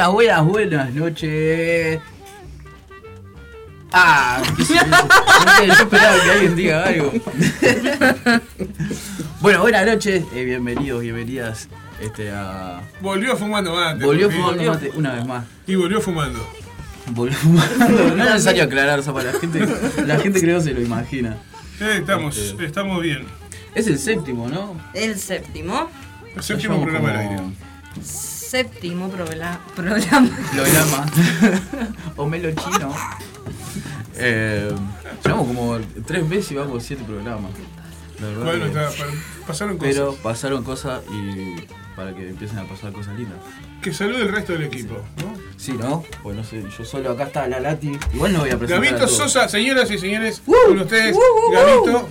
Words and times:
Buenas, 0.00 0.14
buenas, 0.14 0.46
buenas 0.46 0.94
noches. 0.94 2.00
Ah, 3.92 4.42
qué 4.56 4.64
sé, 4.64 5.66
yo 5.66 5.72
esperaba 5.74 6.22
que 6.22 6.30
alguien 6.30 6.56
diga 6.56 6.84
algo. 6.84 7.12
bueno, 9.42 9.60
buenas 9.60 9.84
noches, 9.84 10.24
eh, 10.34 10.44
bienvenidos, 10.44 11.02
bienvenidas 11.02 11.68
este, 12.00 12.30
a. 12.30 12.80
Volvió 13.02 13.36
fumando 13.36 13.74
mate. 13.74 14.02
Volvió 14.02 14.30
fumando 14.30 14.64
mate 14.64 14.90
una 14.94 15.12
vez 15.12 15.26
más. 15.26 15.44
Y 15.66 15.74
volvió 15.74 16.00
fumando. 16.00 16.48
Volvió 17.08 17.36
fumando. 17.36 18.16
No 18.16 18.24
es 18.24 18.30
necesario 18.30 18.64
aclarar 18.64 19.00
eso 19.00 19.12
para 19.12 19.32
la 19.32 19.38
gente. 19.38 19.66
La 20.06 20.18
gente 20.18 20.40
creo 20.40 20.62
se 20.62 20.72
lo 20.72 20.80
imagina. 20.80 21.36
Eh, 21.78 21.96
estamos, 21.98 22.38
Este. 22.38 22.64
estamos 22.64 23.02
bien. 23.02 23.26
Es 23.74 23.86
el 23.86 23.98
séptimo, 23.98 24.48
¿no? 24.48 24.80
El 24.94 25.18
séptimo. 25.18 25.90
El 26.34 26.42
séptimo 26.42 26.76
Llevamos 26.76 26.84
programa 26.84 27.20
al 27.20 27.26
como 27.26 27.40
aire. 27.40 27.54
Séptimo 28.50 29.08
programa. 29.08 29.60
programa. 29.76 30.28
O 32.16 32.26
melo 32.26 32.50
chino. 32.50 32.92
Eh, 34.16 34.74
llevamos 35.24 35.46
como 35.46 35.78
tres 36.04 36.26
meses 36.26 36.50
y 36.50 36.54
vamos 36.56 36.82
siete 36.82 37.04
programas. 37.04 37.52
La 38.20 38.26
verdad 38.26 38.44
Bueno, 38.44 38.64
que- 38.64 38.70
está, 38.70 38.88
pa- 39.04 39.46
pasaron 39.46 39.78
cosas. 39.78 39.94
Pero 39.94 40.14
pasaron 40.16 40.64
cosas 40.64 41.00
y 41.12 41.64
para 41.94 42.12
que 42.14 42.30
empiecen 42.30 42.58
a 42.58 42.64
pasar 42.64 42.92
cosas 42.92 43.16
lindas. 43.16 43.38
Que 43.82 43.94
salude 43.94 44.22
el 44.22 44.28
resto 44.32 44.52
del 44.52 44.64
equipo, 44.64 44.94
¿no? 45.22 45.32
Sí, 45.56 45.72
¿no? 45.72 46.02
Pues 46.24 46.36
no 46.36 46.42
sé, 46.42 46.64
yo 46.76 46.84
solo 46.84 47.12
acá 47.12 47.24
está 47.24 47.46
la 47.46 47.60
Lati. 47.60 47.92
Igual 48.12 48.32
no 48.32 48.40
voy 48.40 48.50
a 48.50 48.58
presentar. 48.58 48.78
a 48.78 48.90
Gabito 48.90 49.06
todos. 49.06 49.16
Sosa, 49.16 49.48
señoras 49.48 49.88
y 49.92 49.98
señores, 49.98 50.42
Uh, 50.44 50.54
con 50.66 50.80
ustedes, 50.80 51.14
uh, 51.14 51.18
uh, 51.20 51.52
Gabito, 51.52 52.08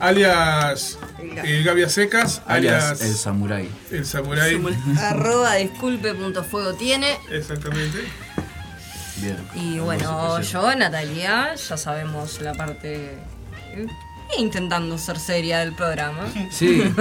alias 0.00 0.98
eh, 1.18 1.86
Secas, 1.88 2.42
Alias 2.46 2.84
alias 2.84 3.00
el 3.02 3.14
Samurai. 3.14 3.68
el 3.90 4.06
Samurai. 4.06 4.60
Arroba 4.98 5.54
disculpe 5.54 6.14
punto 6.14 6.42
fuego 6.42 6.74
tiene. 6.74 7.18
Exactamente. 7.30 7.98
Bien. 9.16 9.36
Y 9.54 9.78
bueno, 9.78 10.40
yo, 10.40 10.74
Natalia, 10.74 11.54
ya 11.54 11.76
sabemos 11.76 12.40
la 12.40 12.54
parte. 12.54 13.18
eh, 13.74 13.86
Intentando 14.38 14.96
ser 14.96 15.18
seria 15.18 15.58
del 15.58 15.72
programa. 15.72 16.24
Sí. 16.50 16.82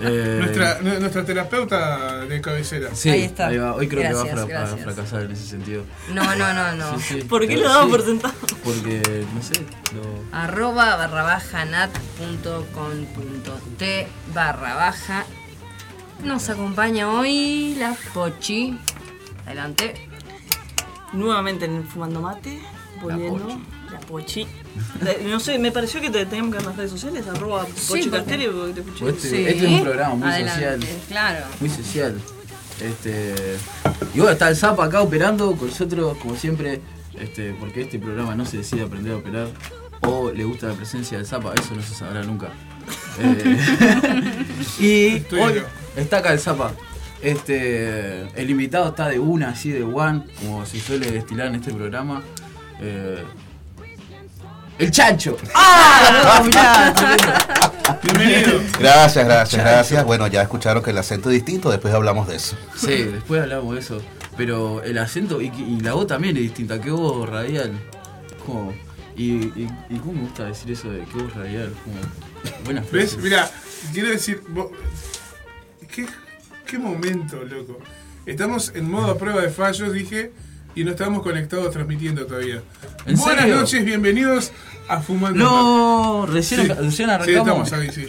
Eh, 0.00 0.36
Nuestra, 0.40 0.78
nu- 0.80 1.00
nuestra 1.00 1.24
terapeuta 1.24 2.24
de 2.26 2.40
cabecera. 2.40 2.90
Sí, 2.94 3.10
Ahí 3.10 3.22
está. 3.22 3.50
va. 3.50 3.74
Hoy 3.74 3.88
creo 3.88 4.02
Gracias, 4.02 4.24
que 4.28 4.34
va 4.34 4.42
a, 4.42 4.46
fra- 4.46 4.56
a 4.56 4.60
gracias. 4.60 4.80
fracasar 4.84 5.22
en 5.22 5.32
ese 5.32 5.46
sentido. 5.46 5.82
No, 6.12 6.22
no, 6.36 6.52
no, 6.54 6.72
no. 6.76 6.98
Sí, 6.98 7.20
sí. 7.20 7.22
¿Por 7.24 7.46
qué 7.46 7.56
lo 7.56 7.68
damos 7.68 7.86
sí, 7.86 7.90
por 7.90 8.04
sentado? 8.04 8.34
Porque, 8.64 9.24
no 9.34 9.42
sé, 9.42 9.54
lo... 9.94 10.36
Arroba 10.38 10.96
barra 10.96 11.22
baja 11.24 11.64
nat 11.64 11.90
punto 12.16 12.66
con 12.72 13.06
punto 13.06 13.58
t 13.78 14.06
barra 14.34 14.74
baja. 14.74 15.24
Nos 16.22 16.48
acompaña 16.48 17.10
hoy 17.10 17.74
la 17.78 17.96
Pochi. 18.14 18.78
Adelante. 19.46 19.94
Nuevamente 21.12 21.64
en 21.64 21.84
Fumando 21.86 22.20
Mate, 22.20 22.60
volviendo. 23.00 23.60
La 23.92 24.00
Pochi. 24.00 24.42
Eh, 24.42 25.26
No 25.28 25.40
sé, 25.40 25.58
me 25.58 25.70
pareció 25.72 26.00
que 26.00 26.10
te 26.10 26.24
teníamos 26.26 26.52
que 26.52 26.58
dar 26.58 26.66
las 26.66 26.76
redes 26.76 26.90
sociales, 26.90 27.26
arroba 27.26 27.66
Pochi 27.88 28.08
Castelli, 28.10 28.46
porque 28.48 28.72
te 28.74 28.80
escuché. 28.80 29.08
Este- 29.10 29.50
este 29.50 29.66
es 29.66 29.72
un 29.72 29.82
programa 29.82 30.14
muy 30.14 30.28
Adelante, 30.28 30.52
social. 30.52 30.80
Claro. 31.08 31.46
muy 31.60 31.70
social. 31.70 32.14
Este, 32.80 33.34
y 34.14 34.18
bueno, 34.18 34.32
está 34.32 34.48
el 34.48 34.56
Zapa 34.56 34.84
acá 34.84 35.02
operando 35.02 35.56
con 35.56 35.68
nosotros, 35.68 36.16
como 36.18 36.36
siempre, 36.36 36.80
este, 37.18 37.52
porque 37.58 37.82
este 37.82 37.98
programa 37.98 38.34
no 38.36 38.44
se 38.46 38.58
decide 38.58 38.82
aprender 38.82 39.14
a 39.14 39.16
operar 39.16 39.48
o 40.02 40.30
le 40.30 40.44
gusta 40.44 40.68
la 40.68 40.74
presencia 40.74 41.18
del 41.18 41.26
Zapa, 41.26 41.52
eso 41.60 41.74
no 41.74 41.82
se 41.82 41.94
sabrá 41.94 42.22
nunca. 42.22 42.48
Eh, 43.20 43.58
y 44.78 45.06
Estoy 45.16 45.40
hoy 45.40 45.58
acá. 45.58 45.68
está 45.96 46.16
acá 46.18 46.32
el 46.32 46.38
Zapa. 46.38 46.72
Este, 47.20 48.22
el 48.40 48.48
invitado 48.50 48.88
está 48.90 49.08
de 49.08 49.18
una, 49.18 49.48
así 49.50 49.70
de 49.70 49.82
one, 49.82 50.22
como 50.40 50.64
se 50.64 50.78
suele 50.80 51.10
destilar 51.10 51.48
en 51.48 51.56
este 51.56 51.72
programa. 51.74 52.22
Eh, 52.80 53.24
el 54.78 54.90
chancho. 54.90 55.36
¡Ah! 55.54 56.42
Bienvenido. 58.02 58.60
Gracias, 58.78 59.24
gracias, 59.24 59.64
gracias. 59.64 60.04
Bueno, 60.04 60.26
ya 60.26 60.42
escucharon 60.42 60.82
que 60.82 60.90
el 60.90 60.98
acento 60.98 61.30
es 61.30 61.34
distinto, 61.34 61.70
después 61.70 61.92
hablamos 61.94 62.28
de 62.28 62.36
eso. 62.36 62.56
Sí, 62.76 63.04
después 63.04 63.42
hablamos 63.42 63.74
de 63.74 63.80
eso. 63.80 64.02
Pero 64.36 64.82
el 64.84 64.98
acento 64.98 65.40
y, 65.40 65.48
y 65.48 65.80
la 65.80 65.94
voz 65.94 66.06
también 66.06 66.36
es 66.36 66.42
distinta. 66.42 66.80
¿Qué 66.80 66.90
voz 66.90 67.28
radial? 67.28 67.72
Como, 68.46 68.72
y, 69.16 69.32
y, 69.32 69.68
y 69.90 69.98
cómo 69.98 70.12
me 70.12 70.20
gusta 70.22 70.44
decir 70.44 70.70
eso 70.70 70.90
de 70.90 71.00
qué 71.04 71.22
voz 71.22 71.34
radial? 71.34 71.72
Como, 71.84 71.96
buenas 72.64 72.84
¿Ves? 72.92 73.10
frases. 73.12 73.18
Mira, 73.24 73.50
quiero 73.92 74.10
decir. 74.10 74.42
vos- 74.48 74.68
¿Qué, 75.92 76.06
qué 76.66 76.78
momento, 76.78 77.42
loco. 77.42 77.78
Estamos 78.26 78.72
en 78.76 78.88
modo 78.88 79.10
a 79.10 79.18
prueba 79.18 79.40
de 79.42 79.48
fallos, 79.48 79.92
dije, 79.92 80.32
y 80.78 80.84
no 80.84 80.92
estamos 80.92 81.22
conectados 81.22 81.72
transmitiendo 81.72 82.24
todavía. 82.26 82.62
¿En 83.04 83.16
Buenas 83.16 83.40
serio? 83.42 83.56
noches, 83.56 83.84
bienvenidos 83.84 84.52
a 84.88 85.00
Fumando. 85.00 85.44
No, 85.44 86.26
recién, 86.26 86.62
Sí, 86.62 86.68
recién 86.68 86.92
Sí, 86.92 87.02
arrancamos. 87.34 87.66
estamos 87.68 87.72
ahí, 87.72 87.90
sí. 87.92 88.08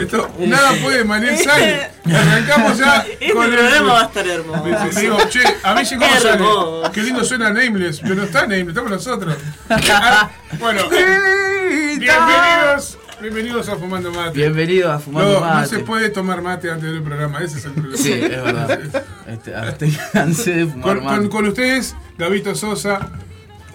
Esto, 0.00 0.30
nada 0.38 0.72
puede 0.82 1.04
Manel 1.04 1.36
sale. 1.44 1.90
Arrancamos 2.04 2.78
ya 2.78 3.04
Este 3.18 3.32
con 3.32 3.44
el- 3.46 3.52
programa 3.58 3.92
va 3.92 4.00
a 4.02 4.04
estar 4.04 4.26
hermoso. 4.26 5.00
Digo, 5.00 5.18
che, 5.28 5.40
a 5.64 5.74
mí 5.74 5.84
sí 5.84 5.96
cómo 5.96 6.14
sale. 6.20 6.44
Qué 6.92 7.02
lindo 7.02 7.24
suena 7.24 7.50
Nameless, 7.50 8.00
pero 8.00 8.14
no 8.14 8.22
está 8.22 8.42
Nameless, 8.42 8.68
estamos 8.68 8.90
nosotros. 8.92 9.36
Ah, 9.68 10.30
bueno, 10.60 10.82
bienvenidos, 10.88 12.98
bienvenidos 13.20 13.68
a 13.68 13.76
Fumando 13.76 14.12
Mate. 14.12 14.38
Bienvenido 14.38 14.92
a 14.92 15.00
Fumando 15.00 15.34
No, 15.34 15.40
Mate. 15.40 15.60
no 15.60 15.66
se 15.66 15.78
puede 15.80 16.08
tomar 16.10 16.40
mate 16.40 16.70
antes 16.70 16.88
del 16.90 17.02
programa, 17.02 17.40
ese 17.40 17.58
es 17.58 17.64
el 17.64 17.72
problema. 17.72 17.96
Sí, 17.96 18.12
es 18.12 18.30
verdad. 18.30 18.78
Este, 19.32 20.50
de 20.52 20.66
fumar 20.66 20.82
Con, 20.96 21.04
mate. 21.04 21.16
con, 21.18 21.28
con 21.28 21.46
ustedes, 21.48 21.96
Gabito 22.18 22.54
Sosa, 22.54 23.10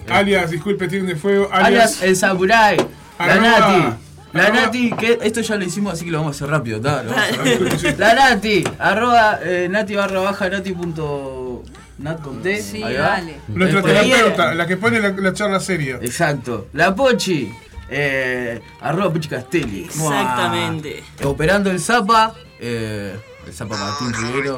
alias 0.08 0.50
Disculpe 0.50 0.88
Tiene 0.88 1.08
de 1.08 1.16
Fuego, 1.16 1.48
alias 1.52 1.66
alias, 1.66 2.02
el 2.02 2.16
Samurai. 2.16 2.76
La 3.18 3.36
Nati. 3.36 3.96
La 4.32 4.44
arroba- 4.46 4.60
Nati, 4.66 4.90
que 4.92 5.18
esto 5.22 5.40
ya 5.40 5.56
lo 5.56 5.64
hicimos, 5.64 5.94
así 5.94 6.04
que 6.04 6.10
lo 6.10 6.18
vamos 6.18 6.34
a 6.34 6.36
hacer 6.36 6.50
rápido, 6.50 6.80
¿tá? 6.80 7.02
Lo 7.02 7.10
vamos 7.10 7.24
a 7.24 7.28
hacer 7.30 7.38
rápido. 7.62 7.78
Sí. 7.78 7.86
La 7.98 8.14
Nati, 8.14 8.64
arroba 8.78 9.38
eh, 9.42 9.68
Nati 9.70 9.94
barra 9.96 10.20
baja 10.20 10.48
Nati 10.50 10.72
punto 10.72 11.62
Nat 11.98 12.20
con 12.20 12.42
T. 12.42 12.62
Sí, 12.62 12.82
ahí 12.82 12.94
va. 12.94 13.00
dale. 13.02 13.40
nuestra 13.48 13.80
Después- 13.82 14.06
terapeuta, 14.08 14.54
la 14.54 14.66
que 14.66 14.76
pone 14.76 15.00
la, 15.00 15.08
la 15.10 15.32
charla 15.32 15.58
seria. 15.60 15.96
Exacto. 15.96 16.68
La 16.74 16.94
Pochi, 16.94 17.50
eh, 17.90 18.60
arroba 18.82 19.12
Pochi 19.12 19.28
Castelli. 19.28 19.84
Exactamente. 19.84 21.02
Mua. 21.20 21.30
Operando 21.30 21.70
el 21.70 21.80
Zapa, 21.80 22.34
eh, 22.60 23.16
el 23.46 23.52
Zapa 23.52 23.76
Martín 23.78 24.12
Rivero. 24.12 24.56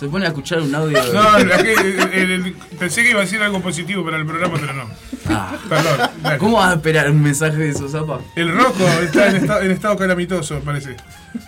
Se 0.00 0.08
pone 0.08 0.24
a 0.24 0.28
escuchar 0.28 0.62
un 0.62 0.74
audio. 0.74 0.98
No, 1.12 1.36
que- 1.62 1.74
el- 2.22 2.30
el- 2.30 2.52
pensé 2.78 3.02
que 3.02 3.10
iba 3.10 3.18
a 3.20 3.24
decir 3.24 3.42
algo 3.42 3.60
positivo 3.60 4.02
para 4.02 4.16
el 4.16 4.24
programa, 4.24 4.56
pero 4.58 4.72
no. 4.72 4.84
Ah, 5.28 5.58
Perdón. 5.68 6.10
dale. 6.22 6.38
¿Cómo 6.38 6.56
vas 6.56 6.72
a 6.72 6.76
esperar 6.76 7.10
un 7.10 7.22
mensaje 7.22 7.56
de 7.58 7.68
esos 7.68 7.92
Zapa? 7.92 8.18
El 8.34 8.50
Rocco 8.50 8.82
está 9.02 9.28
en 9.28 9.36
estado, 9.36 9.60
en 9.60 9.70
estado 9.72 9.96
calamitoso, 9.98 10.58
parece. 10.60 10.96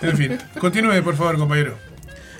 En 0.02 0.16
fin, 0.18 0.38
continúe, 0.60 1.02
por 1.02 1.16
favor, 1.16 1.38
compañero. 1.38 1.78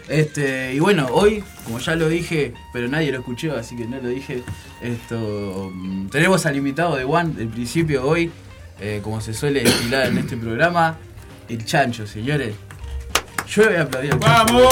Este, 0.09 0.75
y 0.75 0.81
bueno, 0.81 1.06
hoy, 1.11 1.43
como 1.64 1.79
ya 1.79 1.94
lo 1.97 2.09
dije, 2.11 2.53
pero 2.75 2.88
nadie 2.88 3.11
lo 3.11 3.20
escuchó, 3.20 3.56
así 3.56 3.75
que 3.75 3.87
no 3.87 3.97
lo 3.97 4.08
dije, 4.08 4.43
esto 4.82 5.70
mm, 5.73 6.08
tenemos 6.08 6.44
al 6.44 6.56
invitado 6.56 6.94
de 6.97 7.05
One 7.05 7.32
del 7.35 7.49
principio 7.49 8.05
hoy, 8.06 8.31
eh, 8.81 9.00
como 9.03 9.23
se 9.23 9.32
suele 9.32 9.62
estilar 9.62 10.08
en 10.08 10.19
este 10.19 10.37
programa, 10.37 10.99
el 11.49 11.65
chancho, 11.65 12.06
señores. 12.06 12.55
Yo 13.49 13.62
le 13.62 13.69
voy 13.69 13.76
a 13.79 13.82
aplaudir. 13.82 14.15
¡Vamos! 14.17 14.65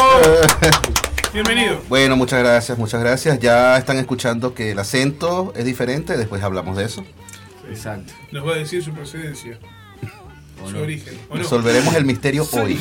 Bienvenido. 1.32 1.80
Bueno, 1.88 2.16
muchas 2.16 2.40
gracias, 2.40 2.76
muchas 2.78 3.00
gracias. 3.00 3.38
Ya 3.38 3.78
están 3.78 3.98
escuchando 3.98 4.52
que 4.54 4.72
el 4.72 4.78
acento 4.78 5.52
es 5.56 5.64
diferente, 5.64 6.16
después 6.16 6.42
hablamos 6.42 6.76
de 6.76 6.84
eso. 6.84 7.04
Exacto. 7.68 8.12
Nos 8.32 8.46
va 8.46 8.54
a 8.54 8.56
decir 8.56 8.82
su 8.82 8.92
procedencia, 8.92 9.58
¿O 10.62 10.68
su 10.68 10.76
no? 10.76 10.82
origen. 10.82 11.14
Resolveremos 11.32 11.94
el 11.94 12.04
misterio 12.04 12.46
hoy. 12.52 12.76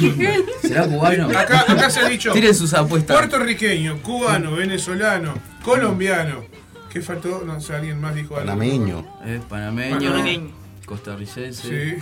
¿Será 0.63 0.87
cubano? 0.87 1.27
Acá, 1.29 1.63
acá 1.67 1.89
se 1.91 1.99
ha 1.99 2.09
dicho 2.09 2.31
Tiren 2.33 2.55
sus 2.55 2.73
apuestas. 2.73 3.15
puertorriqueño, 3.15 4.01
cubano, 4.01 4.53
venezolano, 4.55 5.35
colombiano. 5.63 6.43
¿Qué 6.91 7.01
faltó? 7.01 7.43
No 7.45 7.61
sé, 7.61 7.75
alguien 7.75 8.01
más 8.01 8.15
dijo 8.15 8.35
algo. 8.35 8.47
Panameño. 8.47 9.05
Es 9.27 9.41
panameño, 9.41 9.99
Panameño. 10.11 10.49
costarricense. 10.87 11.99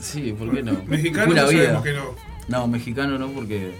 Sí, 0.00 0.32
¿por 0.32 0.54
qué 0.54 0.62
no? 0.62 0.82
Mexicano 0.86 1.34
no 1.34 1.40
sabemos 1.42 1.82
que 1.82 1.92
no. 1.92 2.14
No, 2.48 2.66
mexicano 2.66 3.18
no, 3.18 3.28
porque. 3.28 3.74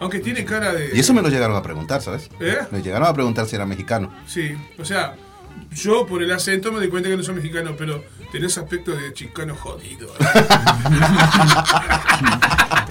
Aunque 0.00 0.18
tiene 0.20 0.44
cara 0.44 0.72
de. 0.72 0.90
Y 0.94 1.00
eso 1.00 1.14
me 1.14 1.22
lo 1.22 1.28
llegaron 1.28 1.56
a 1.56 1.62
preguntar, 1.62 2.00
¿sabes? 2.02 2.28
¿Eh? 2.40 2.58
Me 2.70 2.82
llegaron 2.82 3.06
a 3.06 3.12
preguntar 3.14 3.46
si 3.46 3.56
era 3.56 3.66
mexicano. 3.66 4.12
Sí, 4.26 4.56
o 4.78 4.84
sea, 4.84 5.14
yo 5.72 6.06
por 6.06 6.22
el 6.22 6.32
acento 6.32 6.72
me 6.72 6.78
doy 6.78 6.88
cuenta 6.88 7.08
que 7.08 7.16
no 7.16 7.22
soy 7.22 7.34
mexicano, 7.36 7.74
pero 7.76 8.02
tenés 8.32 8.58
aspecto 8.58 8.92
de 8.92 9.12
chicano 9.12 9.54
jodido. 9.54 10.12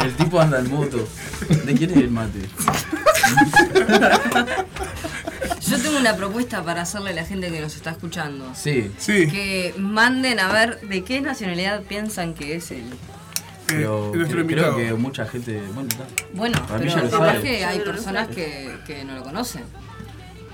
El 0.03 0.13
tipo 0.15 0.39
anda 0.39 0.59
en 0.59 0.69
moto. 0.69 1.07
¿De 1.65 1.73
quién 1.73 1.91
es 1.91 1.97
el 1.97 2.09
mate? 2.09 2.39
Yo 5.67 5.77
tengo 5.77 5.97
una 5.99 6.15
propuesta 6.15 6.63
para 6.63 6.83
hacerle 6.83 7.09
a 7.11 7.13
la 7.13 7.25
gente 7.25 7.51
que 7.51 7.59
nos 7.59 7.75
está 7.75 7.91
escuchando. 7.91 8.45
Sí. 8.55 8.91
Sí. 8.97 9.27
Que 9.27 9.75
manden 9.77 10.39
a 10.39 10.51
ver 10.51 10.79
de 10.81 11.03
qué 11.03 11.19
nacionalidad 11.21 11.83
piensan 11.83 12.33
que 12.33 12.55
es 12.55 12.71
el. 12.71 12.85
Pero 13.69 14.11
nuestro 14.15 14.37
cre- 14.37 14.41
invitado. 14.41 14.75
creo 14.75 14.87
que 14.87 14.93
mucha 15.01 15.25
gente. 15.25 15.61
Bueno, 16.33 16.57
Para 16.67 16.79
pero 16.79 16.95
lo 16.97 17.09
capaz 17.09 17.27
sabe. 17.33 17.41
que 17.41 17.65
hay 17.65 17.79
personas 17.79 18.23
sabe. 18.27 18.35
que, 18.35 18.77
que 18.87 19.03
no 19.05 19.15
lo 19.15 19.23
conocen. 19.23 19.63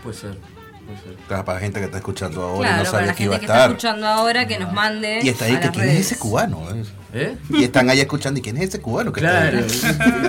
puede 0.04 0.16
ser. 0.18 0.38
Puede 0.86 1.00
ser. 1.02 1.16
Claro, 1.28 1.46
para 1.46 1.56
la 1.58 1.62
gente 1.62 1.80
que 1.80 1.86
está 1.86 1.98
escuchando 1.98 2.44
ahora 2.44 2.70
y 2.70 2.74
no 2.84 2.92
la 3.02 3.16
que 3.16 3.24
iba 3.24 3.36
a 3.36 3.40
gente 3.40 3.40
que 3.40 3.46
está 3.46 3.54
estar. 3.56 3.70
escuchando 3.72 4.06
ahora 4.08 4.48
que 4.48 4.60
nos 4.60 4.72
mande. 4.72 5.20
Y 5.24 5.30
está 5.30 5.46
ahí 5.46 5.60
que 5.60 5.70
quién 5.72 5.90
es 5.90 6.00
ese 6.02 6.18
cubano. 6.18 6.62
eh? 6.76 6.84
¿Eh? 7.18 7.38
Y 7.50 7.64
están 7.64 7.90
ahí 7.90 8.02
escuchando 8.02 8.40
y 8.40 8.44
quién 8.44 8.58
es 8.58 8.68
ese 8.70 8.82
cubano 8.82 9.12
que 9.14 9.22
Claro? 9.22 9.60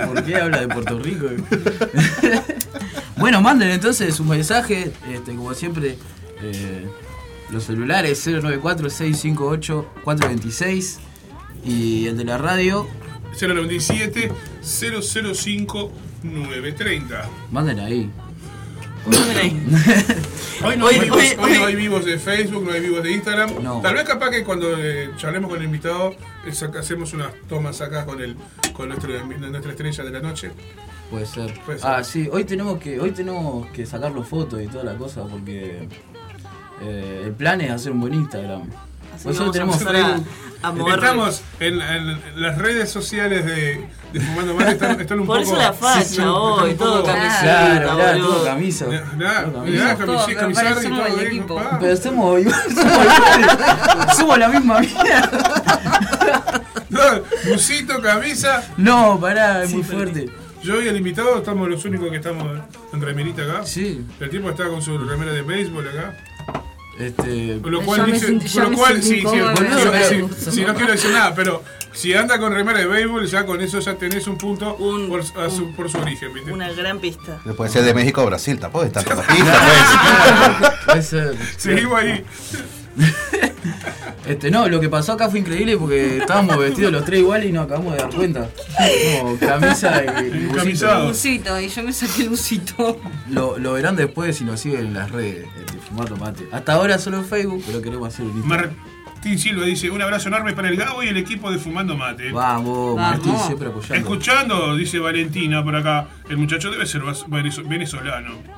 ¿por 0.07 0.23
qué 0.23 0.35
habla 0.37 0.61
de 0.61 0.67
Puerto 0.69 0.97
Rico? 0.99 1.25
bueno, 3.17 3.41
manden 3.41 3.69
entonces 3.71 4.15
su 4.15 4.23
mensaje, 4.23 4.91
este, 5.11 5.35
como 5.35 5.53
siempre, 5.53 5.97
eh, 6.41 6.87
los 7.51 7.65
celulares 7.65 8.25
094-658-426 8.27 10.97
y 11.67 12.07
el 12.07 12.17
de 12.17 12.23
la 12.25 12.37
radio, 12.37 12.87
097 13.39 14.31
005 14.63 15.91
930. 16.23 17.29
manden 17.51 17.79
ahí. 17.79 18.09
Hoy 20.65 20.75
no, 20.75 20.85
Hoy- 20.87 20.95
hay 20.95 20.99
vivos, 21.01 21.17
hoy- 21.19 21.35
hoy 21.39 21.57
no 21.59 21.65
hay 21.65 21.75
vivos 21.75 22.03
de 22.05 22.17
Facebook, 22.17 22.65
no 22.65 22.71
hay 22.73 22.81
vivos 22.81 23.03
de 23.03 23.11
Instagram. 23.11 23.63
No. 23.63 23.79
Tal 23.81 23.93
vez 23.93 24.03
capaz 24.03 24.31
que 24.31 24.43
cuando 24.43 24.75
eh, 24.77 25.11
charlemos 25.17 25.49
con 25.49 25.59
el 25.59 25.65
invitado 25.65 26.13
eh, 26.45 26.51
saca- 26.51 26.79
hacemos 26.79 27.13
unas 27.13 27.29
tomas 27.47 27.79
acá 27.79 28.05
con 28.05 28.19
el 28.21 28.35
con 28.73 28.89
nuestro, 28.89 29.11
nuestra 29.25 29.71
estrella 29.71 30.03
de 30.03 30.09
la 30.11 30.19
noche. 30.19 30.51
Puede 31.09 31.25
ser. 31.25 31.53
Puede 31.65 31.79
ser. 31.79 31.87
Ah, 31.89 32.03
sí, 32.03 32.27
hoy 32.31 32.43
tenemos 32.43 32.79
que 32.79 32.99
hoy 32.99 33.11
tenemos 33.11 33.67
que 33.67 33.85
sacar 33.85 34.11
los 34.11 34.27
fotos 34.27 34.61
y 34.61 34.67
toda 34.67 34.83
la 34.83 34.95
cosa 34.97 35.23
porque 35.25 35.87
eh, 36.81 37.21
el 37.25 37.31
plan 37.33 37.61
es 37.61 37.71
hacer 37.71 37.91
un 37.93 38.01
buen 38.01 38.13
Instagram. 38.13 38.63
Así 39.25 39.29
que 39.51 39.59
vamos 39.59 39.75
a 39.81 39.87
tenemos 39.89 40.21
a- 40.63 40.67
a 40.67 40.71
mover- 40.73 40.95
Estamos 40.95 41.41
en, 41.59 41.81
en 41.81 42.41
las 42.41 42.57
redes 42.57 42.89
sociales 42.89 43.45
de, 43.45 43.87
de 44.13 44.19
Fumando 44.19 44.55
Mate, 44.55 44.71
están, 44.71 44.99
están 44.99 45.19
un 45.19 45.27
Por 45.27 45.37
poco. 45.43 45.49
eso 45.51 45.57
la 45.61 45.71
facha 45.73 46.33
hoy, 46.33 46.73
todo 46.73 47.03
camiseta, 47.03 47.81
Claro, 47.95 48.19
todo 48.25 48.43
camisa. 48.45 48.85
Mirá, 49.15 49.95
camiseta, 49.97 50.47
y 50.83 50.87
todo 50.89 51.05
el 51.05 51.13
bien, 51.15 51.27
equipo. 51.27 51.61
Pero 51.79 51.95
somos. 51.97 52.41
Somos 54.15 54.37
la 54.39 54.49
misma 54.49 54.79
mierda. 54.79 55.53
No, 56.89 57.01
busito, 57.51 58.01
camisa. 58.01 58.63
No, 58.77 59.19
pará, 59.19 59.63
es 59.63 59.73
muy 59.73 59.83
fuerte. 59.83 60.29
Yo 60.63 60.81
y 60.81 60.87
el 60.87 60.97
invitado 60.97 61.37
estamos 61.37 61.69
los 61.69 61.85
únicos 61.85 62.09
que 62.09 62.17
estamos 62.17 62.47
en 62.93 63.01
remerita 63.01 63.43
acá. 63.43 63.65
Sí, 63.65 64.03
El 64.19 64.29
tipo 64.29 64.49
está 64.49 64.67
con 64.67 64.81
su 64.81 64.97
remera 64.97 65.31
de 65.31 65.41
béisbol 65.43 65.87
acá. 65.87 66.15
Este. 66.99 67.59
Con 67.61 67.71
lo 67.71 67.81
cual 67.81 68.05
dice. 68.11 68.27
sentí- 68.27 68.59
lo 68.59 68.71
cual, 68.71 69.01
sí, 69.03 69.19
sí, 69.21 69.25
me 69.25 69.69
eso, 69.69 69.91
sentí 69.91 70.35
sí, 70.45 70.51
sí, 70.51 70.65
no 70.65 70.73
quiero 70.75 70.91
decir 70.91 71.11
nada, 71.11 71.33
pero 71.35 71.63
si 71.93 72.13
anda 72.13 72.39
con 72.39 72.53
remera 72.53 72.79
de 72.79 72.85
béisbol, 72.87 73.25
ya 73.27 73.45
con 73.45 73.61
eso 73.61 73.79
ya 73.79 73.95
tenés 73.95 74.27
un 74.27 74.37
punto 74.37 74.75
Un- 74.75 75.07
por, 75.09 75.21
a 75.21 75.49
su, 75.49 75.73
por 75.75 75.89
su 75.89 75.97
origen, 75.99 76.33
¿viste? 76.33 76.51
Una 76.51 76.71
gran 76.71 76.99
pista. 76.99 77.39
Puede 77.55 77.71
ser 77.71 77.83
de 77.83 77.93
México 77.93 78.21
a 78.21 78.25
Brasil, 78.25 78.59
tampoco 78.59 78.85
está 78.85 79.01
en 79.01 79.09
la 79.17 79.23
pista, 79.27 80.79
pues. 80.85 81.15
Seguimos 81.57 81.99
ahí. 81.99 82.23
Este, 84.25 84.51
no, 84.51 84.67
lo 84.67 84.81
que 84.81 84.89
pasó 84.89 85.13
acá 85.13 85.29
fue 85.29 85.39
increíble 85.39 85.77
porque 85.77 86.17
estábamos 86.17 86.57
vestidos 86.57 86.91
los 86.91 87.05
tres 87.05 87.21
iguales 87.21 87.49
y 87.49 87.53
nos 87.53 87.63
acabamos 87.65 87.93
de 87.93 87.99
dar 87.99 88.09
cuenta. 88.13 88.49
Como 89.21 89.37
camisa 89.37 90.03
y, 90.03 90.25
y 90.27 90.45
busito. 90.47 91.07
Lucito, 91.07 91.61
y 91.61 91.69
yo 91.69 91.83
me 91.83 91.93
saqué 91.93 92.23
el 92.23 92.29
lucito. 92.29 92.99
Lo, 93.29 93.57
lo 93.57 93.71
verán 93.73 93.95
después 93.95 94.35
si 94.35 94.43
nos 94.43 94.59
siguen 94.59 94.87
en 94.87 94.93
las 94.95 95.11
redes, 95.11 95.47
este, 95.57 95.77
Fumando 95.79 96.17
Mate. 96.17 96.45
Hasta 96.51 96.73
ahora 96.73 96.97
solo 96.97 97.19
en 97.19 97.25
Facebook, 97.25 97.63
pero 97.65 97.81
queremos 97.81 98.09
hacer 98.13 98.25
un 98.25 98.35
Instagram. 98.37 98.71
Martín 99.05 99.39
Silva 99.39 99.65
dice: 99.65 99.89
Un 99.91 100.01
abrazo 100.01 100.27
enorme 100.27 100.51
para 100.53 100.67
el 100.67 100.75
Gabo 100.75 101.03
y 101.03 101.07
el 101.07 101.17
equipo 101.17 101.49
de 101.49 101.57
Fumando 101.57 101.95
Mate. 101.95 102.29
Vamos, 102.33 102.97
Martín 102.97 103.31
Vamos. 103.31 103.47
siempre 103.47 103.69
apoyando. 103.69 103.95
Escuchando, 103.95 104.75
dice 104.75 104.99
Valentina 104.99 105.63
por 105.63 105.75
acá, 105.75 106.07
el 106.29 106.35
muchacho 106.35 106.69
debe 106.69 106.85
ser 106.85 107.01
venezolano. 107.65 108.56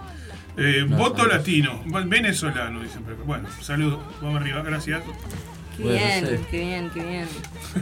Eh, 0.61 0.85
No, 0.87 0.97
voto 0.97 1.23
no. 1.23 1.29
latino, 1.29 1.81
venezolano, 2.05 2.81
dicen. 2.81 3.03
Bueno, 3.25 3.47
saludos, 3.61 3.99
vamos 4.21 4.41
arriba, 4.41 4.61
gracias. 4.61 5.01
Qué 5.77 5.83
Bueno, 5.83 5.97
bien, 5.97 6.45
qué 6.51 6.59
bien, 6.59 6.89
qué 6.93 7.01
bien. 7.03 7.27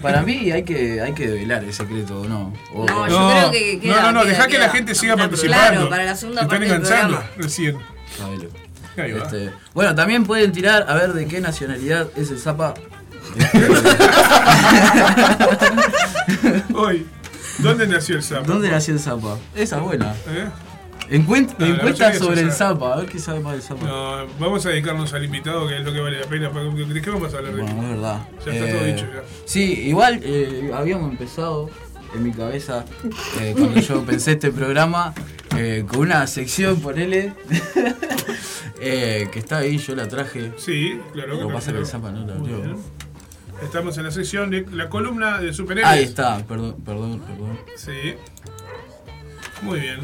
Para 0.03 0.21
mí 0.21 0.51
hay 0.51 0.61
que, 0.63 1.01
hay 1.01 1.13
que 1.13 1.27
develar 1.27 1.63
el 1.63 1.73
secreto, 1.73 2.21
¿o 2.21 2.27
¿no? 2.27 2.53
O- 2.73 2.85
No, 2.85 3.07
yo 3.09 3.29
creo 3.31 3.51
que 3.51 3.79
queda, 3.79 3.95
no, 3.95 4.01
no, 4.11 4.19
no, 4.19 4.25
deja 4.25 4.45
que 4.45 4.51
queda. 4.53 4.67
la 4.67 4.69
gente 4.71 4.93
siga 4.93 5.15
Claro, 5.15 5.29
participando. 5.31 5.89
para 5.89 6.05
la 6.05 6.15
segunda 6.15 6.41
Se 6.43 6.47
parte 6.47 6.65
Están 6.65 6.81
del 6.83 6.91
enganchando 6.91 7.23
recién. 7.37 7.77
Sabelo. 8.17 8.49
Ahí 8.97 9.11
va. 9.13 9.23
Este, 9.23 9.51
bueno, 9.73 9.95
también 9.95 10.25
pueden 10.25 10.51
tirar 10.51 10.85
a 10.87 10.93
ver 10.95 11.13
de 11.13 11.27
qué 11.27 11.41
nacionalidad 11.41 12.07
es 12.15 12.29
el 12.29 12.37
Zapa. 12.39 12.75
Hoy, 16.75 17.05
¿dónde 17.59 17.87
nació 17.87 18.15
el 18.17 18.23
sapo? 18.23 18.45
¿Dónde 18.45 18.69
nació 18.69 18.93
el 18.93 18.99
Zapa? 18.99 19.37
Esa 19.55 19.77
es 19.77 19.81
buena. 19.81 20.13
¿Eh? 20.27 20.47
Encuent- 21.09 21.55
No, 21.57 21.65
la 21.67 21.73
encuesta 21.75 22.13
sobre 22.13 22.41
el. 22.41 22.51
Zapa, 22.51 22.93
a 22.93 22.97
ver 22.97 23.05
qué 23.09 23.19
sabe 23.19 23.39
más 23.39 23.53
del 23.53 23.61
Zapa. 23.61 23.85
No, 23.85 24.27
vamos 24.39 24.65
a 24.65 24.69
dedicarnos 24.69 25.13
al 25.13 25.23
invitado, 25.23 25.67
que 25.67 25.77
es 25.77 25.83
lo 25.83 25.93
que 25.93 25.99
vale 26.01 26.19
la 26.19 26.25
pena. 26.27 26.49
¿De 26.49 27.01
qué 27.01 27.09
vamos 27.09 27.33
a 27.33 27.37
hablar? 27.37 27.53
Bueno, 27.53 27.81
es 27.83 27.89
verdad. 27.89 28.27
Ya 28.45 28.53
está 28.53 28.71
todo 28.77 28.85
dicho 28.85 29.05
ya. 29.13 29.23
Sí, 29.45 29.61
igual 29.87 30.19
eh, 30.23 30.71
habíamos 30.73 31.11
empezado 31.11 31.69
en 32.15 32.23
mi 32.23 32.31
cabeza 32.31 32.85
eh, 33.41 33.53
cuando 33.57 33.79
yo 33.81 34.03
pensé 34.03 34.31
este 34.33 34.51
programa 34.51 35.13
eh, 35.57 35.85
con 35.87 35.99
una 35.99 36.25
sección, 36.27 36.79
ponele, 36.81 37.33
eh, 38.81 39.29
que 39.31 39.39
está 39.39 39.57
ahí, 39.59 39.77
yo 39.77 39.95
la 39.95 40.07
traje. 40.07 40.51
Sí, 40.57 40.99
claro. 41.13 41.35
Lo 41.39 41.47
que 41.47 41.53
pasa 41.53 41.71
que 41.71 41.79
el. 41.79 41.85
Zapa 41.85 42.11
no 42.11 42.25
la 42.25 42.33
abrió. 42.35 42.77
Estamos 43.63 43.97
en 43.97 44.03
la 44.03 44.11
sección 44.11 44.51
de 44.51 44.65
la 44.71 44.87
columna 44.87 45.39
de 45.39 45.51
superhéroes. 45.51 45.91
Ahí 45.91 46.03
está, 46.03 46.37
perdón, 46.45 46.75
perdón, 46.85 47.19
perdón. 47.21 47.57
Sí. 47.75 48.13
Muy 49.63 49.79
bien. 49.79 49.99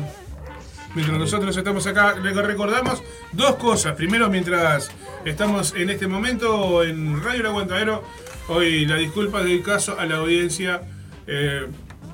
Mientras 0.96 1.18
nosotros 1.18 1.58
estamos 1.58 1.88
acá, 1.88 2.14
recordamos 2.14 3.02
dos 3.32 3.56
cosas. 3.56 3.96
Primero, 3.96 4.30
mientras 4.30 4.92
estamos 5.26 5.74
en 5.76 5.90
este 5.90 6.06
momento 6.06 6.84
en 6.84 7.24
Radio 7.24 7.42
El 7.42 7.46
Aguantadero, 7.48 8.04
hoy 8.48 8.86
la 8.86 8.98
disculpa 8.98 9.42
del 9.42 9.64
caso 9.64 10.00
a 10.00 10.06
la 10.06 10.18
audiencia. 10.18 10.82
eh, 11.26 11.68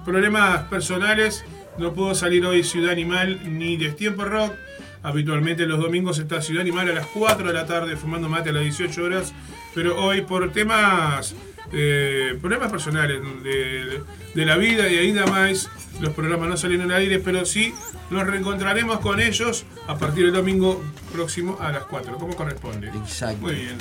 problemas 0.06 0.64
personales, 0.70 1.44
no 1.78 1.94
pudo 1.94 2.16
salir 2.16 2.46
hoy 2.46 2.64
Ciudad 2.64 2.92
Animal 2.92 3.42
ni 3.46 3.76
Destiempo 3.76 4.24
Rock. 4.24 4.54
Habitualmente 5.04 5.66
los 5.66 5.80
domingos 5.80 6.18
está 6.20 6.42
Ciudad 6.42 6.62
Animal 6.62 6.90
a 6.90 6.94
las 6.94 7.08
4 7.08 7.48
de 7.48 7.54
la 7.54 7.66
tarde, 7.66 7.98
fumando 7.98 8.30
mate 8.30 8.50
a 8.50 8.54
las 8.54 8.64
18 8.64 9.04
horas. 9.04 9.34
Pero 9.76 10.02
hoy 10.02 10.22
por 10.22 10.52
temas, 10.52 11.36
eh, 11.74 12.38
problemas 12.42 12.72
personales 12.72 13.22
de, 13.44 14.02
de 14.34 14.46
la 14.46 14.58
vida 14.58 14.88
y 14.88 14.98
ainda 14.98 15.26
más, 15.26 15.70
los 16.00 16.14
programas 16.14 16.50
no 16.50 16.58
salieron 16.58 16.92
al 16.92 16.98
aire, 16.98 17.20
pero 17.20 17.46
sí 17.46 17.74
nos 18.10 18.26
reencontraremos 18.26 19.00
con 19.00 19.20
ellos 19.20 19.66
a 19.88 19.98
partir 19.98 20.26
del 20.26 20.34
domingo 20.34 20.82
próximo 21.14 21.58
a 21.60 21.72
las 21.72 21.84
4, 21.86 22.18
como 22.18 22.36
corresponde. 22.36 22.88
Exacto. 22.88 23.42
Muy 23.42 23.56
bien. 23.56 23.78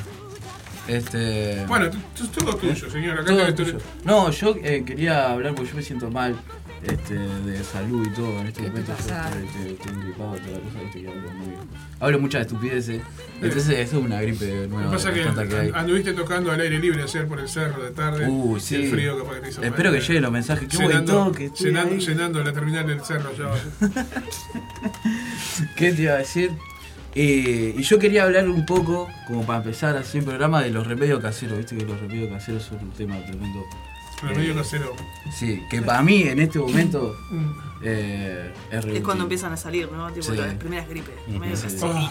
Este. 0.87 1.65
Bueno, 1.67 1.91
todo 2.35 2.57
tuyo, 2.57 2.91
señor. 2.91 3.19
Acá 3.21 3.27
todo 3.27 3.55
tuyo. 3.55 3.79
No, 4.05 4.31
yo 4.31 4.57
eh, 4.63 4.83
quería 4.87 5.31
hablar 5.33 5.55
porque 5.55 5.71
yo 5.71 5.77
me 5.77 5.83
siento 5.83 6.11
mal 6.11 6.35
este, 6.83 7.15
de 7.15 7.65
salud 7.65 8.07
y 8.07 8.11
todo 8.15 8.41
en 8.41 8.47
este 8.49 8.61
¿Qué 8.63 8.67
te 8.67 8.71
momento. 8.71 8.93
Yo 8.93 8.97
pasa? 8.99 9.29
estoy, 9.29 9.73
estoy 9.73 9.93
engripado, 9.93 10.33
toda 10.37 10.51
la 10.53 10.59
cosa, 10.61 10.81
viste 10.85 11.03
que 11.03 11.09
hablo 11.09 11.31
muy. 11.33 11.55
Hablo 12.01 12.19
muchas 12.21 12.41
estupideces. 12.43 13.03
Entonces, 13.43 13.69
eso 13.79 13.99
es 13.99 14.05
una 14.05 14.21
gripe 14.23 14.63
Lo 14.63 14.69
nueva. 14.69 14.91
que 14.91 14.97
pasa 14.97 15.13
que 15.13 15.21
tanta 15.25 15.49
que 15.49 15.57
hay. 15.57 15.71
anduviste 15.75 16.13
tocando 16.13 16.53
al 16.53 16.61
aire 16.61 16.79
libre 16.79 17.03
ayer 17.03 17.27
por 17.27 17.41
el 17.41 17.49
cerro 17.49 17.83
de 17.83 17.91
tarde. 17.91 18.29
Uy, 18.29 18.61
sí. 18.61 18.77
El 18.77 18.91
frío 18.91 19.19
capaz 19.19 19.35
que 19.37 19.41
te 19.41 19.49
hizo 19.51 19.61
mal. 19.61 19.71
Espero 19.71 19.93
que 19.93 20.01
lleguen 20.01 20.23
los 20.23 20.33
mensajes. 20.33 20.69
Qué 20.69 20.77
buen 20.77 20.89
llenando, 20.89 21.25
toque. 21.25 21.45
estoy 21.47 21.67
llenando, 21.67 21.97
llenando 21.97 22.45
la 22.45 22.53
terminal 22.53 22.87
del 22.87 23.01
cerro 23.05 23.31
ya. 23.37 23.51
¿Qué 25.77 25.93
te 25.93 26.03
iba 26.03 26.13
a 26.15 26.19
decir? 26.19 26.51
Eh, 27.15 27.75
y 27.77 27.83
yo 27.83 27.99
quería 27.99 28.25
hablar 28.25 28.49
un 28.49 28.65
poco, 28.65 29.09
como 29.27 29.45
para 29.45 29.59
empezar 29.59 29.97
así 29.97 30.19
el 30.19 30.25
programa, 30.25 30.63
de 30.63 30.71
los 30.71 30.87
remedios 30.87 31.21
caseros. 31.21 31.59
Viste 31.59 31.77
que 31.77 31.85
los 31.85 31.99
remedios 32.01 32.31
caseros 32.31 32.63
son 32.63 32.79
un 32.79 32.91
tema 32.93 33.17
tremendo. 33.25 33.65
Remedio 34.23 34.55
casero. 34.57 34.95
Sí, 35.33 35.63
que 35.71 35.81
para 35.83 36.03
mí 36.03 36.23
en 36.23 36.41
este 36.41 36.59
momento 36.59 37.17
Mm. 37.31 37.51
eh, 37.83 38.53
es 38.71 38.85
Es 38.85 39.01
cuando 39.03 39.25
empiezan 39.25 39.53
a 39.53 39.57
salir, 39.57 39.91
¿no? 39.93 40.11
Tipo 40.13 40.27
Sí. 40.33 40.37
las 40.37 40.55
primeras 40.55 40.89
gripes. 40.89 41.15
medio 41.29 41.57
Sí. 41.57 41.63
casero. 41.65 41.91
Oh, 41.95 42.11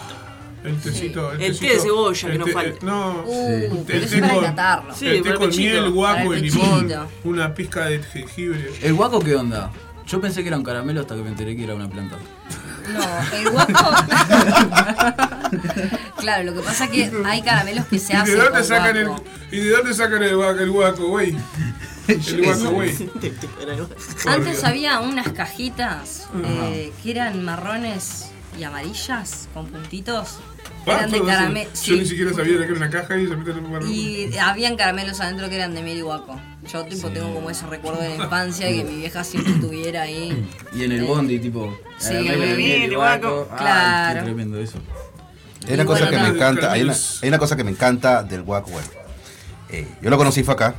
el 0.64 0.76
tecito. 0.80 1.32
El, 1.32 1.40
El 1.42 1.48
tecito, 1.52 1.66
té 1.68 1.74
de 1.74 1.80
cebolla, 1.80 2.20
que 2.26 2.32
el 2.32 2.38
no 2.38 2.44
té- 2.46 2.52
falte. 2.52 2.86
No. 2.86 3.22
Uh, 3.26 3.26
Sí. 3.76 3.82
pero 3.86 3.98
El 3.98 4.04
eso 4.04 4.14
té 4.14 4.20
para 4.22 4.82
con-. 4.82 4.94
Sí, 4.96 5.06
el 5.06 5.16
té 5.16 5.20
para 5.22 5.32
el 5.34 5.38
con 5.38 5.48
pechito. 5.50 5.80
miel, 5.80 5.90
guaco 5.90 6.14
Para 6.16 6.24
y 6.28 6.32
el 6.38 6.42
limón. 6.42 6.80
pechito. 6.82 7.08
Una 7.24 7.54
pizca 7.54 7.84
de 7.86 8.02
jengibre. 8.02 8.72
¿El 8.82 8.94
guaco 8.94 9.18
qué 9.20 9.36
onda? 9.36 9.70
Yo 10.06 10.20
pensé 10.22 10.42
que 10.42 10.48
era 10.48 10.56
un 10.56 10.64
caramelo 10.64 11.02
hasta 11.02 11.14
que 11.14 11.22
me 11.22 11.28
enteré 11.28 11.54
que 11.54 11.64
era 11.64 11.74
una 11.74 11.88
planta. 11.90 12.16
No, 12.90 13.36
el 13.36 13.50
guaco. 13.50 13.72
claro, 16.18 16.44
lo 16.44 16.54
que 16.54 16.60
pasa 16.60 16.84
es 16.86 16.90
que 16.90 17.12
hay 17.24 17.42
caramelos 17.42 17.86
que 17.86 17.98
se 17.98 18.12
¿Y 18.12 18.16
de 18.16 18.22
hacen. 18.22 18.36
dónde 18.38 18.50
con 18.52 18.64
sacan 18.64 18.96
el, 18.96 19.08
guaco. 19.08 19.24
¿Y 19.52 19.58
de 19.60 19.70
dónde 19.70 19.94
sacan 19.94 20.22
el 20.22 20.36
guaco, 20.36 20.60
el 20.60 20.70
guaco, 20.70 21.08
güey? 21.08 21.36
El 22.08 22.64
güey. 22.72 22.90
Antes 24.26 24.64
había 24.64 25.00
unas 25.00 25.28
cajitas 25.32 26.28
eh, 26.44 26.92
que 27.02 27.10
eran 27.10 27.44
marrones 27.44 28.30
y 28.58 28.64
amarillas 28.64 29.48
con 29.54 29.66
puntitos. 29.66 30.38
Eran 30.86 31.10
de 31.10 31.18
Ah, 31.18 31.20
todo 31.20 31.28
eso. 31.28 31.38
caramelo. 31.38 31.70
Yo 31.84 31.96
ni 31.96 32.06
siquiera 32.06 32.32
sabía 32.32 32.56
que 32.58 32.64
era 32.64 32.74
una 32.74 32.90
caja 32.90 33.16
y 33.18 33.26
se 33.26 33.36
meten 33.36 33.58
en 33.58 33.64
un 33.66 33.72
barro. 33.72 33.86
Y 33.86 34.36
habían 34.38 34.76
caramelos 34.76 35.20
adentro 35.20 35.48
que 35.48 35.56
eran 35.56 35.74
de 35.74 35.82
miel 35.82 35.98
y 35.98 36.00
guaco. 36.00 36.40
Yo 36.72 36.84
tipo 36.86 37.08
Sí. 37.08 37.14
tengo 37.14 37.34
como 37.34 37.50
ese 37.50 37.66
recuerdo 37.66 38.00
de 38.00 38.08
la 38.16 38.24
infancia 38.24 38.68
que 38.68 38.84
mi 38.84 38.96
vieja 38.96 39.22
siempre 39.22 39.52
tuviera 39.60 40.02
ahí. 40.02 40.48
Y 40.74 40.84
en 40.84 40.92
el 40.92 41.04
Eh, 41.04 41.06
bondi, 41.06 41.38
tipo. 41.38 41.78
Sí, 41.98 42.14
de 42.14 42.54
miel 42.56 42.92
y 42.92 42.94
guaco. 42.94 43.46
guaco. 43.46 43.48
Ay, 43.52 43.58
Claro. 43.58 44.18
qué 44.20 44.24
tremendo 44.24 44.58
eso. 44.58 44.78
Hay 45.66 45.74
una 45.74 45.82
Y 45.82 45.86
cosa 45.86 46.04
bueno, 46.06 46.16
que 46.16 46.22
me 46.30 46.36
encanta, 46.36 46.72
hay 46.72 46.82
una, 46.82 46.94
hay 47.22 47.28
una 47.28 47.38
cosa 47.38 47.56
que 47.56 47.64
me 47.64 47.70
encanta 47.70 48.22
del 48.22 48.42
guaco, 48.42 48.70
bueno. 48.70 48.88
eh, 49.70 49.86
yo 50.00 50.08
lo 50.08 50.16
conocí 50.16 50.42
fue 50.42 50.54
acá. 50.54 50.74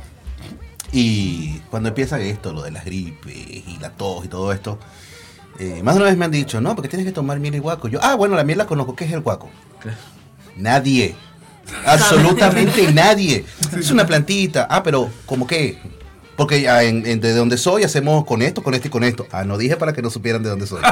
Y 0.92 1.58
cuando 1.70 1.88
empieza 1.90 2.18
esto, 2.20 2.52
lo 2.52 2.62
de 2.62 2.70
las 2.72 2.84
gripes 2.84 3.32
y 3.36 3.78
la 3.80 3.90
tos 3.90 4.24
y 4.24 4.28
todo 4.28 4.52
esto, 4.52 4.78
eh, 5.58 5.80
más 5.84 5.94
de 5.94 6.00
una 6.00 6.10
vez 6.10 6.18
me 6.18 6.24
han 6.24 6.30
dicho, 6.30 6.60
no, 6.60 6.74
porque 6.74 6.88
tienes 6.88 7.06
que 7.06 7.12
tomar 7.12 7.38
miel 7.38 7.54
y 7.54 7.58
guaco. 7.58 7.88
Yo, 7.88 8.00
ah, 8.02 8.14
bueno, 8.16 8.34
la 8.36 8.44
miel 8.44 8.58
la 8.58 8.66
conozco, 8.66 8.96
¿qué 8.96 9.04
es 9.04 9.12
el 9.12 9.20
guaco? 9.20 9.50
Nadie. 10.56 11.14
Absolutamente 11.86 12.92
nadie. 12.92 13.44
Es 13.78 13.90
una 13.90 14.04
plantita. 14.06 14.66
Ah, 14.68 14.82
pero 14.82 15.08
¿cómo 15.26 15.46
qué? 15.46 15.78
Porque 16.36 16.68
ah, 16.68 16.82
en- 16.82 17.06
en- 17.06 17.20
de 17.20 17.34
donde 17.34 17.56
soy 17.58 17.84
hacemos 17.84 18.24
con 18.24 18.42
esto, 18.42 18.62
con 18.62 18.74
esto 18.74 18.88
y 18.88 18.90
con 18.90 19.04
esto. 19.04 19.26
Ah, 19.30 19.44
no 19.44 19.56
dije 19.58 19.76
para 19.76 19.92
que 19.92 20.02
no 20.02 20.10
supieran 20.10 20.42
de 20.42 20.48
dónde 20.48 20.66
soy. 20.66 20.80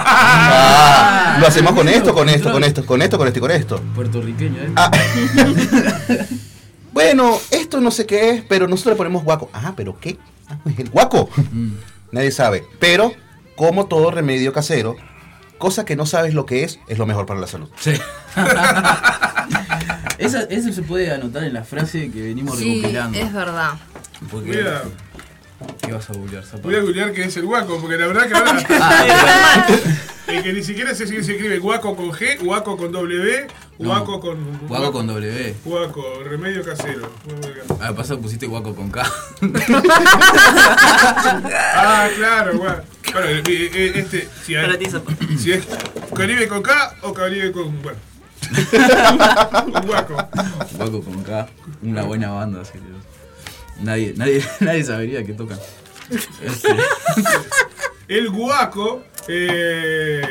Ah, 1.20 1.38
lo 1.40 1.46
hacemos 1.46 1.72
con 1.72 1.88
esto, 1.88 2.14
con 2.14 2.28
esto, 2.28 2.50
con 2.52 2.62
esto, 2.64 2.84
con 2.86 3.00
esto, 3.02 3.18
con 3.18 3.26
esto 3.28 3.38
y 3.38 3.42
con 3.42 3.50
esto. 3.50 3.80
Puertorriqueño, 3.94 4.60
¿eh? 4.62 4.72
Ah. 4.76 4.90
bueno, 6.92 7.38
esto 7.50 7.80
no 7.80 7.90
sé 7.90 8.06
qué 8.06 8.30
es, 8.30 8.42
pero 8.42 8.66
nosotros 8.68 8.94
le 8.94 8.96
ponemos 8.98 9.24
guaco. 9.24 9.50
Ah, 9.52 9.74
pero 9.76 9.98
¿qué? 10.00 10.18
Ah, 10.48 10.56
el 10.76 10.90
guaco. 10.90 11.28
Mm. 11.52 11.72
Nadie 12.12 12.30
sabe. 12.30 12.64
Pero, 12.80 13.12
como 13.56 13.86
todo 13.86 14.10
remedio 14.10 14.52
casero, 14.52 14.96
cosa 15.58 15.84
que 15.84 15.96
no 15.96 16.06
sabes 16.06 16.34
lo 16.34 16.46
que 16.46 16.64
es, 16.64 16.78
es 16.88 16.98
lo 16.98 17.06
mejor 17.06 17.26
para 17.26 17.40
la 17.40 17.46
salud. 17.46 17.68
Sí. 17.78 17.92
Esa- 20.18 20.42
eso 20.44 20.72
se 20.72 20.82
puede 20.82 21.12
anotar 21.12 21.44
en 21.44 21.54
la 21.54 21.64
frase 21.64 22.10
que 22.10 22.22
venimos 22.22 22.58
Sí, 22.58 22.76
recopilando. 22.76 23.18
es 23.18 23.32
verdad. 23.32 23.70
Porque, 24.30 24.64
¿Qué 25.82 25.92
vas 25.92 26.08
a 26.10 26.12
googlear, 26.12 26.44
voy 26.62 26.74
a 26.76 26.80
googlear 26.80 27.12
qué 27.12 27.24
es 27.24 27.36
el 27.36 27.44
guaco, 27.46 27.78
porque 27.80 27.96
la 27.96 28.06
verdad 28.06 28.28
que 28.28 28.34
ahora. 28.38 28.58
Ah, 28.80 29.66
eh, 30.28 30.40
que 30.42 30.52
ni 30.52 30.62
siquiera 30.62 30.94
se, 30.94 31.06
se 31.06 31.16
escribe 31.18 31.58
guaco 31.58 31.96
con 31.96 32.10
G, 32.12 32.38
guaco 32.44 32.76
con 32.76 32.92
W, 32.92 33.46
No. 33.78 33.88
guaco 33.88 34.20
con. 34.20 34.68
guaco 34.68 34.92
con 34.92 35.06
W. 35.08 35.54
Guaco, 35.64 36.22
remedio 36.24 36.62
casero. 36.64 37.10
Ah, 37.80 37.92
pasó 37.94 38.20
pusiste 38.20 38.46
guaco 38.46 38.74
con 38.74 38.90
K. 38.90 39.02
Ah, 41.74 42.08
claro, 42.16 42.58
guaco. 42.58 42.82
Bueno, 43.12 43.26
eh, 43.28 43.42
eh, 43.48 43.92
este. 43.96 44.28
Si, 44.44 44.54
hay- 44.54 44.66
Para 44.66 44.78
ti, 44.78 44.86
Zapa. 44.86 45.12
si 45.38 45.52
es 45.52 45.64
Caribe 46.14 46.46
con 46.48 46.62
K 46.62 46.94
o 47.02 47.12
Caribe 47.12 47.52
con. 47.52 47.82
Bueno. 47.82 47.98
guaco. 49.86 50.16
Guaco 50.76 51.02
con 51.02 51.22
K. 51.22 51.48
Una 51.82 52.02
buena 52.02 52.30
banda, 52.30 52.60
así 52.62 52.72
que 52.74 52.78
Nadie, 53.80 54.14
nadie, 54.16 54.44
nadie 54.60 54.84
sabería 54.84 55.24
que 55.24 55.32
tocan. 55.32 55.58
Este, 56.10 56.68
El 58.08 58.30
guaco. 58.30 59.04
Eh, 59.28 60.22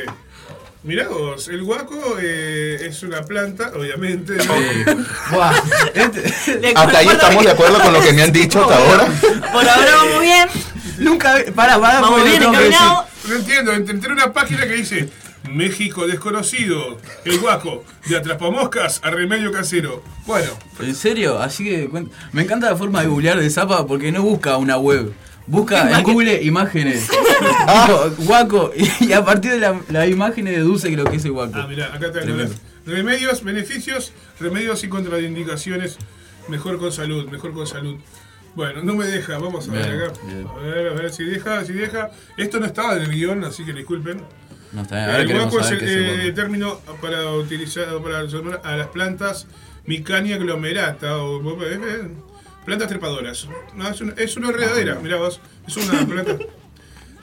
mirá 0.82 1.08
vos, 1.10 1.48
el 1.50 1.62
guaco 1.64 2.18
eh, 2.20 2.80
es 2.82 3.04
una 3.04 3.22
planta, 3.24 3.72
obviamente. 3.76 4.34
¿no? 4.38 4.56
eh, 4.56 4.86
buah, 5.32 5.54
este- 5.94 6.74
Hasta 6.76 6.98
ahí 6.98 7.08
estamos 7.08 7.44
de 7.46 7.52
acuerdo 7.52 7.80
con 7.80 7.94
lo 7.94 8.02
que 8.02 8.14
me 8.14 8.24
han 8.24 8.32
dicho 8.32 8.62
hasta 8.62 8.78
ahora. 8.78 9.08
Por 9.54 9.70
ahora 9.70 9.96
vamos 9.98 10.22
bien. 10.22 10.50
nunca. 10.98 11.36
Pará, 11.54 11.80
pará, 11.80 12.02
Vamos 12.02 12.24
bien. 12.24 12.42
No 12.42 13.36
entiendo, 13.36 13.74
entré 13.74 13.94
en 14.08 14.12
una 14.14 14.32
página 14.34 14.62
que 14.66 14.74
dice 14.74 15.10
México 15.48 16.06
desconocido, 16.08 16.98
el 17.26 17.40
guaco, 17.40 17.84
de 18.08 18.18
atrapamoscas 18.18 19.00
a 19.04 19.10
remedio 19.12 19.52
casero. 19.52 20.04
Bueno, 20.26 20.50
¿En 20.80 20.96
serio? 20.96 21.40
Así 21.40 21.64
que 21.64 21.90
me 22.32 22.42
encanta 22.44 22.70
la 22.70 22.76
forma 22.76 23.02
de 23.02 23.08
googlear 23.08 23.40
de 23.40 23.50
Zapa 23.50 23.86
porque 23.88 24.12
no 24.12 24.22
busca 24.24 24.58
una 24.58 24.78
web. 24.78 25.14
Busca 25.48 25.98
en 25.98 26.04
Google 26.04 26.44
imágenes. 26.44 27.08
Tipo, 27.40 28.12
guaco. 28.26 28.72
Y 29.00 29.12
a 29.14 29.24
partir 29.24 29.52
de 29.52 29.60
la- 29.60 29.80
las 29.90 30.10
imágenes 30.10 30.56
deduce 30.56 30.90
que 30.90 30.98
lo 30.98 31.06
que 31.06 31.16
es 31.18 31.26
el 31.26 31.32
guaco. 31.32 31.54
ah, 31.56 31.68
mirá, 31.68 31.86
acá 31.94 32.12
te 32.12 32.20
Tremendo. 32.22 32.54
Remedios, 32.86 33.44
beneficios, 33.44 34.12
remedios 34.40 34.84
y 34.84 34.90
contraindicaciones. 34.90 35.98
Mejor 36.50 36.78
con 36.80 36.92
salud, 36.92 37.30
mejor 37.30 37.54
con 37.54 37.66
salud. 37.68 37.96
Bueno, 38.56 38.82
no 38.84 38.96
me 38.96 39.06
deja, 39.06 39.38
vamos 39.38 39.70
a 39.70 39.72
ver 39.72 39.84
acá. 40.04 40.20
bien. 40.26 40.48
A 40.48 40.60
ver, 40.60 40.88
a 40.88 40.94
ver 40.94 41.14
si 41.14 41.24
deja, 41.24 41.64
si 41.64 41.74
deja. 41.74 42.10
Esto 42.38 42.60
no 42.60 42.66
estaba 42.66 42.96
en 42.96 43.04
el 43.04 43.12
guion, 43.12 43.44
así 43.44 43.64
que 43.64 43.72
disculpen. 43.74 44.22
No 44.78 44.84
está 44.84 44.96
bien. 44.96 45.10
Ahora 45.10 45.22
el 45.24 45.34
guaco 45.34 45.60
es 45.60 45.72
el, 45.72 45.80
eh, 45.82 46.32
término 46.34 46.80
para 47.02 47.32
utilizar 47.32 47.88
para 48.04 48.26
llamar 48.26 48.62
a 48.64 48.78
las 48.78 48.88
plantas 48.88 49.48
Micania 49.88 50.38
glomerata 50.38 51.18
o 51.18 51.64
eh, 51.64 51.80
eh, 51.82 52.08
plantas 52.64 52.88
trepadoras. 52.88 53.48
No, 53.74 53.90
es, 53.90 54.00
una, 54.02 54.14
es 54.14 54.38
una 54.38 54.50
enredadera, 54.50 54.96
mirá 55.02 55.18
vos, 55.18 55.42
es 55.68 55.78
una 55.78 56.06
planta. 56.06 56.38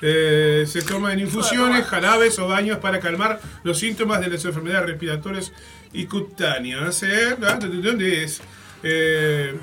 Eh, 0.07 0.67
se 0.67 0.83
toma 0.83 1.15
en 1.15 1.21
infusiones, 1.21 1.87
jarabes 1.87 2.39
o 2.39 2.47
baños 2.47 2.77
para 2.77 3.01
calmar 3.01 3.41
los 3.63 3.79
síntomas 3.79 4.21
de 4.21 4.29
las 4.29 4.45
enfermedades 4.45 4.91
respiratorias 4.91 5.51
y 5.95 6.05
cutáneas. 6.05 7.03
¿eh? 7.05 7.37
¿De 7.39 7.81
dónde 7.81 8.25
es? 8.25 8.43
Eh, 8.83 9.55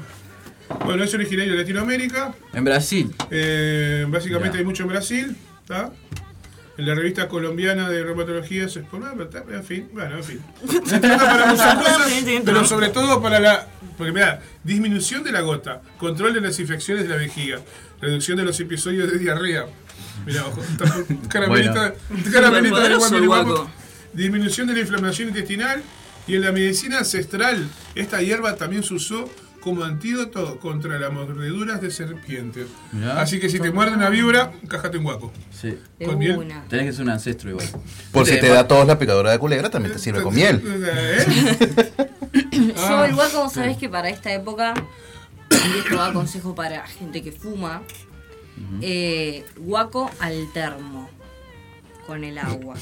bueno, 0.83 1.03
es 1.03 1.13
originario 1.13 1.51
de 1.51 1.59
Latinoamérica. 1.59 2.33
En 2.53 2.63
Brasil. 2.63 3.13
Eh, 3.29 4.03
básicamente 4.09 4.53
Ya. 4.53 4.59
hay 4.59 4.65
mucho 4.65 4.81
en 4.81 4.89
Brasil, 4.89 5.37
¿está? 5.61 5.91
En 6.77 6.85
la 6.85 6.95
revista 6.95 7.27
colombiana 7.27 7.89
de 7.89 8.03
reumatología 8.03 8.67
se 8.69 8.79
expone, 8.79 9.05
en 9.51 9.63
fin, 9.63 9.89
bueno, 9.93 10.17
en 10.17 10.23
fin. 10.23 10.39
Se 10.85 10.99
trata 10.99 11.25
para 11.25 11.45
muchas 11.47 11.75
cosas, 11.83 12.11
pero 12.45 12.65
sobre 12.65 12.89
todo 12.89 13.21
para 13.21 13.39
la, 13.39 13.67
porque 13.97 14.11
mira, 14.13 14.41
disminución 14.63 15.23
de 15.23 15.31
la 15.31 15.41
gota, 15.41 15.81
control 15.97 16.33
de 16.33 16.41
las 16.41 16.59
infecciones 16.59 17.03
de 17.03 17.09
la 17.09 17.17
vejiga, 17.17 17.59
reducción 17.99 18.37
de 18.37 18.43
los 18.45 18.59
episodios 18.59 19.11
de 19.11 19.19
diarrea. 19.19 19.65
Mira, 20.25 20.45
ojo, 20.47 20.61
está- 20.63 21.03
caramelita, 21.29 21.93
caramelita 22.31 22.87
de 22.89 23.25
guapo. 23.27 23.69
Disminución 24.13 24.67
de 24.67 24.73
la 24.73 24.79
inflamación 24.79 25.27
intestinal 25.29 25.83
y 26.27 26.35
en 26.35 26.41
la 26.41 26.51
medicina 26.51 26.99
ancestral, 26.99 27.67
esta 27.95 28.21
hierba 28.21 28.55
también 28.55 28.83
se 28.83 28.93
usó 28.93 29.29
como 29.61 29.83
antídoto 29.83 30.59
contra 30.59 30.99
las 30.99 31.11
mordeduras 31.13 31.79
de 31.81 31.91
serpientes. 31.91 32.67
Mirá. 32.91 33.21
Así 33.21 33.39
que 33.39 33.49
si 33.49 33.59
te 33.59 33.71
muerde 33.71 33.95
una 33.95 34.09
víbora, 34.09 34.51
cájate 34.67 34.97
un 34.97 35.03
guaco. 35.03 35.31
Sí. 35.51 35.77
Con 36.03 36.17
miel. 36.17 36.51
Tenés 36.67 36.87
que 36.87 36.93
ser 36.93 37.03
un 37.03 37.11
ancestro 37.11 37.51
igual. 37.51 37.67
Por 38.11 38.25
si 38.25 38.39
te 38.39 38.49
da 38.49 38.67
tos 38.67 38.85
la 38.85 38.99
picadora 38.99 39.31
de 39.31 39.39
culebra, 39.39 39.69
también 39.69 39.93
te 39.93 39.99
sirve 39.99 40.21
con 40.21 40.33
miel. 40.33 40.61
¿Eh? 40.65 41.93
Yo 42.75 43.05
el 43.05 43.15
guaco, 43.15 43.49
sabés 43.49 43.77
que 43.77 43.87
para 43.87 44.09
esta 44.09 44.33
época, 44.33 44.73
y 45.49 45.79
esto 45.79 45.97
va 45.97 46.11
consejo 46.11 46.55
para 46.55 46.85
gente 46.87 47.21
que 47.21 47.31
fuma, 47.31 47.83
eh, 48.81 49.45
guaco 49.57 50.09
al 50.19 50.51
termo 50.53 51.09
con 52.07 52.23
el 52.23 52.37
agua. 52.37 52.75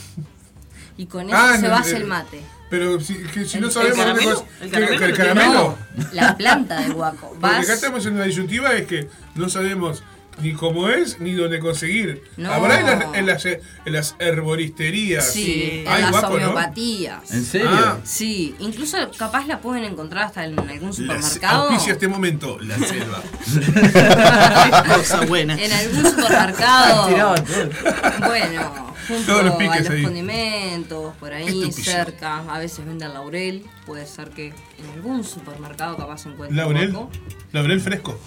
Y 1.00 1.06
con 1.06 1.30
eso 1.30 1.38
Ah, 1.38 1.56
se 1.56 1.62
no, 1.62 1.70
va 1.70 1.78
a 1.80 1.80
eh, 1.80 1.84
el 1.96 2.06
mate. 2.08 2.42
Pero 2.70 3.00
si, 3.00 3.16
que 3.16 3.46
si 3.46 3.58
no 3.62 3.68
¿El 3.68 3.74
sabemos 3.74 3.98
caramelo? 3.98 4.46
¿El 4.60 4.70
que- 4.70 4.72
caramelo 4.72 4.98
que 5.00 5.06
el 5.06 5.12
lo 5.12 5.18
caramelo. 5.18 5.78
No, 5.96 6.04
la 6.12 6.38
planta 6.38 6.82
del 6.82 6.94
guaco. 6.94 7.28
Porque 7.30 7.40
Vas, 7.40 7.64
acá 7.64 7.74
estamos 7.74 8.06
en 8.06 8.14
una 8.16 8.26
disyuntiva 8.26 8.74
es 8.74 8.86
que 8.86 9.08
no 9.36 9.48
sabemos 9.48 10.04
ni 10.42 10.54
cómo 10.54 10.90
es 10.90 11.20
ni 11.20 11.34
dónde 11.34 11.60
conseguir. 11.60 12.24
No. 12.38 12.52
Habrá 12.52 12.80
en 12.80 12.86
las, 12.86 13.16
en 13.16 13.26
las, 13.26 13.46
en 13.46 13.60
las 13.94 14.16
herboristerías. 14.20 15.32
sí, 15.32 15.84
en 15.88 16.02
las 16.12 16.24
homeopatías. 16.24 17.32
¿En 17.32 17.44
serio? 17.46 17.70
Ah. 17.72 17.98
Sí, 18.04 18.56
incluso 18.60 18.98
capaz 19.18 19.46
la 19.48 19.60
pueden 19.62 19.84
encontrar 19.84 20.26
hasta 20.26 20.46
en 20.46 20.58
algún 20.60 20.94
supermercado. 20.94 21.64
auspicia 21.70 21.94
este 21.94 22.08
momento, 22.08 22.58
la 22.60 22.78
selva. 22.78 23.22
Cosa 24.96 25.22
buena. 25.26 25.56
En 25.62 25.72
algún 25.72 26.06
supermercado. 26.12 27.08
Tiraba 27.10 27.36
todo. 27.36 28.28
Bueno, 28.28 28.94
junto 29.08 29.26
Todos 29.26 29.46
los 29.46 29.56
a 29.60 29.80
los 29.80 29.90
ahí. 29.90 30.04
condimentos, 30.04 31.16
por 31.20 31.34
ahí 31.34 31.72
cerca. 31.72 32.40
A 32.54 32.60
veces 32.60 32.86
venden 32.86 33.14
laurel. 33.14 33.66
Puede 33.86 34.06
ser 34.06 34.30
que 34.30 34.48
en 34.48 34.90
algún 34.94 35.24
supermercado 35.24 35.98
capaz 35.98 36.20
se 36.20 36.30
encuentre 36.30 36.56
Laurel. 36.58 36.92
guaco. 36.92 37.10
Laurel 37.52 37.82
fresco. 37.82 38.20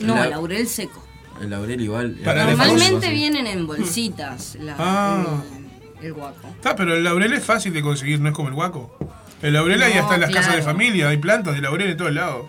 No, 0.00 0.14
La- 0.16 0.26
laurel 0.28 0.66
seco. 0.66 1.06
El 1.40 1.50
laurel 1.50 1.80
igual. 1.80 2.12
Para 2.24 2.44
Normalmente 2.44 3.10
vienen 3.10 3.46
en 3.46 3.66
bolsitas 3.66 4.56
la- 4.60 4.76
Ah. 4.78 5.42
el, 6.00 6.06
el 6.06 6.12
guaco. 6.12 6.48
Está, 6.48 6.76
pero 6.76 6.94
el 6.94 7.02
laurel 7.04 7.32
es 7.32 7.42
fácil 7.44 7.72
de 7.72 7.82
conseguir, 7.82 8.20
no 8.20 8.28
es 8.28 8.34
como 8.34 8.48
el 8.48 8.54
guaco. 8.54 8.96
El 9.42 9.54
laurel 9.54 9.82
ahí 9.82 9.94
No, 9.94 10.00
está 10.00 10.14
en 10.16 10.20
las 10.20 10.30
casas 10.30 10.56
de 10.56 10.62
familia, 10.62 11.08
hay 11.08 11.16
plantas 11.16 11.54
de 11.54 11.62
laurel 11.62 11.90
en 11.90 11.96
todos 11.96 12.12
lados. 12.12 12.46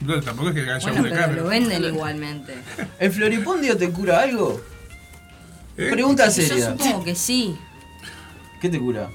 No, 0.00 0.20
tampoco 0.20 0.48
es 0.50 0.54
que 0.56 0.70
haya 0.70 0.90
Bueno, 0.90 1.08
pero 1.10 1.32
lo 1.32 1.48
venden 1.48 1.84
igualmente. 1.84 2.54
¿El 2.98 3.12
floripondio 3.12 3.76
te 3.76 3.88
cura 3.90 4.20
algo? 4.20 4.60
¿Eh? 5.76 5.88
Pregunta 5.90 6.26
Yo 6.26 6.32
seria. 6.32 6.70
supongo 6.72 7.04
que 7.04 7.14
sí. 7.14 7.56
¿Qué 8.60 8.68
te 8.68 8.78
cura? 8.78 9.08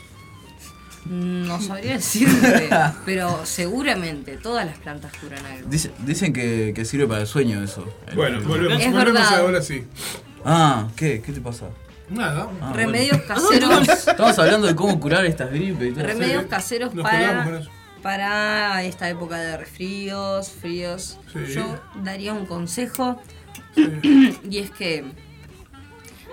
No 1.10 1.62
sabría 1.62 1.94
decirte, 1.94 2.70
pero 3.06 3.46
seguramente 3.46 4.38
todas 4.38 4.66
las 4.66 4.78
plantas 4.78 5.12
curan 5.22 5.46
algo. 5.46 5.70
Dice- 5.70 5.92
dicen 6.00 6.34
que, 6.34 6.74
que 6.76 6.86
sirve 6.86 7.08
para 7.08 7.22
el 7.22 7.28
sueño 7.28 7.64
eso. 7.64 7.86
el 8.08 8.16
Bueno, 8.16 8.42
volvemos, 8.48 8.82
Es 8.82 8.92
volvemos 8.92 9.14
verdad. 9.14 9.40
ahora 9.40 9.62
sí. 9.62 9.86
Ah, 10.46 10.88
¿qué? 10.96 11.22
¿Qué 11.22 11.32
te 11.32 11.42
pasa? 11.42 11.66
Nada. 12.10 12.48
Ah, 12.62 12.72
Remedios 12.74 13.18
bueno. 13.28 13.28
caseros. 13.28 14.08
Estamos 14.08 14.40
hablando 14.40 14.68
de 14.68 14.76
cómo 14.76 15.00
curar 15.00 15.26
estas 15.26 15.50
gripes 15.52 15.90
y 15.90 15.94
todo. 15.94 16.04
Remedios 16.06 16.44
Sí, 16.44 16.50
caseros 16.50 16.94
nos 16.96 17.04
para, 17.04 17.62
para 18.02 18.84
esta 18.84 19.10
época 19.10 19.38
de 19.38 19.58
resfríos, 19.58 20.50
fríos. 20.52 21.20
Sí. 21.34 21.54
Yo 21.54 21.80
daría 22.04 22.34
un 22.34 22.46
consejo. 22.46 23.22
y 24.50 24.58
es 24.60 24.72
que 24.72 25.04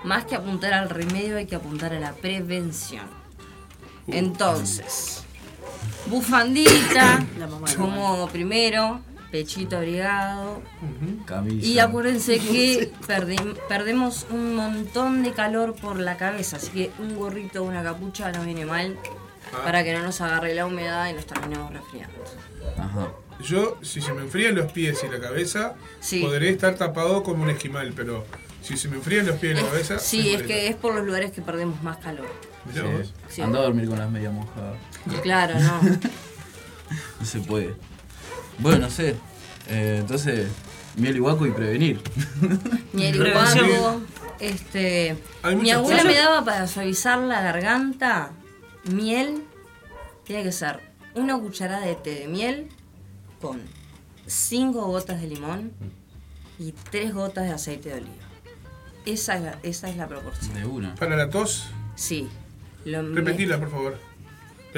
más 0.05 0.25
que 0.27 0.35
apuntar 0.37 0.73
al 0.75 0.91
remedio 0.91 1.37
hay 1.39 1.47
que 1.47 1.57
apuntar 1.57 1.93
a 1.93 1.99
la 2.01 2.13
prevención. 2.13 3.07
Entonces, 4.07 5.23
bufandita, 6.07 7.25
La 7.39 7.47
mamá 7.47 7.69
de 7.69 7.77
como 7.77 8.29
primero, 8.29 9.01
pechito 9.31 9.77
abrigado. 9.77 10.63
Camisa. 11.27 11.67
Y 11.67 11.79
acuérdense 11.79 12.39
que 12.39 12.93
perdi- 13.07 13.59
perdemos 13.69 14.27
un 14.31 14.55
montón 14.57 15.23
de 15.23 15.33
calor 15.33 15.75
por 15.75 15.99
la 15.99 16.17
cabeza, 16.17 16.57
así 16.57 16.69
que 16.71 16.91
un 16.99 17.17
gorrito 17.17 17.63
o 17.63 17.67
una 17.67 17.83
capucha 17.83 18.31
no 18.33 18.45
viene 18.45 18.65
mal 18.67 18.97
para 19.65 19.85
que 19.85 19.93
no 19.93 20.03
nos 20.03 20.21
agarre 20.21 20.55
la 20.55 20.67
humedad 20.67 21.09
y 21.09 21.13
nos 21.15 21.27
terminemos 21.27 21.73
resfriando. 21.73 22.15
Ajá. 22.79 23.09
Yo, 23.43 23.79
si 23.83 24.01
se 24.01 24.13
me 24.13 24.23
enfrían 24.23 24.55
los 24.55 24.71
pies 24.73 25.01
y 25.05 25.09
la 25.13 25.21
cabeza, 25.21 25.75
Sí. 26.01 26.21
podré 26.21 26.51
estar 26.51 26.77
tapado 26.77 27.23
como 27.23 27.43
un 27.43 27.51
esquimal, 27.51 27.93
pero 27.95 28.25
si 28.63 28.77
se 28.77 28.89
me 28.89 28.97
enfrían 28.97 29.27
los 29.27 29.37
pies 29.37 29.59
y 29.59 29.63
la 29.63 29.69
cabeza. 29.69 29.99
Sí, 29.99 30.35
es 30.35 30.43
que 30.45 30.69
es 30.69 30.77
por 30.77 30.95
los 30.95 31.05
lugares 31.05 31.33
que 31.33 31.43
perdemos 31.43 31.83
más 31.83 31.97
calor. 31.99 32.27
Sí. 32.73 33.13
Sí. 33.29 33.43
Anda 33.43 33.59
a 33.59 33.63
dormir 33.63 33.89
con 33.89 33.99
las 33.99 34.11
medias 34.11 34.33
mojadas. 34.33 34.77
Claro, 35.23 35.59
no. 35.61 35.81
No 37.21 37.27
se 37.27 37.41
puede. 37.41 37.75
Bueno, 38.59 38.79
no 38.81 38.91
sé. 38.91 39.17
Eh, 39.69 39.97
entonces, 40.01 40.49
miel 40.97 41.17
y 41.17 41.19
guaco 41.19 41.47
y 41.47 41.51
prevenir. 41.51 42.01
Miel 42.93 43.17
y 43.17 43.31
guaco, 43.33 44.01
este, 44.39 45.17
mi 45.57 45.71
abuela 45.71 46.03
cosas. 46.03 46.05
me 46.05 46.15
daba 46.15 46.45
para 46.45 46.67
suavizar 46.67 47.19
la 47.19 47.41
garganta 47.41 48.31
miel, 48.85 49.43
tiene 50.25 50.43
que 50.43 50.53
ser 50.53 50.81
una 51.15 51.39
cucharada 51.39 51.85
de 51.87 51.95
té 51.95 52.15
de 52.15 52.29
miel 52.29 52.69
con 53.41 53.61
5 54.27 54.87
gotas 54.87 55.21
de 55.21 55.27
limón 55.29 55.73
y 56.59 56.73
3 56.91 57.15
gotas 57.15 57.45
de 57.45 57.53
aceite 57.53 57.89
de 57.89 57.95
oliva. 57.97 58.25
Esa 59.07 59.37
es 59.37 59.43
la, 59.43 59.59
esa 59.63 59.89
es 59.89 59.97
la 59.97 60.07
proporción. 60.07 60.55
De 60.55 60.65
una. 60.67 60.95
Para 60.95 61.17
la 61.17 61.29
tos, 61.31 61.67
Sí. 61.97 62.29
Lo 62.85 63.03
repetila, 63.15 63.59
por 63.59 63.71
favor. 63.71 63.99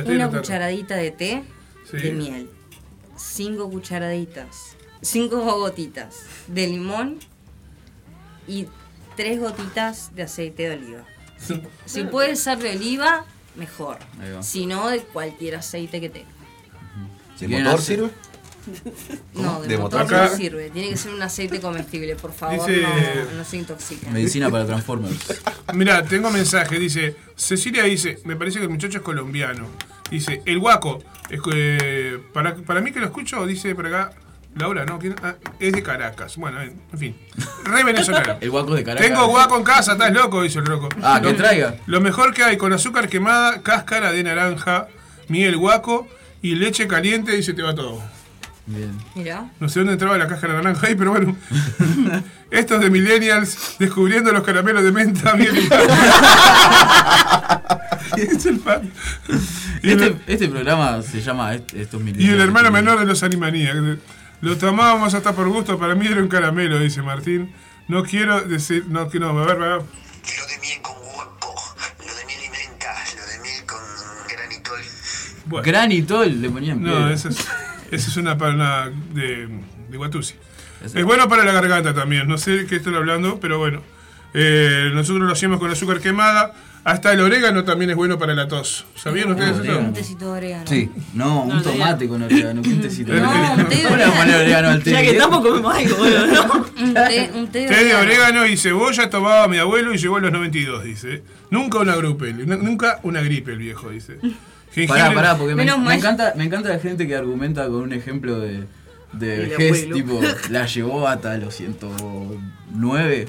Una 0.04 0.30
cucharadita 0.30 0.96
de 0.96 1.10
té 1.10 1.44
Sí. 1.90 1.96
de 1.98 2.12
miel. 2.12 2.50
5 3.16 3.70
cucharaditas. 3.70 4.76
5 5.02 5.36
gotitas 5.58 6.16
de 6.48 6.66
limón 6.66 7.18
y 8.48 8.66
3 9.16 9.40
gotitas 9.40 10.14
de 10.14 10.22
aceite 10.24 10.68
de 10.68 10.76
oliva. 10.76 11.04
Si 11.86 12.04
puede 12.10 12.36
ser 12.36 12.58
de 12.58 12.70
oliva, 12.76 13.24
mejor. 13.54 13.98
Si 14.40 14.66
no, 14.66 14.88
de 14.88 15.00
cualquier 15.00 15.56
aceite 15.56 16.00
que 16.00 16.08
tenga. 16.10 16.28
¿De 17.38 17.46
Bien 17.46 17.64
motor 17.64 17.80
sirve? 17.82 18.10
No, 19.34 19.60
de, 19.62 19.68
¿De 19.68 19.78
motor 19.78 20.10
no 20.10 20.28
sirve. 20.36 20.70
Tiene 20.70 20.88
que 20.90 20.96
ser 20.96 21.12
un 21.12 21.22
aceite 21.22 21.60
comestible, 21.60 22.16
por 22.16 22.32
favor. 22.32 22.66
Dice- 22.66 22.82
No, 22.82 23.38
no 23.38 23.44
se 23.44 23.56
intoxiquen. 23.58 24.12
Medicina 24.12 24.50
para 24.50 24.66
Transformers. 24.66 25.16
Mira, 25.74 26.02
tengo 26.04 26.30
mensaje, 26.30 26.78
dice, 26.78 27.16
Cecilia 27.36 27.84
dice, 27.84 28.18
me 28.24 28.36
parece 28.36 28.58
que 28.58 28.64
el 28.64 28.70
muchacho 28.70 28.98
es 28.98 29.04
colombiano. 29.04 29.68
Dice, 30.10 30.42
el 30.46 30.58
guaco, 30.58 31.02
es 31.30 31.40
que, 31.42 32.20
para, 32.32 32.54
para 32.54 32.80
mí 32.80 32.92
que 32.92 33.00
lo 33.00 33.06
escucho, 33.06 33.44
dice 33.46 33.74
por 33.74 33.86
acá, 33.86 34.12
Laura, 34.54 34.86
¿no? 34.86 34.98
¿Quién? 34.98 35.14
Ah, 35.22 35.34
es 35.60 35.72
de 35.72 35.82
Caracas. 35.82 36.36
Bueno, 36.38 36.62
en 36.62 36.80
en 36.92 36.98
fin, 36.98 37.16
re 37.64 37.84
venezolano. 37.84 38.38
El 38.40 38.50
guaco 38.50 38.74
de 38.74 38.84
Caracas. 38.84 39.06
Tengo 39.06 39.26
guaco 39.28 39.58
en 39.58 39.64
casa, 39.64 39.92
estás 39.92 40.12
loco, 40.14 40.42
dice 40.42 40.60
el 40.60 40.64
loco. 40.64 40.88
Ah, 41.02 41.20
que 41.22 41.30
Lo- 41.30 41.36
traiga. 41.36 41.76
Lo 41.86 42.00
mejor 42.00 42.32
que 42.32 42.42
hay, 42.42 42.56
con 42.56 42.72
azúcar 42.72 43.08
quemada, 43.10 43.60
cáscara 43.62 44.12
de 44.12 44.22
naranja, 44.22 44.88
miel 45.28 45.58
guaco 45.58 46.08
y 46.40 46.54
leche 46.54 46.86
caliente, 46.86 47.32
dice, 47.32 47.52
te 47.52 47.60
va 47.62 47.74
todo. 47.74 48.00
Bien. 48.66 48.92
Mira. 49.14 49.50
No 49.60 49.68
sé 49.68 49.78
dónde 49.80 49.92
entraba 49.92 50.18
la 50.18 50.26
cáscara 50.26 50.54
de 50.54 50.62
naranja 50.62 50.86
ahí, 50.88 50.94
pero 50.96 51.12
bueno. 51.12 51.36
Estos 52.50 52.80
de 52.80 52.90
Millennials 52.90 53.76
descubriendo 53.78 54.32
los 54.32 54.42
caramelos 54.44 54.82
de 54.82 54.92
menta, 54.92 55.34
y 55.38 55.42
Y 58.16 58.20
es 58.22 58.46
el 58.46 58.58
pan. 58.60 58.90
Y, 59.82 59.90
el, 59.90 60.02
Este, 60.02 60.32
este 60.32 60.48
programa 60.48 61.02
se 61.02 61.20
llama 61.20 61.54
Est- 61.54 61.74
Estos 61.74 62.00
y 62.00 62.04
milenios. 62.04 62.34
el 62.34 62.40
hermano 62.40 62.70
menor 62.70 62.98
de 62.98 63.04
los 63.06 63.22
Animaniacs. 63.22 63.98
Lo 64.40 64.56
tomábamos 64.56 65.14
hasta 65.14 65.32
por 65.34 65.48
gusto, 65.48 65.78
para 65.78 65.94
mí 65.94 66.06
era 66.06 66.20
un 66.20 66.28
caramelo, 66.28 66.78
dice 66.78 67.02
Martín. 67.02 67.52
No 67.88 68.02
quiero 68.04 68.40
decir, 68.42 68.84
no, 68.88 69.08
que 69.08 69.18
no, 69.20 69.28
a 69.30 69.46
ver, 69.46 69.50
a 69.50 69.54
ver. 69.54 69.78
Lo 69.78 70.46
de 70.46 70.58
miel 70.60 70.80
con 70.82 70.94
guapo, 71.14 71.54
lo 71.98 72.14
de 72.16 72.24
miel 72.26 72.40
y 72.46 72.50
menta, 72.50 72.94
lo 73.16 73.32
de 73.32 73.38
miel 73.40 73.64
con 73.66 73.78
granitol. 74.28 74.80
Bueno, 75.46 75.64
Granitol 75.66 76.40
le 76.42 76.50
ponían 76.50 76.82
no, 76.82 77.08
esa 77.10 77.28
es, 77.28 77.36
esa 77.90 78.10
es 78.10 78.16
una 78.16 78.36
pana 78.38 78.90
de, 79.14 79.48
de 79.88 79.96
Guatusi. 79.96 80.34
Es 80.84 81.04
bueno 81.04 81.28
para 81.28 81.44
la 81.44 81.52
garganta 81.52 81.94
también, 81.94 82.28
no 82.28 82.38
sé 82.38 82.50
de 82.52 82.66
qué 82.66 82.76
estoy 82.76 82.94
hablando, 82.94 83.40
pero 83.40 83.58
bueno. 83.58 83.82
Eh, 84.34 84.90
nosotros 84.92 85.26
lo 85.26 85.32
hacemos 85.32 85.58
con 85.58 85.70
azúcar 85.70 86.00
quemada. 86.00 86.52
Hasta 86.84 87.12
el 87.12 87.20
orégano 87.20 87.64
también 87.64 87.90
es 87.90 87.96
bueno 87.96 88.16
para 88.16 88.32
la 88.34 88.46
tos. 88.46 88.86
¿Sabían 88.94 89.30
ustedes 89.32 89.50
eso? 89.52 89.60
orégano. 89.60 89.88
Un 89.88 89.92
tecito 89.94 90.26
de 90.26 90.30
orégano. 90.38 90.66
Sí. 90.68 90.88
No, 91.14 91.42
un 91.42 91.48
No, 91.56 91.62
tomate 91.62 92.06
con 92.06 92.22
orégano. 92.22 92.62
¿Qué 92.62 92.68
un 92.68 92.80
tecito? 92.80 93.12
No, 93.12 93.28
un 93.56 93.68
té 93.68 93.74
de 93.76 93.82
¿Cómo 93.82 93.96
le 93.96 94.02
vamos 94.04 94.16
a 94.18 94.20
poner 94.22 94.36
orégano 94.36 94.68
al 94.68 94.82
té? 94.84 94.90
Ya 94.92 95.00
que 95.00 95.10
estamos 95.10 95.40
comemos 95.40 95.74
algo, 95.74 95.96
bueno, 95.96 96.26
¿no? 96.26 96.66
Un 96.76 96.94
té, 96.94 97.30
un 97.34 97.48
té 97.50 97.58
de 97.60 97.66
Té 97.66 97.74
de 97.84 97.94
orégano. 97.94 98.00
orégano 98.02 98.46
y 98.46 98.56
cebolla 98.56 99.08
tomaba 99.10 99.48
mi 99.48 99.56
abuelo 99.58 99.92
y 99.94 99.98
llegó 99.98 100.16
a 100.16 100.20
los 100.20 100.30
92, 100.30 100.84
dice. 100.84 101.22
Nunca 101.50 101.78
una 101.78 101.96
gripe, 101.96 102.32
nu- 102.34 102.56
nunca 102.62 103.00
una 103.02 103.20
gripe 103.22 103.52
el 103.52 103.58
viejo, 103.58 103.88
dice. 103.90 104.18
Pará, 104.88 105.12
pará, 105.14 105.38
porque 105.38 105.54
me, 105.54 105.64
Menos 105.64 105.78
me 105.80 105.94
encanta, 105.94 106.34
me 106.36 106.44
encanta 106.44 106.68
la 106.68 106.78
gente 106.78 107.06
que 107.06 107.14
argumenta 107.16 107.64
con 107.66 107.76
un 107.76 107.92
ejemplo 107.94 108.38
de, 108.40 108.64
de 109.12 109.36
vejez, 109.38 109.90
tipo, 109.90 110.20
la 110.50 110.66
llevó 110.66 111.08
hasta 111.08 111.36
los 111.38 111.54
109. 111.54 113.28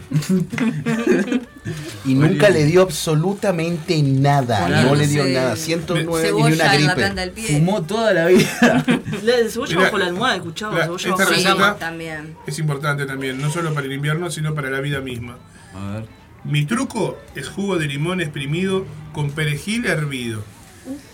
Y 2.05 2.15
nunca 2.15 2.49
le 2.49 2.65
dio 2.65 2.81
absolutamente 2.81 4.01
nada. 4.01 4.67
No 4.67 4.95
le 4.95 5.07
dio 5.07 5.19
Poniéndose 5.23 5.33
nada. 5.33 5.55
109 5.55 6.29
y 6.29 6.33
ni 6.33 6.39
una 6.41 6.47
Cebolla 6.47 6.51
en 6.51 6.57
la 6.57 6.73
gripe. 6.73 6.93
planta 6.95 7.21
del 7.21 7.31
pie. 7.31 7.47
Fumó 7.47 7.81
toda 7.83 8.13
la 8.13 8.25
vida. 8.27 8.83
La 9.23 9.37
de 9.37 9.49
cebolla 9.49 9.71
Mira, 9.75 9.83
bajo 9.83 9.97
la 9.97 10.05
almohada, 10.07 10.35
escuchaba, 10.35 10.77
la- 10.77 10.83
cebolla 10.85 11.09
esta 11.09 11.23
bajo 11.23 11.31
la 11.31 11.37
Sí, 11.37 11.43
cama. 11.43 11.75
también. 11.77 12.35
Es 12.45 12.59
importante 12.59 13.05
también, 13.05 13.39
no 13.41 13.49
solo 13.51 13.73
para 13.73 13.85
el 13.87 13.93
invierno, 13.93 14.29
sino 14.31 14.53
para 14.53 14.69
la 14.69 14.79
vida 14.81 14.99
misma. 15.01 15.37
A 15.75 15.93
ver. 15.93 16.05
Mi 16.43 16.65
truco 16.65 17.17
es 17.35 17.47
jugo 17.49 17.77
de 17.77 17.87
limón 17.87 18.21
exprimido 18.21 18.85
con 19.13 19.31
perejil 19.31 19.85
hervido. 19.85 20.43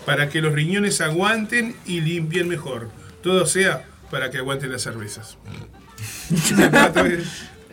Para 0.06 0.28
que 0.28 0.40
los 0.40 0.52
riñones 0.52 1.00
aguanten 1.00 1.74
y 1.86 2.00
limpien 2.00 2.48
mejor. 2.48 2.90
Todo 3.22 3.46
sea 3.46 3.84
para 4.10 4.30
que 4.30 4.38
aguanten 4.38 4.70
las 4.72 4.82
cervezas. 4.82 5.36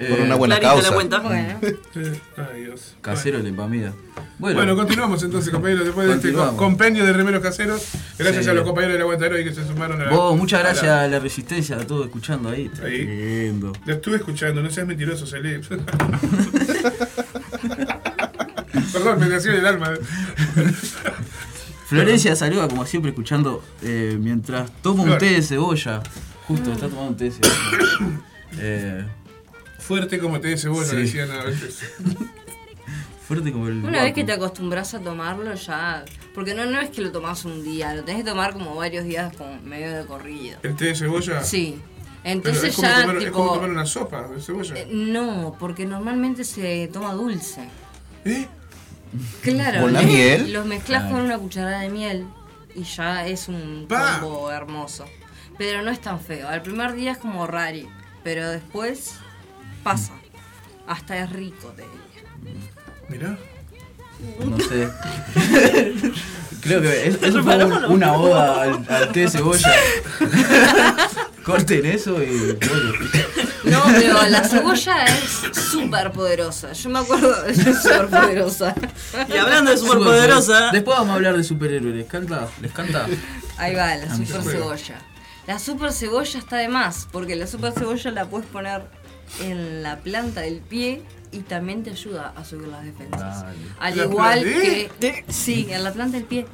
Por 0.10 0.20
una 0.20 0.34
buena 0.36 0.58
Clarita 0.58 0.90
causa. 0.90 1.20
Bueno. 1.22 1.60
Eh, 1.62 2.20
Ay, 2.38 2.62
Dios. 2.64 2.96
Casero 3.02 3.38
le 3.38 3.54
pamida. 3.54 3.94
Bueno, 4.40 4.56
Bueno, 4.58 4.76
continuamos 4.76 5.22
entonces, 5.22 5.52
compañeros, 5.54 5.86
después 5.86 6.08
de 6.08 6.16
este 6.16 6.34
compendio 6.58 7.06
de 7.06 7.14
remeros 7.14 7.44
caseros. 7.44 7.86
Gracias 8.18 8.46
Sí. 8.46 8.50
a 8.50 8.54
los 8.56 8.64
compañeros 8.64 8.94
del 8.94 9.04
aguantadero 9.04 9.40
y 9.40 9.44
que 9.44 9.54
se 9.54 9.64
sumaron 9.68 10.02
a 10.02 10.06
la. 10.06 10.12
vos, 10.12 10.36
muchas 10.36 10.62
a 10.62 10.64
la- 10.64 10.70
gracias 10.70 10.92
a 10.92 11.08
la 11.08 11.20
resistencia, 11.20 11.76
a 11.76 11.86
todos 11.86 12.06
escuchando 12.08 12.50
ahí. 12.50 12.72
Está 12.74 12.86
Ahí. 12.88 13.06
lindo. 13.06 13.74
Lo 13.86 13.94
estuve 13.94 14.16
escuchando, 14.16 14.64
no 14.64 14.72
seas 14.72 14.88
mentiroso, 14.88 15.28
Salé. 15.28 15.62
Perdón, 18.94 19.20
me 19.20 19.28
nació 19.28 19.52
el 19.54 19.66
alma. 19.68 19.94
Florencia 21.96 22.36
saluda 22.36 22.68
como 22.68 22.86
siempre 22.86 23.12
escuchando 23.12 23.64
eh, 23.84 24.18
mientras 24.20 24.72
toma 24.82 25.04
un 25.04 25.18
té 25.18 25.26
de 25.34 25.42
cebolla. 25.42 26.02
Justo, 26.48 26.72
está 26.72 26.88
tomando 26.88 27.10
un 27.12 27.18
té 27.18 27.26
de 27.26 27.32
cebolla. 27.32 28.22
Eh, 28.60 29.06
Fuerte 29.80 30.20
como 30.20 30.40
te 30.42 30.50
de 30.50 30.58
cebolla, 30.58 30.90
Sí. 30.90 30.96
decían 30.98 31.32
a 31.32 31.44
veces. 31.44 31.80
fuerte 33.28 33.52
como 33.52 33.68
el. 33.68 33.84
Una 33.84 34.04
vez 34.04 34.14
que 34.14 34.24
te 34.24 34.32
acostumbras 34.34 34.94
a 34.94 35.00
tomarlo 35.00 35.54
ya. 35.56 36.04
Porque 36.34 36.54
no, 36.54 36.66
no 36.66 36.80
es 36.82 36.90
que 36.90 37.02
lo 37.02 37.12
tomás 37.12 37.46
un 37.46 37.64
día, 37.64 37.94
lo 37.94 38.04
tenés 38.04 38.24
que 38.24 38.30
tomar 38.30 38.54
como 38.54 38.76
varios 38.76 39.06
días 39.06 39.36
como 39.38 39.60
medio 39.62 39.92
de 39.98 40.06
corrido. 40.06 40.60
¿El 40.64 40.76
té 40.76 40.86
de 40.86 40.96
cebolla? 40.96 41.44
Sí. 41.44 41.80
Pero 42.24 42.34
Entonces 42.36 42.64
es, 42.66 42.76
como 42.76 42.88
ya 42.88 43.02
tomar, 43.02 43.18
es 43.18 43.32
como 43.32 43.44
tipo. 43.46 43.54
tomar 43.56 43.70
una 43.70 43.86
sopa 43.86 44.28
de 44.28 44.42
cebolla. 44.42 44.76
eh, 44.78 44.88
No, 44.92 45.56
porque 45.60 45.86
normalmente 45.86 46.44
se 46.44 46.90
toma 46.94 47.14
dulce. 47.14 47.68
¿Eh? 48.26 48.48
Claro. 49.42 49.82
¿Con 49.82 49.94
la 49.94 50.02
le- 50.02 50.08
miel? 50.08 50.54
Los 50.54 50.66
mezclas 50.66 51.02
Claro. 51.04 51.16
con 51.16 51.26
una 51.26 51.38
cucharada 51.38 51.80
de 51.82 51.90
miel 51.90 52.26
y 52.76 52.84
ya 52.84 53.28
es 53.28 53.48
un 53.48 53.88
combo 53.88 54.52
hermoso. 54.52 55.06
Pero 55.58 55.82
no 55.84 55.92
es 55.92 56.00
tan 56.02 56.20
feo. 56.20 56.48
Al 56.48 56.62
primer 56.62 56.94
día 56.94 57.12
es 57.12 57.18
como 57.18 57.46
rari, 57.48 57.88
pero 58.24 58.50
después 58.50 59.16
pasa. 59.84 60.14
Hasta 60.88 61.18
es 61.18 61.30
rico, 61.32 61.74
te 61.76 61.84
diría. 61.84 62.68
Mirá. 63.10 63.38
No 64.46 64.58
sé. 64.60 64.88
Creo 66.62 66.82
que 66.82 67.08
es- 67.08 67.22
eso 67.24 67.44
fue 67.44 67.64
un- 67.66 67.86
una 67.86 68.14
oda 68.14 68.62
al, 68.64 68.86
al 68.90 69.12
té 69.12 69.22
de 69.22 69.30
cebolla. 69.30 69.72
Corten 71.44 71.86
eso 71.86 72.22
y. 72.22 72.54
bueno. 72.54 72.94
No, 73.72 73.84
pero 73.96 74.28
la 74.28 74.44
cebolla 74.44 75.06
es 75.06 75.58
súper 75.72 76.12
poderosa. 76.12 76.74
Yo 76.74 76.90
me 76.90 77.00
acuerdo 77.00 77.42
de 77.44 77.54
ser 77.56 77.74
súper 77.82 78.08
poderosa. 78.10 78.76
Y 79.28 79.38
hablando 79.38 79.72
de 79.72 79.78
Superpoder- 79.78 79.88
superpoderosa, 79.94 80.72
Después 80.72 80.98
vamos 80.98 81.12
a 81.12 81.16
hablar 81.16 81.38
de 81.38 81.44
superhéroes. 81.44 81.96
¿Les 81.96 82.08
canta? 82.08 82.48
¿Les 82.62 82.72
canta? 82.72 83.08
Ahí 83.58 83.76
va, 83.76 83.96
la 83.96 84.12
A 84.14 84.18
mí 84.18 84.26
super 84.26 84.44
cebolla. 84.44 85.00
La 85.48 85.60
super 85.60 85.92
cebolla 85.92 86.40
está 86.40 86.58
de 86.58 86.68
más, 86.68 87.08
porque 87.12 87.36
la 87.36 87.48
super 87.48 87.74
cebolla 87.74 88.12
la 88.12 88.26
puedes 88.26 88.48
poner 88.48 88.84
en 89.40 89.82
la 89.84 89.98
planta 90.00 90.42
del 90.42 90.60
pie 90.60 91.02
y 91.32 91.40
también 91.40 91.84
te 91.84 91.90
ayuda 91.92 92.34
a 92.36 92.44
subir 92.46 92.68
las 92.68 92.84
defensas. 92.84 93.42
Dale. 93.44 93.58
Al 93.80 93.98
¿La 93.98 94.04
igual 94.04 94.44
que. 94.44 95.26
Sí, 95.30 95.68
en 95.70 95.84
la 95.84 95.92
planta 95.94 96.18
del 96.18 96.26
pie. 96.26 96.46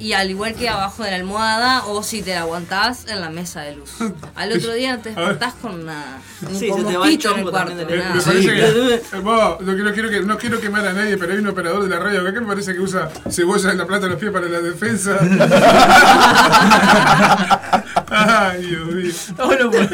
Y 0.00 0.14
al 0.14 0.30
igual 0.30 0.54
que 0.54 0.66
abajo 0.68 1.04
de 1.04 1.10
la 1.10 1.16
almohada 1.16 1.84
o 1.84 2.02
si 2.02 2.22
te 2.22 2.32
la 2.34 2.40
aguantás 2.40 3.04
en 3.06 3.20
la 3.20 3.28
mesa 3.28 3.60
de 3.60 3.76
luz. 3.76 3.90
Al 4.34 4.50
otro 4.50 4.72
día 4.72 4.96
te 5.02 5.10
despertás 5.10 5.52
con 5.60 5.78
una, 5.82 6.18
un 6.40 6.58
Sí, 6.58 6.70
se 6.70 6.76
te 6.76 6.82
va 6.82 6.90
el 6.90 6.96
mosquito 6.98 7.32
en 7.34 7.38
el 7.40 7.50
cuarto. 7.50 7.74
de 7.76 7.82
Eh, 7.82 7.98
nada. 7.98 8.14
me 8.14 8.20
Sí, 8.22 8.30
parece 8.30 8.48
que. 8.48 8.54
claro. 8.60 8.88
eh, 8.94 9.02
vos, 9.22 9.60
no, 9.60 9.74
quiero, 9.74 9.92
quiero 9.92 10.08
que, 10.10 10.20
no 10.22 10.38
quiero 10.38 10.58
quemar 10.60 10.86
a 10.86 10.92
nadie, 10.94 11.18
pero 11.18 11.32
hay 11.34 11.38
un 11.40 11.48
operador 11.48 11.82
de 11.82 11.90
la 11.90 11.98
radio 11.98 12.22
acá 12.22 12.32
que 12.32 12.40
me 12.40 12.46
parece 12.46 12.72
que 12.72 12.80
usa 12.80 13.10
cebolla 13.30 13.72
en 13.72 13.78
la 13.78 13.86
plata 13.86 14.06
de 14.06 14.12
los 14.12 14.18
pies 14.18 14.32
para 14.32 14.48
la 14.48 14.60
defensa. 14.60 15.18
Ay, 18.08 18.66
Dios 18.66 18.86
mío. 18.86 19.12
Bueno, 19.46 19.70
pues. 19.70 19.88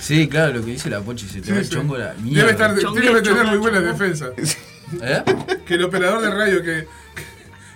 Sí, 0.00 0.28
claro, 0.28 0.54
lo 0.54 0.60
que 0.64 0.70
dice 0.72 0.88
la 0.90 1.00
Pochi, 1.00 1.26
se 1.28 1.40
te 1.40 1.52
va 1.52 1.58
el 1.58 1.64
Sí, 1.64 1.70
chongo 1.72 1.96
sí. 1.96 2.02
la 2.02 2.14
mierda. 2.14 2.40
Debe, 2.40 2.52
estar, 2.52 2.78
Chongo, 2.78 3.00
debe 3.00 3.22
tener 3.22 3.46
muy 3.46 3.58
buena 3.58 3.80
defensa. 3.80 4.26
¿Eh? 5.02 5.22
Que 5.66 5.74
el 5.74 5.84
operador 5.84 6.22
de 6.22 6.30
radio 6.30 6.62
que, 6.62 6.86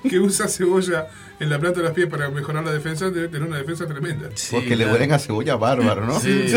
que 0.08 0.18
usa 0.20 0.48
cebolla 0.48 1.08
en 1.40 1.48
la 1.50 1.58
plata 1.58 1.78
de 1.80 1.84
los 1.84 1.92
pies 1.92 2.06
para 2.08 2.28
mejorar 2.30 2.64
la 2.64 2.72
defensa 2.72 3.10
debe 3.10 3.28
tener 3.28 3.48
una 3.48 3.58
defensa 3.58 3.86
tremenda. 3.86 4.28
Sí, 4.34 4.54
Porque 4.54 4.76
le 4.76 4.86
huelen 4.90 5.12
a 5.12 5.18
cebolla 5.18 5.56
bárbaro, 5.56 6.06
¿no? 6.06 6.18
Sí. 6.20 6.46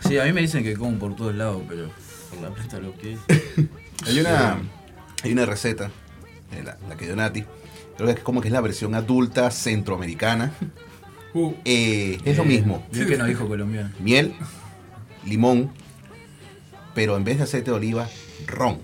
Sí, 0.00 0.18
a 0.18 0.24
mí 0.24 0.32
me 0.32 0.40
dicen 0.40 0.64
que 0.64 0.74
como 0.76 0.98
por 0.98 1.14
todos 1.14 1.34
lados, 1.34 1.62
pero 1.68 1.88
por 2.30 2.40
la 2.40 2.50
plata 2.50 2.76
de 2.76 2.82
los 2.82 2.94
pies. 2.96 3.18
Hay 4.06 4.18
una, 4.18 4.58
hay 5.22 5.32
una 5.32 5.46
receta, 5.46 5.90
eh, 6.52 6.62
la, 6.64 6.76
la 6.88 6.96
que 6.96 7.04
dio 7.06 7.14
Nati, 7.14 7.44
creo 7.96 8.06
que 8.08 8.14
es 8.14 8.20
como 8.20 8.40
que 8.40 8.48
es 8.48 8.52
la 8.52 8.60
versión 8.60 8.94
adulta 8.94 9.50
centroamericana. 9.50 10.52
Uh, 11.34 11.52
Eh, 11.64 12.18
es 12.24 12.36
lo 12.36 12.44
mismo, 12.44 12.84
Bien 12.90 13.06
que 13.06 13.16
no 13.16 13.26
dijo 13.26 13.46
colombiano. 13.46 13.90
miel, 14.00 14.34
limón, 15.24 15.70
pero 16.94 17.16
en 17.16 17.22
vez 17.22 17.36
de 17.38 17.44
aceite 17.44 17.70
de 17.70 17.76
oliva, 17.76 18.08
ron. 18.48 18.78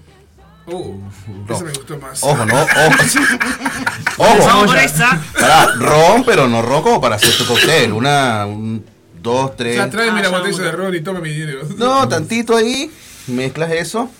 Uh, 0.66 1.00
eso 1.48 1.64
me 1.64 1.72
gustó 1.72 1.98
más. 1.98 2.22
Ojo, 2.22 2.44
no, 2.44 2.54
ojo. 2.62 2.68
Ojo, 4.18 4.66
Pará, 5.34 5.66
ron, 5.78 6.24
pero 6.24 6.48
no 6.48 6.62
ron 6.62 6.82
como 6.82 7.00
para 7.00 7.16
hacer 7.16 7.36
tu 7.36 7.46
cóctel. 7.46 7.92
Una, 7.92 8.46
un, 8.46 8.84
dos, 9.22 9.50
O 9.50 9.54
tres. 9.56 9.76
sea, 9.76 9.90
tráeme 9.90 10.20
Ah, 10.20 10.22
la 10.24 10.28
botella 10.30 10.62
de 10.62 10.72
ron 10.72 10.94
y 10.94 11.00
toma 11.00 11.20
mi 11.20 11.30
dinero. 11.30 11.60
No, 11.76 12.08
tantito 12.08 12.56
ahí, 12.56 12.90
mezclas 13.26 13.70
eso. 13.72 14.10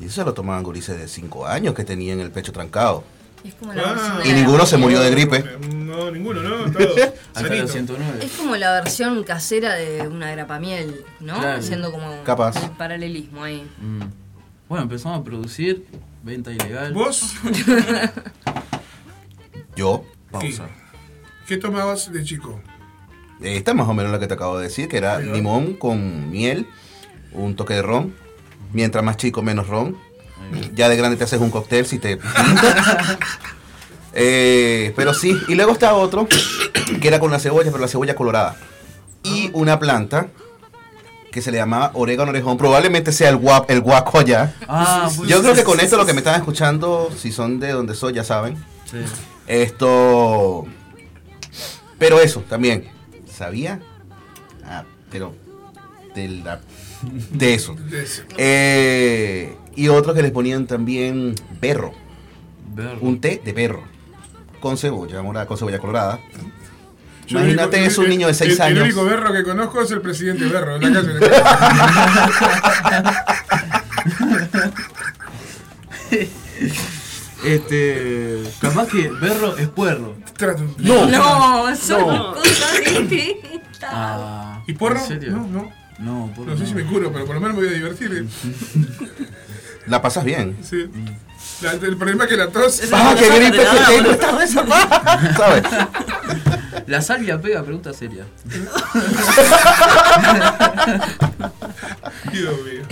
Y 0.00 0.06
eso 0.06 0.24
lo 0.24 0.34
tomaban 0.34 0.62
gurises 0.62 0.98
de 0.98 1.08
5 1.08 1.46
años 1.46 1.74
que 1.74 1.84
tenían 1.84 2.20
el 2.20 2.30
pecho 2.30 2.52
trancado. 2.52 3.04
Es 3.44 3.54
como 3.54 3.72
la 3.72 3.82
Ah. 3.96 4.20
Y 4.24 4.32
ninguno 4.32 4.66
se 4.66 4.76
murió 4.76 5.00
de 5.00 5.10
gripe. 5.10 5.44
No, 5.72 6.10
ninguno, 6.10 6.42
¿no? 6.42 6.70
Todo 6.72 6.88
Hasta 7.34 7.40
sanito. 7.48 7.62
los 7.62 7.72
109. 7.72 8.18
Es 8.24 8.32
como 8.32 8.56
la 8.56 8.72
versión 8.72 9.22
casera 9.24 9.74
de 9.74 10.06
una 10.08 10.30
grapamiel, 10.32 11.04
¿no? 11.20 11.38
Claro. 11.38 11.58
Haciendo 11.60 11.92
como 11.92 12.22
Capaz. 12.24 12.56
el 12.62 12.70
paralelismo 12.70 13.44
ahí. 13.44 13.66
Mm. 13.80 14.02
Bueno, 14.68 14.84
empezamos 14.84 15.20
a 15.20 15.24
producir, 15.24 15.86
venta 16.22 16.50
ilegal. 16.50 16.92
¿Vos 16.92 17.34
Yo, 19.76 20.04
Pausa. 20.30 20.68
qué 21.46 21.56
tomabas 21.56 22.12
de 22.12 22.24
chico? 22.24 22.60
esta 23.42 23.72
es 23.72 23.76
más 23.76 23.86
o 23.86 23.94
menos 23.94 24.10
la 24.10 24.18
que 24.18 24.26
te 24.26 24.34
acabo 24.34 24.56
de 24.56 24.64
decir, 24.64 24.88
que 24.88 24.96
era 24.96 25.20
limón 25.20 25.74
con 25.74 26.30
miel, 26.30 26.66
un 27.32 27.54
toque 27.54 27.74
de 27.74 27.82
ron. 27.82 28.14
Mientras 28.72 29.04
más 29.04 29.18
chico, 29.18 29.42
menos 29.42 29.68
ron. 29.68 29.96
Ya 30.74 30.88
de 30.88 30.96
grande 30.96 31.16
te 31.16 31.24
haces 31.24 31.40
un 31.40 31.50
cóctel 31.50 31.86
si 31.86 31.98
te. 31.98 32.18
Eh, 34.18 34.94
pero 34.96 35.12
sí, 35.12 35.36
y 35.46 35.56
luego 35.56 35.72
está 35.72 35.92
otro, 35.92 36.26
que 37.02 37.06
era 37.06 37.20
con 37.20 37.30
la 37.30 37.38
cebolla, 37.38 37.70
pero 37.70 37.82
la 37.82 37.88
cebolla 37.88 38.14
colorada. 38.14 38.56
Y 39.22 39.50
una 39.52 39.78
planta 39.78 40.28
que 41.36 41.42
se 41.42 41.52
le 41.52 41.58
llamaba 41.58 41.90
orégano 41.92 42.30
orejón. 42.30 42.56
Probablemente 42.56 43.12
sea 43.12 43.28
el, 43.28 43.36
guap, 43.36 43.70
el 43.70 43.82
guaco 43.82 44.18
allá. 44.18 44.54
Ah, 44.66 45.10
pues, 45.16 45.28
Yo 45.28 45.42
creo 45.42 45.54
que 45.54 45.64
con 45.64 45.78
esto 45.80 45.98
lo 45.98 46.06
que 46.06 46.14
me 46.14 46.20
están 46.20 46.34
escuchando, 46.36 47.10
si 47.14 47.30
son 47.30 47.60
de 47.60 47.72
donde 47.72 47.94
soy, 47.94 48.14
ya 48.14 48.24
saben. 48.24 48.56
Sí. 48.90 48.96
Esto. 49.46 50.64
Pero 51.98 52.20
eso 52.20 52.40
también. 52.48 52.88
¿Sabía? 53.30 53.80
Ah, 54.64 54.84
pero. 55.10 55.34
De, 56.14 56.26
la- 56.26 56.62
de 57.02 57.52
eso. 57.52 57.74
De 57.90 58.02
ese. 58.02 58.24
Eh, 58.38 59.54
y 59.74 59.88
otros 59.88 60.16
que 60.16 60.22
les 60.22 60.32
ponían 60.32 60.66
también 60.66 61.34
berro. 61.60 61.92
Un 63.02 63.20
té 63.20 63.42
de 63.44 63.52
berro. 63.52 63.82
Con 64.60 64.78
cebolla 64.78 65.20
morada, 65.22 65.44
con 65.46 65.58
cebolla 65.58 65.78
colorada. 65.78 66.18
Yo 67.26 67.38
Imagínate, 67.38 67.76
único- 67.78 67.90
es 67.90 67.98
un 67.98 68.08
niño 68.08 68.26
de 68.28 68.34
6 68.34 68.54
el- 68.54 68.60
años. 68.62 68.76
El 68.78 68.84
único 68.84 69.04
berro 69.04 69.32
que 69.32 69.42
conozco 69.42 69.82
es 69.82 69.90
el 69.90 70.00
presidente 70.00 70.44
berro 70.46 70.76
en 70.76 70.94
la 70.94 71.02
calle. 71.02 71.18
Este. 77.44 78.42
Capaz 78.60 78.88
que 78.88 79.08
berro 79.10 79.56
es 79.56 79.68
puerro. 79.68 80.16
No. 80.78 81.06
No, 81.06 81.76
son 81.76 82.08
No. 82.16 82.34
cosas 82.34 82.80
distintas. 83.08 83.90
Ah, 83.92 84.62
¿Y 84.66 84.72
porro? 84.72 84.98
¿En 84.98 85.06
serio? 85.06 85.32
No, 85.32 85.46
no. 85.46 85.72
No, 85.98 86.32
porro. 86.34 86.50
No 86.52 86.56
sé 86.58 86.66
si 86.66 86.74
me 86.74 86.84
curo, 86.84 87.12
pero 87.12 87.24
por 87.24 87.34
lo 87.36 87.40
menos 87.40 87.56
me 87.56 87.64
voy 87.64 87.72
a 87.72 87.76
divertir. 87.76 88.10
¿eh? 88.12 88.26
La 89.86 90.02
pasas 90.02 90.24
bien. 90.24 90.56
Sí. 90.62 90.88
La- 91.62 91.72
el 91.72 91.96
problema 91.96 92.24
es 92.24 92.30
que 92.30 92.36
la 92.36 92.48
tos. 92.48 92.82
¡Ah, 92.92 93.14
qué 93.18 93.28
gripe 93.28 93.64
da 93.64 93.70
que 93.70 93.80
la 93.80 93.86
tengo! 93.86 94.02
bola. 94.02 94.12
¡Está 94.14 94.38
reservada! 94.38 95.34
¿Sabes? 95.36 95.62
La 96.86 97.00
salvia 97.02 97.40
pega, 97.40 97.62
pregunta 97.62 97.92
seria. 97.92 98.24
Dios 102.32 102.54
mío. 102.64 102.82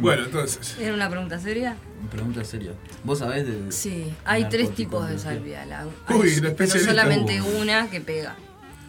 Bueno, 0.00 0.24
entonces. 0.26 0.76
¿Era 0.78 0.92
una 0.94 1.08
pregunta 1.08 1.38
seria? 1.38 1.76
Pregunta 2.10 2.44
seria. 2.44 2.72
¿Vos 3.04 3.20
sabés 3.20 3.46
de.? 3.46 3.72
Sí, 3.72 4.12
hay 4.24 4.44
tres 4.48 4.74
tipos 4.74 5.08
de 5.08 5.18
salvia. 5.18 5.64
La, 5.64 5.86
Uy, 6.10 6.28
hay- 6.28 6.40
la 6.40 6.54
pero 6.54 6.78
solamente 6.78 7.40
una 7.40 7.88
que 7.88 8.00
pega. 8.00 8.36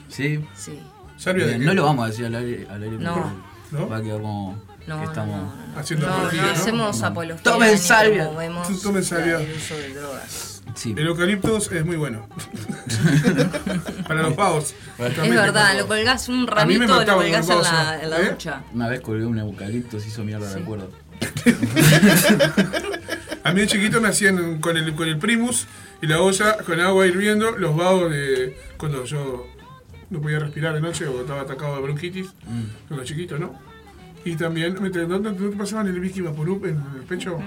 Sí. 0.10 0.44
Sí. 0.56 0.80
Salvia 1.18 1.46
de 1.46 1.54
Bien, 1.56 1.66
no 1.66 1.74
lo 1.74 1.84
vamos 1.86 2.06
a 2.06 2.10
decir 2.10 2.26
al 2.26 2.36
aire. 2.36 2.68
Al 2.70 2.84
aire 2.84 2.98
No. 2.98 3.14
porque 3.14 3.84
¿No? 3.84 3.90
Va 3.90 3.98
a 3.98 4.02
quedar 4.02 4.22
como. 4.22 4.62
No, 4.88 5.00
que 5.00 5.04
no, 5.06 5.12
estamos. 5.12 5.36
no, 5.38 5.56
no, 5.56 5.68
no. 5.74 5.80
Haciendo 5.80 6.08
no, 6.08 6.14
apología, 6.14 6.42
no 6.42 6.48
¿no? 6.48 6.54
hacemos 6.54 7.04
apología. 7.04 7.44
Tomen 7.44 7.78
salvia. 7.78 8.30
Tomen 8.84 9.04
salvia. 9.04 9.40
El 9.40 9.56
uso 9.56 9.76
de 9.78 9.94
drogas. 9.94 10.59
Sí. 10.80 10.96
El 10.98 11.08
eucaliptus 11.08 11.70
es 11.74 11.86
muy 11.86 11.98
bueno. 11.98 12.26
Para 14.08 14.22
los 14.22 14.34
pavos. 14.34 14.74
Es 14.98 15.30
verdad, 15.30 15.78
lo 15.78 15.88
colgás 15.88 16.30
un 16.30 16.48
A 16.56 16.66
mí 16.66 16.78
me 16.78 16.88
ramito, 16.88 17.12
lo 17.12 17.18
colgás 17.18 17.50
en 17.50 17.62
la, 17.62 18.00
en 18.02 18.10
la 18.10 18.22
¿eh? 18.22 18.30
ducha. 18.32 18.64
Una 18.74 18.88
vez 18.88 19.02
colgué 19.02 19.26
un 19.26 19.38
eucalipto, 19.40 20.00
se 20.00 20.08
hizo 20.08 20.24
mierda, 20.24 20.50
Sí. 20.50 20.60
recuerdo. 20.60 20.90
A 23.44 23.52
mí 23.54 23.60
de 23.62 23.68
chiquito 23.68 24.00
me 24.00 24.08
hacían 24.10 24.60
con 24.60 24.78
el, 24.78 24.94
con 24.96 25.08
el 25.10 25.18
primus 25.18 25.66
y 26.02 26.08
la 26.08 26.22
olla 26.22 26.58
con 26.66 26.80
agua 26.80 27.06
hirviendo 27.08 27.52
los 27.58 27.76
vagos 27.76 28.12
de 28.12 28.58
cuando 28.78 29.04
yo 29.06 29.48
no 30.10 30.22
podía 30.22 30.40
respirar 30.40 30.74
de 30.74 30.80
noche 30.82 31.08
o 31.08 31.20
estaba 31.22 31.42
atacado 31.42 31.76
de 31.76 31.82
bronquitis, 31.82 32.28
Mm. 32.48 32.88
con 32.88 32.98
los 32.98 33.06
chiquitos, 33.06 33.38
¿no? 33.40 33.60
Y 34.26 34.36
también, 34.36 34.76
¿dónde, 34.76 35.06
dónde 35.06 35.32
te 35.32 35.56
pasaban 35.58 35.88
el 35.88 36.00
whisky 36.00 36.22
vaporub 36.22 36.66
en 36.66 36.84
el 36.96 37.04
pecho? 37.08 37.40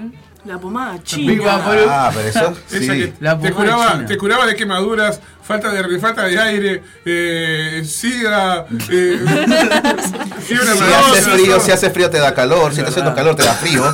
La 0.44 0.58
pomada 0.58 1.02
china. 1.02 1.44
Vaporub. 1.44 1.86
Ah, 1.88 2.10
pero 2.14 2.28
eso 2.28 2.56
Esa 2.70 2.94
que 2.94 3.04
sí. 3.06 3.12
La 3.20 3.38
te, 3.38 3.50
pomada 3.50 3.54
curaba, 3.76 3.92
china. 3.92 4.06
te 4.06 4.16
curaba 4.16 4.46
de 4.46 4.56
quemaduras, 4.56 5.20
falta 5.42 5.70
de, 5.70 5.98
falta 6.00 6.24
de 6.24 6.38
aire, 6.40 6.82
eh, 7.04 7.82
sida, 7.84 8.66
eh, 8.90 9.20
Si 10.46 10.54
hace 10.54 11.22
frío, 11.22 11.60
si 11.60 11.70
hace 11.70 11.90
frío 11.90 12.10
te 12.10 12.18
da 12.18 12.34
calor, 12.34 12.72
si 12.72 12.78
está 12.80 12.90
haciendo 12.90 13.14
calor 13.14 13.36
te 13.36 13.44
da 13.44 13.54
frío. 13.54 13.84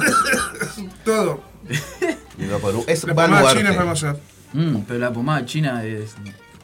todo. 1.04 1.42
Y 2.38 2.44
Es 2.90 3.04
La 3.04 3.14
pomada 3.14 3.28
baluarte. 3.42 3.58
china 3.58 3.70
es 3.70 3.76
famosa. 3.76 4.16
Mm, 4.52 4.76
pero 4.86 4.98
la 5.00 5.12
pomada 5.12 5.44
china 5.44 5.84
es. 5.84 6.14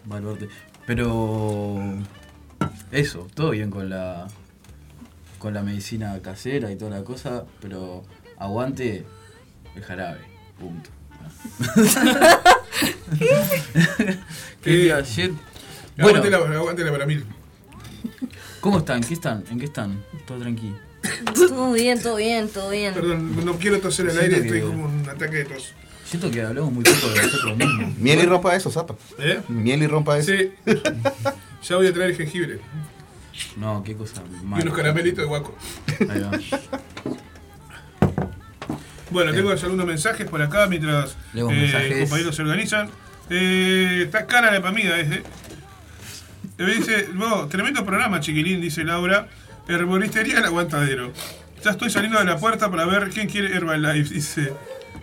Baluarte. 0.05 0.49
Pero. 0.87 1.81
Eso, 2.91 3.27
todo 3.35 3.51
bien 3.51 3.71
con 3.71 3.91
la. 3.91 4.27
Con 5.45 5.53
la 5.53 5.63
medicina 5.63 6.19
casera 6.23 6.73
y 6.73 6.77
toda 6.77 6.93
la 6.93 7.05
cosa, 7.05 7.45
pero 7.61 8.03
aguante 8.39 9.05
el 9.77 9.83
jarabe. 9.83 10.21
Punto. 10.59 10.89
¿Qué 14.63 14.93
a 14.93 14.97
decir? 14.97 15.35
Bueno, 15.99 16.21
Aguante 16.21 16.31
la, 16.31 16.39
aguante 16.39 16.83
la 16.83 16.93
para 16.93 17.05
mí. 17.05 17.23
¿cómo 18.61 18.79
están? 18.79 19.03
¿Qué 19.03 19.13
están? 19.13 19.45
¿En 19.51 19.59
qué 19.59 19.67
están? 19.67 20.03
Todo 20.27 20.39
tranquilo. 20.39 20.79
Todo 21.35 21.75
bien, 21.75 22.01
todo 22.01 22.17
bien, 22.17 22.49
todo 22.49 22.71
bien. 22.71 22.95
Perdón, 22.95 23.45
no 23.45 23.59
quiero 23.59 23.81
toser 23.81 24.09
al 24.09 24.19
aire, 24.21 24.39
estoy 24.39 24.63
como 24.63 24.87
un 24.87 25.07
ataque 25.07 25.37
de 25.37 25.45
tos. 25.45 25.75
Siento 26.07 26.31
que 26.31 26.41
hablamos 26.41 26.73
muy 26.73 26.85
poco 26.85 27.13
de 27.13 27.23
nosotros 27.23 27.57
mismos. 27.59 27.99
Miel 27.99 28.21
y 28.21 28.25
rompa 28.25 28.57
eso, 28.57 28.71
zapa. 28.71 28.97
¿Eh? 29.19 29.43
Miel 29.49 29.83
y 29.83 29.89
rompa 29.89 30.17
eso. 30.17 30.33
Sí. 30.33 30.55
ya 31.69 31.77
voy 31.77 31.89
a 31.89 31.93
traer 31.93 32.17
jengibre 32.17 32.61
No, 33.57 33.83
qué 33.83 33.95
cosa 33.97 34.23
y 34.43 34.45
mala. 34.45 34.63
unos 34.63 34.77
caramelitos 34.77 35.19
de 35.19 35.25
guaco. 35.25 35.57
Ahí 36.09 36.21
va. 36.21 36.31
Bueno, 39.11 39.33
tengo 39.33 39.51
algunos 39.51 39.87
mensajes 39.87 40.29
por 40.29 40.43
acá 40.43 40.67
mientras 40.67 41.17
Leo 41.33 41.49
eh, 41.51 42.01
compañeros 42.01 42.35
se 42.35 42.43
organizan. 42.43 42.91
Eh, 43.31 44.03
está 44.07 44.27
cara 44.27 44.51
la 44.51 44.61
comida, 44.61 44.99
¿eh? 44.99 45.23
Me 46.59 46.75
dice, 46.75 47.09
vos, 47.15 47.49
tremendo 47.49 47.85
programa, 47.85 48.21
chiquilín, 48.21 48.61
dice 48.61 48.83
Laura. 48.85 49.29
Herboristería 49.69 50.39
El 50.39 50.45
Aguantadero. 50.45 51.13
Ya 51.63 51.71
estoy 51.71 51.91
saliendo 51.91 52.19
de 52.19 52.25
la 52.25 52.39
puerta 52.39 52.71
para 52.71 52.85
ver 52.87 53.11
quién 53.11 53.29
quiere 53.29 53.55
Herbalife. 53.55 54.15
Dice, 54.15 54.53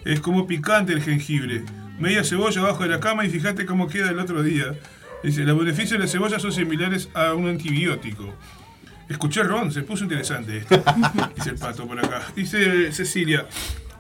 es 0.06 0.20
como 0.20 0.46
picante 0.46 0.94
el 0.94 1.02
jengibre. 1.02 1.64
Media 2.00 2.24
cebolla 2.24 2.62
abajo 2.62 2.84
de 2.84 2.90
la 2.90 3.00
cama 3.00 3.26
y 3.26 3.30
fíjate 3.30 3.66
cómo 3.66 3.88
queda 3.88 4.10
el 4.10 4.20
otro 4.20 4.44
día. 4.44 4.76
Dice, 5.24 5.44
los 5.44 5.58
beneficios 5.58 5.92
de 5.92 6.00
la 6.00 6.08
cebolla 6.08 6.40
son 6.40 6.52
similares 6.52 7.10
a 7.14 7.34
un 7.34 7.48
antibiótico. 7.48 8.34
Escuché 9.08 9.44
Ron, 9.44 9.72
se 9.72 9.84
puso 9.84 10.04
interesante 10.06 10.58
esto. 10.58 10.84
Dice 11.36 11.50
el 11.52 11.58
pato 11.58 11.86
por 11.88 12.00
acá. 12.00 12.22
Dice 12.36 12.92
Cecilia. 12.92 13.46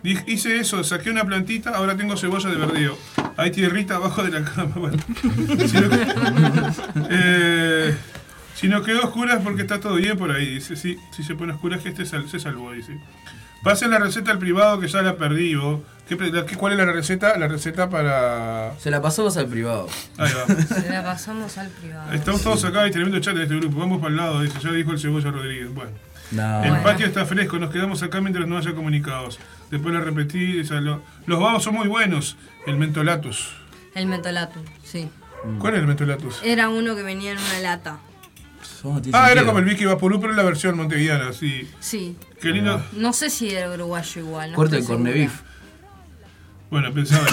"Di- 0.01 0.17
Hice 0.25 0.59
eso, 0.59 0.83
saqué 0.83 1.11
una 1.11 1.23
plantita, 1.25 1.71
ahora 1.71 1.95
tengo 1.95 2.17
cebolla 2.17 2.49
de 2.49 2.55
verdeo. 2.55 2.97
Hay 3.37 3.51
tierrita 3.51 3.97
abajo 3.97 4.23
de 4.23 4.31
la 4.31 4.43
cama. 4.45 4.73
Bueno, 4.75 4.97
eh, 7.09 7.95
si 8.55 8.67
no 8.67 8.81
quedó 8.83 9.03
oscuras 9.03 9.39
porque 9.43 9.63
está 9.63 9.79
todo 9.79 9.95
bien 9.95 10.17
por 10.17 10.31
ahí. 10.31 10.55
Dice, 10.55 10.75
sí, 10.75 10.97
si 11.11 11.23
se 11.23 11.35
pone 11.35 11.53
oscuras 11.53 11.81
que 11.81 11.89
este 11.89 12.05
se 12.05 12.39
salvó, 12.39 12.71
dice. 12.71 12.97
Pasen 13.63 13.91
la 13.91 13.99
receta 13.99 14.31
al 14.31 14.39
privado 14.39 14.79
que 14.79 14.87
ya 14.87 15.01
la 15.01 15.15
perdí. 15.17 15.55
vos. 15.55 15.81
¿Qué 16.07 16.17
qué- 16.17 16.57
¿Cuál 16.57 16.73
es 16.73 16.79
la 16.79 16.85
receta? 16.91 17.37
La 17.37 17.47
receta 17.47 17.89
para... 17.89 18.73
Se 18.79 18.91
la 18.91 19.01
pasamos 19.01 19.37
al 19.37 19.47
privado. 19.47 19.87
Ahí 20.17 20.31
va. 20.33 20.55
Se 20.81 20.89
la 20.89 21.03
pasamos 21.03 21.57
al 21.57 21.69
privado. 21.69 22.11
Estamos 22.11 22.41
todos 22.41 22.65
acá, 22.65 22.81
hay 22.81 22.91
tremendo 22.91 23.19
chat 23.19 23.35
en 23.35 23.43
este 23.43 23.55
grupo. 23.55 23.79
Vamos 23.79 23.99
para 24.01 24.09
el 24.11 24.17
lado, 24.17 24.41
dice, 24.41 24.59
ya 24.61 24.71
dijo 24.71 24.91
el 24.91 24.99
Cebolla 24.99 25.31
Rodríguez. 25.31 25.73
Bueno. 25.73 25.91
No. 26.31 26.63
El 26.63 26.69
Bueno. 26.69 26.83
patio 26.83 27.05
está 27.05 27.25
fresco, 27.25 27.59
nos 27.59 27.69
quedamos 27.71 28.03
acá 28.03 28.19
mientras 28.19 28.45
no 28.47 28.57
haya 28.57 28.73
comunicados. 28.73 29.39
Después 29.69 29.93
la 29.93 30.01
repetí, 30.01 30.59
esa, 30.59 30.75
lo- 30.81 31.01
los 31.27 31.39
babos 31.39 31.63
son 31.63 31.75
muy 31.75 31.87
buenos. 31.87 32.35
El 32.67 32.77
mentolatus. 32.77 33.53
El 33.95 34.07
mentolato, 34.07 34.61
sí. 34.83 35.09
¿Cuál 35.59 35.75
es 35.75 35.79
el 35.81 35.87
mentolatus? 35.87 36.41
Era 36.43 36.67
uno 36.69 36.95
que 36.95 37.03
venía 37.03 37.31
en 37.31 37.37
una 37.37 37.59
lata. 37.59 37.99
Somos- 38.81 39.03
Ah, 39.13 39.31
era 39.31 39.45
como 39.45 39.59
el 39.59 39.65
Vicky 39.65 39.85
Vaporú, 39.85 40.19
pero 40.19 40.31
en 40.31 40.37
la 40.37 40.43
versión 40.43 40.75
montevideana, 40.75 41.33
sí. 41.33 41.69
Sí. 41.79 42.15
Qué 42.41 42.49
lindo. 42.49 42.83
No 42.93 43.13
sé 43.13 43.29
si 43.29 43.51
era 43.53 43.69
uruguayo 43.71 44.21
igual. 44.21 44.49
No 44.51 44.55
Corte 44.55 44.77
el 44.77 44.81
estoy 44.81 44.95
corne 44.97 45.11
segura. 45.13 45.29
beef. 45.29 45.41
Bueno, 46.71 46.93
pensaba. 46.93 47.27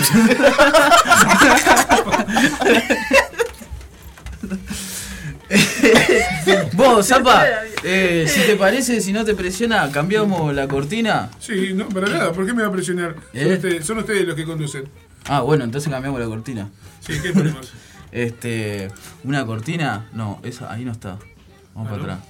Vos, 6.74 7.06
Zapa, 7.06 7.44
eh, 7.84 8.26
si 8.28 8.40
te 8.42 8.56
parece, 8.56 9.00
si 9.00 9.12
no 9.12 9.24
te 9.24 9.34
presiona, 9.34 9.90
cambiamos 9.90 10.54
la 10.54 10.68
cortina. 10.68 11.30
sí, 11.38 11.72
no, 11.74 11.88
para 11.88 12.08
nada. 12.08 12.32
¿Por 12.32 12.46
qué 12.46 12.52
me 12.52 12.62
va 12.62 12.68
a 12.68 12.72
presionar? 12.72 13.14
Son, 13.14 13.24
¿Eh? 13.40 13.54
ustedes, 13.54 13.86
son 13.86 13.98
ustedes 13.98 14.26
los 14.26 14.34
que 14.36 14.44
conducen. 14.44 14.84
Ah, 15.26 15.40
bueno, 15.40 15.64
entonces 15.64 15.90
cambiamos 15.90 16.20
la 16.20 16.26
cortina. 16.26 16.68
Sí, 17.00 17.14
¿qué 17.22 17.32
ponemos? 17.32 17.72
Este, 18.10 18.88
una 19.22 19.44
cortina, 19.44 20.08
no, 20.14 20.40
esa 20.42 20.72
ahí 20.72 20.82
no 20.82 20.92
está. 20.92 21.18
Vamos 21.78 21.92
para 21.92 22.02
atrás. 22.02 22.28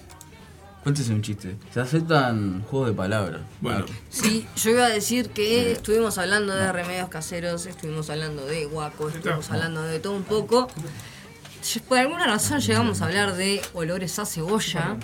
Cuéntese 0.83 1.15
un 1.15 1.23
chiste. 1.23 1.57
Se 1.73 1.81
aceptan 1.81 2.63
juegos 2.65 2.91
de 2.91 2.95
palabras. 2.95 3.41
Bueno. 3.63 3.87
Sí, 4.11 4.47
yo 4.57 4.71
iba 4.73 4.85
a 4.85 4.91
decir 4.91 5.31
que 5.31 5.73
estuvimos 5.73 6.19
hablando 6.19 6.55
de 6.55 6.71
remedios 6.71 7.09
caseros, 7.09 7.65
estuvimos 7.65 8.11
hablando 8.11 8.45
de 8.45 8.67
guaco, 8.67 9.09
estuvimos 9.09 9.47
Está. 9.47 9.55
hablando 9.55 9.83
de 9.83 10.01
todo 10.01 10.13
un 10.13 10.25
poco. 10.25 10.69
Por 11.89 11.99
alguna 11.99 12.27
razón 12.27 12.61
llegamos 12.61 13.01
a 13.01 13.07
hablar 13.07 13.37
de 13.37 13.63
olores 13.73 14.19
a 14.19 14.27
cebolla. 14.27 14.99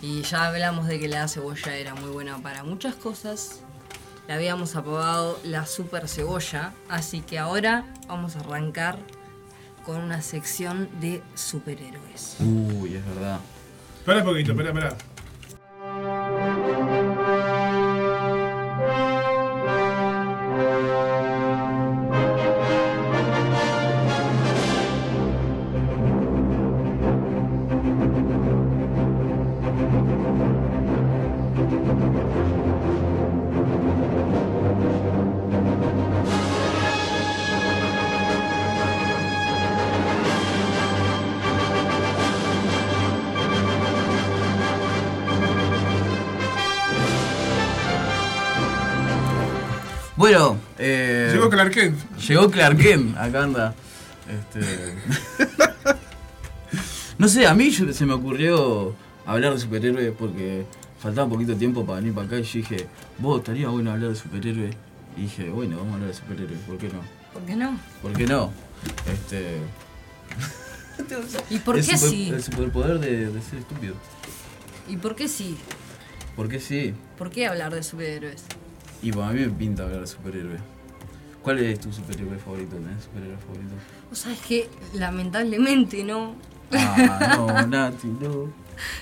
Y 0.00 0.22
ya 0.22 0.46
hablamos 0.46 0.86
de 0.86 0.98
que 0.98 1.08
la 1.08 1.28
cebolla 1.28 1.76
era 1.76 1.94
muy 1.94 2.10
buena 2.10 2.38
para 2.38 2.64
muchas 2.64 2.94
cosas. 2.94 3.60
Le 4.28 4.32
habíamos 4.34 4.76
apodado 4.76 5.38
la 5.44 5.66
super 5.66 6.08
cebolla. 6.08 6.72
Así 6.88 7.20
que 7.20 7.38
ahora 7.38 7.84
vamos 8.08 8.34
a 8.36 8.40
arrancar 8.40 8.98
con 9.86 10.00
una 10.02 10.20
sección 10.20 10.88
de 11.00 11.22
superhéroes. 11.36 12.38
Uy, 12.40 12.96
es 12.96 13.06
verdad. 13.06 13.38
Pará 14.04 14.18
un 14.18 14.24
poquito, 14.24 14.56
pará, 14.56 14.72
pará. 14.72 14.96
Clark 51.70 51.74
Kent. 51.74 52.18
llegó 52.28 52.50
Clark 52.50 52.78
Kent, 52.78 53.16
acá 53.16 53.42
anda. 53.44 53.74
Este... 54.28 54.94
no 57.18 57.28
sé, 57.28 57.46
a 57.46 57.54
mí 57.54 57.70
se 57.70 58.06
me 58.06 58.12
ocurrió 58.12 58.94
hablar 59.24 59.54
de 59.54 59.60
superhéroes 59.60 60.12
porque 60.18 60.64
faltaba 61.00 61.28
poquito 61.28 61.54
tiempo 61.56 61.84
para 61.84 62.00
venir 62.00 62.14
para 62.14 62.26
acá 62.26 62.38
y 62.38 62.42
yo 62.42 62.52
dije, 62.58 62.86
vos 63.18 63.38
estaría 63.40 63.68
bueno 63.68 63.92
hablar 63.92 64.10
de 64.10 64.16
superhéroes. 64.16 64.74
Y 65.16 65.22
dije, 65.22 65.48
bueno, 65.48 65.76
vamos 65.78 65.92
a 65.92 65.94
hablar 65.94 66.08
de 66.10 66.14
superhéroes, 66.14 66.58
¿por 66.60 66.78
qué 66.78 66.88
no? 66.88 67.00
¿Por 67.32 67.42
qué 67.44 67.56
no? 67.56 67.78
¿Por 68.02 68.12
qué 68.12 68.26
no? 68.26 68.52
Este. 69.12 69.58
¿Y 71.50 71.58
por 71.58 71.78
el 71.78 71.86
qué 71.86 71.96
super- 71.96 72.10
sí? 72.10 72.28
El 72.30 72.42
superpoder 72.42 72.98
de, 72.98 73.30
de 73.30 73.42
ser 73.42 73.58
estúpido. 73.58 73.94
¿Y 74.88 74.96
por 74.96 75.14
qué 75.14 75.28
sí? 75.28 75.56
¿Por 76.34 76.48
qué 76.48 76.60
sí? 76.60 76.94
¿Por 77.16 77.30
qué 77.30 77.46
hablar 77.46 77.74
de 77.74 77.82
superhéroes? 77.82 78.44
Y 79.02 79.12
para 79.12 79.32
mí 79.32 79.40
me 79.40 79.48
pinta 79.48 79.84
hablar 79.84 80.00
de 80.00 80.06
superhéroes. 80.06 80.60
¿Cuál 81.46 81.60
es 81.60 81.78
tu 81.78 81.92
superhéroe 81.92 82.38
favorito? 82.38 82.74
¿Tenés 82.74 83.04
superhéroe 83.04 83.36
favorito? 83.36 83.74
Vos 84.10 84.18
sabés 84.18 84.40
que 84.40 84.68
lamentablemente 84.94 86.02
no. 86.02 86.34
Ah, 86.72 87.36
no, 87.38 87.66
Nati, 87.68 88.08
no. 88.08 88.48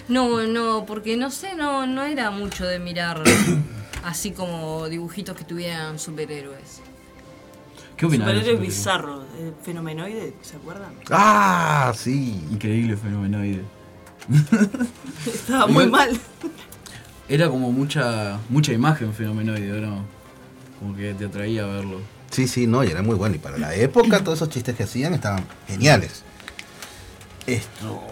No, 0.09 0.47
no, 0.47 0.85
porque 0.85 1.17
no 1.17 1.31
sé, 1.31 1.55
no, 1.55 1.87
no 1.87 2.03
era 2.03 2.31
mucho 2.31 2.67
de 2.67 2.79
mirar 2.79 3.23
así 4.05 4.33
como 4.33 4.91
dibujitos 4.91 5.35
que 5.35 5.45
tuvieran 5.45 5.99
superhéroes. 5.99 6.83
¿Qué 7.97 8.05
opinas? 8.05 8.29
superhéroes? 8.29 8.61
bizarro, 8.61 9.23
eh, 9.39 9.55
fenomenoide, 9.63 10.35
¿se 10.43 10.57
acuerdan? 10.57 10.93
Ah, 11.11 11.95
sí. 11.97 12.45
Increíble 12.51 12.99
fenomenoide. 12.99 13.63
Estaba 15.27 15.67
muy 15.67 15.87
mal. 15.87 16.11
Era 17.27 17.49
como 17.49 17.73
mucha 17.73 18.39
mucha 18.51 18.75
imagen 18.75 19.15
fenomenoide, 19.15 19.81
¿no? 19.81 20.05
Como 20.79 20.95
que 20.95 21.15
te 21.15 21.25
atraía 21.25 21.65
a 21.65 21.69
verlo. 21.69 22.14
Sí, 22.35 22.49
sí, 22.49 22.67
no, 22.67 22.83
y 22.83 22.89
era 22.89 23.01
muy 23.01 23.15
bueno. 23.15 23.37
Y 23.37 23.39
para 23.39 23.59
la 23.59 23.77
época, 23.77 24.25
todos 24.25 24.39
esos 24.39 24.49
chistes 24.49 24.75
que 24.75 24.83
hacían 24.83 25.15
estaban 25.15 25.47
geniales. 25.69 26.25
Esto. 27.47 28.03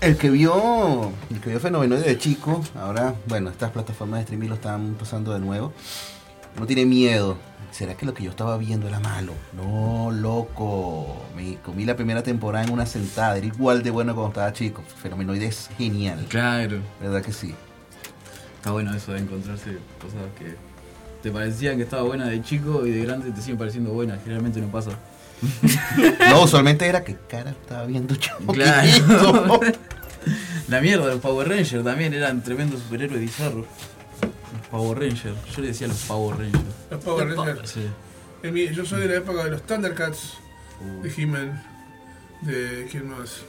El 0.00 0.16
que 0.16 0.30
vio. 0.30 1.12
El 1.28 1.40
que 1.42 1.50
vio 1.50 1.60
Fenomenoide 1.60 2.04
de 2.04 2.16
chico, 2.16 2.64
ahora, 2.74 3.14
bueno, 3.28 3.50
estas 3.50 3.70
plataformas 3.70 4.20
de 4.20 4.22
streaming 4.22 4.48
lo 4.48 4.54
están 4.54 4.94
pasando 4.94 5.34
de 5.34 5.40
nuevo. 5.40 5.74
No 6.58 6.66
tiene 6.66 6.86
miedo. 6.86 7.36
¿Será 7.70 7.98
que 7.98 8.06
lo 8.06 8.14
que 8.14 8.24
yo 8.24 8.30
estaba 8.30 8.56
viendo 8.56 8.88
era 8.88 8.98
malo? 8.98 9.34
No, 9.52 10.10
loco. 10.10 11.22
Me 11.36 11.56
comí 11.56 11.84
la 11.84 11.96
primera 11.96 12.22
temporada 12.22 12.64
en 12.64 12.72
una 12.72 12.86
sentada. 12.86 13.36
Era 13.36 13.46
igual 13.46 13.82
de 13.82 13.90
bueno 13.90 14.14
cuando 14.14 14.30
estaba 14.30 14.54
chico. 14.54 14.82
Fenomenoide 15.02 15.48
es 15.48 15.68
genial. 15.76 16.24
Claro. 16.30 16.78
¿Verdad 16.98 17.20
que 17.20 17.34
sí? 17.34 17.54
Está 18.56 18.70
bueno 18.70 18.94
eso 18.94 19.12
de 19.12 19.18
encontrarse 19.18 19.76
cosas 20.00 20.22
que 20.38 20.71
te 21.22 21.30
parecían 21.30 21.76
que 21.76 21.82
estaba 21.84 22.02
buena 22.02 22.26
de 22.26 22.42
chico 22.42 22.86
y 22.86 22.90
de 22.90 23.04
grande 23.04 23.30
te 23.30 23.40
siguen 23.40 23.58
pareciendo 23.58 23.90
buenas. 23.92 24.18
Generalmente 24.22 24.60
no 24.60 24.68
pasa. 24.68 24.90
No, 26.30 26.42
usualmente 26.44 26.86
era 26.86 27.02
que 27.04 27.16
cara 27.28 27.50
estaba 27.50 27.84
viendo. 27.86 28.14
Claro. 28.52 29.60
La 30.68 30.80
mierda, 30.80 31.06
los 31.06 31.20
Power 31.20 31.48
Rangers 31.48 31.84
también 31.84 32.14
eran 32.14 32.42
tremendos 32.42 32.80
superhéroes 32.82 33.20
bizarros. 33.20 33.66
Los 34.22 34.66
Power 34.70 34.98
Rangers. 35.00 35.36
Yo 35.54 35.60
le 35.62 35.68
decía 35.68 35.88
los 35.88 35.98
Power 36.04 36.38
Rangers. 36.38 36.64
Los 36.90 37.04
Power 37.04 37.36
Rangers. 37.36 37.70
Sí. 37.70 37.86
En 38.44 38.54
mi- 38.54 38.68
yo 38.72 38.84
soy 38.86 39.00
de 39.02 39.08
la 39.08 39.16
época 39.16 39.44
de 39.44 39.50
los 39.50 39.62
Thundercats, 39.62 40.34
Uh, 40.80 41.02
de 41.02 41.12
He-Man, 41.16 41.62
de. 42.40 42.88
¿Quién 42.90 43.08
más? 43.08 43.42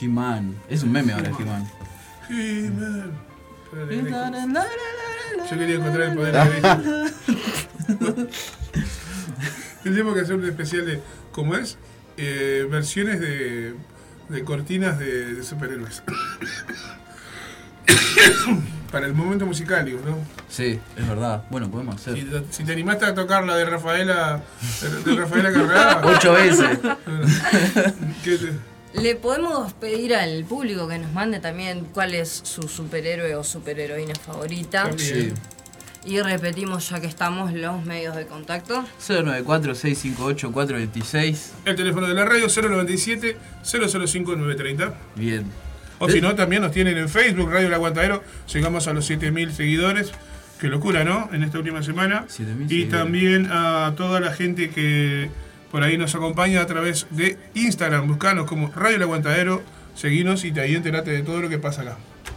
He-Man. 0.00 0.54
Es 0.68 0.82
un 0.82 0.90
meme 0.92 1.12
ahora, 1.12 1.30
He-Man. 1.38 1.68
He-Man. 2.28 3.12
Yo 3.72 5.58
quería 5.58 5.76
encontrar 5.76 6.08
el 6.08 6.14
poder 6.14 6.34
de 6.34 8.26
Tendríamos 9.82 10.14
que 10.14 10.20
hacer 10.20 10.34
un 10.34 10.44
especial 10.44 10.86
de. 10.86 11.00
¿Cómo 11.32 11.54
es? 11.56 11.78
Eh, 12.16 12.66
versiones 12.70 13.20
de, 13.20 13.74
de 14.28 14.44
cortinas 14.44 14.98
de, 14.98 15.34
de 15.34 15.42
superhéroes. 15.44 16.02
Para 18.90 19.06
el 19.06 19.12
momento 19.14 19.44
musical, 19.46 19.84
digo, 19.84 20.00
¿no? 20.06 20.16
Sí, 20.48 20.80
es 20.96 21.08
verdad. 21.08 21.44
Bueno, 21.50 21.70
podemos 21.70 21.96
hacer. 21.96 22.14
Si, 22.16 22.26
si 22.50 22.64
te 22.64 22.72
animaste 22.72 23.04
a 23.04 23.14
tocar 23.14 23.44
la 23.44 23.54
de 23.56 23.64
Rafaela, 23.66 24.42
de, 25.04 25.10
de 25.10 25.20
Rafaela 25.20 25.52
Carrera, 25.52 26.00
Ocho 26.04 26.32
veces. 26.32 26.78
¿qué 28.24 28.38
te- 28.38 28.75
Le 29.00 29.14
podemos 29.14 29.72
pedir 29.74 30.14
al 30.14 30.44
público 30.44 30.88
que 30.88 30.98
nos 30.98 31.12
mande 31.12 31.38
también 31.40 31.86
cuál 31.92 32.14
es 32.14 32.40
su 32.44 32.62
superhéroe 32.62 33.34
o 33.34 33.44
superheroína 33.44 34.14
favorita. 34.14 34.84
También. 34.84 35.34
Y 36.04 36.20
repetimos, 36.20 36.88
ya 36.88 37.00
que 37.00 37.08
estamos, 37.08 37.52
los 37.52 37.84
medios 37.84 38.14
de 38.14 38.26
contacto. 38.26 38.84
094-658-426. 39.06 41.36
El 41.64 41.76
teléfono 41.76 42.06
de 42.06 42.14
la 42.14 42.24
radio 42.24 42.46
097 42.48 43.36
005 43.64 44.36
930. 44.36 44.94
Bien. 45.16 45.44
O 45.98 46.08
si 46.08 46.20
no, 46.20 46.34
también 46.34 46.62
nos 46.62 46.72
tienen 46.72 46.96
en 46.98 47.08
Facebook, 47.08 47.50
Radio 47.50 47.68
El 47.68 47.74
Aguantadero. 47.74 48.22
Llegamos 48.52 48.86
a 48.86 48.92
los 48.92 49.06
7000 49.06 49.52
seguidores. 49.52 50.12
Qué 50.60 50.68
locura, 50.68 51.04
¿no? 51.04 51.28
En 51.32 51.42
esta 51.42 51.58
última 51.58 51.82
semana. 51.82 52.26
7.000 52.28 52.30
Y 52.30 52.36
seguidores. 52.68 52.90
también 52.90 53.48
a 53.50 53.94
toda 53.96 54.20
la 54.20 54.32
gente 54.32 54.70
que 54.70 55.30
por 55.70 55.82
ahí 55.82 55.96
nos 55.98 56.14
acompaña 56.14 56.60
a 56.62 56.66
través 56.66 57.06
de 57.10 57.38
Instagram. 57.54 58.06
Buscanos 58.08 58.46
como 58.46 58.70
Radio 58.74 58.96
El 58.96 59.02
Aguantadero. 59.02 59.62
Seguinos 59.94 60.44
y 60.44 60.50
de 60.50 60.60
ahí 60.60 60.74
enterate 60.74 61.10
de 61.10 61.22
todo 61.22 61.40
lo 61.40 61.48
que 61.48 61.58
pasa 61.58 61.82
acá. 61.82 61.96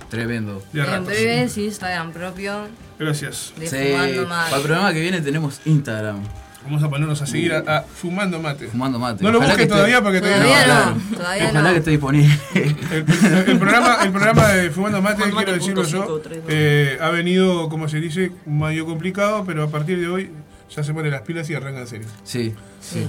Tremendo. 0.10 0.64
En 0.74 1.06
breve, 1.06 1.50
sí, 1.50 1.66
Instagram 1.66 2.12
propio 2.14 2.68
Gracias. 2.98 3.54
de 3.58 3.68
Sí, 3.68 3.76
Fumando 3.92 4.28
Mal. 4.28 4.46
para 4.46 4.58
el 4.58 4.64
programa 4.64 4.94
que 4.94 5.02
viene 5.02 5.22
tenemos 5.22 5.60
Instagram. 5.66 6.24
Vamos 6.64 6.84
a 6.84 6.90
ponernos 6.90 7.22
a 7.22 7.26
seguir 7.26 7.54
a, 7.54 7.60
a 7.60 7.82
Fumando 7.84 8.40
Mate. 8.40 8.68
Fumando 8.68 9.00
mate. 9.00 9.24
No 9.24 9.32
lo 9.32 9.38
Ojalá 9.38 9.54
busques 9.54 9.68
que 9.68 9.74
todavía 9.74 9.98
esté- 9.98 10.04
porque 10.04 10.20
todavía 10.22 10.44
Todavía 10.66 10.68
no. 10.86 10.96
no, 11.12 11.18
todavía 11.18 11.44
Ojalá 11.50 11.62
no. 11.68 11.72
que 11.74 11.78
esté 11.80 11.92
disponible. 11.92 12.40
El, 12.56 13.50
el 13.50 13.60
programa, 13.60 13.98
el 14.04 14.12
programa 14.12 14.48
de 14.50 14.70
Fumando 14.72 15.02
Mate, 15.02 15.16
Fumando 15.24 15.36
quiero 15.38 15.52
Mate 15.52 15.60
decirlo 15.60 15.84
yo, 15.84 16.22
eh, 16.50 16.98
ha 17.02 17.10
venido, 17.10 17.70
como 17.70 17.88
se 17.88 18.00
dice, 18.00 18.32
medio 18.46 18.86
complicado, 18.86 19.44
pero 19.46 19.64
a 19.64 19.70
partir 19.70 20.00
de 20.00 20.08
hoy 20.08 20.32
ya 20.70 20.84
se 20.84 20.94
ponen 20.94 21.12
las 21.12 21.22
pilas 21.22 21.50
y 21.50 21.56
arranca 21.56 21.82
en 21.82 21.88
serio. 21.88 22.08
Sí, 22.24 22.54
sí. 22.82 23.08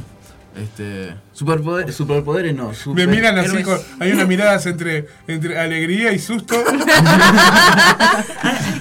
Este, 0.57 1.15
superpoder, 1.33 1.93
superpoderes 1.93 2.57
no. 2.57 2.71
Me 2.71 2.75
super- 2.75 3.07
miran 3.07 3.39
así, 3.39 3.63
con, 3.63 3.79
hay 4.01 4.11
unas 4.11 4.27
miradas 4.27 4.67
entre, 4.67 5.07
entre 5.29 5.57
alegría 5.57 6.13
y 6.13 6.19
susto. 6.19 6.57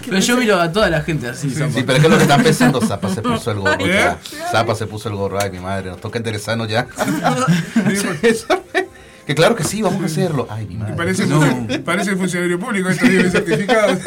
Pero 0.05 0.19
yo 0.19 0.37
miro 0.37 0.59
a 0.59 0.71
toda 0.71 0.89
la 0.89 1.01
gente 1.01 1.27
así. 1.27 1.51
Sí, 1.51 1.61
pero 1.85 1.93
es 1.93 2.01
que 2.01 2.09
lo 2.09 2.17
que 2.17 2.23
están 2.23 2.41
pensando, 2.41 2.81
Zapa 2.81 3.13
se 3.13 3.21
puso 3.21 3.51
el 3.51 3.59
gorro 3.59 3.85
¿Eh? 3.85 3.93
ya. 3.93 4.17
Zapa 4.51 4.73
se 4.73 4.87
puso 4.87 5.09
el 5.09 5.15
gorro, 5.15 5.39
ay 5.39 5.51
mi 5.51 5.59
madre, 5.59 5.91
nos 5.91 6.01
toca 6.01 6.17
interesarnos 6.17 6.67
ya. 6.67 6.87
que 9.29 9.35
claro 9.35 9.55
que 9.55 9.63
sí, 9.63 9.83
vamos 9.83 10.01
a 10.01 10.05
hacerlo. 10.07 10.47
Ay 10.49 10.65
mi 10.65 10.75
madre. 10.75 10.95
Parece, 10.95 11.27
No. 11.27 11.39
parece 11.85 12.15
funcionario 12.15 12.59
público, 12.59 12.89
esto 12.89 13.05
tiene 13.05 13.29
certificado. 13.29 13.89
El, 13.91 13.99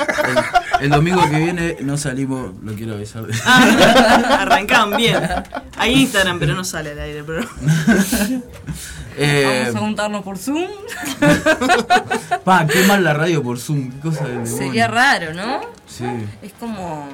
el 0.81 0.91
domingo 0.91 1.23
que 1.31 1.37
viene 1.39 1.77
no 1.81 1.97
salimos, 1.97 2.51
lo 2.61 2.73
quiero 2.75 2.95
avisar. 2.95 3.25
Ah, 3.47 4.39
arrancaban 4.41 4.97
bien. 4.97 5.23
Hay 5.77 5.93
Instagram, 6.03 6.41
pero 6.41 6.55
no 6.55 6.65
sale 6.65 6.91
al 6.91 6.99
aire. 6.99 7.23
Pero... 7.23 7.47
Eh, 9.17 9.63
Vamos 9.67 9.77
a 9.77 9.79
juntarnos 9.81 10.23
por 10.25 10.39
Zoom. 10.39 10.67
pa, 12.45 12.67
qué 12.67 12.83
mal 12.87 13.05
la 13.05 13.13
radio 13.15 13.43
por 13.43 13.59
Zoom. 13.61 13.91
Qué 13.93 14.01
cosa 14.01 14.25
demonio. 14.27 14.57
Sería 14.57 14.89
raro, 14.89 15.35
¿no? 15.35 15.61
Sí. 15.87 16.05
Es 16.43 16.53
como. 16.59 17.09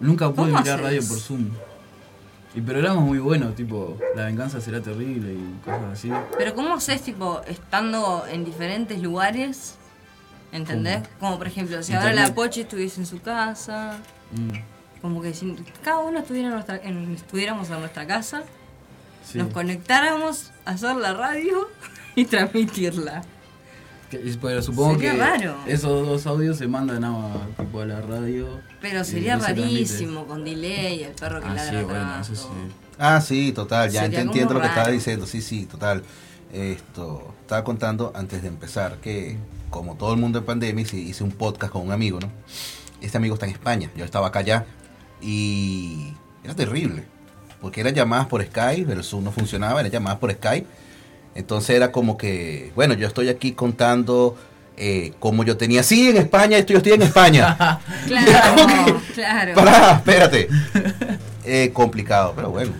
Nunca 0.00 0.30
pude 0.30 0.46
¿Cómo 0.52 0.60
mirar 0.60 0.78
haces? 0.78 0.80
radio 0.80 1.00
por 1.08 1.18
Zoom. 1.18 1.50
Y 2.58 2.60
programas 2.60 3.04
muy 3.04 3.20
buenos, 3.20 3.54
tipo 3.54 3.96
La 4.16 4.24
venganza 4.24 4.60
será 4.60 4.80
terrible 4.80 5.32
y 5.32 5.60
cosas 5.64 5.84
así. 5.92 6.10
Pero 6.36 6.56
¿cómo 6.56 6.74
haces, 6.74 7.02
tipo, 7.02 7.40
estando 7.46 8.24
en 8.28 8.44
diferentes 8.44 9.00
lugares? 9.00 9.76
¿Entendés? 10.50 11.02
Como 11.20 11.38
por 11.38 11.46
ejemplo, 11.46 11.80
si 11.84 11.92
ahora 11.92 12.12
la 12.12 12.34
Pochi 12.34 12.62
estuviese 12.62 13.00
en 13.00 13.06
su 13.06 13.20
casa, 13.20 13.98
Mm, 14.32 14.50
como 15.00 15.22
que 15.22 15.32
si 15.32 15.56
cada 15.84 16.00
uno 16.00 16.18
estuviera 16.18 16.48
en 16.48 16.54
nuestra, 16.54 16.76
en- 16.82 17.14
estuviéramos 17.14 17.70
en 17.70 17.78
nuestra 17.80 18.06
casa, 18.06 18.42
sí. 19.24 19.38
nos 19.38 19.52
conectáramos 19.52 20.50
a 20.66 20.72
hacer 20.72 20.96
la 20.96 21.14
radio 21.14 21.68
y 22.16 22.24
transmitirla. 22.24 23.22
Pero 24.10 24.62
supongo 24.62 24.94
Sería 24.94 25.12
que 25.12 25.18
raro. 25.18 25.56
esos 25.66 26.06
dos 26.06 26.26
audios 26.26 26.56
se 26.56 26.66
mandan 26.66 27.04
a, 27.04 27.32
tipo, 27.58 27.80
a 27.80 27.86
la 27.86 28.00
radio. 28.00 28.60
Pero 28.80 29.00
y 29.00 29.04
sería 29.04 29.36
no 29.36 29.40
se 29.44 29.52
transmite. 29.54 29.74
rarísimo, 29.74 30.26
con 30.26 30.44
delay, 30.44 31.02
el 31.02 31.12
perro 31.12 31.40
que 31.40 31.48
Ah, 31.48 31.54
ladra 31.54 31.78
sí, 31.80 31.84
bueno, 31.84 32.20
eso 32.20 32.34
sí. 32.34 32.48
Ah, 32.98 33.20
sí, 33.20 33.52
total, 33.52 33.90
ya 33.90 34.02
Sería 34.02 34.20
entiendo 34.22 34.54
lo 34.54 34.60
que 34.60 34.66
estaba 34.66 34.88
diciendo, 34.88 35.26
sí, 35.26 35.42
sí, 35.42 35.66
total. 35.66 36.02
Esto, 36.52 37.34
estaba 37.42 37.62
contando 37.64 38.10
antes 38.14 38.40
de 38.42 38.48
empezar 38.48 38.96
que 39.02 39.36
como 39.70 39.96
todo 39.96 40.14
el 40.14 40.18
mundo 40.20 40.38
en 40.38 40.44
pandemia 40.46 40.82
hice, 40.82 40.96
hice 40.96 41.22
un 41.22 41.30
podcast 41.30 41.72
con 41.72 41.82
un 41.82 41.92
amigo, 41.92 42.18
¿no? 42.20 42.30
Este 43.02 43.18
amigo 43.18 43.34
está 43.34 43.44
en 43.46 43.52
España, 43.52 43.90
yo 43.94 44.04
estaba 44.04 44.28
acá 44.28 44.40
ya 44.40 44.64
y 45.20 46.14
era 46.42 46.54
terrible, 46.54 47.04
porque 47.60 47.80
eran 47.82 47.94
llamadas 47.94 48.26
por 48.28 48.42
Skype, 48.44 48.90
el 48.90 49.04
Zoom 49.04 49.24
no 49.24 49.32
funcionaba, 49.32 49.80
eran 49.80 49.92
llamadas 49.92 50.18
por 50.18 50.32
Skype. 50.32 50.66
Entonces 51.38 51.76
era 51.76 51.92
como 51.92 52.18
que, 52.18 52.72
bueno, 52.74 52.94
yo 52.94 53.06
estoy 53.06 53.28
aquí 53.28 53.52
contando 53.52 54.36
eh, 54.76 55.12
como 55.20 55.44
yo 55.44 55.56
tenía, 55.56 55.84
sí, 55.84 56.08
en 56.08 56.16
España, 56.16 56.58
estoy, 56.58 56.74
yo 56.74 56.78
estoy 56.78 56.92
en 56.94 57.02
España. 57.02 57.56
Claro, 58.08 59.00
claro. 59.14 59.54
Pará, 59.54 59.92
espérate. 59.92 60.48
Eh, 61.44 61.70
complicado, 61.72 62.32
pero 62.34 62.50
bueno. 62.50 62.72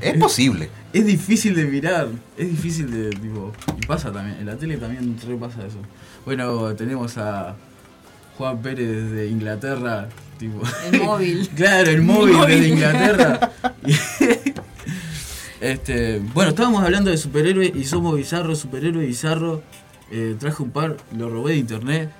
Es 0.00 0.16
posible. 0.18 0.70
Es 0.92 1.04
difícil 1.04 1.56
de 1.56 1.64
mirar, 1.64 2.08
es 2.36 2.48
difícil 2.48 2.90
de, 2.92 3.10
tipo, 3.10 3.52
y 3.76 3.86
pasa 3.86 4.12
también, 4.12 4.38
en 4.38 4.46
la 4.46 4.56
tele 4.56 4.76
también 4.76 5.16
repasa 5.26 5.66
eso. 5.66 5.78
Bueno, 6.24 6.74
tenemos 6.76 7.18
a 7.18 7.56
Juan 8.36 8.62
Pérez 8.62 8.86
desde 8.86 9.26
Inglaterra, 9.26 10.08
tipo... 10.38 10.62
El 10.92 11.00
móvil. 11.00 11.48
claro, 11.56 11.90
el 11.90 12.02
móvil 12.02 12.36
desde 12.46 12.68
Inglaterra. 12.68 13.50
Este, 15.60 16.20
bueno, 16.34 16.50
estábamos 16.50 16.84
hablando 16.84 17.10
de 17.10 17.16
superhéroes 17.16 17.74
y 17.74 17.84
somos 17.84 18.16
bizarros, 18.16 18.60
superhéroe 18.60 19.06
bizarro. 19.06 19.62
Eh, 20.10 20.36
traje 20.38 20.62
un 20.62 20.70
par, 20.70 20.96
lo 21.16 21.28
robé 21.28 21.52
de 21.52 21.58
internet, 21.58 22.10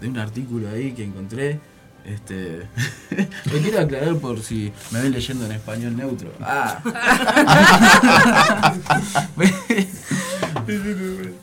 de 0.00 0.08
un 0.08 0.18
artículo 0.18 0.68
ahí 0.68 0.92
que 0.92 1.04
encontré. 1.04 1.58
Este, 2.04 2.66
lo 3.52 3.58
quiero 3.60 3.80
aclarar 3.80 4.16
por 4.16 4.42
si 4.42 4.72
me 4.90 5.00
ven 5.00 5.12
leyendo 5.12 5.46
en 5.46 5.52
español 5.52 5.96
neutro. 5.96 6.32
Ah. 6.40 6.82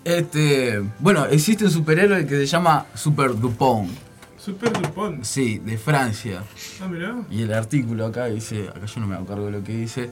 Este, 0.06 0.82
bueno, 1.00 1.26
existe 1.26 1.66
un 1.66 1.72
superhéroe 1.72 2.26
que 2.26 2.38
se 2.38 2.46
llama 2.46 2.86
Super 2.96 3.36
Dupont. 3.36 3.90
Super 4.38 4.72
Dupont. 4.72 5.24
Sí, 5.24 5.60
de 5.60 5.78
Francia. 5.78 6.42
Ah, 6.82 6.88
mirá. 6.88 7.16
Y 7.30 7.44
el 7.44 7.54
artículo 7.54 8.06
acá 8.06 8.26
dice, 8.26 8.70
acá 8.70 8.86
yo 8.86 9.02
no 9.02 9.08
me 9.08 9.16
hago 9.16 9.26
cargo 9.26 9.48
de 9.48 9.52
lo 9.52 9.64
que 9.64 9.74
dice. 9.74 10.12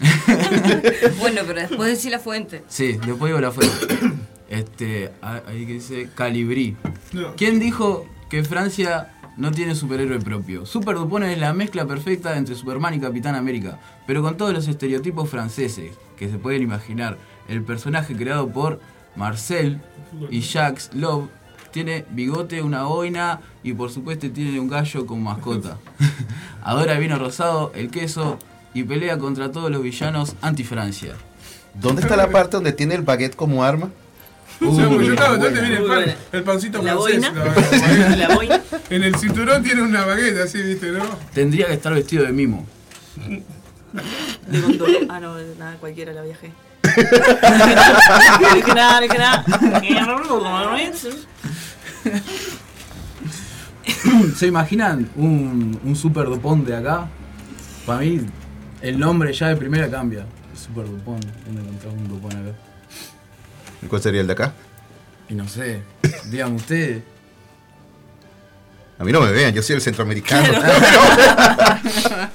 Bueno, 1.18 1.42
pero 1.46 1.60
después 1.60 1.90
decir 1.90 2.10
la 2.10 2.18
fuente. 2.18 2.64
Sí, 2.68 2.92
después 2.92 3.30
digo 3.30 3.40
la 3.40 3.50
fuente. 3.50 3.76
Este, 4.50 5.12
ah, 5.22 5.42
ahí 5.46 5.64
que 5.64 5.74
dice 5.74 6.08
Calibrí. 6.12 6.76
No. 7.12 7.36
¿Quién 7.36 7.60
dijo 7.60 8.04
que 8.28 8.42
Francia 8.42 9.12
no 9.36 9.52
tiene 9.52 9.76
superhéroe 9.76 10.18
propio? 10.18 10.66
Super 10.66 10.96
Dupont 10.96 11.24
es 11.24 11.38
la 11.38 11.52
mezcla 11.52 11.86
perfecta 11.86 12.36
entre 12.36 12.56
Superman 12.56 12.94
y 12.94 12.98
Capitán 12.98 13.36
América, 13.36 13.78
pero 14.08 14.22
con 14.22 14.36
todos 14.36 14.52
los 14.52 14.66
estereotipos 14.66 15.30
franceses 15.30 15.92
que 16.18 16.28
se 16.28 16.36
pueden 16.36 16.62
imaginar. 16.62 17.16
El 17.46 17.62
personaje 17.62 18.16
creado 18.16 18.48
por 18.50 18.80
Marcel 19.14 19.80
y 20.30 20.40
Jacques 20.40 20.90
Love 20.94 21.28
tiene 21.70 22.04
bigote, 22.10 22.60
una 22.62 22.82
boina 22.84 23.40
y 23.62 23.72
por 23.72 23.92
supuesto 23.92 24.28
tiene 24.30 24.58
un 24.58 24.68
gallo 24.68 25.06
como 25.06 25.30
mascota. 25.30 25.78
Adora 26.62 26.94
el 26.94 27.00
vino 27.00 27.18
rosado, 27.18 27.70
el 27.76 27.90
queso 27.90 28.38
y 28.74 28.84
pelea 28.84 29.18
contra 29.18 29.50
todos 29.52 29.70
los 29.70 29.82
villanos 29.82 30.34
anti-Francia. 30.42 31.14
¿Dónde 31.74 32.02
está 32.02 32.16
la 32.16 32.30
parte 32.30 32.56
donde 32.56 32.72
tiene 32.72 32.94
el 32.94 33.02
baguette 33.02 33.36
como 33.36 33.62
arma? 33.64 33.90
O 34.60 34.74
sea, 34.76 34.88
porque 34.88 35.06
yo 35.06 35.12
estaba 35.14 35.36
buena. 35.38 35.44
¿dónde 35.46 35.60
viene 35.60 35.76
el 35.76 35.84
pan? 35.84 35.96
buena. 35.96 36.14
El 36.32 36.42
pancito 36.42 36.82
La 36.82 36.92
francés. 36.96 37.20
boina. 37.32 37.32
la- 38.08 38.16
La 38.28 38.34
boina. 38.34 38.60
En 38.90 39.04
el 39.04 39.14
cinturón 39.16 39.62
tiene 39.62 39.82
una 39.82 40.04
baguette 40.04 40.38
así, 40.40 40.62
viste, 40.62 40.90
¿no? 40.92 41.02
Tendría 41.32 41.66
que 41.68 41.72
estar 41.74 41.94
vestido 41.94 42.24
de 42.24 42.32
mimo. 42.32 42.66
De. 44.46 45.06
Ah, 45.08 45.18
no, 45.18 45.36
nada, 45.58 45.76
cualquiera 45.80 46.12
la 46.12 46.22
viajé. 46.22 46.52
No 48.40 48.54
dije 48.54 48.74
nada, 48.74 48.94
no 48.96 49.00
dije 49.02 49.18
nada. 49.18 49.44
¿Se 54.36 54.46
imaginan 54.46 55.08
un, 55.16 55.78
un 55.84 55.96
Super 55.96 56.26
Dupont 56.26 56.66
de 56.66 56.76
acá? 56.76 57.08
Para 57.86 58.00
mí, 58.00 58.20
el 58.82 58.98
nombre 58.98 59.32
ya 59.32 59.48
de 59.48 59.56
primera 59.56 59.90
cambia. 59.90 60.24
Super 60.56 60.84
Dupont. 60.86 61.24
¿Dónde 61.46 61.60
encontrás 61.62 61.94
un 61.94 62.08
Dupont 62.08 62.34
acá? 62.34 62.52
¿Y 63.82 63.86
¿Cuál 63.86 64.02
sería 64.02 64.20
el 64.20 64.26
de 64.26 64.32
acá? 64.32 64.52
Y 65.28 65.34
no 65.34 65.46
sé, 65.48 65.82
díganme 66.30 66.56
ustedes. 66.56 67.02
A 68.98 69.04
mí 69.04 69.12
no 69.12 69.20
me 69.22 69.30
vean, 69.32 69.54
yo 69.54 69.62
soy 69.62 69.76
el 69.76 69.82
centroamericano. 69.82 70.48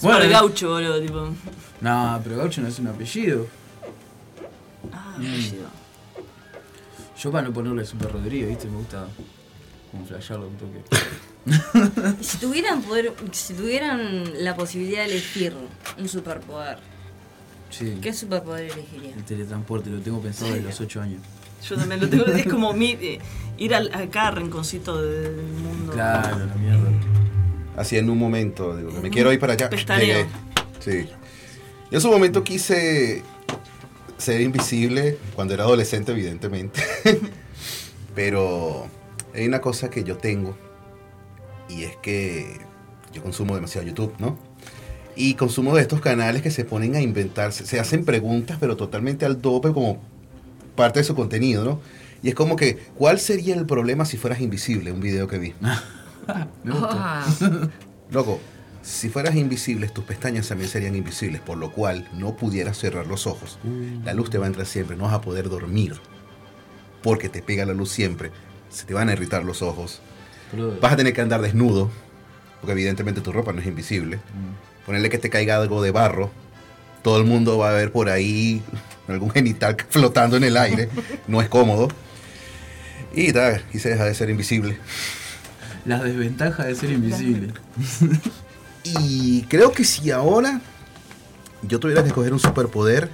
Bueno, 0.00 0.18
Super 0.20 0.28
gaucho, 0.30 0.68
boludo, 0.68 1.00
tipo. 1.00 1.28
No, 1.80 2.20
pero 2.22 2.36
Gaucho 2.36 2.60
no 2.60 2.68
es 2.68 2.78
un 2.78 2.86
apellido. 2.86 3.48
Ah, 4.92 5.14
Mm. 5.18 5.22
apellido. 5.26 5.66
Yo 7.18 7.32
para 7.32 7.48
no 7.48 7.52
ponerle 7.52 7.84
Super 7.84 8.12
Rodrigo, 8.12 8.48
¿viste? 8.48 8.68
Me 8.68 8.76
gusta 8.76 9.06
como 9.90 10.06
flashearlo 10.06 10.46
un 10.46 10.56
toque. 10.56 10.80
Si 12.20 12.38
tuvieran 12.38 12.82
poder, 12.82 13.12
si 13.32 13.54
tuvieran 13.54 14.44
la 14.44 14.54
posibilidad 14.54 15.00
de 15.04 15.12
elegir 15.12 15.54
un 15.98 16.08
superpoder, 16.08 16.78
Sí. 17.72 17.98
¿Qué 18.02 18.12
superpoder 18.12 18.70
elegiría? 18.70 19.14
El 19.14 19.24
teletransporte, 19.24 19.88
lo 19.88 20.00
tengo 20.00 20.20
pensado 20.20 20.52
desde 20.52 20.64
los 20.68 20.78
8 20.78 21.00
años. 21.00 21.22
Yo 21.66 21.76
también 21.76 22.00
lo 22.00 22.08
tengo. 22.08 22.26
Es 22.26 22.46
como 22.46 22.72
mi, 22.74 22.90
eh, 22.90 23.18
ir 23.56 23.74
al, 23.74 23.90
a 23.94 24.06
cada 24.10 24.32
rinconcito 24.32 25.00
del 25.00 25.36
mundo. 25.36 25.92
Claro, 25.92 26.38
la 26.38 26.54
mierda. 26.54 26.90
Así 27.76 27.96
en 27.96 28.10
un 28.10 28.18
momento, 28.18 28.76
digo, 28.76 28.90
me 29.00 29.08
quiero 29.08 29.32
ir 29.32 29.40
para 29.40 29.54
allá. 29.54 29.70
llegué. 29.70 30.26
Sí. 30.80 31.08
Yo 31.90 31.98
en 31.98 32.00
su 32.00 32.10
momento 32.10 32.44
quise 32.44 33.22
ser 34.18 34.42
invisible 34.42 35.18
cuando 35.34 35.54
era 35.54 35.64
adolescente, 35.64 36.12
evidentemente. 36.12 36.82
Pero 38.14 38.86
hay 39.34 39.46
una 39.46 39.62
cosa 39.62 39.88
que 39.88 40.04
yo 40.04 40.18
tengo 40.18 40.58
y 41.72 41.84
es 41.84 41.96
que 41.96 42.58
yo 43.12 43.22
consumo 43.22 43.54
demasiado 43.54 43.86
YouTube, 43.86 44.14
¿no? 44.18 44.38
Y 45.14 45.34
consumo 45.34 45.74
de 45.74 45.82
estos 45.82 46.00
canales 46.00 46.42
que 46.42 46.50
se 46.50 46.64
ponen 46.64 46.96
a 46.96 47.00
inventarse, 47.00 47.66
se 47.66 47.78
hacen 47.78 48.04
preguntas, 48.04 48.56
pero 48.60 48.76
totalmente 48.76 49.26
al 49.26 49.40
dope 49.42 49.72
como 49.72 50.00
parte 50.74 51.00
de 51.00 51.04
su 51.04 51.14
contenido, 51.14 51.64
¿no? 51.64 51.80
Y 52.22 52.28
es 52.28 52.34
como 52.34 52.56
que, 52.56 52.76
¿cuál 52.96 53.18
sería 53.18 53.54
el 53.54 53.66
problema 53.66 54.04
si 54.04 54.16
fueras 54.16 54.40
invisible? 54.40 54.92
Un 54.92 55.00
video 55.00 55.26
que 55.26 55.38
vi. 55.38 55.54
Ah, 56.28 57.26
Loco, 58.12 58.38
si 58.80 59.08
fueras 59.08 59.34
invisible, 59.34 59.88
tus 59.88 60.04
pestañas 60.04 60.46
también 60.46 60.70
serían 60.70 60.94
invisibles, 60.94 61.40
por 61.40 61.58
lo 61.58 61.72
cual 61.72 62.08
no 62.12 62.36
pudieras 62.36 62.78
cerrar 62.78 63.08
los 63.08 63.26
ojos. 63.26 63.58
La 64.04 64.14
luz 64.14 64.30
te 64.30 64.38
va 64.38 64.44
a 64.44 64.46
entrar 64.46 64.66
siempre, 64.66 64.96
no 64.96 65.02
vas 65.04 65.14
a 65.14 65.20
poder 65.20 65.48
dormir. 65.48 65.94
Porque 67.02 67.28
te 67.28 67.42
pega 67.42 67.66
la 67.66 67.74
luz 67.74 67.90
siempre. 67.90 68.30
Se 68.70 68.86
te 68.86 68.94
van 68.94 69.08
a 69.08 69.14
irritar 69.14 69.44
los 69.44 69.62
ojos. 69.62 70.00
Bro, 70.52 70.78
Vas 70.80 70.92
a 70.92 70.96
tener 70.96 71.12
que 71.12 71.20
andar 71.20 71.40
desnudo, 71.40 71.90
porque 72.60 72.72
evidentemente 72.72 73.20
tu 73.20 73.32
ropa 73.32 73.52
no 73.52 73.60
es 73.60 73.66
invisible. 73.66 74.20
Ponerle 74.86 75.10
que 75.10 75.18
te 75.18 75.30
caiga 75.30 75.56
algo 75.56 75.82
de 75.82 75.90
barro. 75.90 76.30
Todo 77.02 77.18
el 77.18 77.24
mundo 77.24 77.58
va 77.58 77.70
a 77.70 77.72
ver 77.72 77.90
por 77.90 78.08
ahí 78.08 78.62
algún 79.08 79.30
genital 79.30 79.76
flotando 79.88 80.36
en 80.36 80.44
el 80.44 80.56
aire. 80.56 80.88
No 81.26 81.40
es 81.40 81.48
cómodo. 81.48 81.88
Y 83.14 83.32
tal, 83.32 83.62
y 83.72 83.78
se 83.78 83.90
deja 83.90 84.04
de 84.04 84.14
ser 84.14 84.30
invisible. 84.30 84.78
Las 85.84 86.02
desventajas 86.02 86.66
de 86.66 86.74
ser 86.74 86.90
invisible. 86.90 87.52
Y 88.84 89.42
creo 89.42 89.72
que 89.72 89.84
si 89.84 90.10
ahora 90.10 90.60
yo 91.62 91.78
tuviera 91.78 92.02
que 92.02 92.08
escoger 92.08 92.32
un 92.32 92.38
superpoder, 92.40 93.10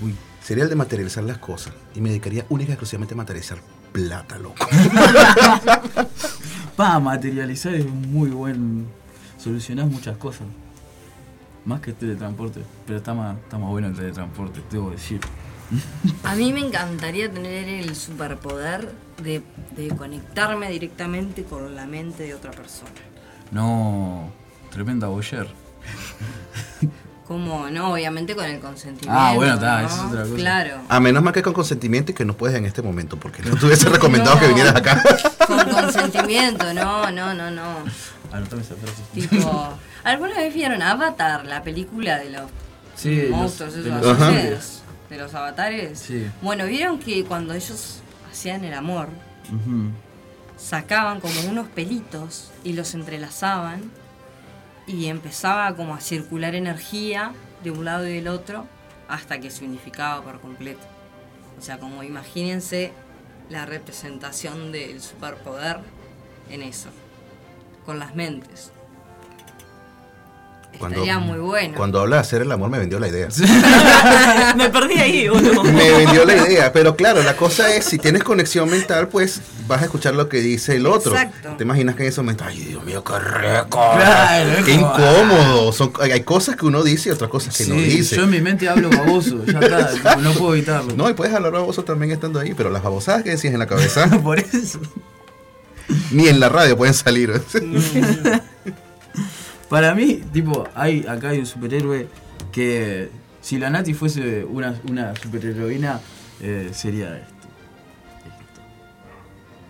Uy. 0.00 0.14
sería 0.42 0.64
el 0.64 0.70
de 0.70 0.76
materializar 0.76 1.22
las 1.24 1.38
cosas. 1.38 1.74
Y 1.94 2.00
me 2.00 2.08
dedicaría 2.10 2.44
única 2.48 2.70
y 2.70 2.72
exclusivamente 2.72 3.14
a 3.14 3.16
materializar 3.16 3.58
plata, 3.92 4.38
loco. 4.38 4.66
Pa, 6.76 6.98
materializar 7.00 7.74
es 7.74 7.86
muy 7.86 8.30
buen. 8.30 8.86
Solucionás 9.38 9.86
muchas 9.86 10.16
cosas. 10.16 10.46
Más 11.64 11.80
que 11.80 11.90
el 11.90 11.96
teletransporte. 11.96 12.60
Pero 12.86 12.98
está 12.98 13.14
más, 13.14 13.36
está 13.38 13.58
más 13.58 13.70
bueno 13.70 13.88
el 13.88 13.94
teletransporte, 13.94 14.60
debo 14.70 14.90
decir. 14.90 15.20
a 16.22 16.34
mí 16.36 16.52
me 16.52 16.60
encantaría 16.60 17.30
tener 17.32 17.68
el 17.68 17.94
superpoder 17.96 18.92
de, 19.22 19.42
de 19.76 19.88
conectarme 19.96 20.70
directamente 20.70 21.42
con 21.44 21.74
la 21.74 21.86
mente 21.86 22.24
de 22.24 22.34
otra 22.34 22.50
persona. 22.52 22.90
No. 23.50 24.30
Tremenda 24.70 25.08
boyer. 25.08 25.48
Como, 27.26 27.68
no, 27.70 27.92
obviamente 27.94 28.36
con 28.36 28.44
el 28.44 28.60
consentimiento. 28.60 29.18
Ah, 29.20 29.32
bueno, 29.34 29.54
está, 29.54 29.82
¿no? 29.82 29.88
es 29.88 29.98
otra 29.98 30.22
cosa. 30.22 30.34
Claro. 30.36 30.76
A 30.88 31.00
menos 31.00 31.22
más 31.24 31.32
que 31.32 31.42
con 31.42 31.52
consentimiento 31.54 32.12
y 32.12 32.14
que 32.14 32.24
no 32.24 32.34
puedes 32.36 32.56
en 32.56 32.66
este 32.66 32.82
momento, 32.82 33.16
porque 33.16 33.42
no 33.42 33.56
te 33.56 33.66
hubiese 33.66 33.88
recomendado 33.90 34.36
No. 34.36 34.40
que 34.40 34.48
vinieras 34.48 34.76
acá. 34.76 35.02
Con 35.64 35.70
consentimiento, 35.70 36.72
no, 36.74 37.10
no, 37.10 37.34
no, 37.34 37.50
no. 37.50 37.76
Anotame 38.32 38.62
esa 38.62 38.74
frase. 38.74 39.02
Tipo, 39.14 39.74
¿alguna 40.04 40.34
vez 40.34 40.52
vieron 40.54 40.82
Avatar, 40.82 41.44
la 41.46 41.62
película 41.62 42.18
de 42.18 42.30
los 42.30 42.50
Sí, 42.96 43.22
los- 43.22 43.30
monstruos 43.30 43.74
de 43.74 43.80
esos 43.80 43.92
los 43.92 44.06
azules? 44.06 44.22
ángeles. 44.22 44.82
De 45.10 45.16
los 45.18 45.34
avatares. 45.34 45.98
Sí. 46.00 46.26
Bueno, 46.42 46.66
vieron 46.66 46.98
que 46.98 47.24
cuando 47.24 47.54
ellos 47.54 48.00
hacían 48.30 48.64
el 48.64 48.74
amor, 48.74 49.08
sacaban 50.56 51.20
como 51.20 51.40
unos 51.48 51.68
pelitos 51.68 52.50
y 52.64 52.72
los 52.72 52.94
entrelazaban 52.94 53.90
y 54.86 55.06
empezaba 55.06 55.74
como 55.76 55.94
a 55.94 56.00
circular 56.00 56.54
energía 56.54 57.32
de 57.62 57.70
un 57.70 57.84
lado 57.84 58.06
y 58.06 58.14
del 58.14 58.28
otro 58.28 58.66
hasta 59.08 59.38
que 59.38 59.50
se 59.50 59.64
unificaba 59.64 60.22
por 60.22 60.40
completo. 60.40 60.84
O 61.58 61.62
sea, 61.62 61.78
como 61.78 62.02
imagínense 62.02 62.92
la 63.48 63.66
representación 63.66 64.72
del 64.72 65.00
superpoder 65.00 65.78
en 66.50 66.62
eso, 66.62 66.88
con 67.84 67.98
las 67.98 68.14
mentes. 68.14 68.72
Estaría 70.72 71.18
muy 71.18 71.38
bueno. 71.38 71.72
Cuando 71.74 72.00
habla 72.00 72.16
de 72.16 72.20
hacer 72.20 72.42
el 72.42 72.52
amor 72.52 72.68
me 72.68 72.78
vendió 72.78 73.00
la 73.00 73.08
idea. 73.08 73.28
Me 74.56 74.68
perdí 74.68 74.94
ahí, 74.98 75.26
boludo. 75.30 75.64
Me 75.64 75.90
vendió 75.90 76.26
la 76.26 76.36
idea, 76.36 76.70
pero 76.70 76.94
claro, 76.96 77.22
la 77.22 77.34
cosa 77.34 77.74
es, 77.74 77.86
si 77.86 77.98
tienes 77.98 78.22
conexión 78.22 78.68
mental, 78.68 79.08
pues 79.08 79.40
vas 79.66 79.80
a 79.80 79.84
escuchar 79.86 80.14
lo 80.14 80.28
que 80.28 80.40
dice 80.42 80.76
el 80.76 80.86
otro. 80.86 81.12
Exacto. 81.12 81.54
¿Te 81.56 81.64
imaginas 81.64 81.96
que 81.96 82.02
en 82.02 82.08
ese 82.10 82.20
momento, 82.20 82.44
ay 82.46 82.58
Dios 82.58 82.84
mío, 82.84 83.02
qué 83.02 83.18
rico? 83.18 83.68
Claro, 83.96 84.64
Qué 84.66 84.72
incómodo. 84.74 85.72
Son, 85.72 85.92
hay 85.98 86.10
hay 86.12 86.22
cosas 86.24 86.56
que 86.56 86.66
uno 86.66 86.82
dice 86.82 87.08
y 87.08 87.12
otras 87.12 87.30
cosas 87.30 87.56
que 87.56 87.64
Sí, 87.64 87.70
no 87.70 87.76
dice. 87.76 88.14
yo 88.16 88.24
en 88.24 88.30
mi 88.30 88.42
mente 88.42 88.68
hablo 88.68 88.90
baboso, 88.90 89.44
ya 89.46 89.58
está, 89.58 89.88
tipo, 89.94 90.16
no 90.20 90.32
puedo 90.34 90.54
evitarlo. 90.56 90.94
No, 90.94 91.08
y 91.08 91.14
puedes 91.14 91.34
hablar 91.34 91.52
baboso 91.52 91.84
también 91.84 92.12
estando 92.12 92.38
ahí, 92.38 92.52
pero 92.54 92.68
las 92.68 92.82
babosadas 92.82 93.22
que 93.22 93.30
decías 93.30 93.54
en 93.54 93.60
la 93.60 93.66
cabeza, 93.66 94.08
Por 94.22 94.38
eso. 94.40 94.78
ni 96.10 96.28
en 96.28 96.38
la 96.38 96.50
radio 96.50 96.76
pueden 96.76 96.92
salir. 96.94 97.32
Para 99.68 99.94
mí, 99.94 100.22
tipo, 100.32 100.64
hay 100.74 101.04
acá 101.08 101.30
hay 101.30 101.40
un 101.40 101.46
superhéroe 101.46 102.08
que 102.52 103.08
si 103.40 103.58
la 103.58 103.70
Nati 103.70 103.94
fuese 103.94 104.44
una, 104.44 104.80
una 104.88 105.14
superheroína, 105.16 106.00
eh, 106.40 106.70
sería 106.72 107.16
esto. 107.16 107.34
Esto. 108.24 108.60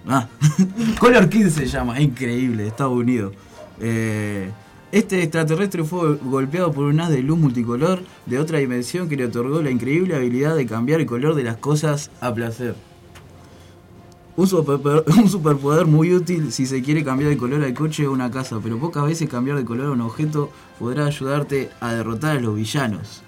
Ah, 0.06 0.28
Color 0.98 1.28
15 1.28 1.50
se 1.50 1.66
llama, 1.66 2.00
increíble, 2.00 2.66
Estados 2.66 2.96
Unidos. 2.96 3.34
Eh, 3.80 4.50
este 4.92 5.22
extraterrestre 5.22 5.84
fue 5.84 6.16
golpeado 6.16 6.72
por 6.72 6.84
un 6.84 7.00
haz 7.00 7.10
de 7.10 7.22
luz 7.22 7.38
multicolor 7.38 8.02
de 8.24 8.38
otra 8.38 8.58
dimensión 8.58 9.08
que 9.08 9.16
le 9.16 9.26
otorgó 9.26 9.60
la 9.60 9.70
increíble 9.70 10.14
habilidad 10.14 10.56
de 10.56 10.64
cambiar 10.64 11.00
el 11.00 11.06
color 11.06 11.34
de 11.34 11.42
las 11.42 11.56
cosas 11.56 12.10
a 12.20 12.32
placer. 12.32 12.74
Un, 14.36 14.46
superpoder, 14.46 15.04
un 15.18 15.28
superpoder 15.28 15.86
muy 15.86 16.14
útil 16.14 16.52
si 16.52 16.66
se 16.66 16.82
quiere 16.82 17.02
cambiar 17.04 17.30
de 17.30 17.36
color 17.36 17.62
al 17.62 17.74
coche 17.74 18.06
o 18.06 18.12
una 18.12 18.30
casa, 18.30 18.60
pero 18.62 18.78
pocas 18.78 19.04
veces 19.04 19.28
cambiar 19.28 19.56
de 19.56 19.64
color 19.64 19.86
a 19.86 19.90
un 19.92 20.00
objeto 20.02 20.50
podrá 20.78 21.06
ayudarte 21.06 21.70
a 21.80 21.92
derrotar 21.92 22.36
a 22.36 22.40
los 22.40 22.54
villanos. 22.54 23.22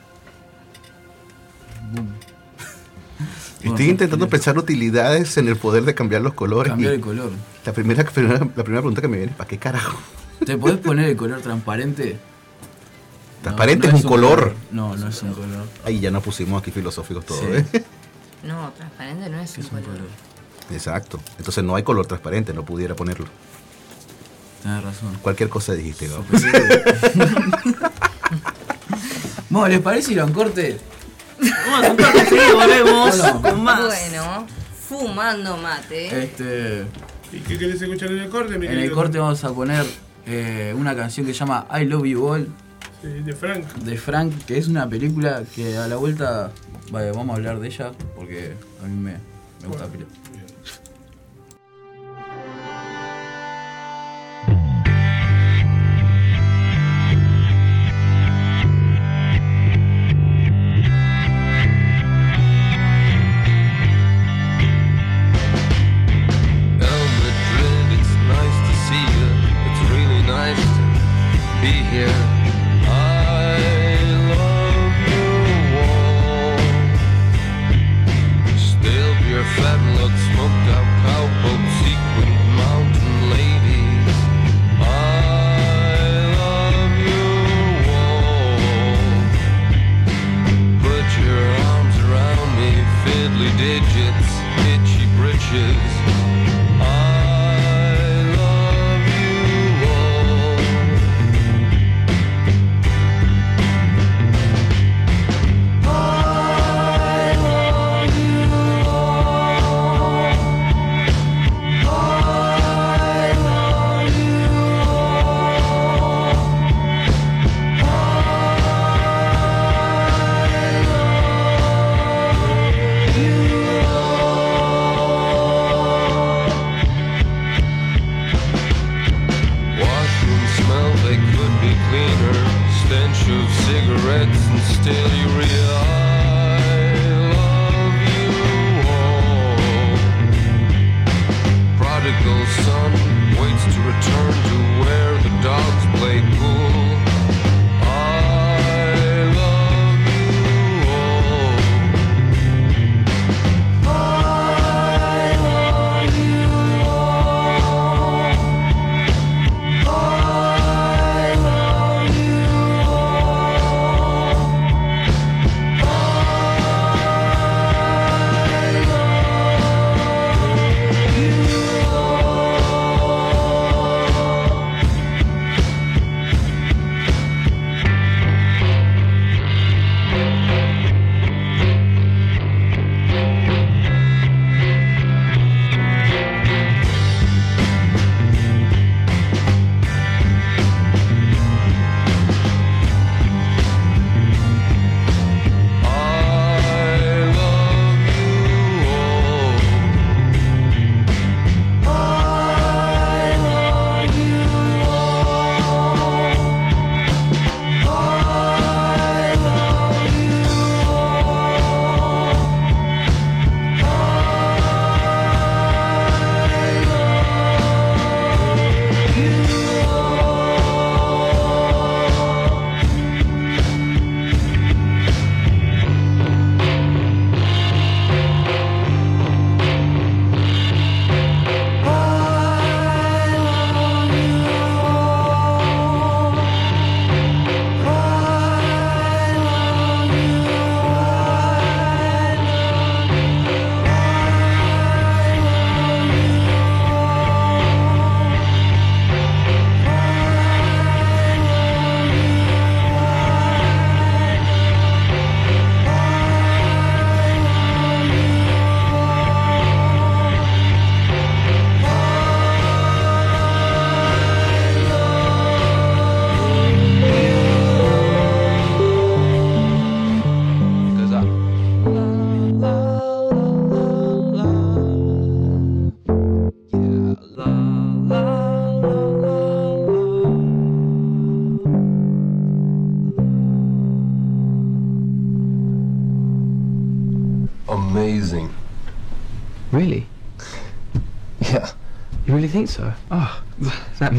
Boom. 1.93 2.09
Estoy 3.63 3.89
intentando 3.89 4.29
pensar 4.29 4.57
utilidades 4.59 5.37
en 5.39 5.49
el 5.49 5.57
poder 5.57 5.85
de 5.85 5.95
cambiar 5.95 6.23
los 6.23 6.35
colores. 6.35 6.71
Cambiar 6.71 6.93
el 6.93 7.01
color. 7.01 7.31
la, 7.65 7.73
primera, 7.73 8.03
la 8.05 8.63
primera 8.63 8.81
pregunta 8.83 9.01
que 9.01 9.09
me 9.09 9.17
viene 9.17 9.33
es, 9.33 9.37
¿para 9.37 9.49
qué 9.49 9.59
carajo? 9.59 9.99
¿Te 10.45 10.57
podés 10.57 10.77
poner 10.85 11.09
el 11.11 11.17
color 11.17 11.41
transparente? 11.41 12.19
Transparente 13.43 13.89
no 13.89 13.97
es 13.97 14.05
un 14.05 14.11
color. 14.11 14.55
No, 14.71 14.97
no 14.97 15.09
es 15.09 15.23
un 15.23 15.33
color. 15.33 15.67
Ahí 15.85 16.01
ya 16.01 16.11
nos 16.11 16.23
pusimos 16.23 16.61
aquí 16.61 16.71
filosóficos 16.71 17.25
todos. 17.25 17.41
Sí. 17.41 17.47
¿eh? 17.73 17.85
No, 18.45 18.71
transparente 18.77 19.29
no 19.31 19.41
es 19.41 19.57
un 19.57 19.65
Es 19.65 19.73
un 19.73 19.81
color. 19.81 19.97
color. 19.97 20.28
Exacto. 20.71 21.19
Entonces 21.39 21.65
no 21.65 21.75
hay 21.77 21.83
color 21.83 22.07
transparente, 22.07 22.53
no 22.53 22.65
pudiera 22.65 22.95
ponerlo. 22.95 23.27
Tenés 24.63 24.83
razón. 24.85 25.17
Cualquier 25.23 25.49
cosa 25.49 25.73
dijiste, 25.75 26.09
Gabo. 26.09 26.25
Bueno, 29.51 29.69
¿les 29.69 29.81
parece 29.81 30.13
ir 30.13 30.21
a 30.21 30.25
un 30.25 30.33
corte? 30.33 30.79
Vamos 31.41 31.87
a 31.87 31.91
un 31.93 31.97
corte, 31.97 32.27
sí, 32.29 32.37
volvemos 32.55 33.19
Bueno. 33.19 33.43
con 33.43 33.63
más. 33.65 33.81
Bueno, 33.85 34.47
fumando 34.89 35.57
mate. 35.57 36.25
Este, 36.25 36.85
¿Y 37.33 37.39
qué 37.41 37.59
querés 37.59 37.81
escuchar 37.81 38.11
en 38.11 38.19
el 38.19 38.29
corte, 38.29 38.59
mi 38.59 38.67
en 38.67 38.79
el 38.79 38.91
corte 38.91 39.19
vamos 39.19 39.43
a 39.45 39.53
poner 39.53 39.85
eh, 40.27 40.75
una 40.77 40.97
canción 40.97 41.25
que 41.27 41.33
se 41.33 41.39
llama 41.41 41.67
I 41.79 41.85
Love 41.85 42.05
You 42.07 42.27
All 42.27 42.49
Sí, 43.01 43.09
de 43.09 43.33
Frank. 43.33 43.65
de 43.75 43.97
Frank, 43.97 44.33
que 44.45 44.59
es 44.59 44.67
una 44.67 44.89
película 44.89 45.45
que 45.55 45.77
a 45.77 45.87
la 45.87 45.95
vuelta 45.97 46.51
vaya, 46.91 47.13
vamos 47.13 47.35
a 47.35 47.37
hablar 47.37 47.61
de 47.61 47.69
ella 47.69 47.93
porque 48.17 48.55
a 48.83 48.87
mí 48.89 48.97
me, 48.97 49.13
me 49.63 49.69
gusta 49.69 49.85
la 49.85 49.91
película. 49.93 50.17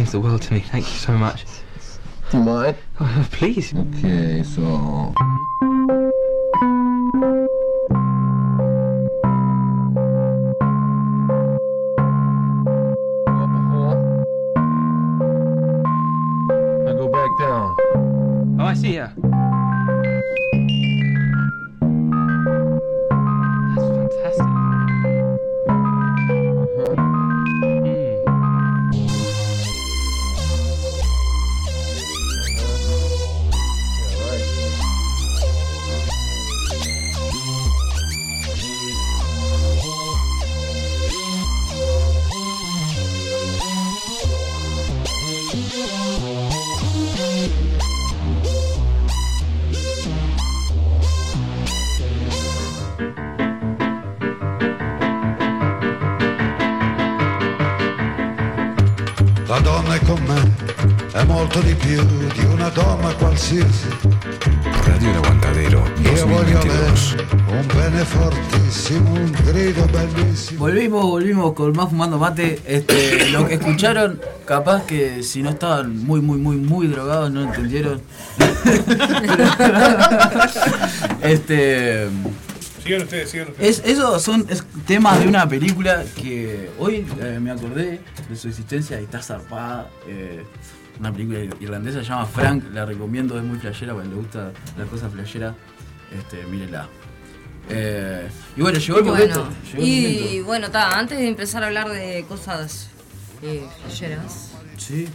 Means 0.10 0.24
the 0.24 0.28
world 0.28 0.41
to 0.41 0.53
me. 0.53 0.60
Thank 0.60 0.86
you 0.86 0.97
so 0.97 1.18
much. 1.18 1.45
Do 2.32 2.38
you 2.38 2.43
mind? 2.43 2.78
Oh, 2.99 3.28
please. 3.32 3.74
Okay, 3.74 4.43
so. 4.43 5.14
Qualsiasi. 63.08 63.88
Radio 64.86 65.10
El 65.10 65.16
Aguantadero 65.18 65.84
Io 66.04 66.28
voglio 66.28 66.60
2022. 66.60 66.60
avere 66.60 67.60
un 67.60 67.68
bene 67.68 68.06
fortissimo, 68.06 69.14
un 69.14 69.32
grido 69.45 69.86
bellissimo. 69.88 70.60
Volvimos, 70.60 71.04
volvimos 71.06 71.54
con 71.54 71.76
más 71.76 71.89
fumando 71.89 72.18
mate. 72.18 72.60
Este, 72.66 73.30
lo 73.32 73.47
que 73.47 73.56
escucharon, 73.56 74.20
capaz 74.45 74.84
que 74.86 75.24
si 75.24 75.41
no 75.41 75.50
estaban 75.52 75.97
muy, 76.06 76.22
muy, 76.22 76.38
muy, 76.38 76.58
muy 76.58 76.88
drogados, 76.88 77.32
no 77.32 77.43
entendieron. 77.43 78.02
este. 81.22 82.08
Sigan 82.84 83.02
ustedes, 83.04 83.30
sigan 83.30 83.50
ustedes. 83.50 83.80
Es, 83.80 83.86
esos 83.86 84.22
son 84.22 84.45
es 84.50 84.64
temas 84.86 85.20
de 85.20 85.28
una 85.28 85.47
película 85.47 86.04
que 86.16 86.70
hoy 86.80 87.06
eh, 87.22 87.39
me 87.41 87.52
acordé 87.52 88.02
de 88.30 88.36
su 88.36 88.47
existencia 88.50 89.00
y 89.00 89.04
está 89.06 89.22
zarpada. 89.22 89.89
eh, 90.08 90.43
una 91.00 91.12
película 91.14 91.39
irlandesa 91.60 92.00
se 92.00 92.06
llama 92.10 92.26
Frank, 92.26 92.64
la 92.74 92.86
recomiendo, 92.86 93.38
es 93.38 93.43
muy 93.43 93.60
flashera, 93.60 93.93
cuando 93.93 94.16
le 94.16 94.22
gusta 94.22 94.52
la 94.78 94.86
cosa 94.86 95.10
flashera, 95.10 95.56
este, 96.18 96.43
mírela. 96.45 96.88
Eh, 97.70 98.28
y 98.58 98.62
bueno, 98.62 98.80
llegó 98.80 99.00
el 99.00 99.06
momento. 99.06 99.45
Bueno, 99.45 99.56
llegó 99.72 99.84
el 99.84 99.88
y 99.88 100.20
momento. 100.24 100.45
bueno, 100.45 100.66
está, 100.68 100.97
antes 101.00 101.18
de 101.20 101.28
empezar 101.28 101.64
a 101.64 101.68
hablar 101.68 101.89
de 101.89 102.26
cosas 102.28 102.89
eh, 103.43 103.66
flasheras, 103.82 104.52
Sí. 104.78 105.08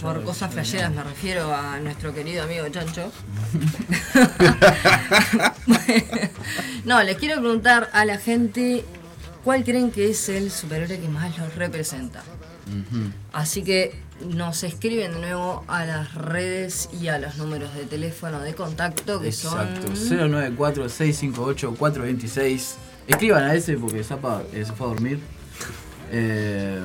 por 0.00 0.22
cosas 0.24 0.52
flasheras 0.52 0.92
me 0.92 1.02
refiero 1.04 1.54
a 1.54 1.78
nuestro 1.80 2.12
querido 2.14 2.42
amigo 2.44 2.66
Chancho. 2.68 3.12
no, 6.84 7.02
les 7.02 7.16
quiero 7.16 7.40
preguntar 7.40 7.90
a 7.92 8.04
la 8.04 8.18
gente 8.18 8.84
cuál 9.44 9.64
creen 9.64 9.90
que 9.90 10.10
es 10.10 10.28
el 10.28 10.50
superhéroe 10.50 10.98
que 10.98 11.08
más 11.08 11.36
los 11.38 11.54
representa. 11.54 12.22
Así 13.32 13.62
que 13.62 13.94
nos 14.20 14.62
escriben 14.64 15.12
de 15.12 15.18
nuevo 15.20 15.64
a 15.68 15.84
las 15.84 16.14
redes 16.14 16.88
y 17.00 17.08
a 17.08 17.18
los 17.18 17.36
números 17.36 17.74
de 17.74 17.84
teléfono 17.84 18.40
de 18.40 18.54
contacto 18.54 19.20
que 19.20 19.28
Exacto, 19.28 19.94
son 19.94 20.32
094-658-426. 20.32 22.74
Escriban 23.06 23.44
a 23.44 23.54
ese 23.54 23.76
porque 23.76 24.02
Zapa 24.02 24.42
eh, 24.52 24.64
se 24.64 24.72
fue 24.72 24.86
a 24.86 24.90
dormir. 24.90 25.20
Eh, 26.10 26.80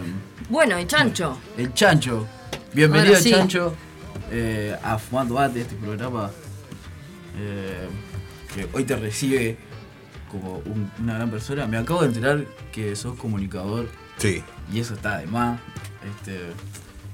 Bueno, 0.49 0.79
y 0.79 0.85
Chancho. 0.85 1.37
el 1.57 1.73
Chancho. 1.73 2.27
Bienvenido, 2.73 3.15
sí. 3.15 3.31
Chancho. 3.31 3.73
eh, 4.33 4.77
a 4.83 4.97
Fumando 4.97 5.33
Mate, 5.35 5.59
este 5.61 5.75
programa 5.75 6.29
eh, 7.37 7.87
que 8.55 8.65
hoy 8.73 8.83
te 8.85 8.95
recibe 8.95 9.57
como 10.31 10.59
un- 10.65 10.89
una 11.01 11.15
gran 11.15 11.29
persona. 11.31 11.65
Me 11.67 11.77
acabo 11.77 12.01
de 12.01 12.07
enterar 12.07 12.45
que 12.71 12.95
sos 12.95 13.17
comunicador 13.17 13.89
Sí. 14.17 14.41
y 14.71 14.79
eso 14.79 14.93
está 14.93 15.17
de 15.17 15.27
más. 15.27 15.59
Este, 16.17 16.39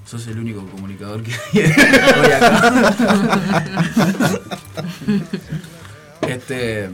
sos 0.08 0.26
el 0.28 0.40
único 0.40 0.66
comunicador 0.66 1.22
que 1.22 1.32
hoy 1.54 2.32
acá. 2.32 3.66
este, 6.28 6.90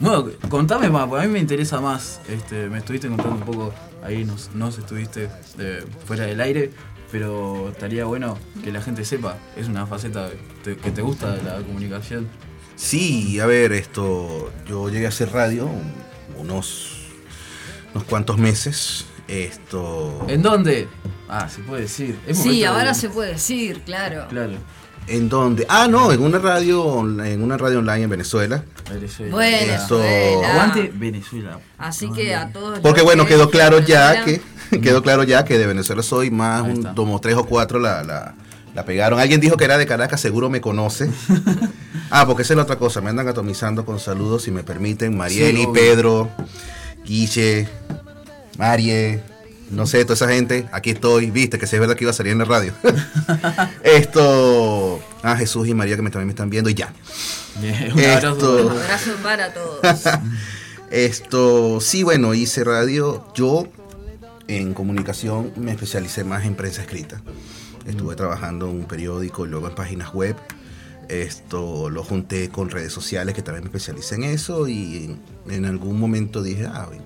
bueno, 0.00 0.26
contame 0.48 0.88
más, 0.90 1.08
porque 1.08 1.24
a 1.24 1.26
mí 1.26 1.32
me 1.32 1.38
interesa 1.40 1.80
más. 1.80 2.20
Este, 2.28 2.68
me 2.68 2.78
estuviste 2.78 3.08
contando 3.08 3.34
un 3.36 3.40
poco, 3.42 3.74
ahí 4.04 4.24
nos, 4.24 4.50
nos 4.54 4.78
estuviste 4.78 5.28
eh, 5.58 5.84
fuera 6.06 6.24
del 6.26 6.40
aire, 6.40 6.70
pero 7.10 7.70
estaría 7.70 8.04
bueno 8.04 8.38
que 8.62 8.72
la 8.72 8.80
gente 8.82 9.04
sepa. 9.04 9.36
Es 9.56 9.68
una 9.68 9.86
faceta 9.86 10.28
que 10.30 10.74
te, 10.74 10.80
que 10.80 10.90
te 10.90 11.02
gusta 11.02 11.32
de 11.34 11.42
la 11.42 11.56
comunicación. 11.62 12.28
Sí, 12.76 13.40
a 13.40 13.46
ver, 13.46 13.72
esto. 13.72 14.52
Yo 14.68 14.88
llegué 14.88 15.06
a 15.06 15.08
hacer 15.08 15.32
radio 15.32 15.66
un- 15.66 15.94
unos, 16.38 16.90
unos 17.92 18.04
cuantos 18.04 18.38
meses. 18.38 19.06
Esto. 19.28 20.24
¿En 20.28 20.42
dónde? 20.42 20.88
Ah, 21.28 21.48
se 21.48 21.60
puede 21.60 21.82
decir. 21.82 22.18
Es 22.26 22.38
Sí, 22.38 22.60
de- 22.60 22.66
ahora 22.66 22.94
se 22.94 23.10
puede 23.10 23.32
decir, 23.32 23.82
claro. 23.82 24.26
Claro. 24.28 24.54
¿En 25.06 25.28
dónde? 25.28 25.64
Ah, 25.68 25.86
no, 25.88 26.12
en 26.12 26.22
una 26.22 26.38
radio, 26.38 27.00
en 27.00 27.42
una 27.42 27.56
radio 27.56 27.78
online 27.78 28.02
en 28.04 28.10
Venezuela. 28.10 28.62
Venezuela. 28.90 29.36
Venezuela. 29.36 30.50
Aguante 30.50 30.92
Venezuela. 30.94 31.58
Así 31.78 32.10
que 32.10 32.34
a 32.34 32.52
todos. 32.52 32.80
Porque 32.80 32.98
los 33.00 33.04
bueno, 33.04 33.24
que 33.24 33.30
quedó 33.34 33.48
claro 33.50 33.80
ya 33.80 34.10
Venezuela, 34.12 34.42
que 34.70 34.80
quedó 34.80 35.02
claro 35.02 35.22
ya 35.24 35.44
que 35.44 35.56
de 35.58 35.66
Venezuela 35.66 36.02
soy 36.02 36.30
más 36.30 36.62
un, 36.62 36.82
como 36.94 37.20
tres 37.20 37.36
o 37.36 37.44
cuatro 37.44 37.78
la, 37.78 38.02
la, 38.02 38.34
la 38.74 38.84
pegaron. 38.84 39.18
Alguien 39.18 39.40
dijo 39.40 39.56
que 39.56 39.64
era 39.64 39.78
de 39.78 39.86
Caracas, 39.86 40.20
seguro 40.20 40.50
me 40.50 40.60
conoce. 40.60 41.10
ah, 42.10 42.26
porque 42.26 42.42
esa 42.42 42.52
es 42.52 42.56
la 42.58 42.62
otra 42.64 42.76
cosa, 42.76 43.00
me 43.00 43.08
andan 43.08 43.28
atomizando 43.28 43.86
con 43.86 43.98
saludos 44.00 44.42
si 44.42 44.50
me 44.50 44.62
permiten. 44.62 45.16
Marieli, 45.16 45.62
obvio. 45.64 45.72
Pedro, 45.72 46.30
Guille, 47.04 47.66
Marie, 48.58 49.20
no 49.70 49.86
sé, 49.86 50.04
toda 50.04 50.14
esa 50.14 50.28
gente, 50.28 50.68
aquí 50.72 50.90
estoy, 50.90 51.30
viste 51.30 51.58
que 51.58 51.66
si 51.66 51.76
es 51.76 51.80
verdad 51.80 51.94
que 51.96 52.04
iba 52.04 52.10
a 52.10 52.14
salir 52.14 52.32
en 52.32 52.38
la 52.38 52.44
radio. 52.44 52.72
Esto, 53.84 55.00
ah, 55.22 55.36
Jesús 55.36 55.66
y 55.68 55.74
María 55.74 55.96
que 55.96 56.02
me, 56.02 56.10
también 56.10 56.26
me 56.26 56.32
están 56.32 56.50
viendo 56.50 56.68
y 56.70 56.74
ya. 56.74 56.92
Bien, 57.60 57.92
un 57.92 58.00
abrazo. 58.04 58.28
Esto- 58.32 58.66
Un 58.66 58.72
abrazo 58.82 59.10
para 59.22 59.54
todos. 59.54 59.80
Esto, 60.90 61.80
sí, 61.80 62.02
bueno, 62.02 62.34
hice 62.34 62.64
radio. 62.64 63.24
Yo 63.34 63.68
en 64.48 64.74
comunicación 64.74 65.52
me 65.56 65.72
especialicé 65.72 66.24
más 66.24 66.44
en 66.44 66.54
prensa 66.54 66.82
escrita. 66.82 67.20
Estuve 67.86 68.16
trabajando 68.16 68.68
en 68.68 68.76
un 68.76 68.84
periódico 68.86 69.46
y 69.46 69.48
luego 69.50 69.68
en 69.68 69.74
páginas 69.74 70.12
web. 70.14 70.36
Esto 71.08 71.88
lo 71.88 72.04
junté 72.04 72.48
con 72.50 72.68
redes 72.70 72.92
sociales 72.92 73.34
que 73.34 73.42
también 73.42 73.64
me 73.64 73.68
especialicé 73.68 74.16
en 74.16 74.24
eso 74.24 74.68
y 74.68 75.04
en, 75.46 75.52
en 75.54 75.64
algún 75.64 75.98
momento 75.98 76.42
dije, 76.42 76.66
ah, 76.66 76.86
bueno, 76.88 77.02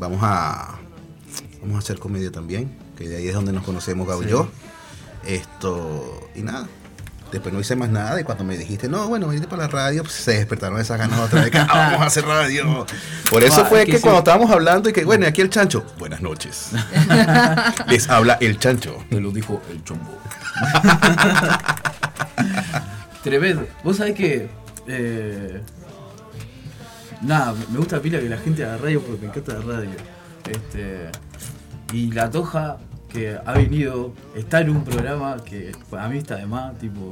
vamos 0.00 0.20
a 0.22 0.78
vamos 1.60 1.76
a 1.76 1.78
hacer 1.78 1.98
comedia 1.98 2.32
también, 2.32 2.74
que 2.96 3.08
de 3.08 3.18
ahí 3.18 3.28
es 3.28 3.34
donde 3.34 3.52
nos 3.52 3.64
conocemos 3.64 4.08
Gabo 4.08 4.22
y 4.22 4.24
Sí. 4.24 4.30
yo. 4.30 4.48
Esto 5.26 6.28
y 6.34 6.40
nada. 6.42 6.66
Después 7.30 7.54
no 7.54 7.60
hice 7.60 7.76
más 7.76 7.90
nada 7.90 8.20
y 8.20 8.24
cuando 8.24 8.42
me 8.42 8.56
dijiste, 8.58 8.88
no, 8.88 9.06
bueno, 9.06 9.28
venite 9.28 9.46
para 9.46 9.62
la 9.64 9.68
radio, 9.68 10.02
pues 10.02 10.14
se 10.14 10.32
despertaron 10.32 10.80
esas 10.80 10.98
ganas 10.98 11.20
otra 11.20 11.42
vez, 11.42 11.50
que, 11.52 11.58
"Ah, 11.58 11.66
vamos 11.92 12.00
a 12.00 12.06
hacer 12.06 12.24
radio. 12.24 12.84
Por 13.30 13.44
eso 13.44 13.60
Ah, 13.60 13.66
fue 13.66 13.84
que 13.86 13.98
sí. 13.98 14.02
cuando 14.02 14.18
estábamos 14.18 14.50
hablando 14.50 14.88
y 14.88 14.92
que, 14.92 15.04
bueno, 15.04 15.26
y 15.26 15.28
aquí 15.28 15.40
el 15.42 15.50
chancho, 15.50 15.84
buenas 15.98 16.22
noches. 16.22 16.70
Les 17.86 18.08
habla 18.10 18.36
el 18.40 18.58
chancho. 18.58 18.96
Te 19.10 19.20
lo 19.20 19.30
dijo 19.30 19.62
el 19.70 19.84
chombo. 19.84 20.10
Tremendo. 23.22 23.66
Vos 23.84 23.98
sabés 23.98 24.14
que. 24.14 24.48
eh, 24.88 25.62
nada, 27.22 27.54
me 27.70 27.78
gusta 27.78 28.00
pila 28.00 28.18
que 28.20 28.28
la 28.28 28.38
gente 28.38 28.64
haga 28.64 28.76
radio 28.78 29.00
porque 29.02 29.20
me 29.22 29.28
encanta 29.28 29.54
la 29.54 29.60
radio. 29.60 29.90
Este, 30.50 31.10
y 31.92 32.10
la 32.12 32.30
Toja, 32.30 32.78
que 33.12 33.36
ha 33.44 33.52
venido, 33.52 34.12
está 34.34 34.60
en 34.60 34.70
un 34.70 34.84
programa 34.84 35.36
que 35.44 35.72
a 35.98 36.08
mí 36.08 36.18
está 36.18 36.36
de 36.36 36.46
más, 36.46 36.76
tipo. 36.78 37.10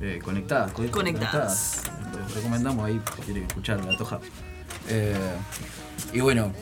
eh, 0.00 0.18
conectadas. 0.22 0.72
co- 0.72 0.86
Conectadas. 0.90 1.82
Les 2.26 2.34
recomendamos 2.34 2.84
ahí 2.86 3.00
si 3.16 3.22
quieren 3.22 3.44
escuchar 3.44 3.84
la 3.84 3.96
Toja. 3.96 4.18
Eh, 4.88 5.14
y 6.12 6.20
bueno. 6.20 6.52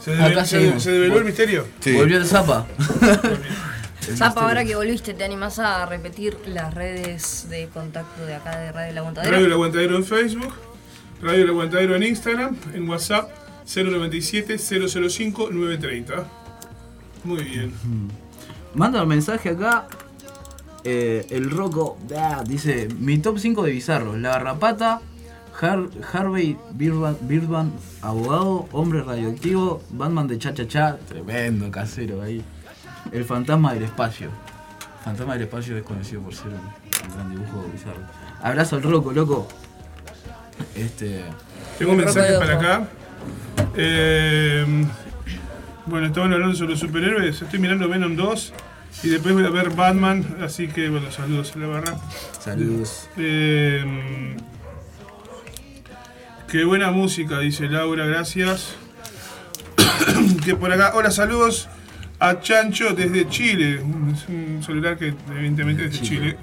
¿Se, 0.00 0.12
develó 0.12 1.18
el 1.18 1.24
misterio? 1.24 1.66
Sí. 1.80 1.92
Volvió 1.94 2.16
el 2.18 2.24
Zapa. 2.26 2.66
Zapa, 4.16 4.42
ahora 4.48 4.64
que 4.64 4.74
volviste, 4.74 5.12
¿te 5.12 5.24
animás 5.24 5.58
a 5.58 5.84
repetir 5.84 6.38
las 6.46 6.72
redes 6.72 7.46
de 7.50 7.68
contacto 7.68 8.24
de 8.24 8.36
acá 8.36 8.56
de 8.58 8.72
Radio 8.72 8.90
El 8.92 8.98
Aguantadero? 8.98 9.32
Radio 9.32 9.46
El 9.46 9.52
Aguantadero 9.52 9.96
en 9.96 10.04
Facebook, 10.04 10.54
Radio 11.22 11.44
El 11.44 11.50
Aguantadero 11.50 11.94
en 11.96 12.02
Instagram, 12.04 12.56
en 12.74 12.88
WhatsApp 12.88 13.30
097-005-930. 13.66 16.24
Muy 17.24 17.42
bien. 17.42 17.72
Manda 18.74 19.02
un 19.02 19.08
mensaje 19.08 19.48
acá. 19.50 19.88
eh, 20.84 21.26
el 21.30 21.50
Rocco 21.50 21.98
ah, 22.16 22.42
dice: 22.46 22.88
Mi 22.98 23.18
top 23.18 23.38
5 23.38 23.64
de 23.64 23.72
bizarros: 23.72 24.16
La 24.18 24.30
Garrapata, 24.30 25.00
Har- 25.60 25.88
Harvey 26.12 26.56
Birdman, 26.72 27.72
abogado, 28.00 28.68
hombre 28.72 29.02
radioactivo, 29.02 29.82
Batman 29.90 30.28
de 30.28 30.38
Cha 30.38 30.54
Cha 30.54 30.66
Cha, 30.68 30.96
tremendo 31.08 31.70
casero 31.70 32.22
ahí. 32.22 32.42
El 33.12 33.24
fantasma 33.24 33.74
del 33.74 33.82
espacio. 33.84 34.28
Fantasma 35.04 35.34
del 35.34 35.42
espacio 35.42 35.76
es 35.76 35.82
conocido 35.82 36.22
por 36.22 36.34
ser 36.34 36.48
un, 36.48 36.60
gran 37.14 37.30
dibujo 37.30 37.64
bizarro. 37.72 38.00
Abrazo 38.42 38.76
al 38.76 38.82
Rocco, 38.82 39.12
loco. 39.12 39.46
Este. 40.74 41.24
Tengo 41.78 41.94
roco 41.94 42.12
de 42.12 42.38
para 42.38 42.54
acá. 42.54 42.88
Eh, 43.76 44.64
bueno, 45.86 46.06
estaban 46.06 46.32
hablando 46.32 46.54
sobre 46.54 46.72
los 46.72 46.80
superhéroes. 46.80 47.40
Estoy 47.40 47.58
mirando 47.58 47.88
Venom 47.88 48.16
2 48.16 48.52
y 49.04 49.08
después 49.08 49.34
voy 49.34 49.44
a 49.44 49.50
ver 49.50 49.70
Batman. 49.70 50.38
Así 50.42 50.68
que, 50.68 50.88
bueno, 50.88 51.10
saludos 51.10 51.52
a 51.54 51.58
la 51.58 51.66
barra. 51.66 51.96
Saludos. 52.40 53.08
Eh, 53.16 53.84
qué 56.50 56.64
buena 56.64 56.90
música, 56.90 57.38
dice 57.38 57.68
Laura, 57.68 58.06
gracias. 58.06 58.74
que 60.44 60.54
por 60.54 60.72
acá, 60.72 60.92
hola, 60.94 61.10
saludos 61.10 61.68
a 62.18 62.40
Chancho 62.40 62.94
desde 62.94 63.28
Chile. 63.28 63.76
Es 64.12 64.28
un 64.28 64.62
celular 64.64 64.98
que 64.98 65.14
evidentemente 65.30 65.86
es 65.86 65.92
de 65.92 66.00
Chile. 66.00 66.36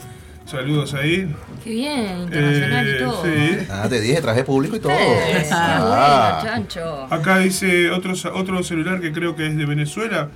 Saludos 0.45 0.93
ahí. 0.93 1.27
Qué 1.63 1.69
bien, 1.71 2.19
internacional 2.23 2.87
Eh, 2.87 2.95
y 2.95 3.03
todo. 3.03 3.23
sí. 3.23 3.57
Ah, 3.71 3.87
te 3.89 3.99
dije, 3.99 4.21
traje 4.21 4.43
público 4.43 4.75
y 4.75 4.79
todo. 4.79 4.91
Eh, 4.91 5.45
qué 5.47 5.49
Ah. 5.51 6.39
bueno, 6.41 6.53
chancho. 6.53 7.07
Acá 7.09 7.39
dice 7.39 7.89
otro, 7.89 8.13
otro 8.33 8.63
celular 8.63 9.01
que 9.01 9.11
creo 9.11 9.35
que 9.35 9.47
es 9.47 9.57
de 9.57 9.65
Venezuela. 9.65 10.29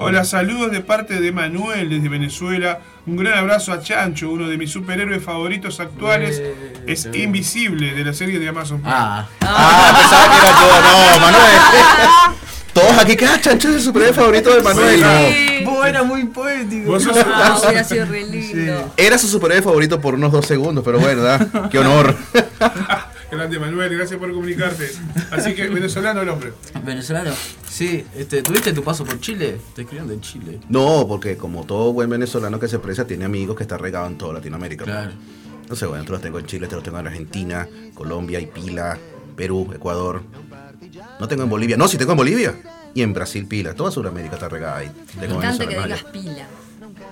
Hola, 0.00 0.22
saludos 0.22 0.70
de 0.70 0.80
parte 0.80 1.20
de 1.20 1.32
Manuel 1.32 1.90
desde 1.90 2.08
Venezuela. 2.08 2.78
Un 3.04 3.16
gran 3.16 3.36
abrazo 3.36 3.72
a 3.72 3.80
Chancho, 3.82 4.30
uno 4.30 4.46
de 4.48 4.56
mis 4.56 4.70
superhéroes 4.70 5.24
favoritos 5.24 5.80
actuales. 5.80 6.38
Eh, 6.40 6.54
es 6.86 7.02
qué 7.02 7.08
bueno. 7.08 7.24
Invisible, 7.24 7.94
de 7.94 8.04
la 8.04 8.12
serie 8.12 8.38
de 8.38 8.48
Amazon 8.48 8.80
Prime. 8.80 8.94
Ah, 8.96 9.26
Ah, 9.40 9.92
pensaba 9.98 10.30
que 10.30 10.36
era 10.36 10.50
yo. 10.52 11.14
No, 11.16 11.20
Manuel. 11.20 12.36
Todos 12.72 12.96
aquí, 13.02 13.16
que 13.16 13.26
ah, 13.26 13.40
chancho 13.40 13.70
es 13.70 13.74
el 13.76 13.80
superhéroe 13.82 14.14
favorito 14.14 14.54
de 14.54 14.62
Manuel. 14.62 15.00
No. 15.00 15.57
Era 15.84 16.02
muy 16.02 16.24
poético. 16.26 16.90
Vos 16.92 17.02
sos- 17.04 17.16
Ah, 17.26 17.52
vos- 17.54 17.64
hubiera 17.64 17.84
sido 17.84 18.06
re 18.06 18.26
lindo. 18.26 18.92
Era 18.96 19.18
su 19.18 19.26
superhéroe 19.28 19.62
favorito 19.62 20.00
por 20.00 20.14
unos 20.14 20.32
dos 20.32 20.46
segundos, 20.46 20.84
pero 20.84 20.98
bueno, 20.98 21.22
¿verdad? 21.22 21.70
Qué 21.70 21.78
honor. 21.78 22.14
Grande 23.30 23.58
Manuel, 23.58 23.94
gracias 23.94 24.18
por 24.18 24.32
comunicarte. 24.32 24.90
Así 25.30 25.54
que 25.54 25.68
venezolano 25.68 26.22
el 26.22 26.28
hombre. 26.30 26.54
Venezolano. 26.82 27.30
Sí, 27.68 28.04
este, 28.16 28.42
¿tuviste 28.42 28.72
tu 28.72 28.82
paso 28.82 29.04
por 29.04 29.20
Chile? 29.20 29.58
Te 29.74 29.82
escribieron 29.82 30.08
de 30.08 30.18
Chile. 30.22 30.60
No, 30.70 31.04
porque 31.06 31.36
como 31.36 31.64
todo 31.64 31.92
buen 31.92 32.08
venezolano 32.08 32.58
que 32.58 32.68
se 32.68 32.78
precia, 32.78 33.06
tiene 33.06 33.26
amigos 33.26 33.54
que 33.56 33.64
están 33.64 33.80
regados 33.80 34.10
en 34.10 34.16
toda 34.18 34.32
Latinoamérica. 34.34 34.86
¿no? 34.86 34.92
Claro. 34.92 35.12
No 35.68 35.76
sé, 35.76 35.84
bueno, 35.84 36.04
te 36.04 36.10
los 36.12 36.22
tengo 36.22 36.38
en 36.38 36.46
Chile, 36.46 36.66
te 36.68 36.74
los 36.74 36.82
tengo 36.82 36.98
en 37.00 37.06
Argentina, 37.06 37.68
Colombia 37.92 38.40
y 38.40 38.46
pila, 38.46 38.96
Perú, 39.36 39.70
Ecuador. 39.74 40.22
No 41.20 41.28
tengo 41.28 41.42
en 41.42 41.50
Bolivia. 41.50 41.76
No, 41.76 41.86
sí 41.86 41.98
tengo 41.98 42.12
en 42.12 42.16
Bolivia. 42.18 42.54
Y 42.94 43.02
en 43.02 43.12
Brasil 43.14 43.46
pila. 43.46 43.74
Toda 43.74 43.90
Sudamérica 43.90 44.34
está 44.34 44.48
regada 44.48 44.78
ahí. 44.78 44.90
Me 45.18 45.26
encanta 45.26 45.66
que 45.66 45.76
digas 45.78 46.04
pila. 46.04 46.46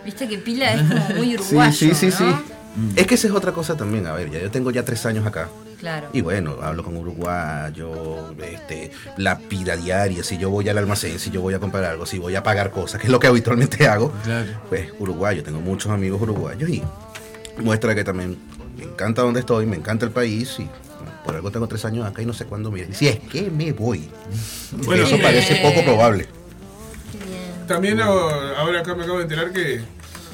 Viste 0.05 0.29
que 0.29 0.39
pila 0.39 0.73
es 0.75 0.83
como 0.83 1.09
muy 1.17 1.35
uruguayo, 1.37 1.73
Sí, 1.73 1.95
sí, 1.95 2.11
sí, 2.11 2.25
¿no? 2.25 2.37
sí. 2.39 2.45
Es 2.97 3.07
que 3.07 3.15
esa 3.15 3.27
es 3.29 3.33
otra 3.33 3.53
cosa 3.53 3.77
también. 3.77 4.07
A 4.07 4.13
ver, 4.13 4.31
ya 4.31 4.39
yo 4.41 4.51
tengo 4.51 4.71
ya 4.71 4.85
tres 4.85 5.05
años 5.07 5.27
acá. 5.27 5.49
Claro. 5.81 6.09
Y 6.13 6.21
bueno, 6.23 6.57
hablo 6.63 6.83
con 6.83 6.97
uruguayo, 6.97 8.35
este, 8.43 8.91
la 9.19 9.35
vida 9.35 9.77
diaria, 9.77 10.23
si 10.25 10.39
yo 10.39 10.49
voy 10.51 10.69
al 10.69 10.79
almacén, 10.79 11.19
si 11.19 11.31
yo 11.31 11.41
voy 11.43 11.53
a 11.55 11.59
comprar 11.59 11.85
algo, 11.85 12.07
si 12.07 12.19
voy 12.19 12.35
a 12.35 12.43
pagar 12.43 12.71
cosas, 12.71 12.99
que 13.01 13.07
es 13.09 13.13
lo 13.13 13.21
que 13.21 13.27
habitualmente 13.27 13.87
hago, 13.87 14.11
Claro. 14.25 14.49
pues 14.71 14.89
uruguayo, 14.99 15.43
tengo 15.43 15.61
muchos 15.61 15.93
amigos 15.93 16.21
uruguayos 16.23 16.71
y 16.71 16.83
muestra 17.59 17.95
que 17.95 18.05
también 18.05 18.39
me 18.79 18.85
encanta 18.85 19.21
donde 19.23 19.41
estoy, 19.41 19.67
me 19.67 19.77
encanta 19.77 20.07
el 20.07 20.13
país 20.13 20.59
y 20.59 20.69
por 21.27 21.35
algo 21.35 21.51
tengo 21.51 21.67
tres 21.67 21.85
años 21.85 22.07
acá 22.07 22.23
y 22.23 22.27
no 22.27 22.33
sé 22.33 22.45
cuándo 22.47 22.71
me 22.71 22.79
iré. 22.81 22.95
Si 22.95 23.09
es 23.09 23.19
que 23.19 23.51
me 23.51 23.73
voy. 23.73 24.09
Bueno, 24.85 25.05
Eso 25.05 25.19
parece 25.21 25.57
poco 25.57 25.85
probable. 25.85 26.27
También 27.69 28.01
ahora 28.01 28.81
acá 28.81 28.95
me 28.95 29.03
acabo 29.03 29.19
de 29.19 29.25
enterar 29.25 29.51
que 29.53 29.83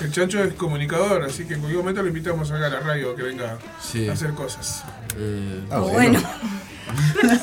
El 0.01 0.11
chancho 0.12 0.43
es 0.43 0.55
comunicador, 0.55 1.22
así 1.24 1.45
que 1.45 1.55
en 1.55 1.61
cualquier 1.61 1.80
momento 1.82 2.03
lo 2.03 2.09
invitamos 2.09 2.51
acá 2.51 2.66
a 2.66 2.70
la 2.70 2.80
radio 2.80 3.14
que 3.14 3.22
venga 3.22 3.57
Sí. 3.80 4.09
a 4.09 4.12
hacer 4.12 4.32
cosas. 4.34 4.82
Eh, 5.16 5.64
Ah, 5.70 5.78
bueno. 5.78 6.20
Ah, 6.24 6.38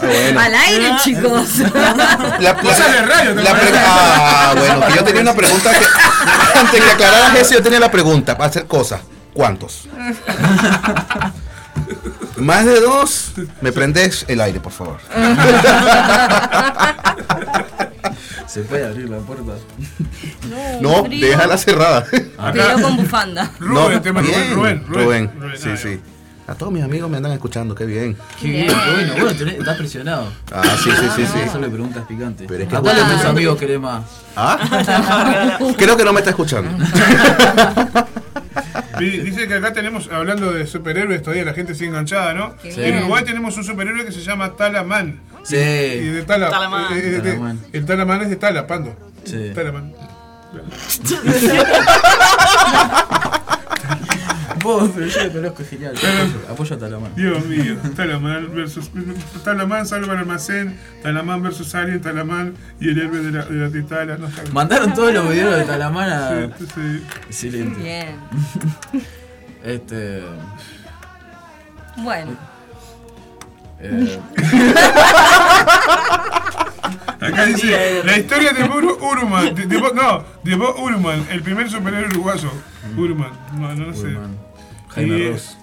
bueno. 0.02 0.40
Al 0.42 0.54
aire, 0.56 0.92
chicos. 1.04 1.60
La, 1.74 2.38
la- 2.40 2.58
Cosas 2.58 2.92
de 2.92 3.02
radio, 3.02 3.34
la 3.36 3.52
ah, 3.86 4.54
bueno, 4.58 4.88
que 4.88 4.94
yo 4.94 5.04
tenía 5.06 5.22
una 5.22 5.34
pregunta 5.34 5.72
que 5.72 5.86
antes 6.60 6.84
que 6.84 6.92
aclararas 6.92 7.36
eso, 7.38 7.54
yo 7.56 7.64
tenía 7.64 7.80
la 7.80 7.90
pregunta 7.92 8.38
para 8.38 8.50
hacer 8.50 8.68
cosas. 8.68 9.02
¿Cuántos? 9.34 9.88
Más 12.40 12.66
de 12.66 12.80
dos, 12.80 13.32
me 13.62 13.72
prendes 13.72 14.26
el 14.28 14.42
aire, 14.42 14.60
por 14.60 14.72
favor. 14.72 14.98
¿Se 18.48 18.62
puede 18.62 18.86
abrir 18.88 19.10
la 19.10 19.18
puerta? 19.20 19.44
No, 20.82 21.06
frío. 21.06 21.28
déjala 21.28 21.58
cerrada. 21.58 22.06
Pero 22.52 22.82
con 22.82 22.98
bufanda. 22.98 23.52
Rubén, 23.60 23.94
No, 23.94 24.02
tema 24.02 24.22
bien, 24.22 24.54
Rubén, 24.56 24.84
Rubén, 24.88 25.04
Rubén, 25.06 25.32
Rubén, 25.40 25.58
sí, 25.60 25.70
ah, 25.72 25.78
sí. 25.78 26.00
A 26.48 26.56
todos 26.56 26.74
mis 26.74 26.84
amigos 26.84 27.08
me 27.12 27.18
andan 27.18 27.32
escuchando, 27.34 27.76
qué 27.76 27.86
bien. 27.86 28.18
Qué 28.42 28.48
bien, 28.48 28.68
qué 28.68 28.74
bueno. 28.74 29.14
Bueno, 29.14 29.32
tenés- 29.40 29.60
estás 29.60 29.78
presionado. 29.78 30.34
Ah, 30.52 30.64
sí, 30.84 30.90
sí, 30.90 31.06
sí, 31.16 31.26
sí. 31.32 31.40
Hacerle 31.42 31.70
preguntas 31.70 32.04
picantes. 32.08 32.48
Pero 32.50 32.64
es 32.64 32.70
que- 32.70 32.76
¿A 32.76 32.80
cuál 32.82 32.96
de 32.96 33.04
tus 33.04 33.24
Ah. 33.26 33.30
amigos 33.30 33.60
querés 33.60 33.80
más? 33.80 34.02
¿Ah? 34.36 35.58
Creo 35.78 35.96
que 35.96 36.04
no 36.04 36.12
me 36.12 36.20
está 36.22 36.32
escuchando. 36.32 36.72
Di- 39.00 39.20
Dice 39.22 39.48
que 39.48 39.54
acá 39.56 39.74
tenemos, 39.74 40.10
hablando 40.12 40.52
de 40.54 40.66
superhéroes, 40.68 41.22
todavía 41.22 41.46
la 41.46 41.54
gente 41.54 41.74
sigue 41.76 41.90
enganchada, 41.90 42.34
¿no? 42.34 42.56
Qué 42.58 42.90
En. 42.90 42.98
Uruguay 43.00 43.24
tenemos 43.24 43.56
un 43.58 43.64
superhéroe 43.64 44.06
que 44.06 44.12
se 44.12 44.22
llama 44.22 44.56
Talaman. 44.56 45.20
Sí. 45.44 45.56
Y 45.58 46.08
de 46.10 46.24
Tala, 46.24 46.50
Talamán. 46.50 46.94
eh, 46.94 47.00
eh, 47.00 47.02
de- 47.12 47.22
Talamán. 47.22 47.60
el 47.74 47.86
Talaman 47.86 48.22
es 48.24 48.30
de 48.30 48.36
Tala, 48.36 48.68
Pando. 48.68 48.96
Sí. 49.24 49.52
Talaman. 49.56 49.94
Vos, 54.64 54.90
pero 54.96 55.08
yo 55.08 55.24
lo 55.26 55.32
conozco 55.34 55.64
genial. 55.70 55.94
Pero- 56.00 56.14
Apoyo, 56.24 56.52
apoyo 56.52 56.76
a 56.76 56.80
Talamán. 56.80 57.12
Dios 57.16 57.46
mío, 57.46 57.78
Talaman 57.96 58.54
versus. 58.56 58.90
Talaman 59.44 59.86
salva 59.86 60.14
el 60.14 60.20
almacén, 60.20 60.78
Talaman 61.04 61.42
versus 61.44 61.74
Alien, 61.76 62.02
Talaman 62.02 62.56
y 62.80 62.90
el 62.90 63.00
héroe 63.00 63.20
de 63.20 63.32
la, 63.32 63.46
de 63.46 63.56
la 63.56 63.70
titala. 63.70 64.18
No, 64.18 64.28
Mandaron 64.54 64.94
todos 64.94 65.14
los 65.14 65.30
videos 65.30 65.56
de 65.58 65.64
Talamán 65.66 66.10
a. 66.10 66.58
Sí, 66.58 66.66
sí. 66.76 67.04
Excelente. 67.28 67.80
Bien. 67.82 68.16
Este. 69.64 70.24
Bueno. 71.98 72.32
eh, 73.82 74.20
Acá 77.22 77.46
dice 77.46 78.02
la 78.06 78.18
historia 78.18 78.54
de 78.54 78.64
Bob 78.64 78.98
Uruman, 79.04 79.54
de, 79.54 79.66
de 79.66 79.78
Bob- 79.78 79.94
no, 79.94 80.24
de 80.44 80.56
Bob 80.56 80.80
Uruman, 80.80 81.26
el 81.30 81.42
primer 81.42 81.70
superhéroe 81.70 82.08
uruguayo. 82.10 82.50
Uruman, 82.98 83.32
no, 83.58 83.76
no 83.76 83.94
sé. 83.94 84.08
Urman. 84.08 84.38
Jaime 84.90 85.18
Y- 85.18 85.32
Ross. 85.32 85.56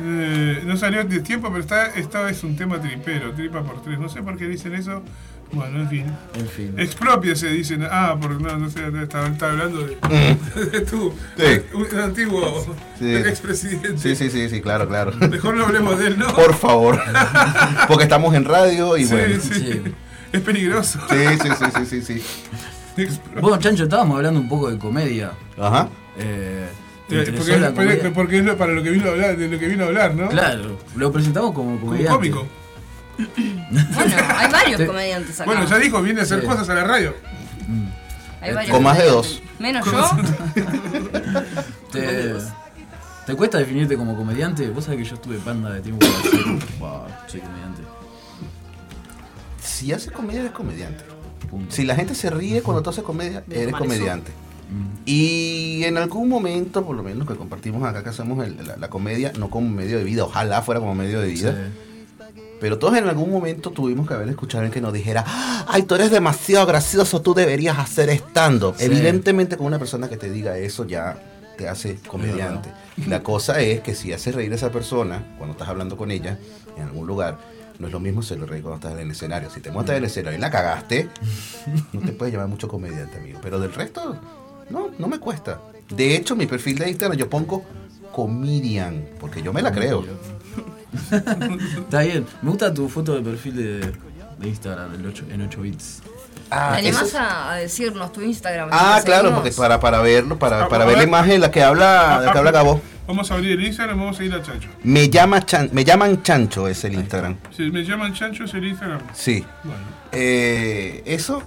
Eh, 0.00 0.62
no 0.64 0.76
salió 0.76 1.02
de 1.04 1.20
tiempo, 1.20 1.48
pero 1.48 1.60
está, 1.60 1.86
esta 1.86 2.30
es 2.30 2.44
un 2.44 2.56
tema 2.56 2.80
tripero, 2.80 3.32
tripa 3.32 3.62
por 3.62 3.82
tres. 3.82 3.98
No 3.98 4.08
sé 4.08 4.22
por 4.22 4.36
qué 4.36 4.46
dicen 4.46 4.74
eso. 4.74 5.02
Bueno, 5.50 5.80
en 5.80 5.88
fin. 5.88 6.04
En 6.34 6.46
fin. 6.46 6.74
Expropia 6.76 7.34
se 7.34 7.48
dicen. 7.48 7.84
Ah, 7.90 8.16
porque 8.20 8.42
no, 8.44 8.56
no 8.58 8.70
sé, 8.70 8.80
estaba, 9.02 9.26
estaba 9.28 9.52
hablando 9.52 9.78
de, 9.86 9.96
de 10.70 10.80
tú, 10.82 11.12
Sí. 11.36 11.62
un 11.74 11.98
antiguo 12.00 12.76
Sí. 12.98 13.14
expresidente. 13.16 13.96
Sí, 13.98 14.14
sí, 14.14 14.30
sí, 14.30 14.48
sí, 14.50 14.60
claro, 14.60 14.86
claro. 14.86 15.12
Mejor 15.28 15.56
no 15.56 15.64
hablemos 15.64 15.98
de 15.98 16.08
él, 16.08 16.18
¿no? 16.18 16.28
Por 16.34 16.54
favor. 16.54 17.00
Porque 17.88 18.04
estamos 18.04 18.34
en 18.34 18.44
radio 18.44 18.96
y 18.98 19.04
sí, 19.04 19.14
bueno. 19.14 19.40
sí, 19.40 19.54
Sí. 19.54 19.82
Es 20.30 20.40
peligroso. 20.42 21.00
Sí, 21.08 21.16
sí, 21.42 21.48
sí, 21.58 21.64
sí, 21.74 21.86
sí, 21.86 22.02
sí. 22.20 23.02
Expropia. 23.02 23.40
Bueno, 23.40 23.58
Chancho, 23.58 23.84
estábamos 23.84 24.16
hablando 24.18 24.38
un 24.38 24.48
poco 24.48 24.70
de 24.70 24.78
comedia. 24.78 25.32
Ajá. 25.58 25.88
Eh, 26.18 26.68
¿te 26.68 26.68
Eh, 26.68 26.68
interesó 26.68 26.87
Porque, 27.08 27.32
porque, 28.14 28.38
es 28.38 28.44
lo- 28.44 28.56
para 28.58 28.72
lo 28.72 28.82
que 28.82 28.90
vino 28.90 29.06
a 29.08 29.12
hablar, 29.12 29.36
de 29.36 29.48
lo 29.48 29.58
que 29.58 29.66
vino 29.66 29.84
a 29.84 29.86
hablar, 29.86 30.14
¿no? 30.14 30.28
Claro, 30.28 30.78
lo 30.94 31.10
presentamos 31.12 31.52
como 31.52 31.70
Como 31.78 31.86
comediante. 31.86 32.12
cómico. 32.30 32.46
Bueno, 33.18 34.14
hay 34.36 34.52
varios 34.52 34.76
Te- 34.78 34.86
comediantes 34.86 35.40
acá. 35.40 35.50
Bueno, 35.50 35.66
ya 35.66 35.78
dijo, 35.78 36.02
viene 36.02 36.20
a 36.20 36.22
hacer 36.24 36.40
Sí. 36.42 36.46
cosas 36.46 36.68
a 36.68 36.74
la 36.74 36.84
radio. 36.84 37.14
Hay 38.40 38.52
varios 38.54 38.72
Con 38.72 38.82
más 38.82 38.98
de 38.98 39.04
comediantes. 39.04 39.42
Menos 39.58 39.84
yo. 39.86 40.10
¿Te, 41.92 42.34
¿Te 43.26 43.34
cuesta 43.34 43.58
definirte 43.58 43.96
como 43.96 44.16
comediante? 44.16 44.68
Vos 44.70 44.84
sabés 44.84 45.00
que 45.00 45.08
yo 45.08 45.14
estuve 45.16 45.38
panda 45.38 45.70
de 45.72 45.80
tiempo 45.80 46.06
para 46.06 46.18
decir, 46.22 46.78
"Buah, 46.78 47.06
soy 47.26 47.40
comediante. 47.40 47.82
Si 49.62 49.92
haces 49.92 50.12
comedia, 50.12 50.40
eres 50.40 50.52
comediante. 50.52 51.04
Punto. 51.50 51.74
Si 51.74 51.84
la 51.84 51.94
gente 51.94 52.14
se 52.14 52.30
ríe 52.30 52.62
cuando 52.62 52.82
tú 52.82 52.90
haces 52.90 53.02
comedia, 53.04 53.42
eres 53.50 53.74
comediante. 53.74 54.30
Mm. 54.70 54.98
Y 55.06 55.84
en 55.84 55.96
algún 55.96 56.28
momento, 56.28 56.84
por 56.84 56.94
lo 56.96 57.02
menos 57.02 57.26
que 57.26 57.34
compartimos 57.36 57.82
acá, 57.84 58.02
que 58.02 58.10
hacemos 58.10 58.44
el- 58.46 58.66
la, 58.66 58.76
la 58.76 58.90
comedia, 58.90 59.32
no 59.38 59.48
como 59.50 59.68
medio 59.68 59.98
de 59.98 60.04
vida, 60.04 60.24
ojalá 60.24 60.60
fuera 60.62 60.80
como 60.80 60.94
medio 60.94 61.20
de 61.20 61.28
vida, 61.28 61.52
Sí. 61.52 62.40
pero 62.60 62.78
todos 62.78 62.96
en 62.98 63.08
algún 63.08 63.30
momento 63.30 63.70
tuvimos 63.70 64.06
que 64.06 64.14
haber 64.14 64.28
escuchado 64.28 64.60
alguien 64.60 64.72
que 64.74 64.80
nos 64.80 64.92
dijera, 64.92 65.24
ay, 65.68 65.82
tú 65.84 65.94
eres 65.94 66.10
demasiado 66.10 66.66
gracioso, 66.66 67.22
tú 67.22 67.32
deberías 67.34 67.78
hacer 67.78 68.10
stand-up. 68.10 68.74
Sí. 68.78 68.84
Evidentemente 68.84 69.56
con 69.56 69.66
una 69.66 69.78
persona 69.78 70.08
que 70.08 70.16
te 70.16 70.30
diga 70.30 70.58
eso 70.58 70.84
ya 70.86 71.16
te 71.56 71.68
hace 71.68 71.96
comediante. 72.06 72.70
La 73.06 73.22
cosa 73.22 73.60
es 73.60 73.80
que 73.80 73.94
si 73.94 74.12
haces 74.12 74.34
reír 74.34 74.52
a 74.52 74.56
esa 74.56 74.70
persona, 74.70 75.34
cuando 75.38 75.52
estás 75.52 75.68
hablando 75.68 75.96
con 75.96 76.10
ella, 76.10 76.38
en 76.76 76.82
algún 76.84 77.06
lugar, 77.06 77.38
no 77.78 77.86
es 77.86 77.92
lo 77.92 78.00
mismo 78.00 78.20
hacerlo 78.20 78.44
reír 78.46 78.62
cuando 78.62 78.76
estás 78.76 78.92
en 78.92 79.06
el 79.06 79.10
escenario. 79.12 79.50
Si 79.50 79.60
te 79.60 79.70
montas 79.70 79.92
en 79.96 79.98
el 79.98 80.10
escenario 80.10 80.36
y 80.38 80.40
la 80.42 80.50
cagaste, 80.50 81.08
no 81.92 82.00
te 82.00 82.12
puedes 82.12 82.32
llamar 82.34 82.48
mucho 82.48 82.68
comediante, 82.68 83.16
amigo. 83.18 83.38
Pero 83.42 83.58
del 83.60 83.72
resto, 83.72 84.16
no, 84.70 84.88
no 84.98 85.08
me 85.08 85.18
cuesta. 85.18 85.60
De 85.88 86.14
hecho, 86.16 86.36
mi 86.36 86.46
perfil 86.46 86.78
de 86.78 86.88
Instagram 86.90 87.16
yo 87.18 87.28
pongo 87.30 87.64
comedian, 88.12 89.06
porque 89.20 89.42
yo 89.42 89.52
me 89.52 89.62
la 89.62 89.72
creo. 89.72 90.04
Está 91.10 92.00
bien. 92.02 92.26
Me 92.42 92.50
gusta 92.50 92.72
tu 92.72 92.88
foto 92.88 93.14
de 93.14 93.22
perfil 93.22 93.56
de, 93.56 93.92
de 94.38 94.48
Instagram 94.48 94.94
el 94.94 95.06
8 95.06 95.24
en 95.30 95.42
8 95.42 95.60
bits. 95.60 96.02
Ah, 96.50 96.72
¿Te 96.74 96.78
animás 96.88 97.08
eso- 97.08 97.18
a, 97.18 97.52
a 97.52 97.56
decirnos 97.56 98.12
tu 98.12 98.22
Instagram? 98.22 98.70
Ah, 98.72 99.00
claro, 99.04 99.24
seguimos? 99.28 99.40
porque 99.42 99.56
para, 99.56 99.80
para 99.80 100.00
verlo, 100.00 100.38
para, 100.38 100.64
Ah, 100.64 100.68
para 100.68 100.84
ver 100.86 100.96
la 100.96 101.04
imagen 101.04 101.40
la 101.40 101.50
que 101.50 101.62
habla, 101.62 102.22
la 102.24 102.32
que 102.32 102.38
habla 102.38 102.50
Gabo. 102.50 102.80
Vamos 103.06 103.30
a 103.30 103.34
abrir 103.34 103.52
el 103.52 103.64
Instagram, 103.64 103.98
vamos 103.98 104.18
a 104.20 104.24
ir 104.24 104.34
a 104.34 104.42
Chancho. 104.42 104.68
Me 104.82 105.08
llama 105.08 105.44
Chan- 105.44 105.70
me 105.72 105.84
llaman 105.84 106.22
Chancho 106.22 106.68
es 106.68 106.84
el 106.84 106.94
Instagram. 106.94 107.36
Si 107.56 107.70
me 107.70 107.82
llaman 107.84 108.12
Chancho 108.14 108.44
es 108.44 108.54
el 108.54 108.66
Instagram. 108.66 109.00
Sí. 109.14 109.44
Bueno. 109.64 109.80
Eh, 110.12 111.02
eso 111.06 111.42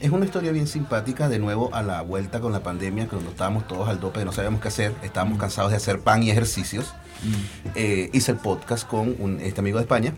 es 0.00 0.10
una 0.10 0.24
historia 0.24 0.52
bien 0.52 0.66
simpática, 0.66 1.28
de 1.28 1.38
nuevo 1.38 1.74
a 1.74 1.82
la 1.82 2.02
vuelta 2.02 2.40
con 2.40 2.52
la 2.52 2.62
pandemia, 2.62 3.06
cuando 3.08 3.30
estábamos 3.30 3.66
todos 3.66 3.88
al 3.88 4.00
dope, 4.00 4.24
no 4.24 4.32
sabíamos 4.32 4.60
qué 4.60 4.68
hacer, 4.68 4.94
estábamos 5.02 5.38
cansados 5.38 5.70
de 5.70 5.76
hacer 5.76 6.00
pan 6.00 6.22
y 6.22 6.30
ejercicios. 6.30 6.94
Eh, 7.74 8.08
hice 8.14 8.32
el 8.32 8.38
podcast 8.38 8.88
con 8.88 9.14
un, 9.18 9.40
este 9.40 9.60
amigo 9.60 9.76
de 9.78 9.82
España 9.82 10.14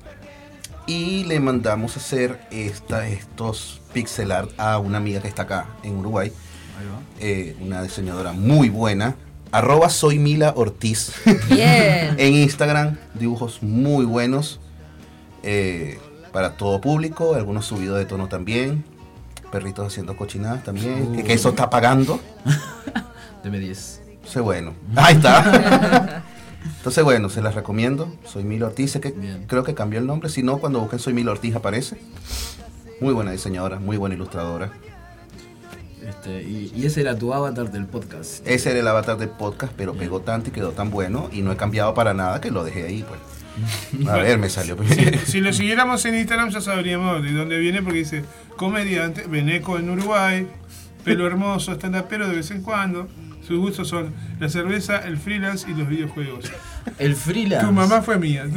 y 0.86 1.24
le 1.24 1.40
mandamos 1.40 1.96
a 1.96 2.00
hacer 2.00 2.40
esta, 2.52 3.08
estos 3.08 3.80
pixel 3.92 4.30
art 4.30 4.50
a 4.56 4.78
una 4.78 4.98
amiga 4.98 5.20
que 5.20 5.26
está 5.26 5.42
acá 5.42 5.66
en 5.82 5.96
Uruguay, 5.96 6.32
eh, 7.20 7.56
una 7.60 7.82
diseñadora 7.82 8.32
muy 8.32 8.68
buena. 8.68 9.16
Arroba 9.50 9.90
soy 9.90 10.18
Mila 10.18 10.54
Ortiz. 10.56 11.12
Bien. 11.50 12.14
en 12.18 12.34
Instagram, 12.34 12.96
dibujos 13.14 13.62
muy 13.62 14.04
buenos. 14.04 14.60
eh, 15.42 15.98
para 16.32 16.56
todo 16.56 16.80
público, 16.80 17.34
algunos 17.34 17.66
subidos 17.66 17.98
de 17.98 18.06
tono 18.06 18.28
también. 18.28 18.84
Perritos 19.52 19.86
haciendo 19.86 20.16
cochinadas 20.16 20.64
también. 20.64 21.14
Que, 21.14 21.22
que 21.22 21.32
eso 21.34 21.50
está 21.50 21.70
pagando. 21.70 22.18
Deme 23.44 23.60
10. 23.60 24.00
Entonces, 24.08 24.42
bueno. 24.42 24.72
Ahí 24.96 25.14
está. 25.14 26.24
Entonces, 26.78 27.04
bueno, 27.04 27.28
se 27.28 27.42
las 27.42 27.54
recomiendo. 27.54 28.12
Soy 28.24 28.42
Mila 28.42 28.66
Ortiz. 28.66 28.92
sé 28.92 29.00
que 29.00 29.10
Bien. 29.12 29.44
creo 29.46 29.62
que 29.62 29.74
cambió 29.74 30.00
el 30.00 30.06
nombre. 30.06 30.28
Si 30.28 30.42
no, 30.42 30.58
cuando 30.58 30.80
busquen 30.80 30.98
Soy 30.98 31.12
Mila 31.12 31.30
Ortiz 31.32 31.54
aparece. 31.54 31.98
Muy 33.00 33.12
buena 33.14 33.32
diseñadora, 33.32 33.78
muy 33.78 33.96
buena 33.96 34.14
ilustradora. 34.14 34.72
Este, 36.08 36.42
y, 36.42 36.72
y 36.74 36.86
ese 36.86 37.00
era 37.00 37.16
tu 37.16 37.32
avatar 37.32 37.70
del 37.70 37.86
podcast. 37.86 38.46
Ese 38.46 38.70
era 38.70 38.80
el 38.80 38.88
avatar 38.88 39.18
del 39.18 39.28
podcast, 39.28 39.72
pero 39.76 39.94
pegó 39.94 40.20
tanto 40.20 40.50
y 40.50 40.52
quedó 40.52 40.70
tan 40.70 40.90
bueno. 40.90 41.28
Y 41.32 41.42
no 41.42 41.52
he 41.52 41.56
cambiado 41.56 41.94
para 41.94 42.14
nada 42.14 42.40
que 42.40 42.50
lo 42.50 42.64
dejé 42.64 42.86
ahí, 42.86 43.04
pues. 43.06 43.20
A 44.08 44.16
ver, 44.16 44.38
me 44.38 44.48
salió. 44.48 44.76
Si 45.26 45.40
lo 45.40 45.52
siguiéramos 45.52 46.04
en 46.04 46.16
Instagram 46.16 46.50
ya 46.50 46.60
sabríamos 46.60 47.22
de 47.22 47.32
dónde 47.32 47.58
viene 47.58 47.82
porque 47.82 47.98
dice 47.98 48.24
comediante, 48.56 49.26
veneco 49.26 49.78
en 49.78 49.90
Uruguay, 49.90 50.48
pelo 51.04 51.26
hermoso, 51.26 51.72
stand 51.72 52.04
pero 52.08 52.28
de 52.28 52.36
vez 52.36 52.50
en 52.50 52.62
cuando. 52.62 53.08
Sus 53.46 53.58
gustos 53.58 53.88
son 53.88 54.14
la 54.38 54.48
cerveza, 54.48 54.98
el 54.98 55.18
freelance 55.18 55.68
y 55.68 55.74
los 55.74 55.88
videojuegos. 55.88 56.52
El 56.98 57.16
freelance. 57.16 57.66
Tu 57.66 57.72
mamá 57.72 58.00
fue 58.00 58.18
mía. 58.18 58.44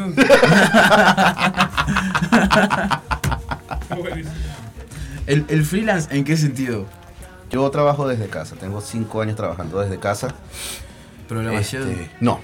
El, 5.28 5.44
el 5.48 5.66
freelance, 5.66 6.16
¿en 6.16 6.24
qué 6.24 6.38
sentido? 6.38 6.86
Yo 7.50 7.68
trabajo 7.72 8.08
desde 8.08 8.28
casa, 8.28 8.56
tengo 8.56 8.80
cinco 8.80 9.22
años 9.22 9.36
trabajando 9.36 9.80
desde 9.80 9.98
casa. 9.98 10.36
Programación. 11.28 11.90
Este, 11.90 12.12
no, 12.20 12.42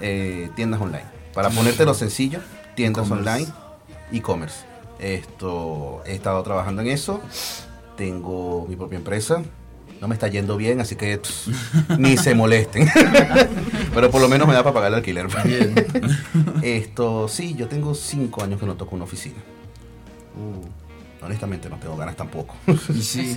eh, 0.00 0.50
tiendas 0.56 0.80
online. 0.80 1.15
Para 1.36 1.50
ponértelo 1.50 1.92
sencillo, 1.92 2.40
tiendas 2.74 3.10
online, 3.10 3.46
e-commerce. 4.10 4.64
Esto, 4.98 6.02
he 6.06 6.14
estado 6.14 6.42
trabajando 6.42 6.80
en 6.80 6.88
eso. 6.88 7.20
Tengo 7.94 8.64
mi 8.66 8.74
propia 8.74 8.96
empresa. 8.96 9.42
no 10.00 10.08
me 10.08 10.14
está 10.14 10.28
yendo 10.28 10.56
bien, 10.56 10.80
así 10.80 10.96
que 10.96 11.20
ni 11.98 12.16
se 12.16 12.34
molesten. 12.34 12.88
Pero 13.94 14.10
por 14.10 14.22
lo 14.22 14.30
menos 14.30 14.48
me 14.48 14.54
da 14.54 14.62
para 14.62 14.72
pagar 14.72 14.92
el 14.92 14.94
alquiler. 14.94 15.26
Bien. 15.44 15.74
Esto, 16.62 17.28
sí, 17.28 17.54
yo 17.54 17.68
tengo 17.68 17.94
cinco 17.94 18.42
años 18.42 18.58
que 18.58 18.64
no 18.64 18.74
toco 18.76 18.96
una 18.96 19.04
oficina. 19.04 19.36
Uh, 20.36 21.22
honestamente 21.22 21.68
no 21.68 21.76
tengo 21.76 21.98
ganas 21.98 22.16
tampoco. 22.16 22.54
Y 22.66 23.02
sí, 23.02 23.36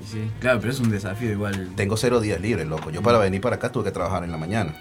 y 0.00 0.04
sí. 0.04 0.28
Claro, 0.40 0.58
pero 0.58 0.72
es 0.72 0.80
un 0.80 0.90
desafío 0.90 1.30
igual. 1.30 1.70
tengo 1.76 1.96
cero 1.96 2.20
días 2.20 2.40
libres, 2.40 2.66
loco. 2.66 2.90
Yo 2.90 3.00
para 3.00 3.18
venir 3.18 3.40
para 3.40 3.56
acá 3.56 3.70
tuve 3.70 3.84
que 3.84 3.92
trabajar 3.92 4.24
en 4.24 4.32
la 4.32 4.38
mañana. 4.38 4.74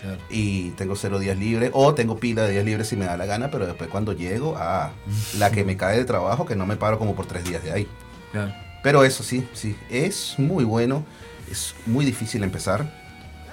Claro. 0.00 0.18
Y 0.30 0.70
tengo 0.70 0.96
cero 0.96 1.18
días 1.18 1.36
libres, 1.36 1.70
o 1.74 1.94
tengo 1.94 2.18
pila 2.18 2.42
de 2.44 2.52
días 2.52 2.64
libres 2.64 2.88
si 2.88 2.96
me 2.96 3.04
da 3.04 3.16
la 3.16 3.26
gana, 3.26 3.50
pero 3.50 3.66
después 3.66 3.90
cuando 3.90 4.12
llego, 4.12 4.56
ah, 4.58 4.92
la 5.38 5.50
que 5.50 5.64
me 5.64 5.76
cae 5.76 5.98
de 5.98 6.04
trabajo, 6.04 6.46
que 6.46 6.56
no 6.56 6.66
me 6.66 6.76
paro 6.76 6.98
como 6.98 7.14
por 7.14 7.26
tres 7.26 7.44
días 7.44 7.62
de 7.62 7.72
ahí. 7.72 7.88
Claro. 8.32 8.52
Pero 8.82 9.04
eso 9.04 9.22
sí, 9.22 9.46
sí, 9.52 9.76
es 9.90 10.34
muy 10.38 10.64
bueno, 10.64 11.04
es 11.50 11.74
muy 11.84 12.04
difícil 12.04 12.42
empezar, 12.42 12.90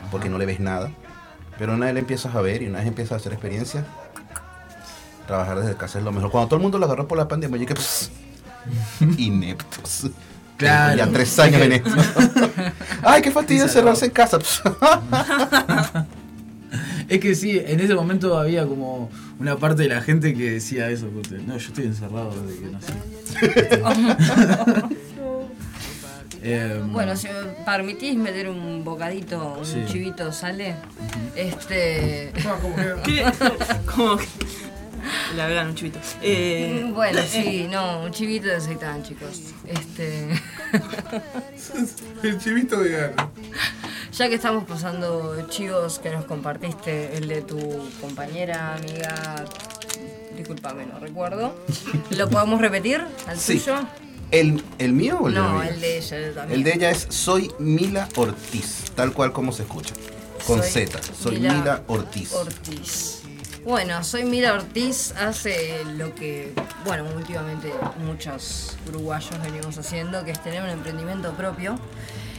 porque 0.09 0.29
no 0.29 0.37
le 0.37 0.45
ves 0.45 0.59
nada. 0.59 0.91
Pero 1.57 1.73
una 1.73 1.87
vez 1.87 1.95
le 1.95 1.99
empiezas 2.01 2.33
a 2.33 2.41
ver 2.41 2.61
y 2.61 2.67
una 2.67 2.79
vez 2.79 2.87
empiezas 2.87 3.13
a 3.13 3.15
hacer 3.17 3.33
experiencia, 3.33 3.85
trabajar 5.25 5.59
desde 5.59 5.75
casa 5.75 5.99
es 5.99 6.05
lo 6.05 6.11
mejor. 6.11 6.31
Cuando 6.31 6.47
todo 6.47 6.57
el 6.57 6.63
mundo 6.63 6.77
lo 6.77 6.85
agarró 6.85 7.07
por 7.07 7.17
la 7.17 7.27
pandemia, 7.27 7.59
yo 7.59 7.65
que 7.65 7.75
pues, 7.75 8.09
ineptos. 9.17 10.07
Claro. 10.57 10.97
Ya 10.97 11.07
tres 11.07 11.37
años 11.37 11.61
en 11.61 11.73
esto. 11.73 11.91
Ay, 13.03 13.21
qué 13.21 13.31
fastidio 13.31 13.63
encerrarse 13.63 14.05
en 14.05 14.11
casa. 14.11 14.39
Es 17.09 17.19
que 17.19 17.35
sí, 17.35 17.61
en 17.65 17.79
ese 17.79 17.95
momento 17.95 18.37
había 18.37 18.65
como 18.65 19.09
una 19.39 19.55
parte 19.57 19.83
de 19.83 19.89
la 19.89 20.01
gente 20.01 20.33
que 20.33 20.51
decía 20.51 20.89
eso. 20.89 21.07
No, 21.45 21.57
yo 21.57 21.67
estoy 21.67 21.85
encerrado 21.85 22.33
desde 22.43 22.59
que 22.61 22.69
nací. 22.69 22.93
Em, 26.43 26.93
Bueno, 26.93 27.15
si 27.15 27.27
me 27.27 27.33
permitís 27.65 28.15
meter 28.15 28.47
un 28.47 28.83
bocadito, 28.83 29.55
un 29.59 29.65
Sí. 29.65 29.83
chivito, 29.87 30.31
¿sale? 30.31 30.75
Este. 31.35 32.31
Ah, 32.45 32.57
que- 33.03 33.23
¿Qué? 33.23 33.25
Como 33.85 34.17
que. 34.17 34.25
Le 35.35 35.41
agregan 35.41 35.67
un 35.69 35.75
chivito. 35.75 35.99
Eh, 36.21 36.89
Bueno, 36.93 37.19
eh, 37.19 37.27
sí, 37.29 37.67
no, 37.69 38.01
un 38.03 38.11
chivito 38.11 38.47
de 38.47 38.55
aceitán, 38.57 39.01
chicos. 39.03 39.53
Este. 39.65 40.29
El 42.23 42.37
chivito 42.39 42.79
de 42.81 42.89
gana. 42.91 43.29
Ya 44.17 44.29
que 44.29 44.35
estamos 44.35 44.63
pasando 44.63 45.45
chivos 45.49 45.99
que 45.99 46.09
nos 46.09 46.25
compartiste, 46.25 47.15
el 47.17 47.27
de 47.27 47.41
tu 47.43 47.57
compañera, 48.01 48.75
amiga. 48.75 49.45
Disculpame, 50.35 50.85
no 50.85 50.99
recuerdo. 50.99 51.55
¿Lo 52.11 52.29
podemos 52.29 52.59
repetir 52.61 53.05
al 53.27 53.37
Sí. 53.37 53.59
tuyo? 53.59 53.75
¿El, 54.31 54.63
¿El 54.79 54.93
mío 54.93 55.19
o 55.21 55.27
el 55.27 55.35
de 55.35 55.39
No, 55.39 55.61
ella? 55.63 55.69
el 55.73 55.81
de 55.81 55.97
ella 55.99 56.33
también. 56.33 56.59
El 56.59 56.63
de 56.63 56.73
ella 56.73 56.89
es 56.89 57.07
Soy 57.09 57.51
Mila 57.59 58.09
Ortiz, 58.15 58.85
tal 58.95 59.13
cual 59.13 59.31
como 59.31 59.51
se 59.51 59.63
escucha. 59.63 59.93
Con 60.45 60.61
Soy 60.63 60.71
Z. 60.87 60.99
Soy 61.17 61.37
Mila 61.39 61.53
Mila, 61.53 61.83
Ortiz. 61.87 62.33
Ortiz. 62.33 63.21
Bueno, 63.63 64.03
soy 64.03 64.23
Mira 64.23 64.53
Ortiz, 64.53 65.13
hace 65.19 65.83
lo 65.97 66.15
que, 66.15 66.53
bueno, 66.85 67.05
últimamente 67.15 67.71
muchos 68.05 68.77
uruguayos 68.87 69.31
venimos 69.43 69.77
haciendo, 69.77 70.23
que 70.23 70.31
es 70.31 70.41
tener 70.41 70.63
un 70.63 70.69
emprendimiento 70.69 71.33
propio. 71.33 71.77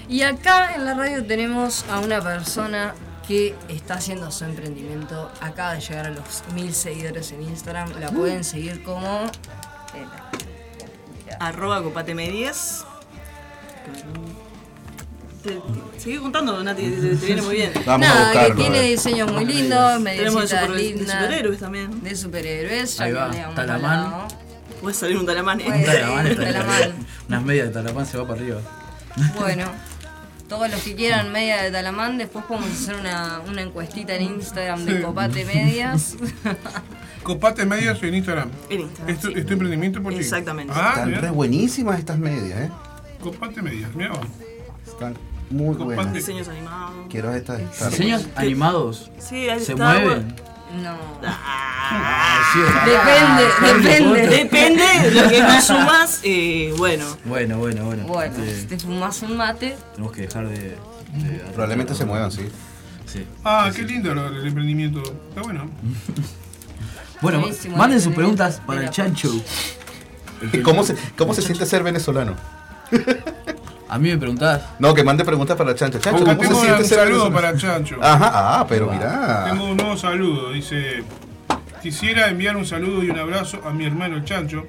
Y 0.09 0.23
acá 0.23 0.75
en 0.75 0.85
la 0.85 0.95
radio 0.95 1.25
tenemos 1.25 1.85
a 1.91 2.01
una 2.01 2.21
persona 2.23 2.95
que 3.27 3.55
está 3.69 3.95
haciendo 3.95 4.31
su 4.31 4.45
emprendimiento, 4.45 5.31
acaba 5.41 5.75
de 5.75 5.81
llegar 5.81 6.07
a 6.07 6.11
los 6.11 6.43
mil 6.55 6.73
seguidores 6.73 7.31
en 7.33 7.43
Instagram, 7.43 7.91
la 8.01 8.09
pueden 8.11 8.43
seguir 8.43 8.83
como... 8.83 9.25
eh, 9.95 10.07
Arroba 11.41 11.83
copate 11.83 12.15
medias. 12.15 12.87
Te, 15.43 15.61
sigue 15.99 16.19
contando, 16.19 16.63
Nati, 16.65 16.83
te, 16.91 17.17
te 17.17 17.27
viene 17.27 17.43
muy 17.43 17.55
bien. 17.57 17.73
Vamos 17.87 18.09
a 18.09 18.15
Nada, 18.15 18.33
que 18.33 18.39
buscarlo. 18.39 18.57
tiene 18.63 18.79
a 18.79 18.83
diseños 18.83 19.33
muy 19.33 19.45
lindos, 19.45 20.05
Tenemos 20.05 20.51
de, 20.51 21.07
superhéroes 21.07 21.59
también. 21.61 22.03
De 22.03 22.17
superhéroes, 22.17 22.97
ya 22.97 23.05
Ahí 23.05 23.13
que 23.13 23.19
va, 23.19 23.55
Talamán. 23.55 24.29
Puede 24.81 24.95
salir 24.95 25.17
un 25.19 25.27
talamán. 25.27 25.59
Puede. 25.59 25.79
Un 25.79 25.85
talamán 25.85 26.35
Talamán. 26.37 27.07
Unas 27.29 27.43
medias 27.43 27.67
de 27.69 27.73
talamán 27.75 28.07
se 28.07 28.17
va 28.19 28.27
para 28.27 28.41
arriba. 28.41 28.61
Bueno, 29.39 29.65
todos 30.49 30.71
los 30.71 30.81
que 30.83 30.95
quieran 30.95 31.31
media 31.33 31.63
de 31.63 31.71
Talamán, 31.71 32.19
después 32.19 32.45
podemos 32.47 32.71
hacer 32.71 32.97
una, 32.97 33.41
una 33.47 33.63
encuestita 33.63 34.15
en 34.15 34.23
Instagram 34.23 34.85
de 34.85 34.97
Sí. 34.97 35.03
Copate 35.03 35.45
Medias. 35.45 36.17
Copate 37.23 37.67
medias 37.67 38.03
en 38.03 38.15
Instagram. 38.15 38.51
En 38.71 38.81
Instagram. 38.81 39.15
¿Es 39.15 39.21
tu, 39.21 39.29
sí. 39.29 39.35
es 39.37 39.45
tu 39.47 39.53
emprendimiento 39.53 40.03
por? 40.03 40.15
Exactamente. 40.15 40.73
Ah, 40.75 40.93
Están 40.97 41.15
re 41.21 41.31
buenísimas 41.31 41.99
estas 41.99 42.19
medias, 42.19 42.59
¿eh? 42.59 42.71
Copate 43.21 43.61
medias, 43.61 43.95
mira. 43.95 44.13
Están 44.87 45.15
muy 45.51 45.75
Copate. 45.77 45.95
buenas. 45.97 46.15
Diseños 46.15 46.49
animados. 46.49 46.95
Quiero 47.11 47.35
estas. 47.35 47.91
Diseños 47.91 48.27
animados. 48.35 49.11
Sí, 49.19 49.49
ahí 49.49 49.61
¿Se 49.61 49.75
mueven? 49.75 50.35
No. 50.83 50.97
Ah, 51.23 51.78
sí, 52.53 52.59
Depende, 52.91 53.83
depende. 53.83 54.27
Depende 54.29 54.85
de 55.03 55.11
lo 55.23 55.29
que 55.29 55.41
consumas. 55.41 56.21
Eh, 56.23 56.75
bueno, 56.77 57.05
Bueno, 57.25 57.59
bueno, 57.59 57.85
bueno. 57.85 58.05
Bueno, 58.07 58.35
Este, 58.45 58.61
si 58.61 58.67
te 58.67 58.79
fumas 58.79 59.23
un 59.23 59.37
mate, 59.37 59.77
tenemos 59.95 60.13
que 60.15 60.23
dejar 60.23 60.49
de. 60.49 60.59
de- 60.59 61.39
Probablemente 61.53 61.95
se 61.95 62.05
muevan, 62.05 62.31
sí. 62.31 62.49
Sí. 63.07 63.27
Ah, 63.45 63.71
qué 63.75 63.83
lindo 63.83 64.15
lo- 64.15 64.29
el 64.29 64.47
emprendimiento. 64.47 65.03
Está 65.31 65.43
bueno. 65.43 65.71
Bueno, 67.21 67.41
Buenísimo, 67.41 67.77
manden 67.77 67.99
sus 67.99 68.09
emprendimiento 68.09 68.45
preguntas 68.45 68.63
para 68.65 68.83
el 68.85 68.91
chancho. 68.91 69.29
¿Y 70.53 70.59
¿Cómo 70.63 70.85
se, 70.85 70.95
cómo 71.17 71.35
se 71.35 71.43
siente 71.43 71.67
ser 71.67 71.83
venezolano? 71.83 72.37
A 73.89 73.99
mí 73.99 74.09
me 74.11 74.19
preguntás. 74.19 74.61
No, 74.79 74.95
que 74.95 75.03
mande 75.03 75.25
preguntas 75.25 75.57
para 75.57 75.75
Chancho. 75.75 75.99
Chancho, 75.99 76.21
¿cómo 76.25 76.33
se 76.35 76.39
tengo 76.47 76.61
siente 76.61 76.83
un 76.83 76.89
ser 76.89 76.99
saludo 76.99 77.25
venezolano? 77.31 77.35
para 77.35 77.57
Chancho. 77.57 77.97
Ajá, 78.01 78.31
ah, 78.61 78.67
pero 78.69 78.87
mira. 78.93 79.47
Tengo 79.51 79.65
un 79.65 79.77
nuevo 79.79 79.97
saludo. 79.97 80.53
Dice: 80.53 81.03
Quisiera 81.83 82.29
enviar 82.29 82.57
un 82.57 82.67
saludo 82.67 83.03
y 83.05 83.11
un 83.11 83.19
abrazo 83.19 83.63
a 83.65 83.71
mi 83.73 83.85
hermano 83.85 84.17
el 84.17 84.25
Chancho 84.25 84.67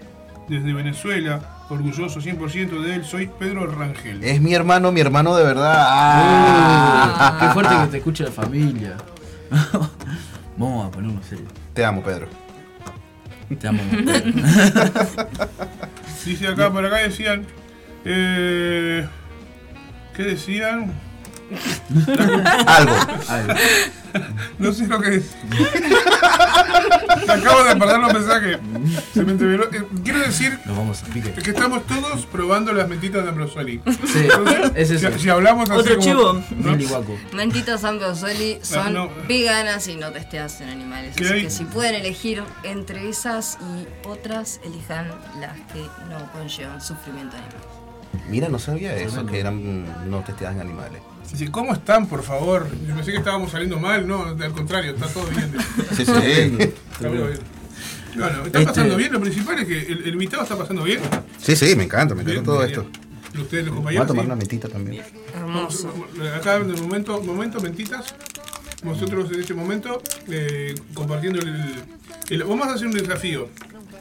desde 0.48 0.74
Venezuela. 0.74 1.66
Orgulloso 1.70 2.20
100% 2.20 2.82
de 2.82 2.96
él. 2.96 3.06
Soy 3.06 3.28
Pedro 3.28 3.68
Rangel. 3.68 4.24
Es 4.24 4.42
mi 4.42 4.54
hermano, 4.54 4.92
mi 4.92 5.00
hermano 5.02 5.36
de 5.36 5.44
verdad. 5.44 5.76
Ah. 5.78 7.38
Qué 7.40 7.48
fuerte 7.50 7.76
que 7.82 7.88
te 7.88 7.98
escuche 7.98 8.24
la 8.24 8.32
familia. 8.32 8.98
Vamos 10.58 10.88
a 10.88 10.92
ponernos 10.92 11.26
serio. 11.26 11.46
Te 11.74 11.86
amo, 11.86 12.04
Pedro. 12.04 12.28
Te 13.60 13.68
amo. 13.68 13.82
Dice 16.26 16.48
acá, 16.48 16.72
por 16.72 16.86
acá 16.86 16.98
decían. 16.98 17.46
Eh, 18.06 19.08
¿Qué 20.16 20.24
decían? 20.24 20.94
Algo. 22.68 22.94
No 24.58 24.74
sé 24.74 24.88
lo 24.88 25.00
que 25.02 25.16
es. 25.18 25.36
Acabo 27.28 27.64
de 27.64 27.76
perder 27.76 28.00
los 28.00 28.14
mensajes. 28.14 28.58
Se 29.14 29.24
me. 29.24 29.34
Eh, 29.34 29.84
quiero 30.04 30.20
decir 30.20 30.60
nos 30.66 30.78
vamos 30.78 31.04
a 31.04 31.06
pique. 31.08 31.32
que 31.32 31.52
estamos 31.52 31.86
todos 31.86 32.26
probando 32.26 32.74
las 32.74 32.88
mentitas 32.90 33.24
de 33.24 33.30
Ambrosoli. 33.30 33.82
Sí, 34.12 34.28
es 34.76 34.90
eso. 34.92 35.12
Si, 35.14 35.20
si 35.20 35.30
hablamos 35.30 35.70
así 35.70 35.80
Otro 35.80 35.98
como- 35.98 36.06
chivo. 36.06 36.34
¿no? 36.58 36.76
Mentitas 37.34 37.82
San 37.82 38.00
Soli 38.16 38.60
son 38.64 38.94
no. 38.94 39.10
veganas 39.28 39.88
y 39.88 39.96
no 39.96 40.12
testeadas 40.12 40.60
en 40.62 40.70
animales. 40.70 41.16
¿Qué 41.16 41.26
Así 41.26 41.34
hay? 41.34 41.44
que 41.44 41.50
si 41.50 41.66
pueden 41.66 41.96
elegir 41.96 42.44
entre 42.64 43.10
esas 43.10 43.58
y 43.62 44.08
otras, 44.08 44.60
elijan 44.64 45.08
las 45.40 45.54
que 45.74 45.82
no 46.10 46.32
conllevan 46.34 46.82
sufrimiento 46.82 47.36
animal. 47.38 47.56
Mira, 48.28 48.50
no 48.50 48.58
sabía 48.60 48.96
eso, 48.96 49.26
que 49.26 49.40
eran 49.40 50.10
no 50.10 50.20
testeadas 50.22 50.56
en 50.56 50.62
animales. 50.62 51.02
Dice, 51.32 51.52
¿cómo 51.52 51.74
están, 51.74 52.08
por 52.08 52.24
favor? 52.24 52.68
Yo 52.88 52.96
pensé 52.96 53.12
que 53.12 53.18
estábamos 53.18 53.52
saliendo 53.52 53.80
mal, 53.80 54.08
no, 54.08 54.24
al 54.26 54.52
contrario, 54.52 54.92
está 54.92 55.08
todo 55.08 55.26
bien. 55.28 55.52
Sí, 55.96 56.06
sí. 56.06 56.12
Está 56.12 57.08
bien. 57.10 57.40
Bueno, 58.16 58.46
¿está 58.46 58.60
Este- 58.60 58.66
pasando 58.66 58.96
bien? 58.98 59.14
Lo 59.14 59.22
principal 59.22 59.60
es 59.60 59.68
que 59.68 59.80
el, 59.80 60.04
el 60.04 60.14
invitado 60.14 60.44
está 60.44 60.58
pasando 60.58 60.84
bien. 60.84 61.00
Sí, 61.40 61.56
sí, 61.56 61.76
me 61.76 61.84
encanta, 61.84 62.16
me 62.16 62.24
encanta 62.24 62.44
todo 62.44 62.58
bien. 62.60 62.70
esto. 62.72 62.88
Y 63.36 63.42
ustedes, 63.42 63.66
los 63.66 63.76
Voy 63.76 63.96
a 63.96 64.00
compañeros. 64.00 64.08
tomar 64.08 64.24
sí. 64.24 64.26
una 64.28 64.36
mentita 64.36 64.68
también. 64.68 65.04
Hermoso. 65.36 65.94
Acá 66.36 66.56
en 66.58 66.72
el 66.72 66.82
momento, 66.82 67.22
momento 67.22 67.60
mentitas. 67.62 68.16
Nosotros 68.84 69.30
en 69.32 69.42
este 69.42 69.54
momento 69.54 70.02
eh, 70.30 70.74
compartiendo 70.94 71.40
el, 71.40 71.76
el- 72.30 72.44
Vamos 72.44 72.68
a 72.68 72.74
hacer 72.74 72.88
un 72.88 72.94
desafío. 72.94 73.50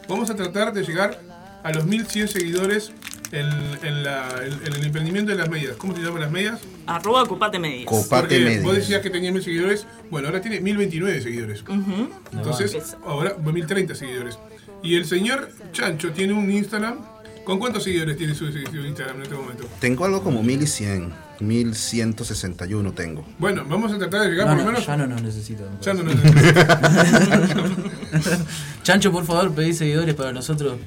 Vamos 0.09 0.31
a 0.31 0.35
tratar 0.37 0.73
de 0.73 0.83
llegar 0.83 1.21
a 1.63 1.73
los 1.73 1.85
1100 1.85 2.29
seguidores 2.29 2.93
en, 3.33 3.47
en 3.83 4.05
la- 4.05 4.29
en- 4.45 4.67
en 4.67 4.73
el 4.75 4.85
emprendimiento 4.87 5.33
de 5.33 5.39
las 5.39 5.49
medias. 5.51 5.77
¿Cómo 5.77 5.95
se 5.95 6.03
llaman 6.03 6.21
las 6.23 6.31
medias? 6.31 6.61
Arroba 6.87 7.27
copate 7.27 7.59
medias. 7.59 7.87
Copate 7.87 8.23
Porque 8.23 8.41
medias. 8.41 8.63
vos 8.65 8.75
decías 8.77 9.03
que 9.03 9.11
tenía 9.11 9.31
1000 9.33 9.43
seguidores. 9.43 9.87
Bueno, 10.11 10.29
ahora 10.29 10.41
tiene 10.41 10.61
1029 10.61 11.21
seguidores. 11.21 11.63
Ujú. 11.63 12.11
Entonces, 12.33 12.97
ahora 13.05 13.35
1030 13.43 13.95
seguidores. 13.95 14.39
Y 14.83 14.95
el 14.97 15.05
señor 15.05 15.51
Chancho 15.73 16.13
tiene 16.13 16.33
un 16.33 16.51
Instagram. 16.51 16.99
¿Con 17.45 17.59
cuántos 17.59 17.85
seguidores 17.85 18.17
tiene 18.19 18.35
su, 18.35 18.51
su 18.53 18.59
Instagram 18.59 19.17
en 19.17 19.23
este 19.23 19.35
momento? 19.35 19.67
Tengo 19.81 20.05
algo 20.05 20.23
como 20.23 20.43
1100, 20.43 21.13
1161 21.41 22.93
tengo. 22.93 23.25
Bueno, 23.39 23.65
vamos 23.69 23.93
a 23.93 23.99
tratar 23.99 24.23
de 24.23 24.31
llegar 24.31 24.47
No, 24.47 24.53
por 24.55 24.59
lo 24.59 24.65
no, 24.65 24.71
menos. 24.73 24.87
ya 24.87 24.97
no 24.97 25.07
nos 25.07 25.49
Ya 25.81 25.95
no 25.95 26.03
nos 26.03 26.15
Chancho, 28.83 29.13
por 29.13 29.25
favor, 29.25 29.53
pedí 29.55 29.73
seguidores 29.73 30.15
para 30.15 30.33
nosotros. 30.33 30.79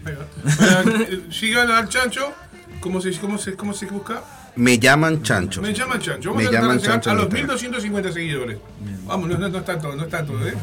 Sigan 1.32 1.72
al 1.72 1.88
chancho. 1.90 2.34
¿Cómo 2.80 3.00
se, 3.00 3.12
cómo 3.20 3.38
se, 3.38 3.54
cómo 3.56 3.74
se 3.74 3.86
busca? 3.86 4.24
Me 4.56 4.80
llaman 4.80 5.22
chancho. 5.24 5.62
Me 5.62 5.74
llaman 5.74 6.00
Chancho. 6.02 6.30
Vamos 6.32 6.44
Me 6.44 6.50
a 6.50 6.52
tratar 6.52 6.64
llaman 6.64 6.78
de 6.78 6.82
llegar 6.84 6.96
chancho 6.96 7.10
a 7.12 7.14
los 7.14 7.24
Instagram. 7.26 7.48
1250 7.48 8.12
seguidores. 8.12 8.58
Vamos, 9.06 9.30
no, 9.30 9.38
no, 9.38 9.50
no 9.50 9.58
es 9.60 9.66
tanto, 9.66 9.96
no 9.96 10.04
es 10.04 10.10
tanto, 10.10 10.34
¿eh? 10.48 10.54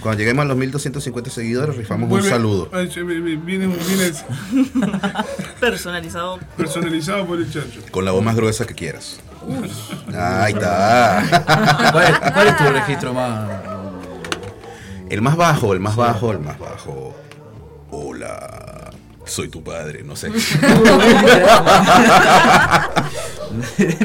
Cuando 0.00 0.18
lleguemos 0.18 0.44
a 0.44 0.48
los 0.48 0.56
1250 0.56 1.30
seguidores, 1.30 1.76
rifamos 1.76 2.08
Vuelve- 2.08 2.24
un 2.24 2.30
saludo. 2.30 2.68
Ay, 2.72 2.86
Viene, 2.94 3.36
viene 3.66 3.74
Personalizado. 5.60 6.38
personalizado 6.56 7.26
por 7.26 7.38
el 7.38 7.52
Chancho. 7.52 7.80
Con 7.90 8.04
la 8.04 8.12
voz 8.12 8.22
más 8.24 8.36
gruesa 8.36 8.66
que 8.66 8.74
quieras. 8.74 9.18
Ahí 10.16 10.52
está. 10.52 11.90
¿Cuál, 11.92 12.04
es- 12.12 12.32
cuál 12.32 12.46
es 12.48 12.56
tu 12.56 12.64
registro 12.64 13.14
más? 13.14 13.50
El 15.10 15.22
más 15.22 15.36
bajo, 15.36 15.72
el 15.72 15.80
más 15.80 15.96
bajo, 15.96 16.32
el 16.32 16.38
más 16.38 16.58
bajo. 16.58 17.16
Hola, 17.90 18.79
soy 19.30 19.48
tu 19.48 19.62
padre, 19.62 20.02
no 20.02 20.16
sé. 20.16 20.28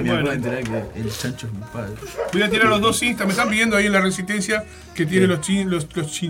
Me 0.01 0.11
de 0.11 0.33
enterar 0.33 0.63
que 0.63 0.99
el 0.99 1.11
chancho 1.11 1.47
es 1.47 1.53
mi 1.53 1.59
padre. 1.71 1.93
Voy 2.33 2.41
a 2.41 2.49
tirar 2.49 2.67
los 2.67 2.81
dos 2.81 3.01
Insta. 3.03 3.25
Me 3.25 3.31
están 3.31 3.49
pidiendo 3.49 3.75
ahí 3.77 3.85
en 3.85 3.91
la 3.91 4.01
resistencia 4.01 4.65
que 4.93 5.05
tiene 5.05 5.27
los, 5.27 5.41
chin, 5.41 5.69
los, 5.69 5.87
los. 5.95 6.21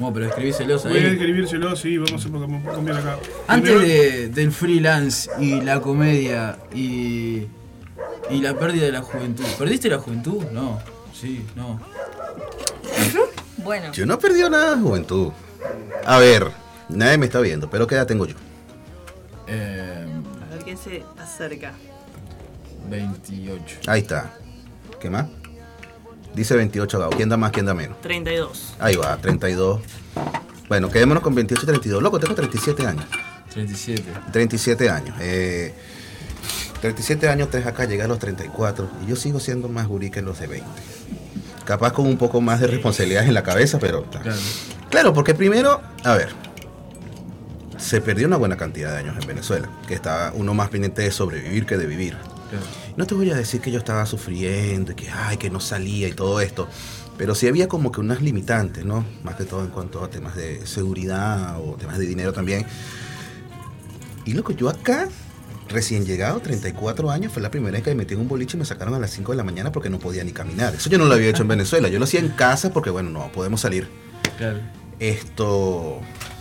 No, 0.00 0.12
pero 0.12 0.26
escribíselos 0.26 0.84
Voy 0.84 0.92
a 0.92 0.96
ahí. 0.96 1.06
escribírselos, 1.06 1.80
sí, 1.80 1.98
vamos 1.98 2.26
a 2.26 2.72
cambiar 2.72 2.98
acá. 2.98 3.18
Antes 3.46 3.80
de, 3.80 4.28
del 4.28 4.52
freelance 4.52 5.30
y 5.38 5.60
la 5.60 5.80
comedia 5.80 6.58
y, 6.74 7.46
y 8.30 8.40
la 8.40 8.54
pérdida 8.54 8.86
de 8.86 8.92
la 8.92 9.02
juventud. 9.02 9.44
¿Perdiste 9.58 9.88
la 9.88 9.98
juventud? 9.98 10.42
No. 10.52 10.80
Sí, 11.12 11.44
no. 11.54 11.78
Bueno, 13.58 13.92
Yo 13.92 14.06
no 14.06 14.14
he 14.14 14.18
perdido 14.18 14.48
nada 14.48 14.74
de 14.74 14.80
juventud. 14.82 15.32
A 16.06 16.18
ver, 16.18 16.50
nadie 16.90 17.18
me 17.18 17.26
está 17.26 17.40
viendo, 17.40 17.68
pero 17.70 17.86
¿qué 17.86 17.94
edad 17.94 18.06
tengo 18.06 18.26
yo? 18.26 18.34
Eh, 19.46 20.06
A 20.48 20.54
ver 20.54 20.64
quién 20.64 20.76
se 20.76 21.02
acerca. 21.18 21.72
28. 22.88 23.78
Ahí 23.86 24.00
está. 24.00 24.32
¿Qué 25.00 25.10
más? 25.10 25.26
Dice 26.34 26.54
28 26.56 26.98
Gabo. 26.98 27.10
¿Quién 27.16 27.28
da 27.28 27.36
más, 27.36 27.50
quién 27.52 27.66
da 27.66 27.74
menos? 27.74 28.00
32. 28.00 28.74
Ahí 28.78 28.96
va, 28.96 29.16
32. 29.16 29.80
Bueno, 30.68 30.88
quedémonos 30.90 31.22
con 31.22 31.34
28 31.34 31.62
y 31.64 31.66
32. 31.66 32.02
Loco, 32.02 32.20
tengo 32.20 32.34
37 32.34 32.86
años. 32.86 33.04
37. 33.52 34.04
37 34.32 34.90
años. 34.90 35.16
Eh, 35.20 35.74
37 36.80 37.28
años, 37.28 37.50
tres 37.50 37.66
acá, 37.66 37.84
llegué 37.84 38.02
a 38.02 38.08
los 38.08 38.18
34. 38.18 38.88
Y 39.04 39.10
yo 39.10 39.16
sigo 39.16 39.40
siendo 39.40 39.68
más 39.68 39.86
gurí 39.88 40.10
que 40.10 40.22
los 40.22 40.38
de 40.38 40.46
20. 40.46 40.66
Capaz 41.64 41.92
con 41.92 42.06
un 42.06 42.16
poco 42.16 42.40
más 42.40 42.60
de 42.60 42.68
responsabilidades 42.68 43.28
en 43.28 43.34
la 43.34 43.42
cabeza, 43.42 43.78
pero... 43.78 44.04
Claro. 44.04 44.32
Claro, 44.88 45.12
porque 45.12 45.34
primero, 45.34 45.80
a 46.04 46.14
ver, 46.14 46.30
se 47.80 48.00
perdió 48.00 48.26
una 48.26 48.36
buena 48.36 48.56
cantidad 48.56 48.92
de 48.92 48.98
años 48.98 49.16
en 49.20 49.26
Venezuela, 49.26 49.68
que 49.88 49.94
estaba 49.94 50.32
uno 50.34 50.54
más 50.54 50.68
pendiente 50.68 51.02
de 51.02 51.10
sobrevivir 51.10 51.66
que 51.66 51.76
de 51.76 51.86
vivir. 51.86 52.16
claro. 52.50 52.66
No 52.96 53.06
te 53.06 53.14
voy 53.14 53.30
a 53.30 53.36
decir 53.36 53.60
que 53.60 53.70
yo 53.70 53.78
estaba 53.78 54.04
sufriendo 54.04 54.92
y 54.92 54.94
que, 54.94 55.08
ay, 55.08 55.36
que 55.36 55.48
no 55.48 55.60
salía 55.60 56.08
y 56.08 56.12
todo 56.12 56.40
esto, 56.40 56.68
pero 57.16 57.34
sí 57.34 57.48
había 57.48 57.68
como 57.68 57.92
que 57.92 58.00
unas 58.00 58.20
limitantes, 58.20 58.84
¿no? 58.84 59.04
Más 59.22 59.36
que 59.36 59.44
todo 59.44 59.62
en 59.62 59.70
cuanto 59.70 60.02
a 60.02 60.10
temas 60.10 60.36
de 60.36 60.66
seguridad 60.66 61.58
o 61.60 61.76
temas 61.76 61.98
de 61.98 62.06
dinero 62.06 62.32
también. 62.32 62.66
Y 64.24 64.32
loco, 64.34 64.52
yo 64.52 64.68
acá, 64.68 65.08
recién 65.68 66.04
llegado, 66.04 66.40
34 66.40 67.10
años, 67.10 67.32
fue 67.32 67.40
la 67.42 67.50
primera 67.50 67.72
vez 67.72 67.82
que 67.82 67.90
me 67.90 67.96
metí 67.96 68.14
en 68.14 68.20
un 68.20 68.28
boliche 68.28 68.56
y 68.56 68.60
me 68.60 68.66
sacaron 68.66 68.94
a 68.94 68.98
las 68.98 69.10
5 69.10 69.32
de 69.32 69.36
la 69.36 69.44
mañana 69.44 69.72
porque 69.72 69.88
no 69.88 69.98
podía 69.98 70.24
ni 70.24 70.32
caminar. 70.32 70.74
Eso 70.74 70.90
yo 70.90 70.98
no 70.98 71.06
lo 71.06 71.14
había 71.14 71.28
hecho 71.30 71.42
en 71.42 71.48
Venezuela, 71.48 71.88
yo 71.88 71.98
lo 71.98 72.04
hacía 72.04 72.20
en 72.20 72.30
casa 72.30 72.70
porque, 72.70 72.90
bueno, 72.90 73.10
no 73.10 73.30
podemos 73.32 73.60
salir. 73.60 73.88
Claro. 74.36 74.60
Esto, 74.98 76.00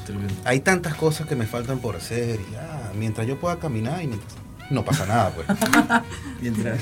Tremendo. 0.10 0.34
hay 0.45 0.60
tantas 0.62 0.95
cosas 0.95 1.28
que 1.28 1.36
me 1.36 1.45
faltan 1.45 1.78
por 1.80 1.95
hacer 1.95 2.39
y 2.49 2.53
ya, 2.53 2.91
mientras 2.97 3.28
yo 3.28 3.38
pueda 3.39 3.60
caminar 3.60 4.01
y 4.01 4.07
mientras- 4.07 4.34
no 4.72 4.84
pasa 4.86 5.05
nada, 5.07 5.32
pues. 5.32 5.47
Mientras. 6.41 6.80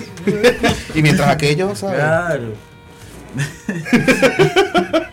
y 0.93 1.01
mientras 1.01 1.29
aquello, 1.29 1.73
¿sabes? 1.75 1.95
Claro. 1.99 2.53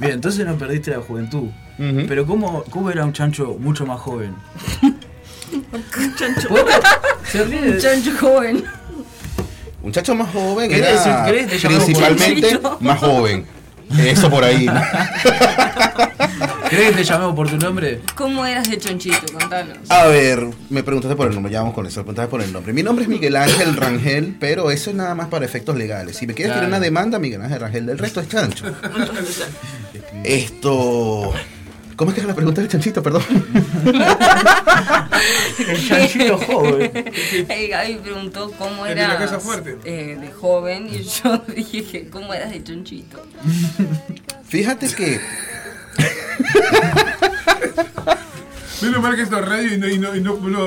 Bien, 0.00 0.12
entonces 0.12 0.46
no 0.46 0.56
perdiste 0.56 0.92
la 0.92 1.00
juventud. 1.00 1.48
Pero 1.76 2.26
¿cómo, 2.26 2.62
¿cómo 2.70 2.90
era 2.90 3.04
un 3.04 3.12
chancho 3.12 3.56
mucho 3.58 3.84
más 3.86 4.00
joven? 4.00 4.34
Chancho. 6.16 6.48
Se 7.30 7.44
ríe 7.44 7.60
de- 7.60 7.78
chancho 7.80 8.12
joven. 8.20 8.64
Un 9.82 9.92
chacho 9.92 10.14
más 10.14 10.32
joven 10.32 10.68
¿Querés 10.70 11.06
era 11.06 11.24
decir- 11.26 11.68
principalmente 11.68 12.60
más 12.80 12.98
joven. 12.98 13.46
Eso 13.98 14.28
por 14.30 14.44
ahí. 14.44 14.68
¿Crees 16.68 16.90
que 16.90 16.96
te 16.96 17.04
llamemos 17.04 17.34
por 17.34 17.48
tu 17.48 17.56
nombre? 17.56 18.00
¿Cómo 18.14 18.44
eras 18.44 18.68
de 18.68 18.76
chonchito? 18.78 19.32
Contanos. 19.32 19.78
A 19.88 20.06
ver, 20.06 20.46
me 20.68 20.82
preguntaste 20.82 21.16
por 21.16 21.28
el 21.28 21.34
nombre, 21.34 21.50
ya 21.52 21.60
vamos 21.60 21.74
con 21.74 21.86
eso, 21.86 22.00
me 22.00 22.04
preguntaste 22.04 22.30
por 22.30 22.42
el 22.42 22.52
nombre. 22.52 22.72
Mi 22.72 22.82
nombre 22.82 23.04
es 23.04 23.08
Miguel 23.08 23.36
Ángel 23.36 23.74
Rangel, 23.76 24.36
pero 24.38 24.70
eso 24.70 24.90
es 24.90 24.96
nada 24.96 25.14
más 25.14 25.28
para 25.28 25.44
efectos 25.46 25.76
legales. 25.76 26.16
Si 26.16 26.26
me 26.26 26.34
quieres 26.34 26.52
Claro. 26.52 26.66
tirar 26.66 26.68
una 26.78 26.80
demanda, 26.84 27.18
Miguel 27.18 27.40
Ángel 27.42 27.60
Rangel, 27.60 27.86
del 27.86 27.98
resto 27.98 28.20
es 28.20 28.28
chancho. 28.28 28.66
Esto... 30.24 31.32
¿Cómo 31.96 32.12
es 32.12 32.14
que 32.14 32.20
es 32.20 32.26
la 32.28 32.34
pregunta 32.36 32.60
del 32.60 32.70
chanchito, 32.70 33.02
perdón? 33.02 33.22
El 35.68 35.88
chanchito 35.88 36.38
joven. 36.38 36.92
Eh, 36.94 37.66
Gaby 37.68 37.96
preguntó 37.96 38.52
cómo 38.56 38.86
El 38.86 38.94
de 38.94 39.00
la 39.00 39.14
eras 39.16 39.18
casa 39.32 39.40
fuerte. 39.40 39.76
eh, 39.84 40.16
de 40.20 40.30
joven 40.30 40.88
y 40.92 41.02
yo 41.02 41.42
dije, 41.72 42.08
¿cómo 42.08 42.32
eras 42.32 42.52
de 42.52 42.62
chonchito? 42.62 43.20
Fíjate 44.46 44.86
que 44.94 45.18
Menos 48.80 49.02
mal 49.02 49.16
que 49.16 49.22
esto 49.22 49.36
es 49.38 49.44
radio 49.44 49.74
y 49.74 49.78
no, 49.78 49.88
y 49.88 49.98
no, 49.98 50.14
y 50.14 50.20
no, 50.20 50.36
no, 50.36 50.66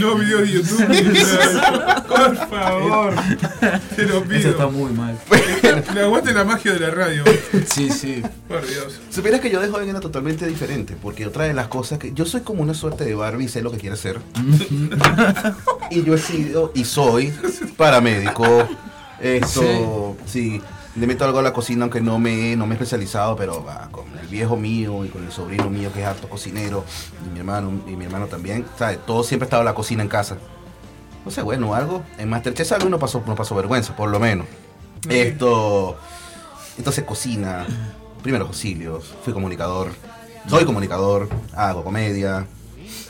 no 0.00 0.14
video 0.16 0.38
de 0.40 0.50
YouTube. 0.50 0.88
ni 0.88 1.00
nada. 1.02 2.04
Por 2.08 2.36
favor. 2.48 3.14
Te 3.94 4.02
lo 4.02 4.24
Eso 4.24 4.48
está 4.50 4.66
pido. 4.66 4.70
muy 4.72 4.90
mal. 4.92 5.16
Le 5.94 6.00
aguante 6.00 6.32
la 6.34 6.42
magia 6.42 6.72
de 6.72 6.80
la 6.80 6.90
radio. 6.90 7.22
Sí, 7.72 7.88
sí. 7.90 8.20
Por 8.48 8.66
Dios. 8.66 9.00
Supieras 9.10 9.40
que 9.40 9.50
yo 9.50 9.60
de 9.60 9.68
joven 9.68 9.88
era 9.88 10.00
totalmente 10.00 10.44
diferente, 10.44 10.96
porque 11.00 11.24
otra 11.24 11.44
de 11.44 11.54
las 11.54 11.68
cosas 11.68 12.00
que 12.00 12.12
yo 12.12 12.24
soy 12.26 12.40
como 12.40 12.62
una 12.62 12.74
suerte 12.74 13.04
de 13.04 13.14
Barbie, 13.14 13.46
sé 13.48 13.62
lo 13.62 13.70
que 13.70 13.78
quiere 13.78 13.96
ser. 13.96 14.18
y 15.90 16.02
yo 16.02 16.14
he 16.14 16.18
sido 16.18 16.72
y 16.74 16.84
soy 16.84 17.32
paramédico. 17.76 18.68
Esto, 19.20 20.16
sí. 20.26 20.60
Le 20.96 21.06
meto 21.06 21.24
algo 21.24 21.38
a 21.38 21.42
la 21.42 21.52
cocina, 21.52 21.84
aunque 21.84 22.00
no 22.00 22.18
me, 22.18 22.56
no 22.56 22.66
me 22.66 22.72
he 22.72 22.76
especializado, 22.76 23.36
pero 23.36 23.62
va, 23.62 23.88
con 23.90 24.06
el 24.18 24.26
viejo 24.28 24.56
mío 24.56 25.04
y 25.04 25.08
con 25.08 25.24
el 25.24 25.32
sobrino 25.32 25.68
mío 25.68 25.92
que 25.92 26.00
es 26.00 26.06
harto 26.06 26.28
cocinero, 26.28 26.84
y 27.24 27.30
mi 27.30 27.38
hermano, 27.40 27.80
y 27.86 27.96
mi 27.96 28.06
hermano 28.06 28.26
también, 28.26 28.64
¿sabes? 28.78 29.04
Todo 29.04 29.22
siempre 29.22 29.44
ha 29.44 29.48
estado 29.48 29.62
la 29.62 29.74
cocina 29.74 30.02
en 30.02 30.08
casa. 30.08 30.38
No 31.24 31.30
sé, 31.30 31.42
bueno, 31.42 31.74
algo. 31.74 32.02
En 32.18 32.28
Masterchef 32.28 32.72
algo 32.72 32.88
no 32.88 32.98
pasó, 32.98 33.22
no 33.26 33.34
pasó 33.34 33.54
vergüenza, 33.54 33.94
por 33.94 34.08
lo 34.08 34.20
menos. 34.20 34.46
Esto. 35.08 35.98
Entonces 36.78 37.04
cocina, 37.04 37.66
primeros 38.22 38.48
auxilios, 38.48 39.14
fui 39.22 39.32
comunicador, 39.32 39.90
soy 40.48 40.64
comunicador, 40.64 41.28
hago 41.54 41.82
comedia, 41.82 42.46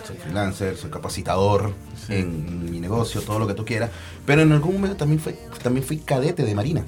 soy 0.05 0.17
freelancer, 0.17 0.77
soy 0.77 0.91
capacitador 0.91 1.73
en 2.09 2.71
mi 2.71 2.81
negocio, 2.81 3.21
todo 3.23 3.39
lo 3.39 3.47
que 3.47 3.55
tú 3.55 3.65
quieras. 3.65 3.91
Pero 4.25 4.43
en 4.43 4.53
algún 4.53 4.75
momento 4.75 4.97
también 4.97 5.21
fui, 5.21 5.35
también 5.63 5.85
fui 5.85 5.99
cadete 5.99 6.45
de 6.45 6.55
marina. 6.55 6.85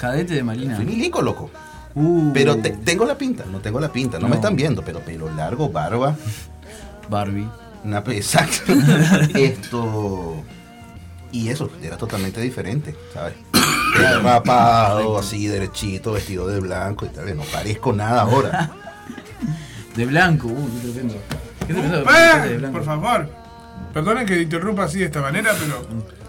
Cadete 0.00 0.34
de 0.34 0.42
Marina. 0.42 0.76
Fui 0.76 0.84
milico, 0.86 1.20
loco. 1.20 1.50
Uh, 1.94 2.32
Pero 2.32 2.56
te- 2.56 2.70
tengo 2.70 3.04
la 3.04 3.18
pinta, 3.18 3.44
no 3.50 3.58
tengo 3.58 3.80
la 3.80 3.92
pinta, 3.92 4.18
no, 4.18 4.28
me 4.28 4.36
están 4.36 4.54
viendo, 4.56 4.82
pero 4.82 5.00
pelo 5.00 5.28
largo, 5.34 5.68
barba, 5.70 6.14
Barbie. 7.08 7.48
una 7.84 7.98
exacto. 8.06 8.72
Esto 9.34 10.42
y 11.32 11.48
eso 11.48 11.68
era 11.82 11.96
totalmente 11.96 12.40
diferente, 12.40 12.94
¿sabes? 13.12 13.34
Era 13.98 14.20
rapado, 14.20 15.18
así 15.18 15.48
derechito, 15.48 16.12
vestido 16.12 16.46
de 16.46 16.60
blanco 16.60 17.06
y 17.06 17.08
tal, 17.08 17.36
no 17.36 17.42
parezco 17.42 17.92
nada 17.92 18.22
ahora. 18.22 18.70
De 19.96 20.06
blanco. 20.06 20.46
Uh, 20.46 20.68
qué 20.80 20.88
tremendo. 20.92 21.14
Qué 21.66 21.74
tremendo. 21.74 22.70
Por 22.72 22.84
favor. 22.84 23.28
Perdonen 23.92 24.24
que 24.24 24.40
interrumpa 24.40 24.84
así 24.84 25.00
de 25.00 25.06
esta 25.06 25.20
manera, 25.20 25.52
pero 25.58 25.84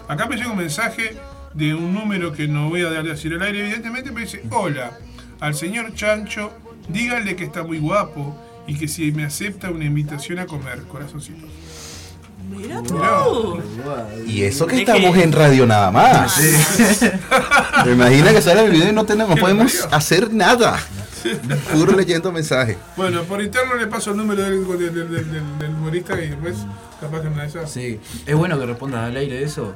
acá 0.08 0.26
me 0.26 0.34
llega 0.36 0.50
un 0.50 0.56
mensaje 0.58 1.16
de 1.54 1.74
un 1.74 1.92
número 1.94 2.32
que 2.32 2.48
no 2.48 2.68
voy 2.68 2.82
a 2.82 2.90
dar 2.90 3.04
decir 3.04 3.34
al 3.34 3.42
aire, 3.42 3.60
evidentemente 3.60 4.10
me 4.10 4.22
dice, 4.22 4.42
hola, 4.50 4.92
al 5.40 5.54
señor 5.54 5.94
Chancho, 5.94 6.52
díganle 6.88 7.36
que 7.36 7.44
está 7.44 7.62
muy 7.62 7.78
guapo 7.78 8.36
y 8.66 8.76
que 8.78 8.88
si 8.88 9.12
me 9.12 9.24
acepta 9.24 9.70
una 9.70 9.84
invitación 9.84 10.38
a 10.38 10.46
comer, 10.46 10.82
corazoncito. 10.84 11.46
Mira 12.50 12.82
tú. 12.82 13.60
Y 14.26 14.42
eso 14.42 14.66
que 14.66 14.74
¿De 14.76 14.80
estamos 14.82 15.14
qué? 15.14 15.22
en 15.22 15.32
radio 15.32 15.66
nada 15.66 15.90
más. 15.90 16.38
Me 17.86 17.92
imagina 17.92 18.32
que 18.32 18.42
sale 18.42 18.64
el 18.64 18.70
video 18.72 18.88
y 18.90 18.92
no 18.92 19.04
tenemos, 19.06 19.38
podemos 19.38 19.86
hacer 19.90 20.32
nada. 20.32 20.78
Puro 21.72 21.92
leyendo 21.96 22.32
mensajes. 22.32 22.76
Bueno, 22.96 23.22
por 23.22 23.40
interno 23.40 23.76
le 23.76 23.86
paso 23.86 24.10
el 24.10 24.16
número 24.16 24.42
del, 24.42 24.66
del, 24.66 24.94
del- 24.94 25.08
del- 25.32 25.58
del 25.58 25.70
humorista 25.70 26.20
y 26.20 26.28
después 26.30 26.56
capaz 27.00 27.20
que 27.20 27.28
una 27.28 27.42
de 27.42 27.48
esas. 27.48 27.70
Sí. 27.70 28.00
¿Es 28.26 28.34
bueno 28.34 28.58
que 28.58 28.66
respondas 28.66 29.04
al 29.08 29.16
aire 29.16 29.42
eso? 29.42 29.72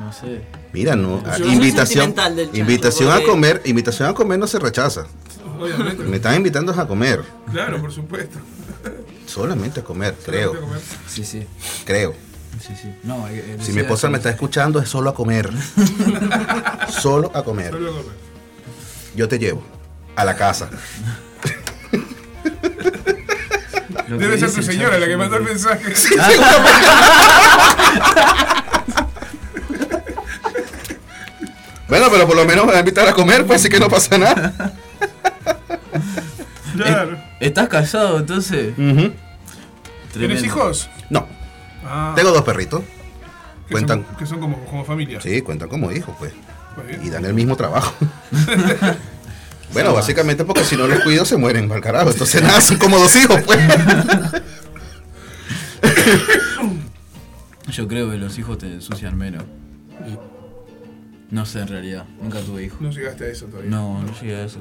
No 0.00 0.12
sé. 0.14 0.40
Mira, 0.72 0.96
no, 0.96 1.22
Yo 1.22 1.44
soy 1.44 1.52
invitación, 1.52 2.14
chancho, 2.14 2.48
invitación 2.54 3.12
a 3.12 3.22
comer, 3.22 3.60
invitación 3.66 4.08
a 4.08 4.14
comer 4.14 4.38
no 4.38 4.46
se 4.46 4.58
rechaza. 4.58 5.04
Obviamente. 5.60 6.04
Me 6.04 6.16
están 6.16 6.36
invitando 6.36 6.72
a 6.72 6.88
comer, 6.88 7.22
Claro, 7.52 7.78
por 7.82 7.92
supuesto. 7.92 8.38
solamente 9.26 9.80
a 9.80 9.84
comer, 9.84 10.16
creo, 10.24 10.58
Comer. 10.58 10.80
Sí, 11.06 11.22
sí. 11.24 11.46
creo. 11.84 12.14
Sí, 12.66 12.74
sí. 12.80 12.94
No, 13.02 13.28
eh, 13.28 13.44
eh, 13.46 13.58
Si 13.60 13.72
mi 13.72 13.82
esposa 13.82 14.08
me 14.08 14.16
está 14.16 14.30
escuchando, 14.30 14.80
es 14.80 14.88
solo 14.88 15.10
a 15.10 15.14
comer. 15.14 15.50
solo 16.88 17.30
a 17.34 17.44
comer. 17.44 17.70
Solo 17.70 17.92
comer. 17.92 18.16
Yo 19.14 19.28
te 19.28 19.38
llevo 19.38 19.62
a 20.16 20.24
la 20.24 20.34
casa. 20.34 20.70
Debe 24.08 24.38
ser 24.38 24.50
tu 24.50 24.62
señora 24.62 24.98
la 24.98 25.06
que 25.06 25.16
mandó 25.16 25.36
el 25.36 25.44
mensaje. 25.44 25.92
Bueno, 31.90 32.06
pero 32.10 32.26
por 32.26 32.36
lo 32.36 32.44
menos 32.46 32.64
me 32.64 32.70
va 32.72 32.78
a 32.78 32.80
invitar 32.80 33.06
a 33.08 33.12
comer, 33.12 33.44
pues 33.44 33.60
así 33.60 33.68
que 33.68 33.78
no 33.80 33.88
pasa 33.88 34.16
nada. 34.16 34.52
Claro. 36.76 37.18
¿Estás 37.40 37.68
casado 37.68 38.18
entonces? 38.20 38.74
¿Tienes 40.14 40.42
hijos? 40.44 40.88
No, 41.10 41.26
Ah, 41.84 42.12
tengo 42.16 42.30
dos 42.30 42.42
perritos. 42.42 42.80
que 43.66 43.72
Cuentan. 43.72 44.06
Son, 44.06 44.16
que 44.16 44.24
son 44.26 44.40
como, 44.40 44.64
como 44.64 44.84
familia. 44.84 45.20
Sí, 45.20 45.42
cuentan 45.42 45.68
como 45.68 45.90
hijos, 45.92 46.14
pues. 46.18 46.32
Pues. 46.76 47.04
Y 47.04 47.10
dan 47.10 47.24
el 47.26 47.34
mismo 47.34 47.56
trabajo. 47.56 47.92
bueno, 49.74 49.92
básicamente 49.92 50.44
porque 50.44 50.64
si 50.64 50.76
no 50.76 50.86
los 50.86 51.00
cuido 51.00 51.24
se 51.26 51.36
mueren, 51.36 51.68
mal 51.68 51.80
carajo. 51.82 52.10
Entonces 52.12 52.40
nada, 52.42 52.60
son 52.62 52.78
como 52.78 52.98
dos 52.98 53.14
hijos, 53.16 53.40
pues. 53.44 53.58
Yo 57.72 57.86
creo 57.88 58.10
que 58.10 58.16
los 58.16 58.38
hijos 58.38 58.58
te 58.58 58.66
ensucian 58.66 59.18
menos. 59.18 59.44
No 61.30 61.46
sé 61.46 61.60
en 61.60 61.68
realidad, 61.68 62.04
nunca 62.20 62.40
tuve 62.40 62.64
hijos. 62.64 62.80
No 62.80 62.90
llegaste 62.90 63.24
a 63.24 63.28
eso 63.28 63.46
todavía. 63.46 63.70
No, 63.70 64.02
no 64.02 64.12
llegué 64.20 64.36
a 64.36 64.44
eso. 64.44 64.58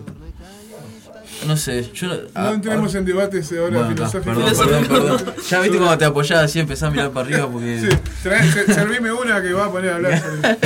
No 1.48 1.58
sé, 1.58 1.90
yo. 1.94 2.08
No 2.08 2.14
ah, 2.36 2.52
entremos 2.54 2.94
en 2.96 3.06
debates 3.06 3.52
ahora 3.52 3.80
Bueno, 3.80 3.90
filosóficos. 3.90 4.44
perdón, 4.54 4.86
perdón, 4.88 5.18
perdón. 5.18 5.34
Ya 5.50 5.60
viste 5.62 5.78
cuando 5.78 5.98
te 5.98 6.06
apoyás 6.06 6.44
así, 6.44 6.60
empezás 6.60 6.90
a 6.90 6.92
mirar 6.92 7.12
para 7.12 7.26
arriba 7.28 7.50
porque. 7.50 7.80
Sí, 7.82 7.88
trae- 8.28 8.52
se- 8.52 8.74
servime 8.74 9.12
una 9.12 9.42
que 9.42 9.54
va 9.54 9.66
a 9.66 9.72
poner 9.72 9.92
a 9.92 9.96
hablar. 9.96 10.22
sobre- 10.22 10.50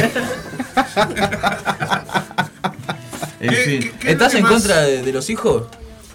En 3.40 3.50
¿Qué- 3.50 3.56
fin. 3.58 3.80
qué- 3.82 3.92
qué 4.00 4.08
es 4.08 4.14
¿Estás 4.14 4.34
en 4.36 4.44
más- 4.44 4.52
contra 4.54 4.82
de, 4.82 5.02
de 5.04 5.12
los 5.14 5.30
hijos? 5.30 5.68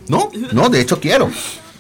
No, 0.09 0.31
no, 0.53 0.69
de 0.71 0.81
hecho 0.81 0.99
quiero. 0.99 1.31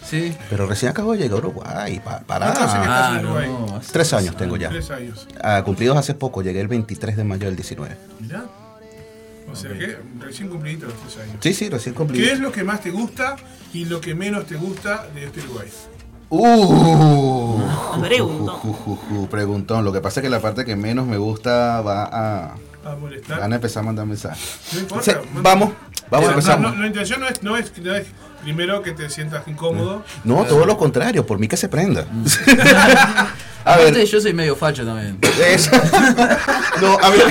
Sí. 0.09 0.35
Pero 0.49 0.67
recién 0.67 0.91
acabo 0.91 1.13
de 1.13 1.19
llegar 1.19 1.35
a 1.35 1.39
Uruguay. 1.39 2.01
Pa, 2.05 2.21
para. 2.21 2.53
¿Cuántos 2.53 2.75
años 2.75 2.87
estás 2.87 3.11
en 3.11 3.17
Ah, 3.17 3.21
Uruguay? 3.23 3.49
no. 3.49 3.81
Tres 3.93 4.13
años 4.15 4.37
tengo 4.37 4.57
ya. 4.57 4.71
Tres 4.71 4.91
años. 4.91 5.27
Ah, 5.43 5.63
cumplidos 5.65 5.97
hace 5.99 6.15
poco, 6.15 6.43
llegué 6.43 6.61
el 6.61 6.69
23 6.69 7.17
de 7.17 7.25
mayo 7.25 7.47
del 7.47 7.57
19. 7.57 7.97
Mirá. 8.21 8.45
O 9.51 9.57
sea 9.57 9.71
que 9.73 9.99
recién 10.21 10.49
cumplidito 10.49 10.87
los 10.87 10.95
tres 10.95 11.17
años. 11.25 11.37
Sí, 11.41 11.55
sí, 11.55 11.69
recién 11.69 11.95
¿Qué 11.95 11.99
cumplí. 11.99 12.25
es 12.25 12.39
lo 12.39 12.53
que 12.53 12.65
más 12.65 12.81
te 12.83 12.91
gusta 12.91 13.37
y 13.73 13.85
lo 13.87 14.01
que 14.01 14.15
menos 14.15 14.47
te 14.47 14.57
gusta 14.57 15.07
de 15.15 15.25
este 15.27 15.41
Uruguay? 15.41 15.69
Uh, 16.31 17.59
ju, 18.63 18.97
ju, 18.97 19.29
preguntón. 19.31 19.85
Lo 19.85 19.93
que 19.93 20.01
pasa 20.01 20.21
es 20.21 20.25
que 20.25 20.31
la 20.31 20.41
parte 20.41 20.65
que 20.65 20.77
menos 20.77 21.07
me 21.07 21.17
gusta 21.17 21.81
va 21.81 22.05
a, 22.05 22.55
¿A 22.93 22.97
molestar? 22.97 23.41
van 23.41 23.53
a 23.53 23.57
empezar 23.57 23.83
a 23.83 23.87
mandar 23.87 24.07
mensajes. 24.07 24.59
No 24.73 24.81
importa. 24.81 25.05
Sí, 25.05 25.13
vamos, 25.43 25.71
vamos 26.11 26.29
a 26.29 26.33
empezar. 26.33 26.61
no, 26.61 26.71
no, 26.73 26.81
la 26.81 26.87
intención 26.87 27.21
no 27.21 27.29
es, 27.29 27.43
no, 27.43 27.57
es, 27.57 27.77
no 27.79 27.95
es 27.95 28.07
primero 28.43 28.83
que 28.83 28.93
te 28.93 29.11
sientas 29.11 29.47
incómodo. 29.49 30.03
No, 30.25 30.45
todo 30.45 30.65
lo 30.67 30.77
contrario, 30.79 31.27
por 31.27 31.39
mí 31.39 31.49
que 31.49 31.57
se 31.57 31.69
prenda. 31.69 32.03
a 33.65 33.75
Aparte, 33.75 33.93
ver, 33.93 34.07
yo 34.07 34.21
soy 34.21 34.33
medio 34.33 34.57
facho 34.57 34.85
también. 34.87 35.19
es- 35.47 35.71
no, 36.81 36.99
a 37.01 37.11
ver, 37.11 37.23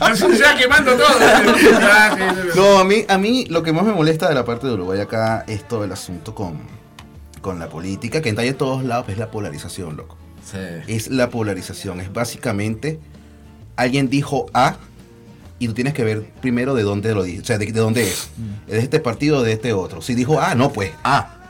Así 0.00 0.24
ya 0.38 0.56
quemando 0.56 0.92
todo. 0.96 1.08
no, 2.54 2.78
a 2.78 2.84
mí, 2.84 3.04
a 3.08 3.18
mí 3.18 3.46
lo 3.46 3.62
que 3.62 3.72
más 3.72 3.84
me 3.84 3.92
molesta 3.92 4.28
de 4.28 4.34
la 4.34 4.44
parte 4.44 4.66
de 4.66 4.74
Uruguay 4.74 5.00
acá 5.00 5.44
es 5.48 5.66
todo 5.66 5.84
el 5.84 5.92
asunto 5.92 6.34
con, 6.34 6.60
con 7.40 7.58
la 7.58 7.68
política, 7.68 8.20
que 8.22 8.28
en 8.28 8.56
todos 8.56 8.84
lados, 8.84 9.06
es 9.08 9.18
la 9.18 9.30
polarización, 9.30 9.96
loco. 9.96 10.16
Sí. 10.44 10.58
Es 10.86 11.08
la 11.08 11.28
polarización, 11.28 12.00
es 12.00 12.12
básicamente 12.12 13.00
alguien 13.76 14.08
dijo 14.08 14.46
A 14.52 14.76
y 15.58 15.68
tú 15.68 15.74
tienes 15.74 15.94
que 15.94 16.04
ver 16.04 16.24
primero 16.40 16.74
de 16.74 16.82
dónde 16.82 17.14
lo 17.14 17.22
dice, 17.22 17.40
o 17.40 17.44
sea, 17.44 17.58
de, 17.58 17.66
de 17.66 17.80
dónde 17.80 18.02
es. 18.02 18.28
¿Es 18.66 18.74
de 18.74 18.78
este 18.78 19.00
partido 19.00 19.38
o 19.38 19.42
de 19.42 19.52
este 19.52 19.72
otro? 19.72 20.02
Si 20.02 20.14
dijo 20.14 20.40
A, 20.40 20.54
no, 20.54 20.72
pues 20.72 20.92
A. 21.04 21.48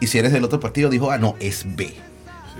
Y 0.00 0.08
si 0.08 0.18
eres 0.18 0.32
del 0.32 0.44
otro 0.44 0.60
partido, 0.60 0.90
dijo 0.90 1.10
A, 1.10 1.18
no, 1.18 1.36
es 1.40 1.64
B. 1.64 1.94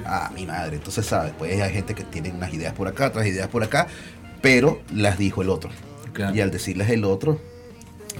Ah, 0.07 0.31
mi 0.35 0.47
madre. 0.47 0.77
Entonces, 0.77 1.05
¿sabes? 1.05 1.33
Pues 1.37 1.61
hay 1.61 1.73
gente 1.73 1.95
que 1.95 2.05
tiene 2.05 2.31
unas 2.31 2.53
ideas 2.55 2.73
por 2.73 2.89
acá, 2.89 3.09
otras 3.09 3.27
ideas 3.27 3.49
por 3.49 3.63
acá, 3.63 3.89
pero 4.41 4.81
las 4.95 5.19
dijo 5.19 5.43
el 5.43 5.51
otro. 5.51 5.71
Claro. 6.13 6.35
Y 6.35 6.41
al 6.41 6.51
decirles 6.51 6.89
el 6.91 7.05
otro, 7.05 7.41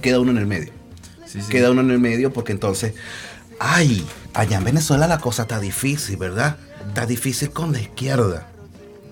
queda 0.01 0.19
uno 0.19 0.31
en 0.31 0.37
el 0.37 0.45
medio. 0.45 0.71
Sí, 1.25 1.41
sí. 1.41 1.49
Queda 1.49 1.71
uno 1.71 1.81
en 1.81 1.91
el 1.91 1.99
medio 1.99 2.31
porque 2.31 2.51
entonces, 2.51 2.93
ay, 3.59 4.05
allá 4.33 4.57
en 4.57 4.63
Venezuela 4.63 5.07
la 5.07 5.17
cosa 5.19 5.43
está 5.43 5.59
difícil, 5.59 6.17
¿verdad? 6.17 6.57
Está 6.87 7.05
difícil 7.05 7.49
con 7.49 7.71
la 7.71 7.81
izquierda. 7.81 8.47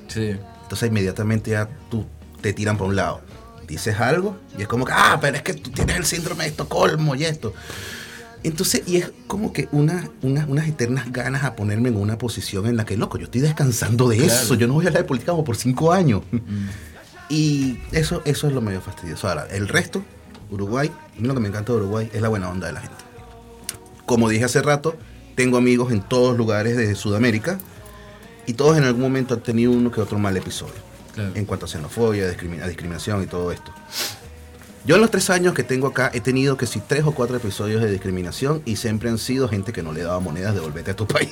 Sí. 0.07 0.35
Entonces 0.72 0.88
inmediatamente 0.88 1.52
ya 1.52 1.68
tú 1.89 2.06
te 2.39 2.53
tiran 2.53 2.77
para 2.77 2.89
un 2.89 2.95
lado. 2.95 3.19
Dices 3.68 3.99
algo 3.99 4.38
y 4.57 4.61
es 4.61 4.69
como 4.69 4.85
que, 4.85 4.93
ah, 4.95 5.18
pero 5.19 5.35
es 5.35 5.43
que 5.43 5.53
tú 5.53 5.69
tienes 5.69 5.98
el 5.98 6.06
síndrome 6.06 6.45
de 6.45 6.52
Estocolmo 6.52 7.14
y 7.14 7.26
esto. 7.26 7.53
Entonces, 8.41 8.84
y 8.88 8.95
es 8.95 9.11
como 9.27 9.52
que 9.52 9.68
una, 9.73 10.10
una- 10.22 10.45
unas 10.48 10.69
eternas 10.69 11.11
ganas 11.11 11.43
a 11.43 11.57
ponerme 11.57 11.89
en 11.89 11.98
una 11.98 12.18
posición 12.18 12.68
en 12.68 12.77
la 12.77 12.85
que, 12.85 12.95
loco, 12.95 13.18
yo 13.18 13.26
estoy 13.26 13.41
descansando 13.41 14.07
de 14.07 14.15
Claro. 14.15 14.31
eso. 14.31 14.56
Yo 14.56 14.65
no 14.68 14.76
voy 14.76 14.85
a 14.85 14.88
hablar 14.88 15.03
de 15.03 15.07
política 15.10 15.34
como 15.34 15.43
por 15.43 15.57
cinco 15.57 15.91
años. 15.91 16.22
Mm. 16.31 16.38
Y 17.30 17.80
eso, 17.91 18.22
eso 18.26 18.48
es 18.48 18.53
lo 18.53 18.61
medio 18.61 18.80
fastidioso. 18.81 19.27
Ahora, 19.27 19.45
el 19.52 19.68
resto, 19.68 20.03
Uruguay, 20.49 20.89
a 21.18 21.22
mí 21.22 21.27
lo 21.27 21.34
que 21.34 21.39
me 21.41 21.48
encanta 21.49 21.72
de 21.73 21.80
Uruguay 21.80 22.10
es 22.14 22.22
la 22.22 22.27
buena 22.30 22.49
onda 22.49 22.68
de 22.68 22.73
la 22.73 22.80
gente. 22.81 22.95
Como 24.06 24.27
dije 24.30 24.43
hace 24.45 24.61
rato, 24.61 24.95
tengo 25.35 25.57
amigos 25.57 25.91
en 25.93 26.02
todos 26.02 26.38
lugares 26.38 26.76
de 26.77 26.93
Sudamérica 26.95 27.57
y 28.47 28.53
todos 28.53 28.77
en 28.77 28.84
algún 28.84 29.01
momento 29.01 29.34
han 29.34 29.41
tenido 29.41 29.72
uno 29.72 29.91
que 29.91 30.01
otro 30.01 30.18
mal 30.19 30.35
episodio 30.38 30.73
Claro. 31.13 31.31
en 31.35 31.45
cuanto 31.45 31.65
a 31.65 31.69
xenofobia, 31.69 32.26
a 32.26 32.68
discriminación 32.68 33.23
y 33.23 33.27
todo 33.27 33.51
esto. 33.51 33.72
Yo 34.84 34.95
en 34.95 35.01
los 35.01 35.11
tres 35.11 35.30
años 35.30 35.53
que 35.53 35.61
tengo 35.63 35.85
acá 35.88 36.09
he 36.11 36.22
tenido 36.22 36.57
que 36.57 36.65
si 36.65 36.80
tres 36.80 37.03
o 37.05 37.11
cuatro 37.11 37.38
episodios 37.38 37.84
de 37.84 37.91
discriminación 37.91 38.63
y 38.65 38.77
siempre 38.77 39.09
han 39.09 39.19
sido 39.19 39.47
gente 39.47 39.73
que 39.73 39.84
no 39.84 39.93
le 39.93 40.01
daba 40.01 40.19
monedas 40.19 40.55
de 40.55 40.59
volverte 40.61 40.89
a 40.91 40.95
tu 40.95 41.05
país. 41.15 41.30